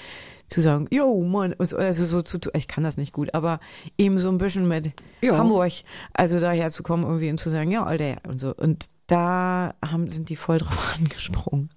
zu 0.49 0.63
sagen, 0.63 0.87
yo, 0.91 1.23
Mann, 1.23 1.55
also 1.59 2.05
so 2.07 2.23
zu 2.23 2.39
ich 2.55 2.67
kann 2.67 2.83
das 2.83 2.97
nicht 2.97 3.13
gut, 3.13 3.35
aber 3.35 3.61
eben 3.99 4.19
so 4.19 4.31
ein 4.31 4.39
bisschen 4.39 4.67
mit 4.67 4.93
Ja. 5.21 5.37
Hamburg, 5.37 5.73
also 6.15 6.41
daher 6.41 6.71
zu 6.71 6.83
kommen 6.83 7.03
irgendwie 7.03 7.29
und 7.31 7.39
zu 7.39 7.51
sagen, 7.51 7.71
ja, 7.71 7.85
Alter, 7.85 8.23
und 8.27 8.41
so. 8.41 8.55
Und 8.55 8.87
da 9.07 9.75
haben, 9.85 10.09
sind 10.09 10.31
die 10.31 10.37
voll 10.37 10.59
drauf 10.59 10.95
angesprungen. 10.99 11.69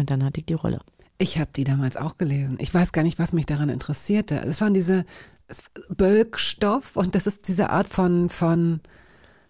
Und 0.00 0.10
dann 0.10 0.24
hatte 0.24 0.40
ich 0.40 0.46
die 0.46 0.54
Rolle. 0.54 0.80
Ich 1.18 1.38
habe 1.38 1.50
die 1.54 1.64
damals 1.64 1.96
auch 1.96 2.16
gelesen. 2.16 2.56
Ich 2.60 2.72
weiß 2.72 2.92
gar 2.92 3.02
nicht, 3.02 3.18
was 3.18 3.32
mich 3.32 3.46
daran 3.46 3.68
interessierte. 3.68 4.36
Es 4.46 4.60
waren 4.60 4.72
diese 4.74 5.04
es- 5.48 5.64
Bölkstoff 5.90 6.96
und 6.96 7.14
das 7.14 7.26
ist 7.26 7.46
diese 7.48 7.70
Art 7.70 7.88
von, 7.88 8.30
von 8.30 8.80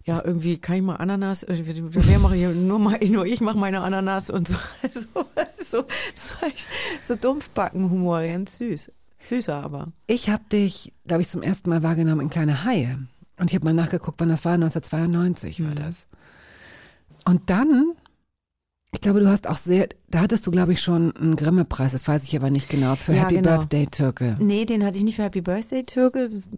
Ja, 0.03 0.21
irgendwie 0.25 0.57
kann 0.57 0.75
ich 0.75 0.81
mal 0.81 0.95
Ananas, 0.97 1.43
äh, 1.43 1.61
wer 1.65 2.19
mache 2.19 2.35
hier 2.35 2.49
nur 2.49 2.79
mal, 2.79 2.99
nur 3.07 3.25
ich 3.25 3.39
mache 3.39 3.57
meine 3.57 3.81
Ananas 3.81 4.29
und 4.29 4.47
so, 4.47 4.55
so, 4.93 5.23
so, 5.57 5.85
so, 6.15 6.35
so 7.01 7.15
Dumpfbackenhumor, 7.15 8.21
ganz 8.23 8.57
süß. 8.57 8.91
Süßer 9.23 9.55
aber. 9.63 9.91
Ich 10.07 10.29
habe 10.29 10.43
dich, 10.51 10.91
glaube 11.05 11.21
ich, 11.21 11.29
zum 11.29 11.43
ersten 11.43 11.69
Mal 11.69 11.83
wahrgenommen 11.83 12.21
in 12.21 12.29
Kleine 12.31 12.63
Haie. 12.65 12.97
Und 13.39 13.49
ich 13.51 13.55
habe 13.55 13.65
mal 13.65 13.73
nachgeguckt, 13.73 14.19
wann 14.19 14.29
das 14.29 14.43
war. 14.45 14.53
1992 14.53 15.63
war 15.63 15.71
Mhm. 15.71 15.75
das. 15.75 16.05
Und 17.25 17.49
dann, 17.51 17.93
ich 18.93 19.01
glaube, 19.01 19.21
du 19.21 19.29
hast 19.29 19.47
auch 19.47 19.57
sehr, 19.57 19.87
da 20.09 20.19
hattest 20.19 20.45
du, 20.45 20.51
glaube 20.51 20.73
ich, 20.73 20.81
schon 20.81 21.15
einen 21.15 21.35
Grimme-Preis, 21.35 21.93
das 21.93 22.07
weiß 22.07 22.23
ich 22.23 22.35
aber 22.35 22.49
nicht 22.49 22.69
genau, 22.69 22.95
für 22.95 23.13
Ja, 23.13 23.23
Happy 23.23 23.35
genau. 23.35 23.57
Birthday 23.57 23.85
Türke. 23.87 24.35
Nee, 24.39 24.65
den 24.65 24.83
hatte 24.85 24.97
ich 24.97 25.03
nicht 25.03 25.15
für 25.15 25.23
Happy 25.23 25.41
Birthday 25.41 25.83
Türke. 25.83 26.29
Das, 26.29 26.49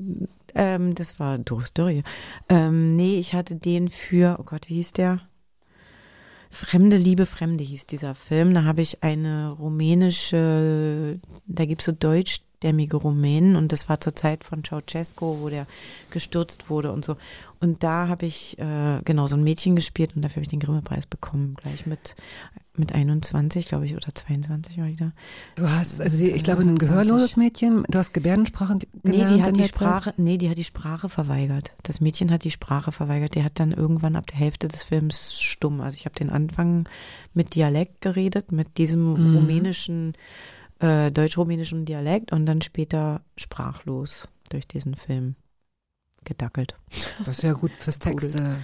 ähm, 0.55 0.95
das 0.95 1.19
war 1.19 1.37
Doris 1.37 1.73
Dörrie. 1.73 2.03
Ähm, 2.49 2.95
nee, 2.95 3.19
ich 3.19 3.33
hatte 3.33 3.55
den 3.55 3.87
für, 3.87 4.37
oh 4.39 4.43
Gott, 4.43 4.67
wie 4.69 4.75
hieß 4.75 4.93
der? 4.93 5.21
Fremde 6.49 6.97
Liebe, 6.97 7.25
Fremde 7.25 7.63
hieß 7.63 7.87
dieser 7.87 8.13
Film. 8.13 8.53
Da 8.53 8.63
habe 8.63 8.81
ich 8.81 9.03
eine 9.03 9.51
rumänische, 9.51 11.19
da 11.47 11.65
gibt's 11.65 11.85
so 11.85 11.91
deutschstämmige 12.63 12.97
Rumänen 12.97 13.55
und 13.55 13.71
das 13.71 13.89
war 13.89 13.99
zur 13.99 14.15
Zeit 14.15 14.43
von 14.43 14.63
Ceausescu, 14.63 15.41
wo 15.41 15.49
der 15.49 15.67
gestürzt 16.11 16.69
wurde 16.69 16.91
und 16.91 17.03
so. 17.03 17.17
Und 17.59 17.83
da 17.83 18.07
habe 18.07 18.25
ich 18.25 18.57
äh, 18.59 19.01
genau 19.05 19.27
so 19.27 19.35
ein 19.35 19.43
Mädchen 19.43 19.75
gespielt 19.75 20.11
und 20.15 20.21
dafür 20.21 20.35
habe 20.37 20.41
ich 20.43 20.47
den 20.49 20.59
Grimme-Preis 20.59 21.05
bekommen, 21.05 21.55
gleich 21.55 21.85
mit, 21.85 22.15
mit 22.75 22.93
21, 22.93 23.67
glaube 23.67 23.85
ich, 23.85 23.95
oder 23.95 24.13
22 24.13 24.77
war 24.79 24.87
ich 24.87 24.97
da. 24.97 25.11
Du 25.55 25.69
hast, 25.69 26.01
also 26.01 26.23
ich 26.25 26.43
glaube, 26.43 26.61
ein 26.63 26.77
gehörloses 26.77 27.35
Mädchen, 27.37 27.83
du 27.89 27.97
hast 27.99 28.13
Gebärdensprache 28.13 28.77
ge- 28.79 28.89
Nee, 29.03 29.11
gelernt 29.11 29.35
die 29.37 29.43
hat 29.43 29.55
die 29.55 29.61
der 29.61 29.71
Zeit? 29.71 29.75
Sprache, 29.75 30.13
nee, 30.17 30.37
die 30.37 30.49
hat 30.49 30.57
die 30.57 30.63
Sprache 30.65 31.07
verweigert. 31.09 31.71
Das 31.83 32.01
Mädchen 32.01 32.31
hat 32.31 32.43
die 32.43 32.51
Sprache 32.51 32.91
verweigert. 32.91 33.35
Die 33.35 33.43
hat 33.43 33.59
dann 33.59 33.71
irgendwann 33.71 34.15
ab 34.17 34.27
der 34.27 34.37
Hälfte 34.39 34.67
des 34.67 34.83
Films 34.83 35.39
stumm. 35.41 35.79
Also 35.81 35.95
ich 35.97 36.05
habe 36.05 36.15
den 36.15 36.29
Anfang 36.29 36.87
mit 37.33 37.55
Dialekt 37.55 38.01
geredet, 38.01 38.51
mit 38.51 38.77
diesem 38.77 39.11
Mhm. 39.11 39.35
rumänischen, 39.37 40.13
äh, 40.83 41.11
deutsch-rumänischen 41.11 41.85
Dialekt 41.85 42.33
und 42.33 42.45
dann 42.45 42.61
später 42.61 43.21
sprachlos 43.37 44.27
durch 44.49 44.67
diesen 44.67 44.95
Film 44.95 45.35
gedackelt. 46.25 46.75
Das 47.23 47.37
ist 47.37 47.43
ja 47.43 47.53
gut 47.53 47.71
fürs 47.79 47.99
Texte. 47.99 48.57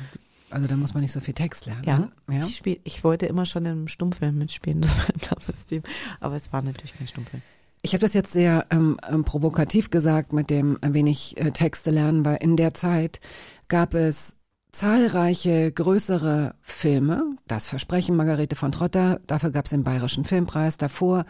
Also 0.50 0.68
da 0.68 0.76
muss 0.76 0.94
man 0.94 1.02
nicht 1.02 1.12
so 1.12 1.20
viel 1.20 1.34
Text 1.34 1.66
lernen. 1.66 1.84
Ja, 1.86 2.00
ne? 2.00 2.12
ja. 2.30 2.46
Ich, 2.46 2.58
spiel, 2.58 2.80
ich 2.84 3.04
wollte 3.04 3.26
immer 3.26 3.46
schon 3.46 3.66
im 3.66 3.88
Stummfilm 3.88 4.38
mitspielen. 4.38 4.82
Aber 6.20 6.36
es 6.36 6.52
war 6.52 6.62
natürlich 6.62 6.98
kein 6.98 7.08
Stummfilm. 7.08 7.42
Ich 7.82 7.94
habe 7.94 8.02
das 8.02 8.14
jetzt 8.14 8.34
sehr 8.34 8.66
ähm, 8.72 8.98
ähm, 9.10 9.24
provokativ 9.24 9.90
gesagt 9.90 10.34
mit 10.34 10.50
dem 10.50 10.78
ein 10.82 10.94
wenig 10.94 11.38
äh, 11.38 11.52
Texte 11.52 11.92
lernen, 11.92 12.26
weil 12.26 12.38
in 12.42 12.58
der 12.58 12.74
Zeit 12.74 13.22
gab 13.70 13.94
es 13.94 14.36
zahlreiche 14.74 15.72
größere 15.72 16.56
Filme. 16.62 17.38
Das 17.48 17.68
Versprechen 17.68 18.18
Margarete 18.18 18.58
von 18.58 18.74
Trotter, 18.74 19.22
dafür 19.28 19.52
gab 19.52 19.66
es 19.66 19.72
den 19.72 19.84
Bayerischen 19.84 20.26
Filmpreis, 20.26 20.78
davor 20.78 21.26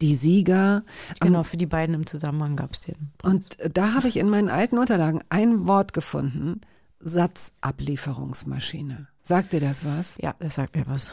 die 0.00 0.14
Sieger. 0.14 0.82
Genau, 1.20 1.42
für 1.42 1.56
die 1.56 1.66
beiden 1.66 1.94
im 1.94 2.06
Zusammenhang 2.06 2.56
gab 2.56 2.72
es 2.72 2.80
den. 2.80 3.10
Und 3.22 3.58
äh, 3.60 3.70
da 3.70 3.94
habe 3.94 4.08
ich 4.08 4.16
in 4.16 4.28
meinen 4.28 4.48
alten 4.48 4.78
Unterlagen 4.78 5.20
ein 5.28 5.66
Wort 5.66 5.92
gefunden, 5.92 6.60
Satzablieferungsmaschine. 7.00 9.08
Sagt 9.22 9.52
dir 9.52 9.60
das 9.60 9.84
was? 9.84 10.16
Ja, 10.20 10.34
das 10.38 10.54
sagt 10.56 10.76
mir 10.76 10.86
was. 10.86 11.10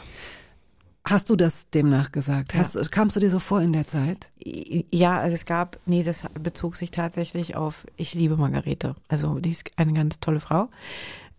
Hast 1.04 1.30
du 1.30 1.36
das 1.36 1.70
demnach 1.70 2.12
gesagt? 2.12 2.52
Ja. 2.52 2.60
Hast, 2.60 2.74
du- 2.74 2.82
kamst 2.90 3.16
du 3.16 3.20
dir 3.20 3.30
so 3.30 3.38
vor 3.38 3.62
in 3.62 3.72
der 3.72 3.86
Zeit? 3.86 4.30
Ja, 4.44 5.20
also 5.20 5.34
es 5.34 5.46
gab, 5.46 5.78
nee, 5.86 6.02
das 6.02 6.24
bezog 6.38 6.76
sich 6.76 6.90
tatsächlich 6.90 7.56
auf 7.56 7.86
Ich 7.96 8.14
liebe 8.14 8.36
Margarete. 8.36 8.94
Also 9.08 9.38
die 9.38 9.50
ist 9.50 9.70
eine 9.76 9.94
ganz 9.94 10.20
tolle 10.20 10.40
Frau. 10.40 10.68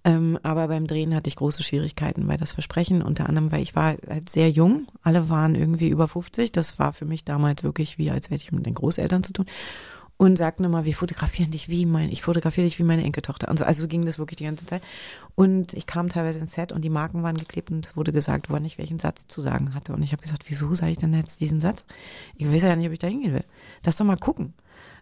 Ähm, 0.06 0.40
aber 0.44 0.70
beim 0.70 0.88
Drehen 0.88 1.14
hatte 1.14 1.28
ich 1.28 1.36
große 1.36 1.62
Schwierigkeiten 1.62 2.26
bei 2.26 2.38
das 2.38 2.54
Versprechen, 2.54 3.02
unter 3.02 3.28
anderem, 3.28 3.52
weil 3.52 3.62
ich 3.62 3.76
war 3.76 3.98
halt 4.08 4.30
sehr 4.30 4.50
jung. 4.50 4.88
Alle 5.04 5.30
waren 5.30 5.56
irgendwie 5.56 5.90
über 5.90 6.08
50. 6.08 6.52
Das 6.52 6.80
war 6.80 6.94
für 6.94 7.06
mich 7.06 7.26
damals 7.26 7.64
wirklich 7.64 7.98
wie, 7.98 8.10
als 8.10 8.30
hätte 8.30 8.44
ich 8.44 8.52
mit 8.52 8.66
den 8.66 8.76
Großeltern 8.76 9.24
zu 9.24 9.34
tun. 9.34 9.46
Und 10.22 10.38
sagten 10.38 10.66
immer, 10.66 10.84
wir 10.84 10.96
fotografieren 10.96 11.52
dich 11.52 11.70
wie 11.70 11.86
mein, 11.86 12.10
ich 12.10 12.24
fotografiere 12.24 12.66
dich 12.66 12.78
wie 12.78 12.84
meine 12.84 13.06
Enkeltochter. 13.06 13.48
Und 13.48 13.58
so, 13.58 13.64
also 13.64 13.84
so 13.84 13.88
ging 13.88 14.04
das 14.04 14.20
wirklich 14.20 14.36
die 14.36 14.44
ganze 14.44 14.66
Zeit. 14.66 14.82
Und 15.36 15.74
ich 15.74 15.86
kam 15.86 16.10
teilweise 16.10 16.40
ins 16.40 16.54
Set 16.54 16.74
und 16.74 16.82
die 16.82 16.90
Marken 16.90 17.24
waren 17.24 17.38
geklebt 17.38 17.72
und 17.72 17.86
es 17.86 17.96
wurde 17.96 18.12
gesagt, 18.12 18.50
wann 18.50 18.66
ich 18.66 18.78
welchen 18.78 19.00
Satz 19.00 19.28
zu 19.28 19.42
sagen 19.42 19.74
hatte. 19.74 19.94
Und 19.94 20.04
ich 20.04 20.12
habe 20.12 20.22
gesagt, 20.22 20.44
wieso 20.48 20.76
sage 20.76 20.92
ich 20.92 20.98
denn 20.98 21.14
jetzt 21.14 21.40
diesen 21.40 21.62
Satz? 21.62 21.86
Ich 22.36 22.52
weiß 22.52 22.64
ja 22.64 22.76
nicht, 22.76 22.88
ob 22.88 22.92
ich 22.92 23.00
da 23.00 23.08
hingehen 23.08 23.34
will. 23.34 23.46
Lass 23.86 23.96
doch 23.96 24.06
mal 24.06 24.18
gucken. 24.18 24.54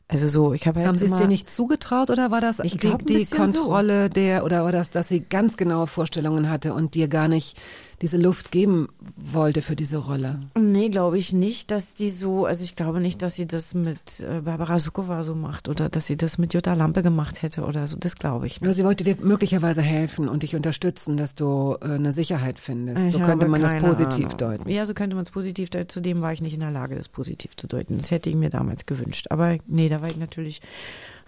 Also 0.09 0.29
so, 0.29 0.53
ich 0.53 0.65
habe 0.67 0.79
halt 0.79 0.87
Haben 0.87 0.97
Sie 0.97 1.05
es 1.05 1.13
dir 1.13 1.27
nicht 1.27 1.49
zugetraut 1.49 2.09
oder 2.09 2.31
war 2.31 2.39
das 2.39 2.59
Ich 2.59 2.73
die, 2.73 2.77
glaub, 2.77 3.01
ein 3.01 3.05
die 3.05 3.13
bisschen 3.13 3.47
so. 3.53 3.59
Kontrolle 3.59 4.09
der 4.09 4.45
oder 4.45 4.63
war 4.63 4.71
das, 4.71 4.89
dass 4.89 5.09
sie 5.09 5.19
ganz 5.19 5.57
genaue 5.57 5.87
Vorstellungen 5.87 6.49
hatte 6.49 6.73
und 6.73 6.95
dir 6.95 7.09
gar 7.09 7.27
nicht 7.27 7.57
diese 8.01 8.17
Luft 8.17 8.51
geben 8.51 8.89
wollte 9.15 9.61
für 9.61 9.75
diese 9.75 9.97
Rolle? 9.97 10.39
Nee, 10.59 10.89
glaube 10.89 11.17
ich 11.17 11.33
nicht, 11.33 11.71
dass 11.71 11.95
die 11.95 12.09
so, 12.09 12.45
also 12.45 12.63
ich 12.63 12.75
glaube 12.75 12.99
nicht, 12.99 13.21
dass 13.21 13.35
sie 13.35 13.47
das 13.47 13.73
mit 13.73 14.19
äh, 14.19 14.41
Barbara 14.41 14.77
Sukowa 14.79 15.23
so 15.23 15.33
macht 15.33 15.67
oder 15.67 15.89
dass 15.89 16.05
sie 16.05 16.15
das 16.15 16.37
mit 16.37 16.53
Jutta 16.53 16.73
Lampe 16.73 17.01
gemacht 17.01 17.41
hätte 17.41 17.65
oder 17.65 17.87
so. 17.87 17.97
Das 17.97 18.15
glaube 18.15 18.45
ich 18.45 18.61
nicht. 18.61 18.67
Also 18.67 18.77
sie 18.77 18.83
wollte 18.83 19.03
dir 19.03 19.17
möglicherweise 19.19 19.81
helfen 19.81 20.29
und 20.29 20.43
dich 20.43 20.55
unterstützen, 20.55 21.17
dass 21.17 21.33
du 21.33 21.75
äh, 21.81 21.85
eine 21.85 22.13
Sicherheit 22.13 22.59
findest. 22.59 23.07
Ich 23.07 23.13
so 23.13 23.19
könnte 23.19 23.47
man 23.47 23.61
das 23.61 23.77
positiv 23.77 24.25
Ahnung. 24.25 24.37
deuten. 24.37 24.69
Ja, 24.69 24.85
so 24.85 24.93
könnte 24.93 25.15
man 25.15 25.23
es 25.23 25.31
positiv 25.31 25.69
deuten. 25.69 25.89
Zudem 25.89 26.21
war 26.21 26.33
ich 26.33 26.41
nicht 26.41 26.53
in 26.53 26.59
der 26.59 26.71
Lage, 26.71 26.95
das 26.95 27.07
positiv 27.07 27.55
zu 27.55 27.67
deuten. 27.67 27.97
Das 27.97 28.11
hätte 28.11 28.29
ich 28.29 28.35
mir 28.35 28.49
damals 28.49 28.85
gewünscht. 28.85 29.27
Aber 29.31 29.57
nee, 29.65 29.89
da 29.89 30.01
war 30.01 30.09
ich 30.09 30.17
natürlich 30.17 30.61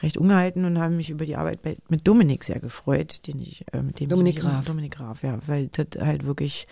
recht 0.02 0.18
ungehalten 0.18 0.66
und 0.66 0.80
habe 0.80 0.94
mich 0.94 1.10
über 1.10 1.26
die 1.26 1.36
Arbeit 1.36 1.62
bei, 1.62 1.78
mit 1.90 2.08
Dominik 2.08 2.44
sehr 2.44 2.60
gefreut, 2.60 3.28
den 3.28 3.40
ich, 3.40 3.66
äh, 3.74 3.82
mit 3.82 4.00
dem 4.00 4.10
Dominik 4.10 4.38
ich 4.38 4.42
Graf. 4.42 4.66
Dominik 4.66 4.96
Graf, 4.96 5.24
ja, 5.24 5.38
weil 5.48 5.68
das 5.68 5.88
halt 6.00 6.26
wirklich, 6.26 6.68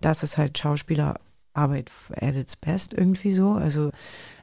das 0.00 0.22
ist 0.22 0.38
halt 0.38 0.58
Schauspielerarbeit 0.58 1.90
at 2.14 2.36
its 2.36 2.56
best 2.56 2.94
irgendwie 2.94 3.32
so. 3.34 3.52
Also 3.52 3.90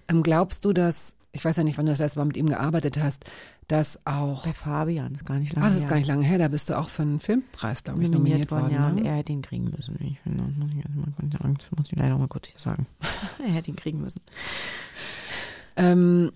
Ähm, 0.07 0.23
glaubst 0.23 0.65
du, 0.65 0.73
dass 0.73 1.15
ich 1.31 1.45
weiß 1.45 1.57
ja 1.57 1.63
nicht, 1.63 1.77
wann 1.77 1.85
du 1.85 1.91
das 1.91 1.99
letzte 1.99 2.17
Mal 2.17 2.25
mit 2.25 2.37
ihm 2.37 2.47
gearbeitet 2.47 2.97
hast, 2.97 3.25
dass 3.67 3.99
auch. 4.07 4.45
Bei 4.47 4.53
Fabian, 4.53 5.13
ist 5.13 5.27
gar 5.27 5.37
nicht 5.37 5.53
lange 5.53 5.63
Ah, 5.63 5.69
das 5.69 5.77
ist 5.77 5.83
her. 5.83 5.89
gar 5.91 5.97
nicht 5.97 6.07
lange 6.07 6.25
her, 6.25 6.39
da 6.39 6.47
bist 6.47 6.69
du 6.71 6.77
auch 6.77 6.89
für 6.89 7.03
einen 7.03 7.19
Filmpreis, 7.19 7.83
glaube 7.83 8.01
ich, 8.01 8.09
nominiert, 8.09 8.49
worden. 8.49 8.73
ja, 8.73 8.87
und 8.87 8.95
ne? 8.95 9.07
er 9.07 9.17
hätte 9.17 9.31
ihn 9.31 9.43
kriegen 9.43 9.65
müssen. 9.65 9.95
Ich 10.01 10.19
finde, 10.21 10.43
das 10.43 10.55
muss 10.57 10.71
ich, 10.75 11.39
das 11.59 11.71
muss 11.77 11.91
ich 11.91 11.97
leider 11.99 12.17
mal 12.17 12.27
kurz 12.27 12.47
hier 12.47 12.59
sagen. 12.59 12.87
er 13.45 13.51
hätte 13.53 13.69
ihn 13.69 13.75
kriegen 13.75 14.01
müssen. 14.01 14.21
Ähm, 15.75 16.31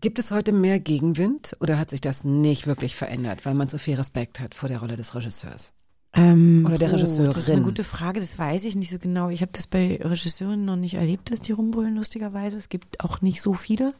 gibt 0.00 0.18
es 0.18 0.30
heute 0.30 0.52
mehr 0.52 0.80
Gegenwind 0.80 1.56
oder 1.60 1.78
hat 1.78 1.90
sich 1.90 2.00
das 2.00 2.24
nicht 2.24 2.66
wirklich 2.66 2.94
verändert, 2.94 3.44
weil 3.44 3.54
man 3.54 3.68
so 3.68 3.78
viel 3.78 3.96
Respekt 3.96 4.40
hat 4.40 4.54
vor 4.54 4.68
der 4.68 4.78
Rolle 4.78 4.96
des 4.96 5.14
Regisseurs? 5.14 5.72
Ähm, 6.14 6.64
Oder 6.66 6.78
der 6.78 6.88
Das 6.88 7.02
ist 7.02 7.18
Regisseurin. 7.20 7.52
eine 7.52 7.62
gute 7.62 7.84
Frage, 7.84 8.18
das 8.20 8.38
weiß 8.38 8.64
ich 8.64 8.76
nicht 8.76 8.90
so 8.90 8.98
genau. 8.98 9.28
Ich 9.28 9.42
habe 9.42 9.52
das 9.52 9.66
bei 9.66 9.98
Regisseuren 10.02 10.64
noch 10.64 10.76
nicht 10.76 10.94
erlebt, 10.94 11.30
dass 11.30 11.40
die 11.40 11.52
rumbrüllen, 11.52 11.96
lustigerweise. 11.96 12.56
Es 12.56 12.70
gibt 12.70 13.04
auch 13.04 13.20
nicht 13.20 13.42
so 13.42 13.52
viele. 13.52 13.92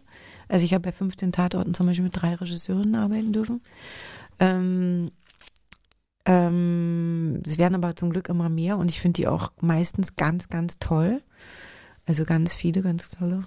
Also 0.48 0.64
ich 0.64 0.72
habe 0.72 0.82
bei 0.82 0.92
15 0.92 1.32
Tatorten 1.32 1.74
zum 1.74 1.86
Beispiel 1.86 2.04
mit 2.04 2.20
drei 2.20 2.34
Regisseurinnen 2.34 2.94
arbeiten 2.94 3.32
dürfen. 3.32 3.60
Ähm, 4.40 5.10
ähm, 6.24 7.42
es 7.44 7.58
werden 7.58 7.74
aber 7.74 7.94
zum 7.94 8.10
Glück 8.10 8.28
immer 8.30 8.48
mehr 8.48 8.78
und 8.78 8.90
ich 8.90 9.00
finde 9.00 9.20
die 9.20 9.28
auch 9.28 9.52
meistens 9.60 10.16
ganz, 10.16 10.48
ganz 10.48 10.78
toll. 10.78 11.22
Also 12.06 12.24
ganz 12.24 12.54
viele, 12.54 12.80
ganz 12.80 13.10
tolle. 13.10 13.46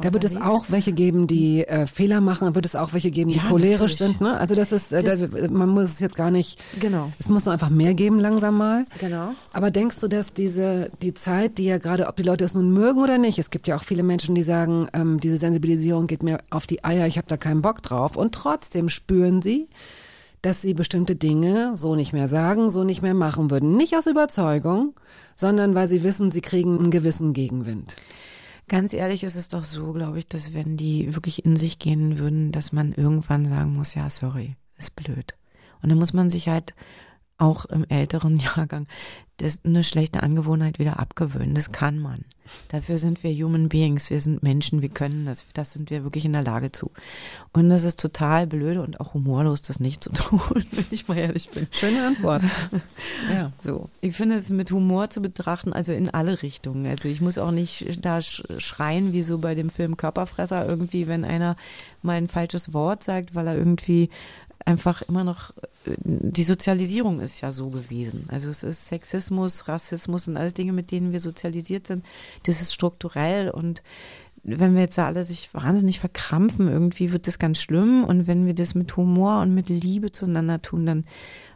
Da 0.00 0.12
wird 0.12 0.22
es 0.24 0.36
auch 0.36 0.66
welche 0.68 0.92
geben, 0.92 1.26
die 1.26 1.66
äh, 1.66 1.86
Fehler 1.86 2.20
machen, 2.20 2.54
wird 2.54 2.64
es 2.66 2.76
auch 2.76 2.92
welche 2.92 3.10
geben, 3.10 3.30
die 3.30 3.38
Ja, 3.38 3.44
cholerisch 3.48 3.98
natürlich. 3.98 3.98
sind. 3.98 4.20
Ne? 4.20 4.38
Also 4.38 4.54
das 4.54 4.70
ist, 4.70 4.92
äh, 4.92 5.02
Das- 5.02 5.18
das, 5.28 5.50
man 5.50 5.68
muss 5.70 5.84
es 5.90 5.98
jetzt 6.00 6.14
gar 6.14 6.30
nicht, 6.30 6.60
Genau. 6.80 7.10
es 7.18 7.28
muss 7.28 7.44
nur 7.44 7.52
einfach 7.52 7.68
mehr 7.68 7.92
geben 7.94 8.20
langsam 8.20 8.56
mal. 8.56 8.84
Genau. 9.00 9.34
Aber 9.52 9.70
denkst 9.72 9.98
du, 10.00 10.06
dass 10.08 10.32
diese 10.34 10.90
die 11.02 11.14
Zeit, 11.14 11.58
die 11.58 11.64
ja 11.64 11.78
gerade, 11.78 12.06
ob 12.06 12.16
die 12.16 12.22
Leute 12.22 12.44
es 12.44 12.54
nun 12.54 12.72
mögen 12.72 13.02
oder 13.02 13.18
nicht, 13.18 13.38
es 13.40 13.50
gibt 13.50 13.66
ja 13.66 13.74
auch 13.76 13.82
viele 13.82 14.02
Menschen, 14.04 14.34
die 14.36 14.42
sagen, 14.44 14.88
ähm, 14.92 15.18
diese 15.18 15.36
Sensibilisierung 15.36 16.06
geht 16.06 16.22
mir 16.22 16.38
auf 16.50 16.66
die 16.68 16.84
Eier, 16.84 17.06
ich 17.08 17.16
habe 17.18 17.26
da 17.28 17.36
keinen 17.36 17.60
Bock 17.62 17.82
drauf. 17.82 18.16
Und 18.16 18.34
trotzdem 18.34 18.88
spüren 18.88 19.42
sie, 19.42 19.68
dass 20.42 20.62
sie 20.62 20.74
bestimmte 20.74 21.16
Dinge 21.16 21.72
so 21.76 21.94
nicht 21.96 22.12
mehr 22.12 22.28
sagen, 22.28 22.70
so 22.70 22.84
nicht 22.84 23.02
mehr 23.02 23.14
machen 23.14 23.50
würden. 23.50 23.76
Nicht 23.76 23.96
aus 23.96 24.06
Überzeugung, 24.06 24.94
sondern 25.36 25.74
weil 25.74 25.88
sie 25.88 26.02
wissen, 26.02 26.30
sie 26.30 26.40
kriegen 26.40 26.78
einen 26.78 26.90
gewissen 26.90 27.32
Gegenwind. 27.32 27.96
Ganz 28.68 28.92
ehrlich 28.92 29.24
ist 29.24 29.36
es 29.36 29.48
doch 29.48 29.64
so, 29.64 29.92
glaube 29.92 30.18
ich, 30.18 30.28
dass 30.28 30.54
wenn 30.54 30.76
die 30.76 31.14
wirklich 31.14 31.44
in 31.44 31.56
sich 31.56 31.78
gehen 31.78 32.18
würden, 32.18 32.52
dass 32.52 32.72
man 32.72 32.92
irgendwann 32.92 33.44
sagen 33.44 33.74
muss, 33.74 33.94
ja, 33.94 34.08
sorry, 34.08 34.56
ist 34.78 34.96
blöd. 34.96 35.34
Und 35.82 35.88
dann 35.90 35.98
muss 35.98 36.12
man 36.12 36.30
sich 36.30 36.48
halt 36.48 36.74
auch 37.38 37.64
im 37.66 37.84
älteren 37.88 38.38
Jahrgang 38.56 38.86
das 39.38 39.60
eine 39.64 39.82
schlechte 39.82 40.22
Angewohnheit 40.22 40.78
wieder 40.78 41.00
abgewöhnen. 41.00 41.54
Das 41.54 41.72
kann 41.72 41.98
man. 41.98 42.24
Dafür 42.68 42.98
sind 42.98 43.22
wir 43.24 43.32
Human 43.32 43.68
Beings, 43.68 44.10
wir 44.10 44.20
sind 44.20 44.42
Menschen, 44.42 44.82
wir 44.82 44.88
können 44.88 45.26
das. 45.26 45.46
Das 45.54 45.72
sind 45.72 45.90
wir 45.90 46.04
wirklich 46.04 46.24
in 46.24 46.32
der 46.32 46.42
Lage 46.44 46.70
zu. 46.70 46.90
Und 47.52 47.68
das 47.68 47.82
ist 47.82 47.98
total 47.98 48.46
blöde 48.46 48.82
und 48.82 49.00
auch 49.00 49.14
humorlos, 49.14 49.62
das 49.62 49.80
nicht 49.80 50.04
zu 50.04 50.10
tun, 50.12 50.40
wenn 50.70 50.84
ich 50.90 51.08
mal 51.08 51.18
ehrlich 51.18 51.48
bin. 51.50 51.66
Schöne 51.72 52.06
Antwort. 52.06 52.42
ja. 53.32 53.50
So, 53.58 53.88
ich 54.00 54.14
finde 54.14 54.36
es 54.36 54.50
mit 54.50 54.70
Humor 54.70 55.10
zu 55.10 55.20
betrachten, 55.22 55.72
also 55.72 55.92
in 55.92 56.10
alle 56.10 56.42
Richtungen. 56.42 56.86
Also 56.86 57.08
ich 57.08 57.20
muss 57.20 57.38
auch 57.38 57.52
nicht 57.52 58.04
da 58.04 58.18
sch- 58.18 58.60
schreien, 58.60 59.12
wie 59.12 59.22
so 59.22 59.38
bei 59.38 59.54
dem 59.54 59.70
Film 59.70 59.96
Körperfresser 59.96 60.68
irgendwie, 60.68 61.08
wenn 61.08 61.24
einer 61.24 61.56
mal 62.02 62.16
ein 62.16 62.28
falsches 62.28 62.74
Wort 62.74 63.02
sagt, 63.02 63.34
weil 63.34 63.46
er 63.48 63.56
irgendwie 63.56 64.10
einfach 64.66 65.02
immer 65.02 65.24
noch, 65.24 65.50
äh, 65.84 65.94
die 66.04 66.44
Sozialisierung 66.44 67.20
ist 67.20 67.40
ja 67.40 67.52
so 67.52 67.70
gewesen. 67.70 68.28
Also 68.28 68.50
es 68.50 68.62
ist 68.62 68.88
Sexismus, 68.88 69.68
Rassismus 69.68 70.28
und 70.28 70.36
alles 70.36 70.54
Dinge, 70.54 70.72
mit 70.72 70.90
denen 70.90 71.12
wir 71.12 71.20
sozialisiert 71.20 71.86
sind. 71.86 72.04
Das 72.44 72.60
ist 72.60 72.72
strukturell 72.72 73.50
und 73.50 73.82
wenn 74.44 74.74
wir 74.74 74.82
jetzt 74.82 74.98
da 74.98 75.06
alle 75.06 75.24
sich 75.24 75.54
wahnsinnig 75.54 76.00
verkrampfen, 76.00 76.68
irgendwie 76.68 77.12
wird 77.12 77.26
das 77.26 77.38
ganz 77.38 77.60
schlimm. 77.60 78.04
Und 78.04 78.26
wenn 78.26 78.44
wir 78.44 78.54
das 78.54 78.74
mit 78.74 78.96
Humor 78.96 79.40
und 79.40 79.54
mit 79.54 79.68
Liebe 79.68 80.10
zueinander 80.10 80.60
tun, 80.60 80.84
dann 80.84 81.04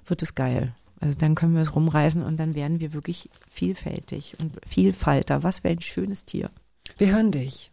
wird 0.05 0.23
es 0.23 0.35
geil. 0.35 0.73
Also 1.01 1.19
dann 1.19 1.35
können 1.35 1.55
wir 1.55 1.63
es 1.63 1.75
rumreißen 1.75 2.23
und 2.23 2.39
dann 2.39 2.55
werden 2.55 2.81
wir 2.81 2.95
wirklich 2.95 3.29
vielfältig 3.49 4.37
und 4.39 4.53
Vielfalter. 4.65 5.43
Was 5.43 5.61
für 5.61 5.69
ein 5.69 5.81
schönes 5.81 6.25
Tier. 6.25 6.51
Wir 6.97 7.13
hören 7.13 7.33
dich. 7.33 7.71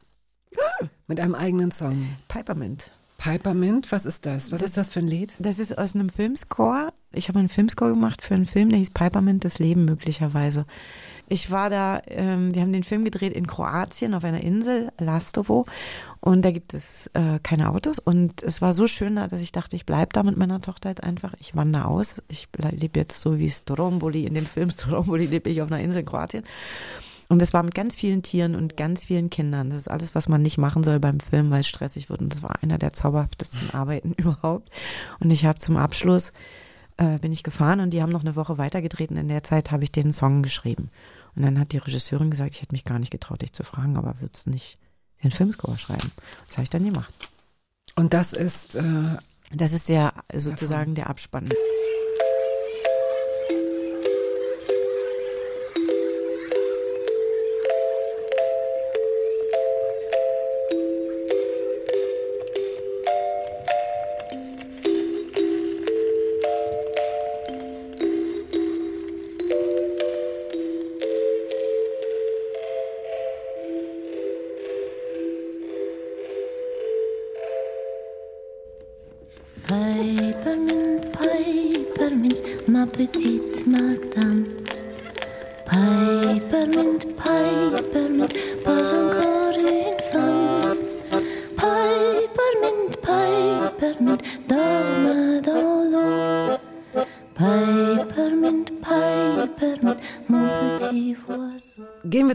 Mit 1.08 1.20
einem 1.20 1.36
eigenen 1.36 1.72
Song. 1.72 2.10
Pipermint. 2.28 2.92
Pipermint, 3.24 3.90
was 3.94 4.06
ist 4.06 4.26
das? 4.26 4.52
Was 4.52 4.62
ist 4.62 4.76
das 4.76 4.90
für 4.90 5.00
ein 5.00 5.08
Lied? 5.08 5.36
Das 5.40 5.58
ist 5.58 5.78
aus 5.78 5.96
einem 5.96 6.10
Filmscore. 6.10 6.92
Ich 7.14 7.30
habe 7.30 7.40
einen 7.40 7.48
Filmscore 7.48 7.92
gemacht 7.92 8.22
für 8.22 8.34
einen 8.34 8.46
Film, 8.46 8.68
der 8.68 8.80
hieß 8.80 8.90
Pipermint, 8.90 9.46
das 9.46 9.60
Leben 9.60 9.86
möglicherweise. 9.86 10.66
Ich 11.30 11.50
war 11.50 11.70
da, 11.70 12.02
ähm, 12.08 12.54
wir 12.54 12.62
haben 12.62 12.74
den 12.74 12.84
Film 12.84 13.06
gedreht 13.06 13.32
in 13.32 13.48
Kroatien 13.48 14.14
auf 14.14 14.26
einer 14.26 14.42
Insel, 14.42 14.92
Lastovo. 15.00 15.66
Und 16.20 16.44
da 16.44 16.52
gibt 16.52 16.74
es 16.74 17.10
äh, 17.14 17.40
keine 17.42 17.70
Autos. 17.70 17.98
Und 17.98 18.44
es 18.44 18.62
war 18.62 18.74
so 18.74 18.88
schön 18.88 19.16
da, 19.16 19.28
dass 19.28 19.42
ich 19.42 19.54
dachte, 19.54 19.78
ich 19.78 19.86
bleib 19.86 20.12
da 20.12 20.24
mit 20.24 20.36
meiner 20.36 20.60
Tochter 20.60 20.90
jetzt 20.90 21.04
einfach. 21.04 21.34
Ich 21.40 21.56
wandere 21.56 21.86
aus. 21.86 22.22
Ich 22.28 22.50
lebe 22.72 23.00
jetzt 23.00 23.22
so 23.22 23.40
wie 23.40 23.50
Stromboli, 23.50 24.26
in 24.26 24.34
dem 24.34 24.46
Film 24.46 24.70
Stromboli 24.70 25.28
lebe 25.28 25.50
ich 25.50 25.62
auf 25.62 25.72
einer 25.72 25.82
Insel 25.82 26.02
in 26.02 26.06
Kroatien. 26.06 26.44
Und 27.30 27.42
das 27.42 27.54
war 27.54 27.64
mit 27.64 27.76
ganz 27.76 27.96
vielen 27.96 28.22
Tieren 28.22 28.56
und 28.56 28.78
ganz 28.78 29.06
vielen 29.06 29.30
Kindern. 29.30 29.70
Das 29.70 29.80
ist 29.80 29.90
alles, 29.90 30.14
was 30.16 30.28
man 30.28 30.42
nicht 30.42 30.58
machen 30.58 30.84
soll 30.84 31.00
beim 31.00 31.20
Film, 31.20 31.52
weil 31.52 31.62
es 31.62 31.68
stressig 31.68 32.10
wird. 32.10 32.22
Und 32.22 32.34
das 32.34 32.44
war 32.44 32.62
einer 32.62 32.78
der 32.78 32.94
zauberhaftesten 32.94 33.70
Arbeiten 33.74 34.14
überhaupt. 34.18 34.70
Und 35.20 35.32
ich 35.32 35.46
habe 35.46 35.60
zum 35.60 35.78
Abschluss 35.78 36.34
äh, 36.98 37.18
bin 37.20 37.32
ich 37.32 37.44
gefahren 37.44 37.80
und 37.80 37.92
die 37.92 38.02
haben 38.02 38.12
noch 38.12 38.22
eine 38.22 38.36
Woche 38.36 38.58
weitergedreht 38.58 39.10
und 39.10 39.18
in 39.18 39.28
der 39.28 39.44
Zeit 39.44 39.72
habe 39.72 39.84
ich 39.84 39.92
den 39.92 40.12
Song 40.12 40.44
geschrieben. 40.44 40.90
Und 41.36 41.44
dann 41.44 41.60
hat 41.60 41.72
die 41.72 41.78
Regisseurin 41.80 42.30
gesagt, 42.30 42.54
ich 42.54 42.62
hätte 42.62 42.74
mich 42.74 42.84
gar 42.84 43.00
nicht 43.00 43.12
getraut, 43.12 43.42
dich 43.42 43.54
zu 43.54 43.64
fragen, 43.64 43.98
aber 43.98 44.22
würdest 44.22 44.46
du 44.46 44.52
nicht 44.52 44.78
den 45.24 45.32
Filmscore 45.32 45.78
schreiben? 45.78 46.12
Das 46.48 46.58
habe 46.58 46.64
ich 46.64 46.70
dann 46.70 46.86
gemacht. 46.86 47.14
Und 47.96 48.14
das 48.14 48.34
ist, 48.34 48.76
äh, 48.76 49.18
Das 49.52 49.74
ist 49.74 49.90
der 49.90 50.14
sozusagen 50.36 50.96
der 50.96 51.10
Abspann. 51.10 51.50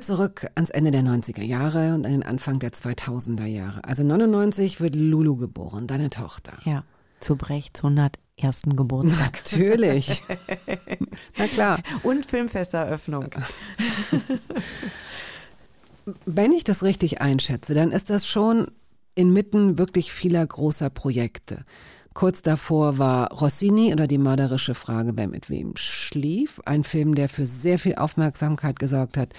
Zurück 0.08 0.46
ans 0.54 0.70
Ende 0.70 0.90
der 0.90 1.02
90er 1.02 1.42
Jahre 1.42 1.92
und 1.92 2.06
an 2.06 2.12
den 2.12 2.22
Anfang 2.22 2.58
der 2.60 2.72
2000er 2.72 3.44
Jahre. 3.44 3.84
Also 3.84 4.04
99 4.04 4.80
wird 4.80 4.94
Lulu 4.96 5.36
geboren, 5.36 5.86
deine 5.86 6.08
Tochter. 6.08 6.54
Ja, 6.64 6.82
zu 7.20 7.36
Brechts 7.36 7.84
101. 7.84 8.62
Geburtstag. 8.74 9.34
Natürlich. 9.34 10.22
Na 11.36 11.46
klar. 11.46 11.82
Und 12.02 12.24
Filmfesteröffnung. 12.24 13.26
Wenn 16.24 16.52
ich 16.52 16.64
das 16.64 16.82
richtig 16.82 17.20
einschätze, 17.20 17.74
dann 17.74 17.92
ist 17.92 18.08
das 18.08 18.26
schon 18.26 18.68
inmitten 19.14 19.76
wirklich 19.76 20.10
vieler 20.10 20.46
großer 20.46 20.88
Projekte. 20.88 21.64
Kurz 22.14 22.40
davor 22.40 22.96
war 22.96 23.30
Rossini 23.30 23.92
oder 23.92 24.06
die 24.06 24.16
mörderische 24.16 24.74
Frage, 24.74 25.12
wer 25.16 25.28
mit 25.28 25.50
wem 25.50 25.76
schlief. 25.76 26.62
Ein 26.64 26.82
Film, 26.82 27.14
der 27.14 27.28
für 27.28 27.44
sehr 27.44 27.78
viel 27.78 27.96
Aufmerksamkeit 27.96 28.78
gesorgt 28.78 29.18
hat. 29.18 29.34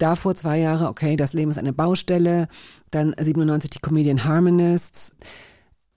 Davor 0.00 0.34
zwei 0.34 0.58
Jahre, 0.58 0.88
okay, 0.88 1.16
das 1.16 1.34
Leben 1.34 1.50
ist 1.50 1.58
eine 1.58 1.74
Baustelle. 1.74 2.48
Dann 2.90 3.14
97 3.20 3.70
die 3.70 3.80
Comedian 3.80 4.24
Harmonists. 4.24 5.14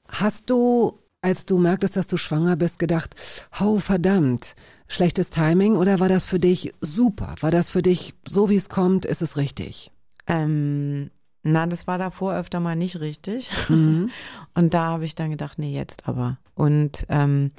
Hast 0.10 0.50
du, 0.50 1.00
als 1.22 1.46
du 1.46 1.58
merktest, 1.58 1.96
dass 1.96 2.08
du 2.08 2.18
schwanger 2.18 2.58
bist, 2.58 2.80
gedacht, 2.80 3.16
oh 3.62 3.80
verdammt, 3.80 4.56
schlechtes 4.90 5.30
Timing 5.30 5.78
oder 5.78 6.02
war 6.02 6.10
das 6.10 6.26
für 6.26 6.38
dich 6.38 6.74
super? 6.82 7.34
War 7.40 7.50
das 7.50 7.70
für 7.70 7.82
dich 7.82 8.14
so, 8.28 8.50
wie 8.50 8.58
es 8.58 8.68
kommt, 8.68 9.06
ist 9.06 9.22
es 9.22 9.38
richtig? 9.38 9.90
Ähm, 10.28 11.10
na, 11.42 11.66
das 11.66 11.88
war 11.88 11.98
davor 11.98 12.34
öfter 12.34 12.60
mal 12.60 12.76
nicht 12.76 13.00
richtig. 13.00 13.52
Mhm. 13.70 14.10
Und 14.54 14.74
da 14.74 14.88
habe 14.88 15.06
ich 15.06 15.16
dann 15.16 15.30
gedacht, 15.30 15.60
nee, 15.60 15.74
jetzt 15.74 16.10
aber. 16.10 16.40
Und, 16.56 17.06
ähm, 17.08 17.52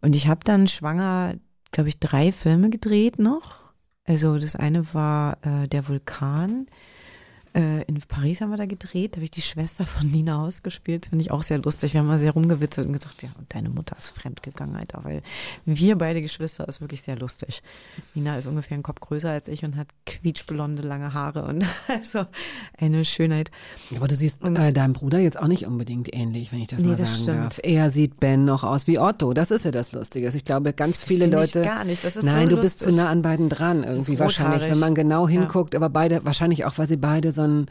und 0.00 0.14
ich 0.14 0.28
habe 0.28 0.40
dann 0.44 0.68
schwanger, 0.68 1.34
glaube 1.72 1.88
ich, 1.88 1.98
drei 1.98 2.30
Filme 2.30 2.70
gedreht 2.70 3.18
noch. 3.18 3.63
Also 4.06 4.38
das 4.38 4.56
eine 4.56 4.92
war 4.94 5.38
äh, 5.42 5.68
Der 5.68 5.88
Vulkan. 5.88 6.66
Äh, 7.54 7.82
in 7.84 8.00
Paris 8.08 8.40
haben 8.40 8.50
wir 8.50 8.56
da 8.56 8.66
gedreht, 8.66 9.12
da 9.12 9.16
habe 9.16 9.24
ich 9.24 9.30
die 9.30 9.40
Schwester 9.40 9.86
von 9.86 10.10
Nina 10.10 10.38
Haus 10.38 10.62
gespielt, 10.64 11.06
finde 11.06 11.22
ich 11.22 11.30
auch 11.30 11.42
sehr 11.44 11.58
lustig. 11.58 11.92
Wir 11.94 12.00
haben 12.00 12.08
mal 12.08 12.18
sehr 12.18 12.32
rumgewitzelt 12.32 12.86
und 12.88 12.92
gesagt, 12.94 13.22
ja, 13.22 13.28
und 13.38 13.54
deine 13.54 13.68
Mutter 13.70 13.96
ist 13.96 14.08
fremdgegangen, 14.10 14.74
Alter, 14.74 15.00
weil 15.04 15.22
wir 15.64 15.96
beide 15.96 16.20
Geschwister 16.20 16.66
ist 16.68 16.80
wirklich 16.80 17.02
sehr 17.02 17.16
lustig. 17.16 17.62
Nina 18.14 18.36
ist 18.36 18.46
ungefähr 18.48 18.74
einen 18.74 18.82
Kopf 18.82 18.98
größer 19.00 19.30
als 19.30 19.46
ich 19.46 19.64
und 19.64 19.76
hat 19.76 19.86
quietschblonde, 20.04 20.82
lange 20.82 21.14
Haare 21.14 21.44
und 21.44 21.64
also 21.88 22.26
eine 22.78 23.04
Schönheit. 23.04 23.52
Aber 23.94 24.08
du 24.08 24.16
siehst 24.16 24.42
äh, 24.44 24.72
deinem 24.72 24.92
Bruder 24.92 25.20
jetzt 25.20 25.38
auch 25.38 25.46
nicht 25.46 25.64
unbedingt 25.66 26.12
ähnlich, 26.12 26.50
wenn 26.50 26.60
ich 26.60 26.68
das 26.68 26.80
Nee, 26.82 26.88
mal 26.88 26.96
das 26.96 27.08
sagen 27.10 27.22
stimmt. 27.22 27.38
darf. 27.38 27.60
Er 27.62 27.90
sieht 27.92 28.18
Ben 28.18 28.44
noch 28.44 28.64
aus 28.64 28.88
wie 28.88 28.98
Otto. 28.98 29.32
Das 29.32 29.52
ist 29.52 29.64
ja 29.64 29.70
das 29.70 29.92
Lustige. 29.92 30.28
Ich 30.34 30.44
glaube, 30.44 30.72
ganz 30.72 30.98
Das 31.00 31.08
viele 31.08 31.26
Leute. 31.26 31.62
gar 31.62 31.84
nicht. 31.84 32.02
Das 32.04 32.16
ist 32.16 32.24
Nein, 32.24 32.50
so 32.50 32.56
du 32.56 32.62
bist 32.62 32.80
zu 32.80 32.86
lustig. 32.86 33.04
nah 33.04 33.10
an 33.10 33.22
beiden 33.22 33.48
dran 33.48 33.84
irgendwie 33.84 34.18
wahrscheinlich, 34.18 34.68
wenn 34.68 34.78
man 34.80 34.96
genau 34.96 35.28
Ja. 35.28 35.38
hinguckt. 35.40 35.76
Aber 35.76 35.88
beide 35.88 36.24
wahrscheinlich 36.24 36.64
auch, 36.64 36.78
weil 36.78 36.88
sie 36.88 36.96
beide 36.96 37.30
so 37.30 37.43
ein 37.44 37.66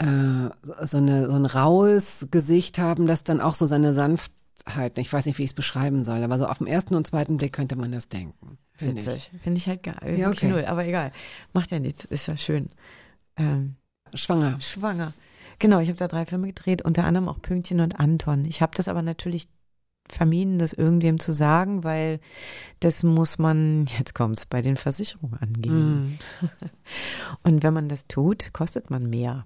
äh, 0.00 0.50
so, 0.86 0.96
eine, 0.96 1.26
so 1.26 1.36
ein 1.36 1.46
raues 1.46 2.28
Gesicht 2.30 2.78
haben, 2.78 3.06
das 3.06 3.22
dann 3.24 3.40
auch 3.40 3.54
so 3.54 3.66
seine 3.66 3.92
Sanftheit. 3.92 4.96
Ich 4.98 5.12
weiß 5.12 5.26
nicht, 5.26 5.38
wie 5.38 5.44
ich 5.44 5.50
es 5.50 5.54
beschreiben 5.54 6.04
soll, 6.04 6.22
aber 6.22 6.38
so 6.38 6.46
auf 6.46 6.58
den 6.58 6.66
ersten 6.66 6.94
und 6.94 7.06
zweiten 7.06 7.36
Blick 7.36 7.52
könnte 7.52 7.76
man 7.76 7.92
das 7.92 8.08
denken. 8.08 8.58
finde 8.74 9.00
ich. 9.02 9.06
Witzig. 9.06 9.30
Finde 9.42 9.58
ich 9.58 9.68
halt 9.68 9.82
geil. 9.82 9.96
Ja, 10.02 10.28
Wirklich 10.28 10.44
okay. 10.44 10.48
null, 10.48 10.64
aber 10.64 10.86
egal. 10.86 11.12
Macht 11.52 11.70
ja 11.70 11.78
nichts, 11.78 12.04
ist 12.04 12.28
ja 12.28 12.36
schön. 12.36 12.68
Ähm, 13.36 13.76
Schwanger. 14.14 14.58
schwanger. 14.60 15.12
Genau, 15.58 15.80
ich 15.80 15.88
habe 15.88 15.98
da 15.98 16.08
drei 16.08 16.24
Filme 16.24 16.46
gedreht, 16.46 16.82
unter 16.82 17.04
anderem 17.04 17.28
auch 17.28 17.42
Pünktchen 17.42 17.80
und 17.80 18.00
Anton. 18.00 18.46
Ich 18.46 18.62
habe 18.62 18.72
das 18.74 18.88
aber 18.88 19.02
natürlich 19.02 19.48
vermieden, 20.12 20.58
das 20.58 20.72
irgendwem 20.72 21.20
zu 21.20 21.32
sagen, 21.32 21.84
weil 21.84 22.20
das 22.80 23.02
muss 23.02 23.38
man, 23.38 23.86
jetzt 23.98 24.14
kommt's, 24.14 24.46
bei 24.46 24.62
den 24.62 24.76
Versicherungen 24.76 25.38
angehen. 25.38 26.02
Mhm. 26.02 26.18
Und 27.42 27.62
wenn 27.62 27.74
man 27.74 27.88
das 27.88 28.06
tut, 28.06 28.52
kostet 28.52 28.90
man 28.90 29.08
mehr. 29.08 29.44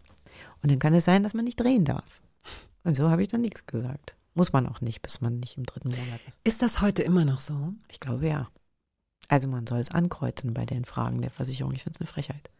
Und 0.62 0.70
dann 0.70 0.78
kann 0.78 0.94
es 0.94 1.04
sein, 1.04 1.22
dass 1.22 1.34
man 1.34 1.44
nicht 1.44 1.60
drehen 1.60 1.84
darf. 1.84 2.22
Und 2.84 2.94
so 2.94 3.10
habe 3.10 3.22
ich 3.22 3.28
dann 3.28 3.40
nichts 3.40 3.66
gesagt. 3.66 4.16
Muss 4.34 4.52
man 4.52 4.66
auch 4.66 4.80
nicht, 4.80 5.00
bis 5.00 5.20
man 5.20 5.38
nicht 5.38 5.56
im 5.56 5.64
dritten 5.64 5.90
Monat 5.90 6.20
ist. 6.26 6.40
Ist 6.44 6.62
das 6.62 6.80
heute 6.80 7.02
immer 7.02 7.24
noch 7.24 7.40
so? 7.40 7.72
Ich 7.88 8.00
glaube 8.00 8.28
ja. 8.28 8.48
Also 9.28 9.48
man 9.48 9.66
soll 9.66 9.78
es 9.78 9.90
ankreuzen 9.90 10.52
bei 10.54 10.66
den 10.66 10.84
Fragen 10.84 11.20
der 11.20 11.30
Versicherung. 11.30 11.72
Ich 11.72 11.82
finde 11.82 11.96
es 11.96 12.00
eine 12.00 12.08
Frechheit. 12.08 12.50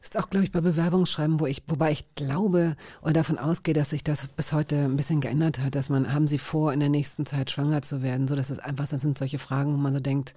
Das 0.00 0.10
ist 0.10 0.18
auch, 0.18 0.30
glaube 0.30 0.44
ich, 0.44 0.52
bei 0.52 0.60
Bewerbungsschreiben, 0.60 1.40
wo 1.40 1.46
ich, 1.46 1.62
wobei 1.66 1.92
ich 1.92 2.14
glaube 2.14 2.76
oder 3.02 3.14
davon 3.14 3.38
ausgehe, 3.38 3.74
dass 3.74 3.90
sich 3.90 4.04
das 4.04 4.28
bis 4.28 4.52
heute 4.52 4.76
ein 4.84 4.96
bisschen 4.96 5.20
geändert 5.20 5.58
hat, 5.60 5.74
dass 5.74 5.88
man, 5.88 6.12
haben 6.12 6.28
Sie 6.28 6.38
vor, 6.38 6.72
in 6.72 6.80
der 6.80 6.88
nächsten 6.88 7.26
Zeit 7.26 7.50
schwanger 7.50 7.82
zu 7.82 8.02
werden? 8.02 8.28
So, 8.28 8.36
dass 8.36 8.50
es 8.50 8.58
einfach, 8.58 8.88
das 8.88 9.00
sind 9.00 9.18
solche 9.18 9.38
Fragen, 9.38 9.72
wo 9.72 9.78
man 9.78 9.94
so 9.94 10.00
denkt, 10.00 10.34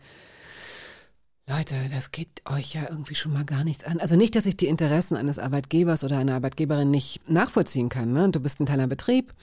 Leute, 1.48 1.76
das 1.90 2.12
geht 2.12 2.44
euch 2.50 2.76
ja 2.76 2.84
irgendwie 2.90 3.16
schon 3.16 3.34
mal 3.34 3.44
gar 3.44 3.64
nichts 3.64 3.84
an. 3.84 4.00
Also 4.00 4.16
nicht, 4.16 4.36
dass 4.36 4.46
ich 4.46 4.56
die 4.56 4.68
Interessen 4.68 5.18
eines 5.18 5.40
Arbeitgebers 5.40 6.04
oder 6.04 6.18
einer 6.18 6.36
Arbeitgeberin 6.36 6.92
nicht 6.92 7.30
nachvollziehen 7.30 7.90
kann. 7.90 8.14
Ne? 8.14 8.30
Du 8.30 8.40
bist 8.40 8.60
ein 8.60 8.66
kleiner 8.66 8.88
Betrieb, 8.88 9.34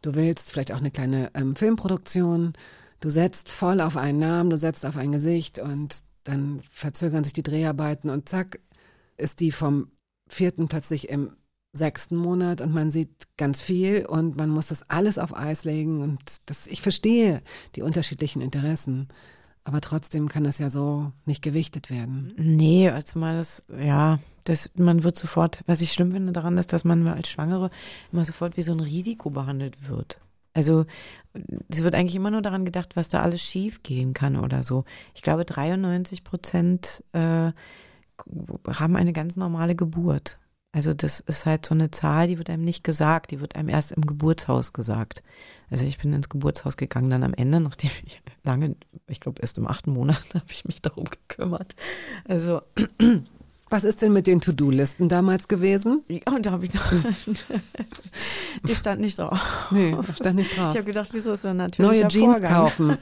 du 0.00 0.14
willst 0.14 0.50
vielleicht 0.50 0.72
auch 0.72 0.78
eine 0.78 0.90
kleine 0.90 1.30
ähm, 1.34 1.54
Filmproduktion, 1.54 2.54
du 3.00 3.10
setzt 3.10 3.50
voll 3.50 3.80
auf 3.80 3.96
einen 3.96 4.20
Namen, 4.20 4.48
du 4.48 4.56
setzt 4.56 4.86
auf 4.86 4.96
ein 4.96 5.12
Gesicht 5.12 5.58
und 5.58 5.96
dann 6.24 6.60
verzögern 6.70 7.24
sich 7.24 7.32
die 7.32 7.42
Dreharbeiten 7.42 8.10
und 8.10 8.28
zack, 8.28 8.60
ist 9.18 9.40
die 9.40 9.52
vom 9.52 9.90
vierten 10.28 10.68
plötzlich 10.68 11.08
im 11.08 11.32
sechsten 11.72 12.16
Monat 12.16 12.60
und 12.60 12.72
man 12.72 12.90
sieht 12.90 13.28
ganz 13.36 13.60
viel 13.60 14.06
und 14.06 14.36
man 14.36 14.48
muss 14.48 14.68
das 14.68 14.88
alles 14.88 15.18
auf 15.18 15.36
Eis 15.36 15.64
legen 15.64 16.02
und 16.02 16.18
das, 16.46 16.66
ich 16.66 16.80
verstehe 16.80 17.42
die 17.76 17.82
unterschiedlichen 17.82 18.40
Interessen. 18.40 19.08
Aber 19.64 19.82
trotzdem 19.82 20.30
kann 20.30 20.44
das 20.44 20.58
ja 20.58 20.70
so 20.70 21.12
nicht 21.26 21.42
gewichtet 21.42 21.90
werden. 21.90 22.32
Nee, 22.38 22.88
also 22.88 23.18
mal 23.18 23.36
das, 23.36 23.64
ja, 23.78 24.18
das, 24.44 24.70
man 24.76 25.04
wird 25.04 25.16
sofort, 25.16 25.62
was 25.66 25.82
ich 25.82 25.92
schlimm 25.92 26.12
finde 26.12 26.32
daran 26.32 26.56
ist, 26.56 26.72
dass 26.72 26.84
man 26.84 27.06
als 27.06 27.28
Schwangere 27.28 27.68
immer 28.10 28.24
sofort 28.24 28.56
wie 28.56 28.62
so 28.62 28.72
ein 28.72 28.80
Risiko 28.80 29.28
behandelt 29.28 29.86
wird. 29.86 30.20
Also 30.54 30.86
es 31.68 31.82
wird 31.82 31.94
eigentlich 31.94 32.16
immer 32.16 32.30
nur 32.30 32.40
daran 32.40 32.64
gedacht, 32.64 32.96
was 32.96 33.10
da 33.10 33.20
alles 33.20 33.42
schief 33.42 33.82
gehen 33.82 34.14
kann 34.14 34.36
oder 34.36 34.62
so. 34.62 34.84
Ich 35.14 35.20
glaube, 35.20 35.44
93 35.44 36.24
Prozent 36.24 37.04
äh, 37.12 37.52
haben 38.68 38.96
eine 38.96 39.12
ganz 39.12 39.36
normale 39.36 39.74
Geburt. 39.74 40.38
Also 40.72 40.92
das 40.92 41.20
ist 41.20 41.46
halt 41.46 41.64
so 41.64 41.74
eine 41.74 41.90
Zahl, 41.90 42.28
die 42.28 42.36
wird 42.36 42.50
einem 42.50 42.62
nicht 42.62 42.84
gesagt, 42.84 43.30
die 43.30 43.40
wird 43.40 43.56
einem 43.56 43.70
erst 43.70 43.92
im 43.92 44.02
Geburtshaus 44.02 44.74
gesagt. 44.74 45.22
Also 45.70 45.86
ich 45.86 45.98
bin 45.98 46.12
ins 46.12 46.28
Geburtshaus 46.28 46.76
gegangen, 46.76 47.08
dann 47.08 47.24
am 47.24 47.32
Ende, 47.32 47.60
nachdem 47.60 47.90
ich 48.04 48.22
lange, 48.44 48.76
ich 49.06 49.20
glaube 49.20 49.40
erst 49.40 49.56
im 49.58 49.66
achten 49.66 49.92
Monat 49.92 50.22
habe 50.34 50.44
ich 50.50 50.66
mich 50.66 50.82
darum 50.82 51.04
gekümmert. 51.04 51.74
Also 52.26 52.60
Was 53.70 53.84
ist 53.84 54.00
denn 54.02 54.12
mit 54.12 54.26
den 54.26 54.40
To-Do-Listen 54.40 55.08
damals 55.08 55.46
gewesen? 55.48 56.02
ja, 56.08 56.20
und 56.34 56.46
da 56.46 56.52
habe 56.52 56.64
ich 56.64 56.72
noch, 56.72 56.84
die 58.66 58.74
stand 58.74 59.00
nicht 59.00 59.18
drauf. 59.18 59.68
Nee, 59.70 59.94
stand 60.16 60.36
nicht 60.36 60.56
drauf. 60.56 60.70
Ich 60.72 60.76
habe 60.76 60.84
gedacht, 60.84 61.10
wieso 61.12 61.32
ist 61.32 61.44
das 61.44 61.54
natürlich 61.54 62.00
Neue 62.00 62.08
Jeans 62.08 62.42
kaufen. 62.42 62.96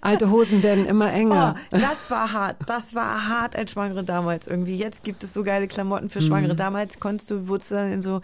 Alte 0.00 0.30
Hosen 0.30 0.62
werden 0.62 0.86
immer 0.86 1.06
Oh, 1.06 1.16
enger. 1.16 1.54
das 1.70 2.10
war 2.10 2.32
hart. 2.32 2.56
Das 2.66 2.94
war 2.94 3.28
hart 3.28 3.56
als 3.56 3.72
Schwangere 3.72 4.04
damals 4.04 4.46
irgendwie. 4.46 4.76
Jetzt 4.76 5.04
gibt 5.04 5.22
es 5.22 5.34
so 5.34 5.42
geile 5.44 5.68
Klamotten 5.68 6.08
für 6.10 6.20
Schwangere. 6.22 6.54
Mhm. 6.54 6.58
Damals 6.58 6.98
konntest 7.00 7.30
du, 7.30 7.48
wurdest 7.48 7.70
du 7.70 7.74
dann 7.76 7.92
in 7.92 8.02
so 8.02 8.20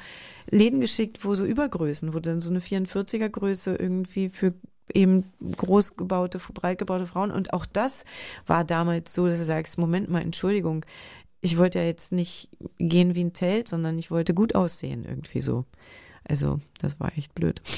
Läden 0.51 0.81
geschickt, 0.81 1.25
wo 1.25 1.35
so 1.35 1.45
Übergrößen, 1.45 2.15
wo 2.15 2.19
dann 2.21 2.41
so 2.41 2.51
eine 2.51 2.61
44er 2.61 3.29
Größe 3.29 3.77
irgendwie 3.77 4.29
für 4.29 4.55
eben 4.95 5.25
groß 5.57 5.97
gebaute, 5.97 6.39
breit 6.53 6.79
gebaute 6.79 7.07
Frauen. 7.07 7.31
Und 7.31 7.53
auch 7.53 7.65
das 7.67 8.05
war 8.47 8.65
damals 8.65 9.15
so, 9.15 9.27
dass 9.27 9.39
du 9.39 9.45
sagst, 9.45 9.79
Moment 9.79 10.11
mal, 10.11 10.21
Entschuldigung, 10.21 10.85
ich 11.43 11.59
wollte 11.59 11.81
ja 11.81 11.85
jetzt 11.85 12.13
nicht 12.13 12.49
gehen 12.79 13.15
wie 13.15 13.25
ein 13.25 13.35
Zelt, 13.35 13.69
sondern 13.69 13.99
ich 13.99 14.11
wollte 14.11 14.33
gut 14.33 14.55
aussehen 14.55 15.05
irgendwie 15.05 15.43
so. 15.43 15.67
Also, 16.25 16.61
das 16.81 16.99
war 16.99 17.17
echt 17.19 17.35
blöd. 17.35 17.61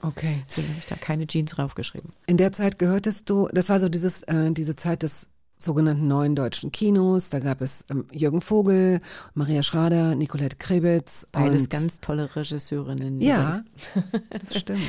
Okay. 0.00 0.44
Deswegen 0.48 0.68
habe 0.68 0.78
ich 0.78 0.86
da 0.86 0.94
keine 0.94 1.26
Jeans 1.26 1.50
draufgeschrieben. 1.50 2.12
In 2.26 2.36
der 2.36 2.52
Zeit 2.52 2.78
gehörtest 2.78 3.28
du, 3.28 3.48
das 3.52 3.68
war 3.68 3.80
so 3.80 3.88
dieses, 3.88 4.22
äh, 4.22 4.52
diese 4.52 4.76
Zeit 4.76 5.02
des 5.02 5.30
sogenannten 5.56 6.06
neuen 6.06 6.36
deutschen 6.36 6.70
Kinos. 6.70 7.30
Da 7.30 7.40
gab 7.40 7.60
es 7.60 7.84
ähm, 7.90 8.06
Jürgen 8.12 8.40
Vogel, 8.40 9.00
Maria 9.34 9.64
Schrader, 9.64 10.14
Nicolette 10.14 10.56
Krebitz. 10.56 11.26
Beides 11.32 11.68
ganz 11.68 12.00
tolle 12.00 12.34
Regisseurinnen. 12.36 13.20
Ja, 13.20 13.62
das 14.30 14.60
stimmt. 14.60 14.80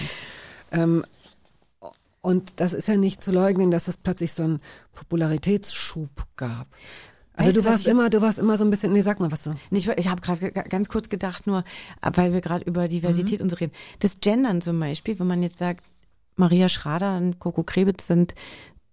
ähm, 0.71 1.03
und 2.21 2.59
das 2.59 2.73
ist 2.73 2.87
ja 2.87 2.95
nicht 2.95 3.23
zu 3.23 3.31
leugnen, 3.31 3.71
dass 3.71 3.87
es 3.87 3.97
plötzlich 3.97 4.33
so 4.33 4.43
einen 4.43 4.59
Popularitätsschub 4.93 6.27
gab. 6.35 6.67
Also 7.39 7.47
Weißt 7.47 7.57
du 7.57 7.61
du, 7.61 7.69
warst 7.69 7.87
immer, 7.87 8.09
du 8.09 8.21
warst 8.21 8.37
immer 8.39 8.57
so 8.57 8.65
ein 8.65 8.69
bisschen, 8.69 8.91
nee, 8.91 9.01
sag 9.01 9.19
mal 9.21 9.31
was 9.31 9.43
so. 9.45 9.53
Ich, 9.71 9.87
ich 9.87 10.07
habe 10.09 10.19
gerade 10.19 10.51
ge- 10.51 10.63
ganz 10.67 10.89
kurz 10.89 11.07
gedacht, 11.07 11.47
nur 11.47 11.63
weil 12.01 12.33
wir 12.33 12.41
gerade 12.41 12.65
über 12.65 12.87
Diversität 12.89 13.39
und 13.41 13.49
so 13.49 13.55
reden. 13.55 13.71
Das 13.99 14.19
Gendern 14.19 14.59
zum 14.61 14.77
Beispiel, 14.79 15.17
wenn 15.19 15.27
man 15.27 15.41
jetzt 15.41 15.57
sagt, 15.57 15.85
Maria 16.35 16.67
Schrader 16.67 17.15
und 17.17 17.39
Coco 17.39 17.63
Krebitz 17.63 18.07
sind 18.07 18.35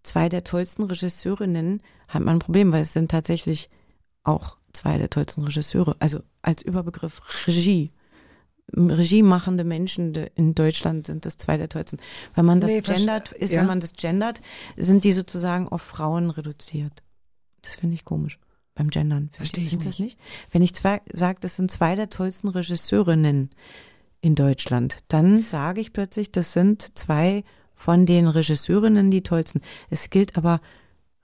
zwei 0.05 0.29
der 0.29 0.45
tollsten 0.45 0.85
Regisseurinnen, 0.85 1.83
hat 2.09 2.23
man 2.23 2.37
ein 2.37 2.39
Problem, 2.39 2.71
weil 2.73 2.83
es 2.83 2.93
sind 2.93 3.11
tatsächlich 3.11 3.69
auch 4.23 4.57
zwei 4.73 4.97
der 4.99 5.11
tollsten 5.11 5.43
Regisseure. 5.43 5.97
Also 5.99 6.21
als 6.43 6.63
Überbegriff 6.63 7.21
Regie. 7.49 7.91
Regiemachende 8.77 9.63
Menschen 9.63 10.13
in 10.35 10.55
Deutschland 10.57 11.07
sind 11.07 11.25
das 11.25 11.37
zwei 11.37 11.57
der 11.57 11.69
tollsten. 11.69 11.99
Wenn 12.35 12.45
man 12.45 12.61
das 12.61 12.71
Nee, 12.73 12.81
gendert, 12.81 13.31
ist, 13.33 13.53
ja. 13.53 13.61
wenn 13.61 13.67
man 13.69 13.79
das 13.81 13.95
gendert, 13.95 14.41
sind 14.77 15.05
die 15.05 15.13
sozusagen 15.13 15.69
auf 15.69 15.83
Frauen 15.83 16.31
reduziert. 16.31 17.05
Das 17.67 17.75
finde 17.75 17.95
ich 17.95 18.05
komisch. 18.05 18.39
Beim 18.75 18.91
Gendern. 18.91 19.31
Verstehe 19.33 19.65
ich 19.65 19.73
nicht. 19.73 19.87
das 19.87 19.99
nicht? 19.99 20.19
Wenn 20.51 20.63
ich 20.63 20.75
zwei 20.75 21.01
sage, 21.13 21.39
das 21.41 21.57
sind 21.57 21.71
zwei 21.71 21.95
der 21.95 22.11
tollsten 22.11 22.49
Regisseurinnen 22.49 23.51
in 24.21 24.35
Deutschland, 24.35 24.99
dann 25.09 25.43
sage 25.43 25.81
ich 25.81 25.93
plötzlich, 25.93 26.31
das 26.31 26.53
sind 26.53 26.97
zwei 26.97 27.43
von 27.75 28.07
den 28.07 28.29
Regisseurinnen 28.29 29.11
die 29.11 29.23
tollsten. 29.23 29.63
Es 29.91 30.11
gilt 30.11 30.37
aber 30.37 30.61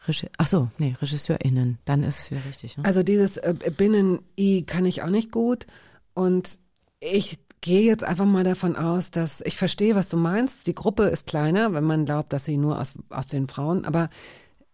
Regi 0.07 0.29
Ach 0.39 0.47
so, 0.47 0.71
nee, 0.79 0.97
RegisseurInnen. 1.01 1.79
Dann 1.85 2.03
ist 2.03 2.21
es 2.21 2.31
wieder 2.31 2.45
richtig. 2.49 2.77
Ne? 2.77 2.85
Also 2.85 3.03
dieses 3.03 3.37
äh, 3.37 3.55
Binnen-I 3.77 4.65
kann 4.65 4.85
ich 4.85 5.03
auch 5.03 5.11
nicht 5.11 5.31
gut. 5.31 5.67
Und 6.15 6.59
ich 7.01 7.39
gehe 7.61 7.83
jetzt 7.83 8.03
einfach 8.03 8.25
mal 8.25 8.45
davon 8.45 8.77
aus, 8.77 9.11
dass 9.11 9.41
ich 9.43 9.57
verstehe, 9.57 9.95
was 9.95 10.09
du 10.09 10.17
meinst. 10.17 10.67
Die 10.67 10.75
Gruppe 10.75 11.05
ist 11.05 11.29
kleiner, 11.29 11.73
wenn 11.73 11.85
man 11.85 12.05
glaubt, 12.05 12.33
dass 12.33 12.45
sie 12.45 12.57
nur 12.57 12.81
aus, 12.81 12.95
aus 13.11 13.29
den 13.29 13.49
Frauen, 13.49 13.85
aber 13.85 14.11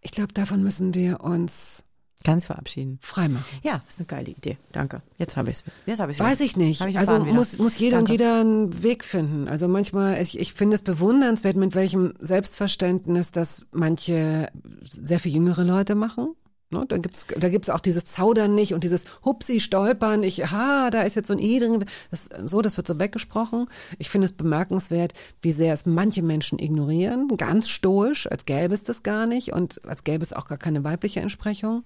ich 0.08 0.12
glaube, 0.12 0.32
davon 0.32 0.62
müssen 0.62 0.94
wir 0.94 1.20
uns 1.20 1.84
Ganz 2.24 2.46
verabschieden. 2.46 2.98
freimachen. 3.02 3.44
Ja, 3.62 3.82
ist 3.86 4.00
eine 4.00 4.06
geile 4.06 4.30
Idee. 4.30 4.56
Danke. 4.72 5.02
Jetzt 5.18 5.36
habe 5.36 5.50
ich 5.50 5.56
es. 5.56 5.64
Jetzt 5.84 6.00
habe 6.00 6.12
ich 6.12 6.18
Weiß 6.18 6.40
ich 6.40 6.56
nicht. 6.56 6.84
Ich 6.86 6.98
also 6.98 7.18
muss, 7.20 7.58
muss 7.58 7.78
jeder 7.78 7.98
Danke. 7.98 8.12
und 8.12 8.18
jeder 8.18 8.40
einen 8.40 8.82
Weg 8.82 9.04
finden. 9.04 9.48
Also 9.48 9.68
manchmal, 9.68 10.20
ich, 10.22 10.38
ich 10.38 10.54
finde 10.54 10.76
es 10.76 10.82
bewundernswert, 10.82 11.56
mit 11.56 11.74
welchem 11.74 12.14
Selbstverständnis 12.20 13.32
das 13.32 13.66
manche 13.70 14.48
sehr 14.90 15.20
viel 15.20 15.34
jüngere 15.34 15.62
Leute 15.62 15.94
machen. 15.94 16.34
Ne, 16.70 16.84
da 16.86 16.98
gibt's 16.98 17.26
da 17.34 17.48
gibt's 17.48 17.70
auch 17.70 17.80
dieses 17.80 18.04
Zaudern 18.04 18.54
nicht 18.54 18.74
und 18.74 18.84
dieses 18.84 19.06
Hupsi, 19.24 19.58
Stolpern. 19.58 20.22
Ich, 20.22 20.50
ha, 20.50 20.90
da 20.90 21.00
ist 21.02 21.16
jetzt 21.16 21.28
so 21.28 21.32
ein 21.32 21.38
I 21.38 21.58
drin. 21.58 21.84
Das, 22.10 22.28
so, 22.44 22.60
das 22.60 22.76
wird 22.76 22.86
so 22.86 22.98
weggesprochen. 22.98 23.66
Ich 23.98 24.10
finde 24.10 24.26
es 24.26 24.34
bemerkenswert, 24.34 25.14
wie 25.40 25.52
sehr 25.52 25.72
es 25.72 25.86
manche 25.86 26.22
Menschen 26.22 26.58
ignorieren. 26.58 27.28
Ganz 27.38 27.70
stoisch, 27.70 28.30
als 28.30 28.44
gäbe 28.44 28.74
es 28.74 28.84
das 28.84 29.02
gar 29.02 29.26
nicht 29.26 29.54
und 29.54 29.82
als 29.86 30.04
gäbe 30.04 30.22
es 30.22 30.34
auch 30.34 30.46
gar 30.46 30.58
keine 30.58 30.84
weibliche 30.84 31.20
Entsprechung. 31.20 31.84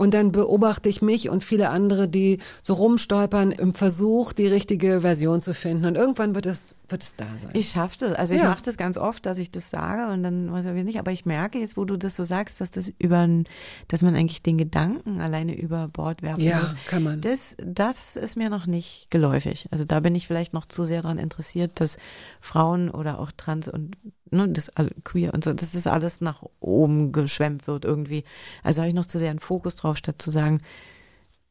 Und 0.00 0.14
dann 0.14 0.32
beobachte 0.32 0.88
ich 0.88 1.02
mich 1.02 1.28
und 1.28 1.44
viele 1.44 1.68
andere, 1.68 2.08
die 2.08 2.38
so 2.62 2.72
rumstolpern 2.72 3.52
im 3.52 3.74
Versuch, 3.74 4.32
die 4.32 4.46
richtige 4.46 5.02
Version 5.02 5.42
zu 5.42 5.52
finden. 5.52 5.84
Und 5.84 5.94
irgendwann 5.96 6.34
wird 6.34 6.46
es, 6.46 6.74
wird 6.88 7.02
es 7.02 7.16
da 7.16 7.26
sein. 7.38 7.50
Ich 7.52 7.68
schaffe 7.68 7.98
das. 8.00 8.14
Also 8.14 8.34
ich 8.34 8.40
Ja. 8.40 8.48
mache 8.48 8.62
das 8.64 8.78
ganz 8.78 8.96
oft, 8.96 9.26
dass 9.26 9.36
ich 9.36 9.50
das 9.50 9.68
sage 9.68 10.10
und 10.10 10.22
dann 10.22 10.50
weiß 10.50 10.64
ich 10.64 10.84
nicht. 10.84 10.98
Aber 10.98 11.12
ich 11.12 11.26
merke 11.26 11.58
jetzt, 11.58 11.76
wo 11.76 11.84
du 11.84 11.98
das 11.98 12.16
so 12.16 12.24
sagst, 12.24 12.62
dass 12.62 12.70
das 12.70 12.90
über, 12.98 13.28
dass 13.88 14.00
man 14.02 14.16
eigentlich 14.16 14.42
den 14.42 14.56
Gedanken 14.56 15.20
alleine 15.20 15.54
über 15.54 15.88
Bord 15.88 16.22
werfen 16.22 16.40
Ja, 16.44 16.60
muss. 16.60 16.74
kann 16.86 17.02
man. 17.02 17.20
Das, 17.20 17.54
das 17.62 18.16
ist 18.16 18.36
mir 18.36 18.48
noch 18.48 18.66
nicht 18.66 19.08
geläufig. 19.10 19.68
Also 19.70 19.84
da 19.84 20.00
bin 20.00 20.14
ich 20.14 20.26
vielleicht 20.26 20.54
noch 20.54 20.64
zu 20.64 20.84
sehr 20.84 21.02
daran 21.02 21.18
interessiert, 21.18 21.78
dass 21.78 21.98
Frauen 22.40 22.88
oder 22.90 23.18
auch 23.18 23.32
Trans 23.32 23.68
und 23.68 23.96
ne, 24.30 24.48
das 24.48 24.68
alle- 24.70 24.94
queer 25.04 25.34
und 25.34 25.44
so, 25.44 25.52
dass 25.52 25.72
das 25.72 25.86
alles 25.86 26.20
nach 26.20 26.42
oben 26.60 27.12
geschwemmt 27.12 27.66
wird 27.66 27.84
irgendwie. 27.84 28.24
Also 28.62 28.80
habe 28.80 28.88
ich 28.88 28.94
noch 28.94 29.06
zu 29.06 29.18
sehr 29.18 29.30
einen 29.30 29.38
Fokus 29.38 29.76
drauf, 29.76 29.96
statt 29.96 30.20
zu 30.20 30.30
sagen, 30.30 30.60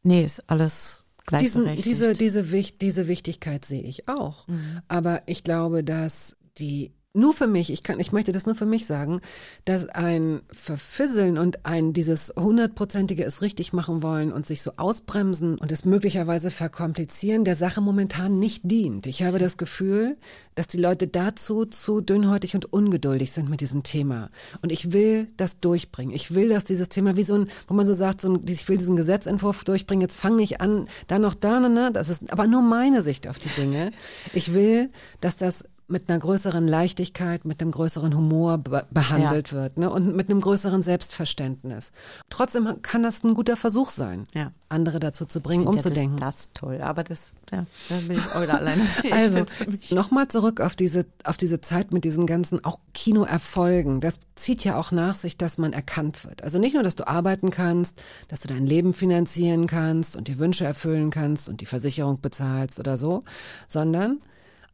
nee, 0.03 0.23
ist 0.23 0.49
alles 0.49 1.05
Diesen, 1.29 1.63
gleichberechtigt. 1.63 1.85
diese, 1.85 2.13
diese, 2.13 2.71
diese 2.79 3.07
Wichtigkeit 3.07 3.65
sehe 3.65 3.83
ich 3.83 4.07
auch. 4.07 4.47
Mhm. 4.47 4.81
Aber 4.87 5.21
ich 5.27 5.43
glaube, 5.43 5.83
dass 5.83 6.35
die 6.57 6.91
nur 7.19 7.33
für 7.33 7.47
mich, 7.47 7.71
ich 7.71 7.83
kann, 7.83 7.99
ich 7.99 8.11
möchte 8.11 8.31
das 8.31 8.45
nur 8.45 8.55
für 8.55 8.65
mich 8.65 8.85
sagen, 8.85 9.21
dass 9.65 9.87
ein 9.87 10.41
Verfisseln 10.51 11.37
und 11.37 11.65
ein 11.65 11.93
dieses 11.93 12.33
hundertprozentige 12.35 13.23
es 13.23 13.41
richtig 13.41 13.73
machen 13.73 14.01
wollen 14.01 14.31
und 14.31 14.45
sich 14.45 14.61
so 14.61 14.71
ausbremsen 14.77 15.57
und 15.57 15.71
es 15.71 15.85
möglicherweise 15.85 16.51
verkomplizieren, 16.51 17.43
der 17.43 17.55
Sache 17.55 17.81
momentan 17.81 18.39
nicht 18.39 18.61
dient. 18.65 19.05
Ich 19.07 19.23
habe 19.23 19.39
das 19.39 19.57
Gefühl, 19.57 20.17
dass 20.55 20.67
die 20.67 20.77
Leute 20.77 21.07
dazu 21.07 21.65
zu 21.65 22.01
dünnhäutig 22.01 22.55
und 22.55 22.71
ungeduldig 22.71 23.31
sind 23.31 23.49
mit 23.49 23.61
diesem 23.61 23.83
Thema. 23.83 24.29
Und 24.61 24.71
ich 24.71 24.91
will 24.91 25.27
das 25.37 25.59
durchbringen. 25.59 26.13
Ich 26.13 26.35
will, 26.35 26.49
dass 26.49 26.65
dieses 26.65 26.89
Thema 26.89 27.15
wie 27.15 27.23
so 27.23 27.35
ein, 27.35 27.47
wo 27.67 27.73
man 27.73 27.85
so 27.85 27.93
sagt, 27.93 28.21
so 28.21 28.33
ein, 28.33 28.41
ich 28.47 28.67
will 28.67 28.77
diesen 28.77 28.95
Gesetzentwurf 28.95 29.63
durchbringen, 29.63 30.01
jetzt 30.01 30.17
fang 30.17 30.35
nicht 30.35 30.61
an, 30.61 30.87
da 31.07 31.19
noch 31.19 31.33
da, 31.33 31.59
ne, 31.59 31.69
ne, 31.69 31.91
das 31.91 32.09
ist 32.09 32.31
aber 32.31 32.47
nur 32.47 32.61
meine 32.61 33.01
Sicht 33.01 33.27
auf 33.27 33.39
die 33.39 33.49
Dinge. 33.49 33.91
Ich 34.33 34.53
will, 34.53 34.89
dass 35.21 35.37
das 35.37 35.65
mit 35.89 36.09
einer 36.09 36.19
größeren 36.19 36.67
Leichtigkeit, 36.67 37.45
mit 37.45 37.61
einem 37.61 37.71
größeren 37.71 38.15
Humor 38.15 38.57
be 38.57 38.85
behandelt 38.91 39.53
wird 39.53 39.77
ne? 39.77 39.89
und 39.89 40.15
mit 40.15 40.29
einem 40.29 40.41
größeren 40.41 40.81
Selbstverständnis. 40.81 41.91
Trotzdem 42.29 42.81
kann 42.81 43.03
das 43.03 43.23
ein 43.23 43.33
guter 43.33 43.55
Versuch 43.55 43.89
sein, 43.89 44.27
Ja. 44.33 44.51
andere 44.69 44.99
dazu 44.99 45.25
zu 45.25 45.39
Ich 45.39 45.43
bringen, 45.43 45.63
find 45.63 45.75
umzudenken. 45.75 46.17
Ja, 46.19 46.25
das, 46.27 46.35
das 46.35 46.51
toll, 46.53 46.81
aber 46.81 47.03
das, 47.03 47.33
ja, 47.51 47.65
da 47.89 47.95
bin 48.07 48.17
ich 48.17 48.25
auch 48.35 48.41
wieder 48.41 48.57
alleine. 48.57 48.81
Ich 49.03 49.13
Also, 49.13 49.45
nochmal 49.91 50.27
zurück 50.27 50.61
auf 50.61 50.75
diese, 50.75 51.05
auf 51.23 51.37
diese 51.37 51.61
Zeit 51.61 51.91
mit 51.91 52.03
diesen 52.03 52.25
ganzen 52.25 52.63
auch 52.63 52.79
Kinoerfolgen. 52.93 53.99
Das 54.01 54.19
zieht 54.35 54.63
ja 54.63 54.77
auch 54.77 54.91
nach 54.91 55.15
sich, 55.15 55.37
dass 55.37 55.57
man 55.57 55.73
erkannt 55.73 56.25
wird. 56.25 56.43
Also 56.43 56.59
nicht 56.59 56.73
nur, 56.73 56.83
dass 56.83 56.95
du 56.95 57.07
arbeiten 57.07 57.49
kannst, 57.49 58.01
dass 58.27 58.41
du 58.41 58.47
dein 58.47 58.65
Leben 58.65 58.93
finanzieren 58.93 59.67
kannst 59.67 60.15
und 60.15 60.27
dir 60.27 60.39
Wünsche 60.39 60.65
erfüllen 60.65 61.09
kannst 61.09 61.49
und 61.49 61.61
die 61.61 61.65
Versicherung 61.65 62.21
bezahlst 62.21 62.79
oder 62.79 62.97
so, 62.97 63.23
sondern 63.67 64.19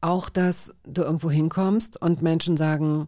auch, 0.02 0.30
dass 0.30 0.76
du 0.84 1.04
irgendwo 1.04 1.32
hinkommst 1.32 2.02
und 2.02 2.22
Menschen 2.22 2.58
sagen, 2.58 3.08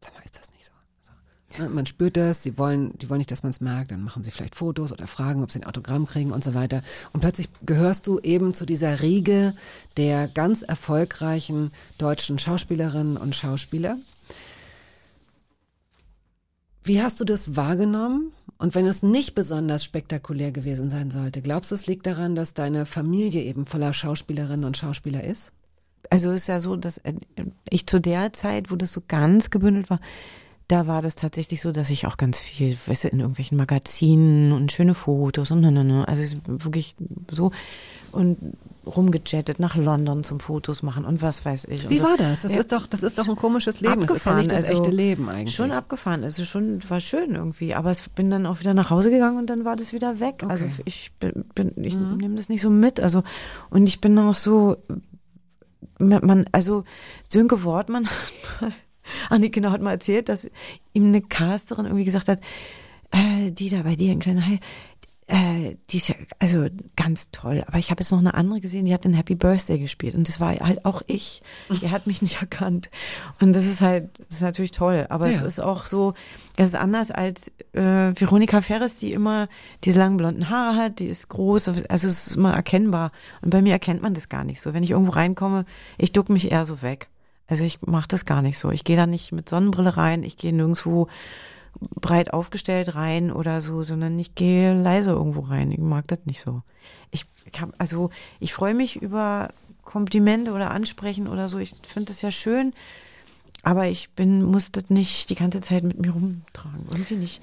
sag 0.00 0.14
mal, 0.14 0.22
ist 0.24 0.38
das 0.38 0.50
nicht 0.50 0.64
so? 0.64 0.72
so. 1.02 1.62
Ne, 1.62 1.68
Man 1.68 1.86
spürt 1.86 2.16
das, 2.16 2.42
sie 2.42 2.58
wollen, 2.58 2.96
die 2.98 3.08
wollen 3.08 3.18
nicht, 3.18 3.30
dass 3.30 3.42
man 3.42 3.50
es 3.50 3.60
merkt, 3.60 3.90
dann 3.90 4.02
machen 4.02 4.22
sie 4.22 4.30
vielleicht 4.30 4.54
Fotos 4.54 4.92
oder 4.92 5.06
fragen, 5.06 5.42
ob 5.42 5.50
sie 5.50 5.60
ein 5.60 5.66
Autogramm 5.66 6.06
kriegen 6.06 6.32
und 6.32 6.44
so 6.44 6.54
weiter. 6.54 6.82
Und 7.12 7.20
plötzlich 7.20 7.48
gehörst 7.64 8.06
du 8.06 8.18
eben 8.20 8.54
zu 8.54 8.66
dieser 8.66 9.02
Riege 9.02 9.54
der 9.96 10.28
ganz 10.28 10.62
erfolgreichen 10.62 11.70
deutschen 11.98 12.38
Schauspielerinnen 12.38 13.16
und 13.16 13.34
Schauspieler. 13.34 13.98
Wie 16.84 17.02
hast 17.02 17.18
du 17.18 17.24
das 17.24 17.56
wahrgenommen? 17.56 18.32
Und 18.58 18.74
wenn 18.74 18.86
es 18.86 19.02
nicht 19.02 19.34
besonders 19.34 19.84
spektakulär 19.84 20.52
gewesen 20.52 20.88
sein 20.88 21.10
sollte, 21.10 21.42
glaubst 21.42 21.70
du, 21.70 21.74
es 21.74 21.86
liegt 21.86 22.06
daran, 22.06 22.34
dass 22.34 22.54
deine 22.54 22.86
Familie 22.86 23.42
eben 23.42 23.66
voller 23.66 23.92
Schauspielerinnen 23.92 24.64
und 24.64 24.76
Schauspieler 24.76 25.24
ist? 25.24 25.52
Also 26.10 26.30
es 26.30 26.42
ist 26.42 26.46
ja 26.48 26.60
so, 26.60 26.76
dass 26.76 26.98
äh, 26.98 27.14
ich 27.70 27.86
zu 27.86 28.00
der 28.00 28.32
Zeit, 28.32 28.70
wo 28.70 28.76
das 28.76 28.92
so 28.92 29.02
ganz 29.06 29.50
gebündelt 29.50 29.90
war, 29.90 30.00
da 30.68 30.88
war 30.88 31.00
das 31.00 31.14
tatsächlich 31.14 31.60
so, 31.60 31.70
dass 31.70 31.90
ich 31.90 32.06
auch 32.08 32.16
ganz 32.16 32.38
viel, 32.40 32.76
weißt 32.86 33.04
du, 33.04 33.08
in 33.08 33.20
irgendwelchen 33.20 33.56
Magazinen 33.56 34.50
und 34.52 34.72
schöne 34.72 34.94
Fotos 34.94 35.52
und 35.52 35.60
ne, 35.60 35.70
ne. 35.70 36.08
Also 36.08 36.22
es 36.22 36.32
ist 36.34 36.40
wirklich 36.46 36.96
so 37.30 37.52
und 38.10 38.36
rumgejettet 38.84 39.60
nach 39.60 39.76
London 39.76 40.24
zum 40.24 40.40
Fotos 40.40 40.82
machen 40.82 41.04
und 41.04 41.22
was 41.22 41.44
weiß 41.44 41.66
ich. 41.66 41.88
Wie 41.88 41.98
so. 41.98 42.04
war 42.04 42.16
das? 42.16 42.42
Das 42.42 42.52
Ja. 42.52 42.60
ist 42.60 42.72
doch, 42.72 42.86
das 42.86 43.02
ist 43.02 43.18
doch 43.18 43.28
ein 43.28 43.36
komisches 43.36 43.80
Leben. 43.80 44.02
Es 44.02 44.04
ist 44.04 44.08
ja 44.08 44.32
Abgefahren, 44.32 44.38
nicht 44.38 44.52
das 44.52 44.64
also 44.68 44.82
echte 44.82 44.90
Leben 44.90 45.28
eigentlich. 45.28 45.54
Schon 45.54 45.70
abgefahren. 45.72 46.24
Also 46.24 46.44
schon, 46.44 46.78
war 46.88 47.00
schön 47.00 47.34
irgendwie. 47.34 47.74
Aber 47.74 47.92
ich 47.92 48.10
bin 48.12 48.30
dann 48.30 48.46
auch 48.46 48.58
wieder 48.60 48.74
nach 48.74 48.90
Hause 48.90 49.10
gegangen 49.10 49.38
und 49.38 49.50
dann 49.50 49.64
war 49.64 49.76
das 49.76 49.92
wieder 49.92 50.18
weg. 50.20 50.44
Also 50.48 50.64
Okay. 50.66 50.74
Mhm. 50.78 50.82
ich 50.86 51.12
bin, 51.20 51.44
bin 51.54 51.84
ich 51.84 51.96
nehme 51.96 52.34
das 52.36 52.48
nicht 52.48 52.62
so 52.62 52.70
mit. 52.70 53.00
Also, 53.00 53.22
und 53.70 53.88
ich 53.88 54.00
bin 54.00 54.18
auch 54.18 54.34
so, 54.34 54.76
man, 55.98 56.46
also 56.52 56.84
Sönke 57.30 57.64
Wortmann, 57.64 58.08
Annike 59.30 59.70
hat 59.70 59.82
mal 59.82 59.92
erzählt, 59.92 60.28
dass 60.28 60.50
ihm 60.92 61.06
eine 61.06 61.22
Casterin 61.22 61.86
irgendwie 61.86 62.04
gesagt 62.04 62.28
hat, 62.28 62.40
äh, 63.12 63.50
die 63.50 63.68
da 63.68 63.82
bei 63.82 63.96
dir 63.96 64.12
in 64.12 64.18
kleiner 64.18 64.46
Hai, 64.46 64.58
äh, 65.28 65.76
die 65.90 65.96
ist 65.96 66.08
ja 66.08 66.14
also 66.38 66.66
ganz 66.94 67.30
toll. 67.32 67.64
Aber 67.66 67.78
ich 67.78 67.90
habe 67.90 68.00
jetzt 68.00 68.12
noch 68.12 68.20
eine 68.20 68.34
andere 68.34 68.60
gesehen, 68.60 68.84
die 68.84 68.94
hat 68.94 69.04
in 69.04 69.12
Happy 69.12 69.34
Birthday 69.34 69.78
gespielt 69.78 70.14
und 70.14 70.28
das 70.28 70.38
war 70.38 70.54
halt 70.54 70.84
auch 70.84 71.02
ich. 71.08 71.42
Die 71.80 71.90
hat 71.90 72.06
mich 72.06 72.22
nicht 72.22 72.40
erkannt 72.40 72.90
und 73.40 73.54
das 73.54 73.66
ist 73.66 73.80
halt, 73.80 74.20
das 74.28 74.36
ist 74.36 74.42
natürlich 74.42 74.70
toll. 74.70 75.06
Aber 75.08 75.28
es 75.28 75.40
Ja. 75.40 75.46
ist 75.46 75.60
auch 75.60 75.86
so, 75.86 76.14
es 76.56 76.66
ist 76.66 76.74
anders 76.76 77.10
als 77.10 77.48
äh, 77.72 77.80
Veronika 78.14 78.60
Ferres, 78.60 78.96
die 79.00 79.12
immer 79.12 79.48
diese 79.84 79.98
langen 79.98 80.16
blonden 80.16 80.48
Haare 80.48 80.76
hat, 80.76 80.98
die 81.00 81.06
ist 81.06 81.28
groß, 81.28 81.68
also 81.68 82.08
es 82.08 82.26
ist 82.28 82.36
immer 82.36 82.52
erkennbar. 82.54 83.10
Und 83.42 83.50
bei 83.50 83.62
mir 83.62 83.72
erkennt 83.72 84.02
man 84.02 84.14
das 84.14 84.28
gar 84.28 84.44
nicht 84.44 84.60
so. 84.60 84.74
Wenn 84.74 84.84
ich 84.84 84.92
irgendwo 84.92 85.12
reinkomme, 85.12 85.64
ich 85.98 86.12
duck 86.12 86.28
mich 86.28 86.52
eher 86.52 86.64
so 86.64 86.82
weg. 86.82 87.08
Also 87.48 87.64
ich 87.64 87.82
mache 87.82 88.08
das 88.08 88.24
gar 88.26 88.42
nicht 88.42 88.58
so. 88.58 88.70
Ich 88.70 88.84
gehe 88.84 88.96
da 88.96 89.06
nicht 89.06 89.32
mit 89.32 89.48
Sonnenbrille 89.48 89.96
rein, 89.96 90.22
ich 90.24 90.36
gehe 90.36 90.52
nirgendwo 90.52 91.08
breit 91.80 92.32
aufgestellt 92.32 92.94
rein 92.94 93.30
oder 93.30 93.60
so, 93.60 93.82
sondern 93.82 94.18
ich 94.18 94.34
gehe 94.34 94.74
leise 94.74 95.10
irgendwo 95.10 95.40
rein. 95.40 95.70
Ich 95.72 95.78
mag 95.78 96.06
das 96.08 96.20
nicht 96.24 96.40
so. 96.40 96.62
Ich, 97.10 97.26
hab, 97.60 97.74
also 97.78 98.10
ich 98.40 98.52
freue 98.52 98.74
mich 98.74 98.96
über 98.96 99.50
Komplimente 99.84 100.52
oder 100.52 100.70
Ansprechen 100.70 101.28
oder 101.28 101.48
so. 101.48 101.58
Ich 101.58 101.74
finde 101.82 102.08
das 102.08 102.22
ja 102.22 102.30
schön, 102.30 102.72
aber 103.62 103.86
ich 103.86 104.10
bin 104.10 104.42
muss 104.42 104.72
das 104.72 104.90
nicht 104.90 105.30
die 105.30 105.34
ganze 105.34 105.60
Zeit 105.60 105.84
mit 105.84 106.00
mir 106.00 106.12
rumtragen. 106.12 106.86
Irgendwie 106.90 107.16
nicht. 107.16 107.42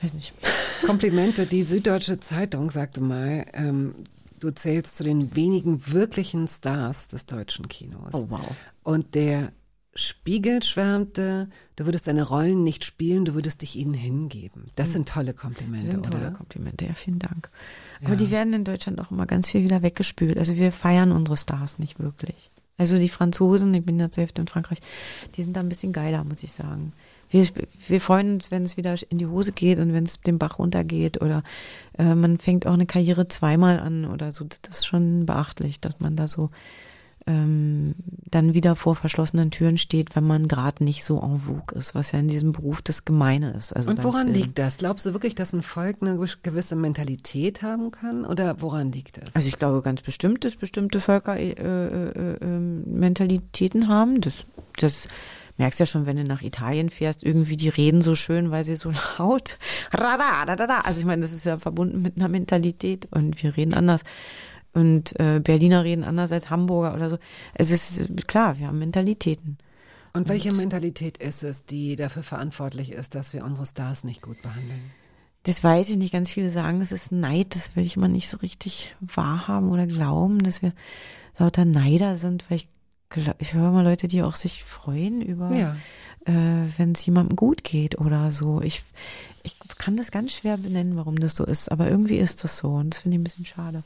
Weiß 0.00 0.14
nicht. 0.14 0.32
Komplimente. 0.86 1.46
Die 1.46 1.62
Süddeutsche 1.62 2.20
Zeitung 2.20 2.70
sagte 2.70 3.00
mal, 3.00 3.46
ähm, 3.52 3.94
du 4.38 4.50
zählst 4.50 4.96
zu 4.96 5.04
den 5.04 5.34
wenigen 5.34 5.90
wirklichen 5.90 6.46
Stars 6.46 7.08
des 7.08 7.26
deutschen 7.26 7.68
Kinos. 7.68 8.14
Oh, 8.14 8.26
wow. 8.28 8.56
Und 8.84 9.14
der 9.14 9.52
Spiegel 9.98 10.62
schwärmte, 10.62 11.48
du 11.76 11.84
würdest 11.84 12.06
deine 12.06 12.22
Rollen 12.22 12.64
nicht 12.64 12.84
spielen, 12.84 13.24
du 13.24 13.34
würdest 13.34 13.62
dich 13.62 13.76
ihnen 13.76 13.94
hingeben. 13.94 14.64
Das 14.76 14.92
sind 14.92 15.08
tolle 15.08 15.34
Komplimente, 15.34 15.86
Das 15.86 15.92
sind 15.92 16.04
tolle 16.04 16.28
oder? 16.28 16.30
Komplimente, 16.30 16.86
ja, 16.86 16.94
vielen 16.94 17.18
Dank. 17.18 17.50
Aber 18.04 18.16
die 18.16 18.30
werden 18.30 18.52
in 18.52 18.64
Deutschland 18.64 19.00
auch 19.00 19.10
immer 19.10 19.26
ganz 19.26 19.50
viel 19.50 19.64
wieder 19.64 19.82
weggespült. 19.82 20.38
Also 20.38 20.56
wir 20.56 20.70
feiern 20.70 21.10
unsere 21.10 21.36
Stars 21.36 21.78
nicht 21.78 21.98
wirklich. 21.98 22.50
Also 22.76 22.96
die 22.96 23.08
Franzosen, 23.08 23.74
ich 23.74 23.84
bin 23.84 23.98
ja 23.98 24.08
zur 24.08 24.22
Hälfte 24.22 24.40
in 24.40 24.46
Frankreich, 24.46 24.78
die 25.34 25.42
sind 25.42 25.56
da 25.56 25.60
ein 25.60 25.68
bisschen 25.68 25.92
geiler, 25.92 26.22
muss 26.22 26.44
ich 26.44 26.52
sagen. 26.52 26.92
Wir, 27.28 27.46
wir 27.88 28.00
freuen 28.00 28.34
uns, 28.34 28.50
wenn 28.50 28.62
es 28.62 28.76
wieder 28.76 28.94
in 29.10 29.18
die 29.18 29.26
Hose 29.26 29.52
geht 29.52 29.80
und 29.80 29.92
wenn 29.92 30.04
es 30.04 30.20
den 30.20 30.38
Bach 30.38 30.58
runtergeht 30.58 31.20
oder 31.20 31.42
äh, 31.98 32.14
man 32.14 32.38
fängt 32.38 32.66
auch 32.66 32.72
eine 32.72 32.86
Karriere 32.86 33.28
zweimal 33.28 33.80
an 33.80 34.04
oder 34.04 34.32
so. 34.32 34.44
Das 34.44 34.78
ist 34.78 34.86
schon 34.86 35.26
beachtlich, 35.26 35.80
dass 35.80 35.98
man 35.98 36.14
da 36.16 36.28
so 36.28 36.50
ähm, 37.28 37.94
dann 38.30 38.54
wieder 38.54 38.74
vor 38.74 38.96
verschlossenen 38.96 39.50
Türen 39.50 39.76
steht, 39.76 40.16
wenn 40.16 40.26
man 40.26 40.48
gerade 40.48 40.82
nicht 40.82 41.04
so 41.04 41.20
en 41.20 41.36
vogue 41.36 41.78
ist, 41.78 41.94
was 41.94 42.12
ja 42.12 42.18
in 42.18 42.28
diesem 42.28 42.52
Beruf 42.52 42.80
das 42.80 43.04
Gemeine 43.04 43.52
ist. 43.52 43.74
Also 43.74 43.90
Und 43.90 44.02
woran 44.02 44.28
Film. 44.28 44.40
liegt 44.40 44.58
das? 44.58 44.78
Glaubst 44.78 45.04
du 45.04 45.12
wirklich, 45.12 45.34
dass 45.34 45.52
ein 45.52 45.62
Volk 45.62 45.98
eine 46.00 46.18
gewisse 46.42 46.74
Mentalität 46.74 47.62
haben 47.62 47.90
kann? 47.90 48.24
Oder 48.24 48.60
woran 48.62 48.92
liegt 48.92 49.18
das? 49.18 49.34
Also 49.34 49.46
ich 49.46 49.58
glaube 49.58 49.82
ganz 49.82 50.00
bestimmt, 50.00 50.44
dass 50.44 50.56
bestimmte 50.56 51.00
Völker 51.00 51.36
äh, 51.36 51.50
äh, 51.52 52.36
äh, 52.40 52.58
Mentalitäten 52.58 53.88
haben. 53.88 54.22
Das, 54.22 54.44
das 54.78 55.08
merkst 55.58 55.80
ja 55.80 55.86
schon, 55.86 56.06
wenn 56.06 56.16
du 56.16 56.24
nach 56.24 56.42
Italien 56.42 56.88
fährst, 56.88 57.22
irgendwie 57.22 57.56
die 57.56 57.68
reden 57.68 58.00
so 58.00 58.14
schön, 58.14 58.50
weil 58.50 58.64
sie 58.64 58.76
so 58.76 58.90
laut. 59.18 59.58
Also 59.90 61.00
ich 61.00 61.06
meine, 61.06 61.22
das 61.22 61.32
ist 61.32 61.44
ja 61.44 61.58
verbunden 61.58 62.00
mit 62.00 62.16
einer 62.16 62.28
Mentalität 62.28 63.06
und 63.10 63.42
wir 63.42 63.56
reden 63.56 63.74
anders. 63.74 64.04
Und 64.78 65.18
äh, 65.18 65.40
Berliner 65.42 65.82
reden 65.84 66.04
anders 66.04 66.30
als 66.32 66.50
Hamburger 66.50 66.94
oder 66.94 67.10
so. 67.10 67.18
Es 67.54 67.70
ist 67.70 68.26
klar, 68.28 68.58
wir 68.58 68.68
haben 68.68 68.78
Mentalitäten. 68.78 69.58
Und 70.12 70.28
welche 70.28 70.52
Mentalität 70.52 71.18
ist 71.18 71.42
es, 71.44 71.64
die 71.64 71.96
dafür 71.96 72.22
verantwortlich 72.22 72.92
ist, 72.92 73.14
dass 73.14 73.32
wir 73.32 73.44
unsere 73.44 73.66
Stars 73.66 74.04
nicht 74.04 74.22
gut 74.22 74.40
behandeln? 74.42 74.90
Das 75.44 75.62
weiß 75.62 75.88
ich 75.90 75.96
nicht. 75.96 76.12
Ganz 76.12 76.30
viele 76.30 76.50
sagen, 76.50 76.80
es 76.80 76.92
ist 76.92 77.12
Neid. 77.12 77.54
Das 77.54 77.76
will 77.76 77.84
ich 77.84 77.96
immer 77.96 78.08
nicht 78.08 78.28
so 78.28 78.36
richtig 78.38 78.94
wahrhaben 79.00 79.70
oder 79.70 79.86
glauben, 79.86 80.38
dass 80.42 80.62
wir 80.62 80.72
lauter 81.38 81.64
Neider 81.64 82.16
sind, 82.16 82.50
weil 82.50 82.56
ich, 82.58 82.68
ich 83.38 83.54
höre 83.54 83.70
mal 83.70 83.84
Leute, 83.84 84.08
die 84.08 84.22
auch 84.22 84.36
sich 84.36 84.64
freuen 84.64 85.22
über, 85.22 85.52
Ja. 85.54 85.76
äh, 86.26 86.66
wenn 86.76 86.92
es 86.92 87.04
jemandem 87.06 87.36
gut 87.36 87.62
geht 87.64 87.98
oder 87.98 88.30
so. 88.30 88.60
Ich, 88.60 88.82
ich 89.44 89.56
kann 89.78 89.96
das 89.96 90.10
ganz 90.10 90.32
schwer 90.32 90.56
benennen, 90.56 90.96
warum 90.96 91.16
das 91.16 91.36
so 91.36 91.44
ist, 91.44 91.70
aber 91.70 91.88
irgendwie 91.88 92.16
ist 92.16 92.42
das 92.44 92.58
so 92.58 92.70
und 92.74 92.94
das 92.94 93.00
finde 93.02 93.16
ich 93.16 93.20
ein 93.20 93.24
bisschen 93.24 93.46
schade. 93.46 93.82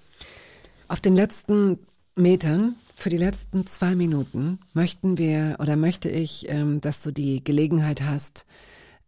Auf 0.93 1.01
den 1.01 1.17
letzten 1.17 1.79
Metern, 2.17 2.75
für 2.95 3.09
die 3.09 3.17
letzten 3.17 3.67
zwei 3.67 3.95
Minuten, 3.95 4.59
möchten 4.75 5.17
wir 5.17 5.57
oder 5.59 5.75
möchte 5.75 6.11
ich, 6.11 6.51
ähm, 6.51 6.83
dass 6.83 7.01
du 7.01 7.13
die 7.13 7.43
Gelegenheit 7.43 8.03
hast, 8.03 8.45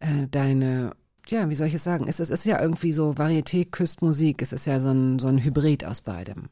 äh, 0.01 0.27
deine, 0.31 0.93
ja, 1.29 1.51
wie 1.51 1.55
soll 1.55 1.67
ich 1.67 1.75
es 1.75 1.85
sagen? 1.85 2.07
Es, 2.09 2.21
es 2.21 2.31
ist 2.31 2.47
ja 2.47 2.59
irgendwie 2.59 2.95
so 2.95 3.11
Varieté 3.11 3.71
küsst 3.71 4.01
Musik. 4.01 4.41
Es 4.41 4.55
ist 4.55 4.65
ja 4.65 4.81
so 4.81 4.93
ein, 4.93 5.19
so 5.19 5.27
ein 5.27 5.45
Hybrid 5.45 5.85
aus 5.85 6.01
beidem. 6.01 6.49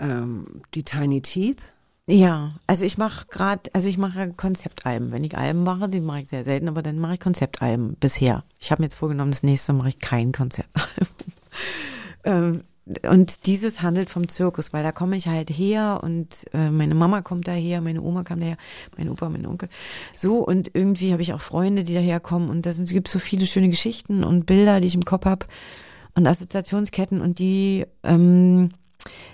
Ähm, 0.00 0.60
die 0.74 0.82
Tiny 0.82 1.22
Teeth. 1.22 1.74
Ja, 2.08 2.56
also 2.66 2.84
ich 2.84 2.98
mache 2.98 3.26
gerade, 3.28 3.70
also 3.74 3.88
ich 3.88 3.96
mache 3.96 4.32
Konzeptalben. 4.32 5.12
Wenn 5.12 5.22
ich 5.22 5.38
Alben 5.38 5.62
mache, 5.62 5.88
die 5.88 6.00
mache 6.00 6.22
ich 6.22 6.28
sehr 6.28 6.42
selten, 6.42 6.66
aber 6.66 6.82
dann 6.82 6.98
mache 6.98 7.14
ich 7.14 7.20
Konzeptalben 7.20 7.94
bisher. 8.00 8.42
Ich 8.58 8.72
habe 8.72 8.82
mir 8.82 8.86
jetzt 8.86 8.96
vorgenommen, 8.96 9.30
das 9.30 9.44
nächste 9.44 9.72
mache 9.72 9.90
ich 9.90 10.00
kein 10.00 10.32
Konzeptalbum. 10.32 11.06
ähm, 12.24 12.64
und 13.08 13.46
dieses 13.46 13.82
handelt 13.82 14.10
vom 14.10 14.28
Zirkus, 14.28 14.72
weil 14.72 14.84
da 14.84 14.92
komme 14.92 15.16
ich 15.16 15.26
halt 15.26 15.50
her 15.50 16.00
und 16.02 16.46
äh, 16.52 16.70
meine 16.70 16.94
Mama 16.94 17.20
kommt 17.22 17.48
daher, 17.48 17.80
meine 17.80 18.00
Oma 18.00 18.22
kam 18.22 18.38
daher, 18.38 18.56
mein 18.96 19.08
Opa, 19.08 19.28
mein 19.28 19.46
Onkel. 19.46 19.68
So 20.14 20.36
und 20.38 20.70
irgendwie 20.74 21.12
habe 21.12 21.22
ich 21.22 21.32
auch 21.32 21.40
Freunde, 21.40 21.82
die 21.82 21.94
daherkommen 21.94 22.48
und 22.48 22.64
da 22.64 22.70
gibt 22.70 23.08
so 23.08 23.18
viele 23.18 23.46
schöne 23.46 23.68
Geschichten 23.68 24.22
und 24.22 24.46
Bilder, 24.46 24.80
die 24.80 24.86
ich 24.86 24.94
im 24.94 25.04
Kopf 25.04 25.24
habe 25.24 25.46
und 26.14 26.26
Assoziationsketten 26.26 27.20
und 27.20 27.40
die 27.40 27.86
ähm, 28.04 28.68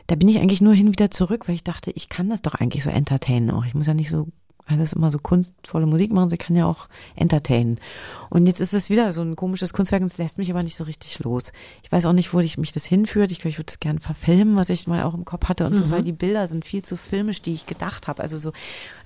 da 0.07 0.17
bin 0.17 0.29
ich 0.29 0.39
eigentlich 0.39 0.61
nur 0.61 0.75
hin 0.75 0.89
wieder 0.89 1.11
zurück, 1.11 1.49
weil 1.49 1.55
ich 1.55 1.65
dachte, 1.65 1.91
ich 1.93 2.09
kann 2.09 2.29
das 2.29 2.43
doch 2.43 2.55
eigentlich 2.55 2.83
so 2.83 2.91
entertainen 2.91 3.51
auch. 3.51 3.65
Ich 3.65 3.75
muss 3.75 3.87
ja 3.87 3.95
nicht 3.95 4.11
so 4.11 4.29
alles 4.67 4.93
immer 4.93 5.11
so 5.11 5.19
kunstvolle 5.19 5.87
Musik 5.87 6.13
machen, 6.13 6.29
sie 6.29 6.37
kann 6.37 6.57
ja 6.57 6.67
auch 6.67 6.89
entertainen. 7.17 7.79
Und 8.31 8.47
jetzt 8.47 8.61
ist 8.61 8.73
es 8.73 8.91
wieder 8.91 9.13
so 9.13 9.23
ein 9.23 9.37
komisches 9.37 9.73
Kunstwerk 9.73 10.03
und 10.03 10.11
es 10.11 10.19
lässt 10.19 10.39
mich 10.39 10.51
aber 10.51 10.63
nicht 10.63 10.77
so 10.77 10.85
richtig 10.85 11.19
los. 11.21 11.53
Ich 11.83 11.91
weiß 11.91 12.07
auch 12.07 12.13
nicht, 12.13 12.33
wo 12.33 12.41
ich 12.41 12.59
mich 12.59 12.73
das 12.73 12.85
hinführt. 12.85 13.33
Ich 13.33 13.39
glaube, 13.39 13.51
ich 13.51 13.59
würde 13.59 13.67
das 13.67 13.81
gerne 13.81 14.01
verfilmen, 14.01 14.57
was 14.57 14.71
ich 14.71 14.87
mal 14.87 15.03
auch 15.03 15.15
im 15.15 15.25
Kopf 15.25 15.49
hatte 15.49 15.67
und 15.67 15.77
so, 15.77 15.91
weil 15.91 16.03
die 16.03 16.13
Bilder 16.13 16.47
sind 16.47 16.65
viel 16.65 16.83
zu 16.83 16.97
filmisch, 16.97 17.43
die 17.43 17.53
ich 17.53 17.67
gedacht 17.67 18.09
habe. 18.09 18.23
Also 18.23 18.39
so, 18.39 18.53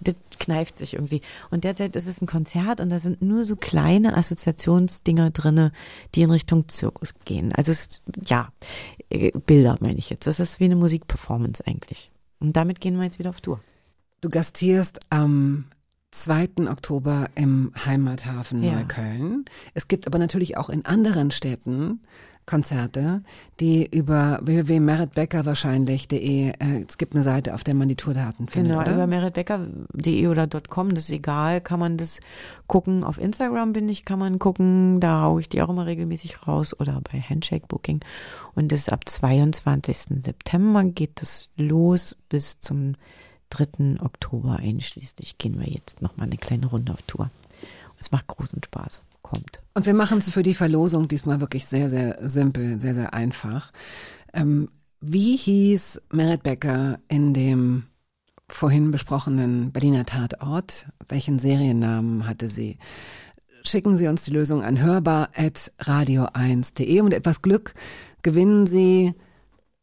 das 0.02 0.14
kneift 0.38 0.78
sich 0.78 0.94
irgendwie. 0.94 1.22
Und 1.50 1.64
derzeit 1.64 1.96
ist 1.96 2.06
es 2.06 2.20
ein 2.20 2.26
Konzert 2.26 2.80
und 2.80 2.90
da 2.90 2.98
sind 2.98 3.22
nur 3.22 3.44
so 3.44 3.56
kleine 3.56 4.16
Assoziationsdinger 4.16 5.30
drinne, 5.30 5.72
die 6.14 6.22
in 6.22 6.30
Richtung 6.30 6.68
Zirkus 6.68 7.14
gehen. 7.24 7.52
Also 7.52 7.72
es, 7.72 7.80
ist, 7.80 8.02
ja, 8.26 8.50
äh, 9.10 9.30
Bilder 9.30 9.76
meine 9.80 9.98
ich 9.98 10.10
jetzt. 10.10 10.26
Das 10.26 10.40
ist 10.40 10.60
wie 10.60 10.64
eine 10.64 10.76
Musikperformance 10.76 11.66
eigentlich. 11.66 12.10
Und 12.38 12.56
damit 12.56 12.80
gehen 12.80 12.96
wir 12.96 13.04
jetzt 13.04 13.18
wieder 13.18 13.30
auf 13.30 13.40
Tour. 13.40 13.60
Du 14.20 14.28
gastierst 14.28 15.00
am 15.10 15.64
2. 16.10 16.68
Oktober 16.70 17.26
im 17.34 17.72
Heimathafen 17.84 18.62
Ja. 18.62 18.72
Neukölln. 18.76 19.44
Es 19.74 19.88
gibt 19.88 20.06
aber 20.06 20.18
natürlich 20.18 20.56
auch 20.56 20.70
in 20.70 20.84
anderen 20.86 21.30
Städten 21.30 22.00
Konzerte, 22.46 23.22
die 23.58 23.84
über 23.90 24.38
www.meritbecker 24.40 25.44
wahrscheinlich.de, 25.44 26.50
äh, 26.50 26.84
es 26.88 26.96
gibt 26.96 27.14
eine 27.14 27.24
Seite, 27.24 27.54
auf 27.54 27.64
der 27.64 27.74
man 27.74 27.88
die 27.88 27.96
Tourdaten 27.96 28.46
findet, 28.48 28.70
Genau, 28.70 28.82
oder? 28.82 28.94
über 28.94 29.06
meritbecker.de 29.08 30.28
oder 30.28 30.46
.com, 30.68 30.90
das 30.94 31.04
ist 31.04 31.10
egal, 31.10 31.60
kann 31.60 31.80
man 31.80 31.96
das 31.96 32.20
gucken. 32.68 33.02
Auf 33.02 33.18
Instagram 33.18 33.72
bin 33.72 33.88
ich, 33.88 34.04
kann 34.04 34.20
man 34.20 34.38
gucken, 34.38 35.00
da 35.00 35.22
haue 35.22 35.40
ich 35.40 35.48
die 35.48 35.60
auch 35.60 35.68
immer 35.68 35.86
regelmäßig 35.86 36.46
raus 36.46 36.78
oder 36.78 37.00
bei 37.12 37.20
Handshake 37.20 37.66
Booking. 37.66 37.98
Und 38.54 38.70
das 38.70 38.78
ist 38.80 38.92
ab 38.92 39.08
22. 39.08 40.22
September 40.22 40.84
geht 40.84 41.20
das 41.20 41.50
los 41.56 42.16
bis 42.28 42.60
zum 42.60 42.94
3. 43.50 44.00
Oktober 44.00 44.56
einschließlich 44.56 45.38
gehen 45.38 45.58
wir 45.58 45.68
jetzt 45.68 46.02
nochmal 46.02 46.26
eine 46.26 46.36
kleine 46.36 46.66
Runde 46.66 46.92
auf 46.92 47.02
Tour. 47.02 47.30
Es 47.98 48.10
macht 48.10 48.26
großen 48.26 48.62
Spaß. 48.62 49.04
Kommt. 49.22 49.62
Und 49.74 49.86
wir 49.86 49.94
machen 49.94 50.18
es 50.18 50.30
für 50.30 50.44
die 50.44 50.54
Verlosung 50.54 51.08
diesmal 51.08 51.40
wirklich 51.40 51.66
sehr, 51.66 51.88
sehr 51.88 52.28
simpel, 52.28 52.78
sehr, 52.78 52.94
sehr 52.94 53.12
einfach. 53.12 53.72
Ähm, 54.32 54.68
wie 55.00 55.36
hieß 55.36 56.00
Merit 56.12 56.44
Becker 56.44 57.00
in 57.08 57.34
dem 57.34 57.86
vorhin 58.48 58.92
besprochenen 58.92 59.72
Berliner 59.72 60.06
Tatort? 60.06 60.86
Welchen 61.08 61.40
Seriennamen 61.40 62.28
hatte 62.28 62.48
sie? 62.48 62.78
Schicken 63.64 63.98
Sie 63.98 64.06
uns 64.06 64.22
die 64.22 64.30
Lösung 64.30 64.62
an 64.62 64.80
hörbar.radio1.de. 64.80 67.00
Und 67.00 67.12
etwas 67.12 67.42
Glück 67.42 67.74
gewinnen 68.22 68.68
Sie 68.68 69.12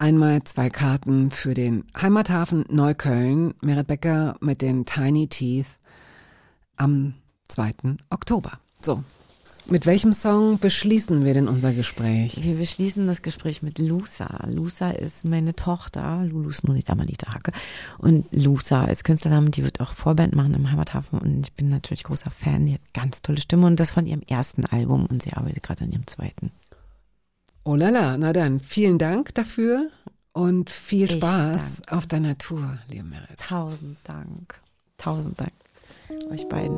einmal 0.04 0.44
zwei 0.44 0.70
Karten 0.70 1.32
für 1.32 1.54
den 1.54 1.86
Heimathafen 2.00 2.66
Neukölln. 2.70 3.54
Merit 3.62 3.88
Becker 3.88 4.36
mit 4.42 4.62
den 4.62 4.86
Tiny 4.86 5.30
Teeth 5.30 5.80
am 6.76 7.14
2. 7.48 7.96
Oktober. 8.10 8.52
So. 8.82 9.02
Mit 9.66 9.86
welchem 9.86 10.12
Song 10.12 10.60
beschließen 10.60 11.24
wir 11.24 11.34
denn 11.34 11.48
unser 11.48 11.72
Gespräch? 11.72 12.44
Wir 12.44 12.56
beschließen 12.56 13.08
das 13.08 13.22
Gespräch 13.22 13.64
mit 13.64 13.80
Lusa. 13.80 14.46
Lusa 14.52 14.90
ist 14.90 15.24
meine 15.24 15.56
Tochter, 15.56 16.26
Lulus 16.26 16.64
Nonita 16.64 16.96
Manita 16.96 17.34
Hake. 17.34 17.54
Und 17.98 18.26
Lusa 18.32 18.84
ist 18.84 19.06
Künstlername, 19.06 19.52
die 19.52 19.64
wird 19.64 19.80
auch 19.80 19.94
Vorband 19.94 20.36
machen 20.36 20.54
im 20.54 20.70
Heimathafen. 20.70 21.18
Und 21.18 21.48
ich 21.48 21.54
bin 21.54 21.70
natürlich 21.70 22.04
großer 22.04 22.30
Fan. 22.30 22.66
Die 22.66 22.74
hat 22.74 22.82
ganz 22.94 23.22
tolle 23.22 23.40
Stimme 23.40 23.68
und 23.68 23.80
das 23.80 23.92
von 23.92 24.06
ihrem 24.06 24.24
ersten 24.24 24.66
Album. 24.66 25.06
Und 25.06 25.24
sie 25.24 25.32
arbeitet 25.32 25.64
gerade 25.64 25.86
an 25.86 25.94
ihrem 25.94 26.08
zweiten. 26.08 26.52
Oh 27.65 27.76
lala, 27.77 28.18
na 28.18 28.34
dann, 28.34 28.60
vielen 28.60 28.98
Dank 28.98 29.34
dafür 29.35 29.90
und 30.34 30.69
viel 30.69 31.06
Ich 31.06 31.14
Spaß 31.14 31.84
auf 31.90 32.07
deiner 32.07 32.38
Tour, 32.38 32.77
liebe 32.90 33.06
Merit. 33.06 33.40
Tausend 33.40 33.98
Dank. 34.03 34.60
Tausend 34.98 35.40
Dank. 35.40 35.53
Euch 36.30 36.48
beiden. 36.49 36.77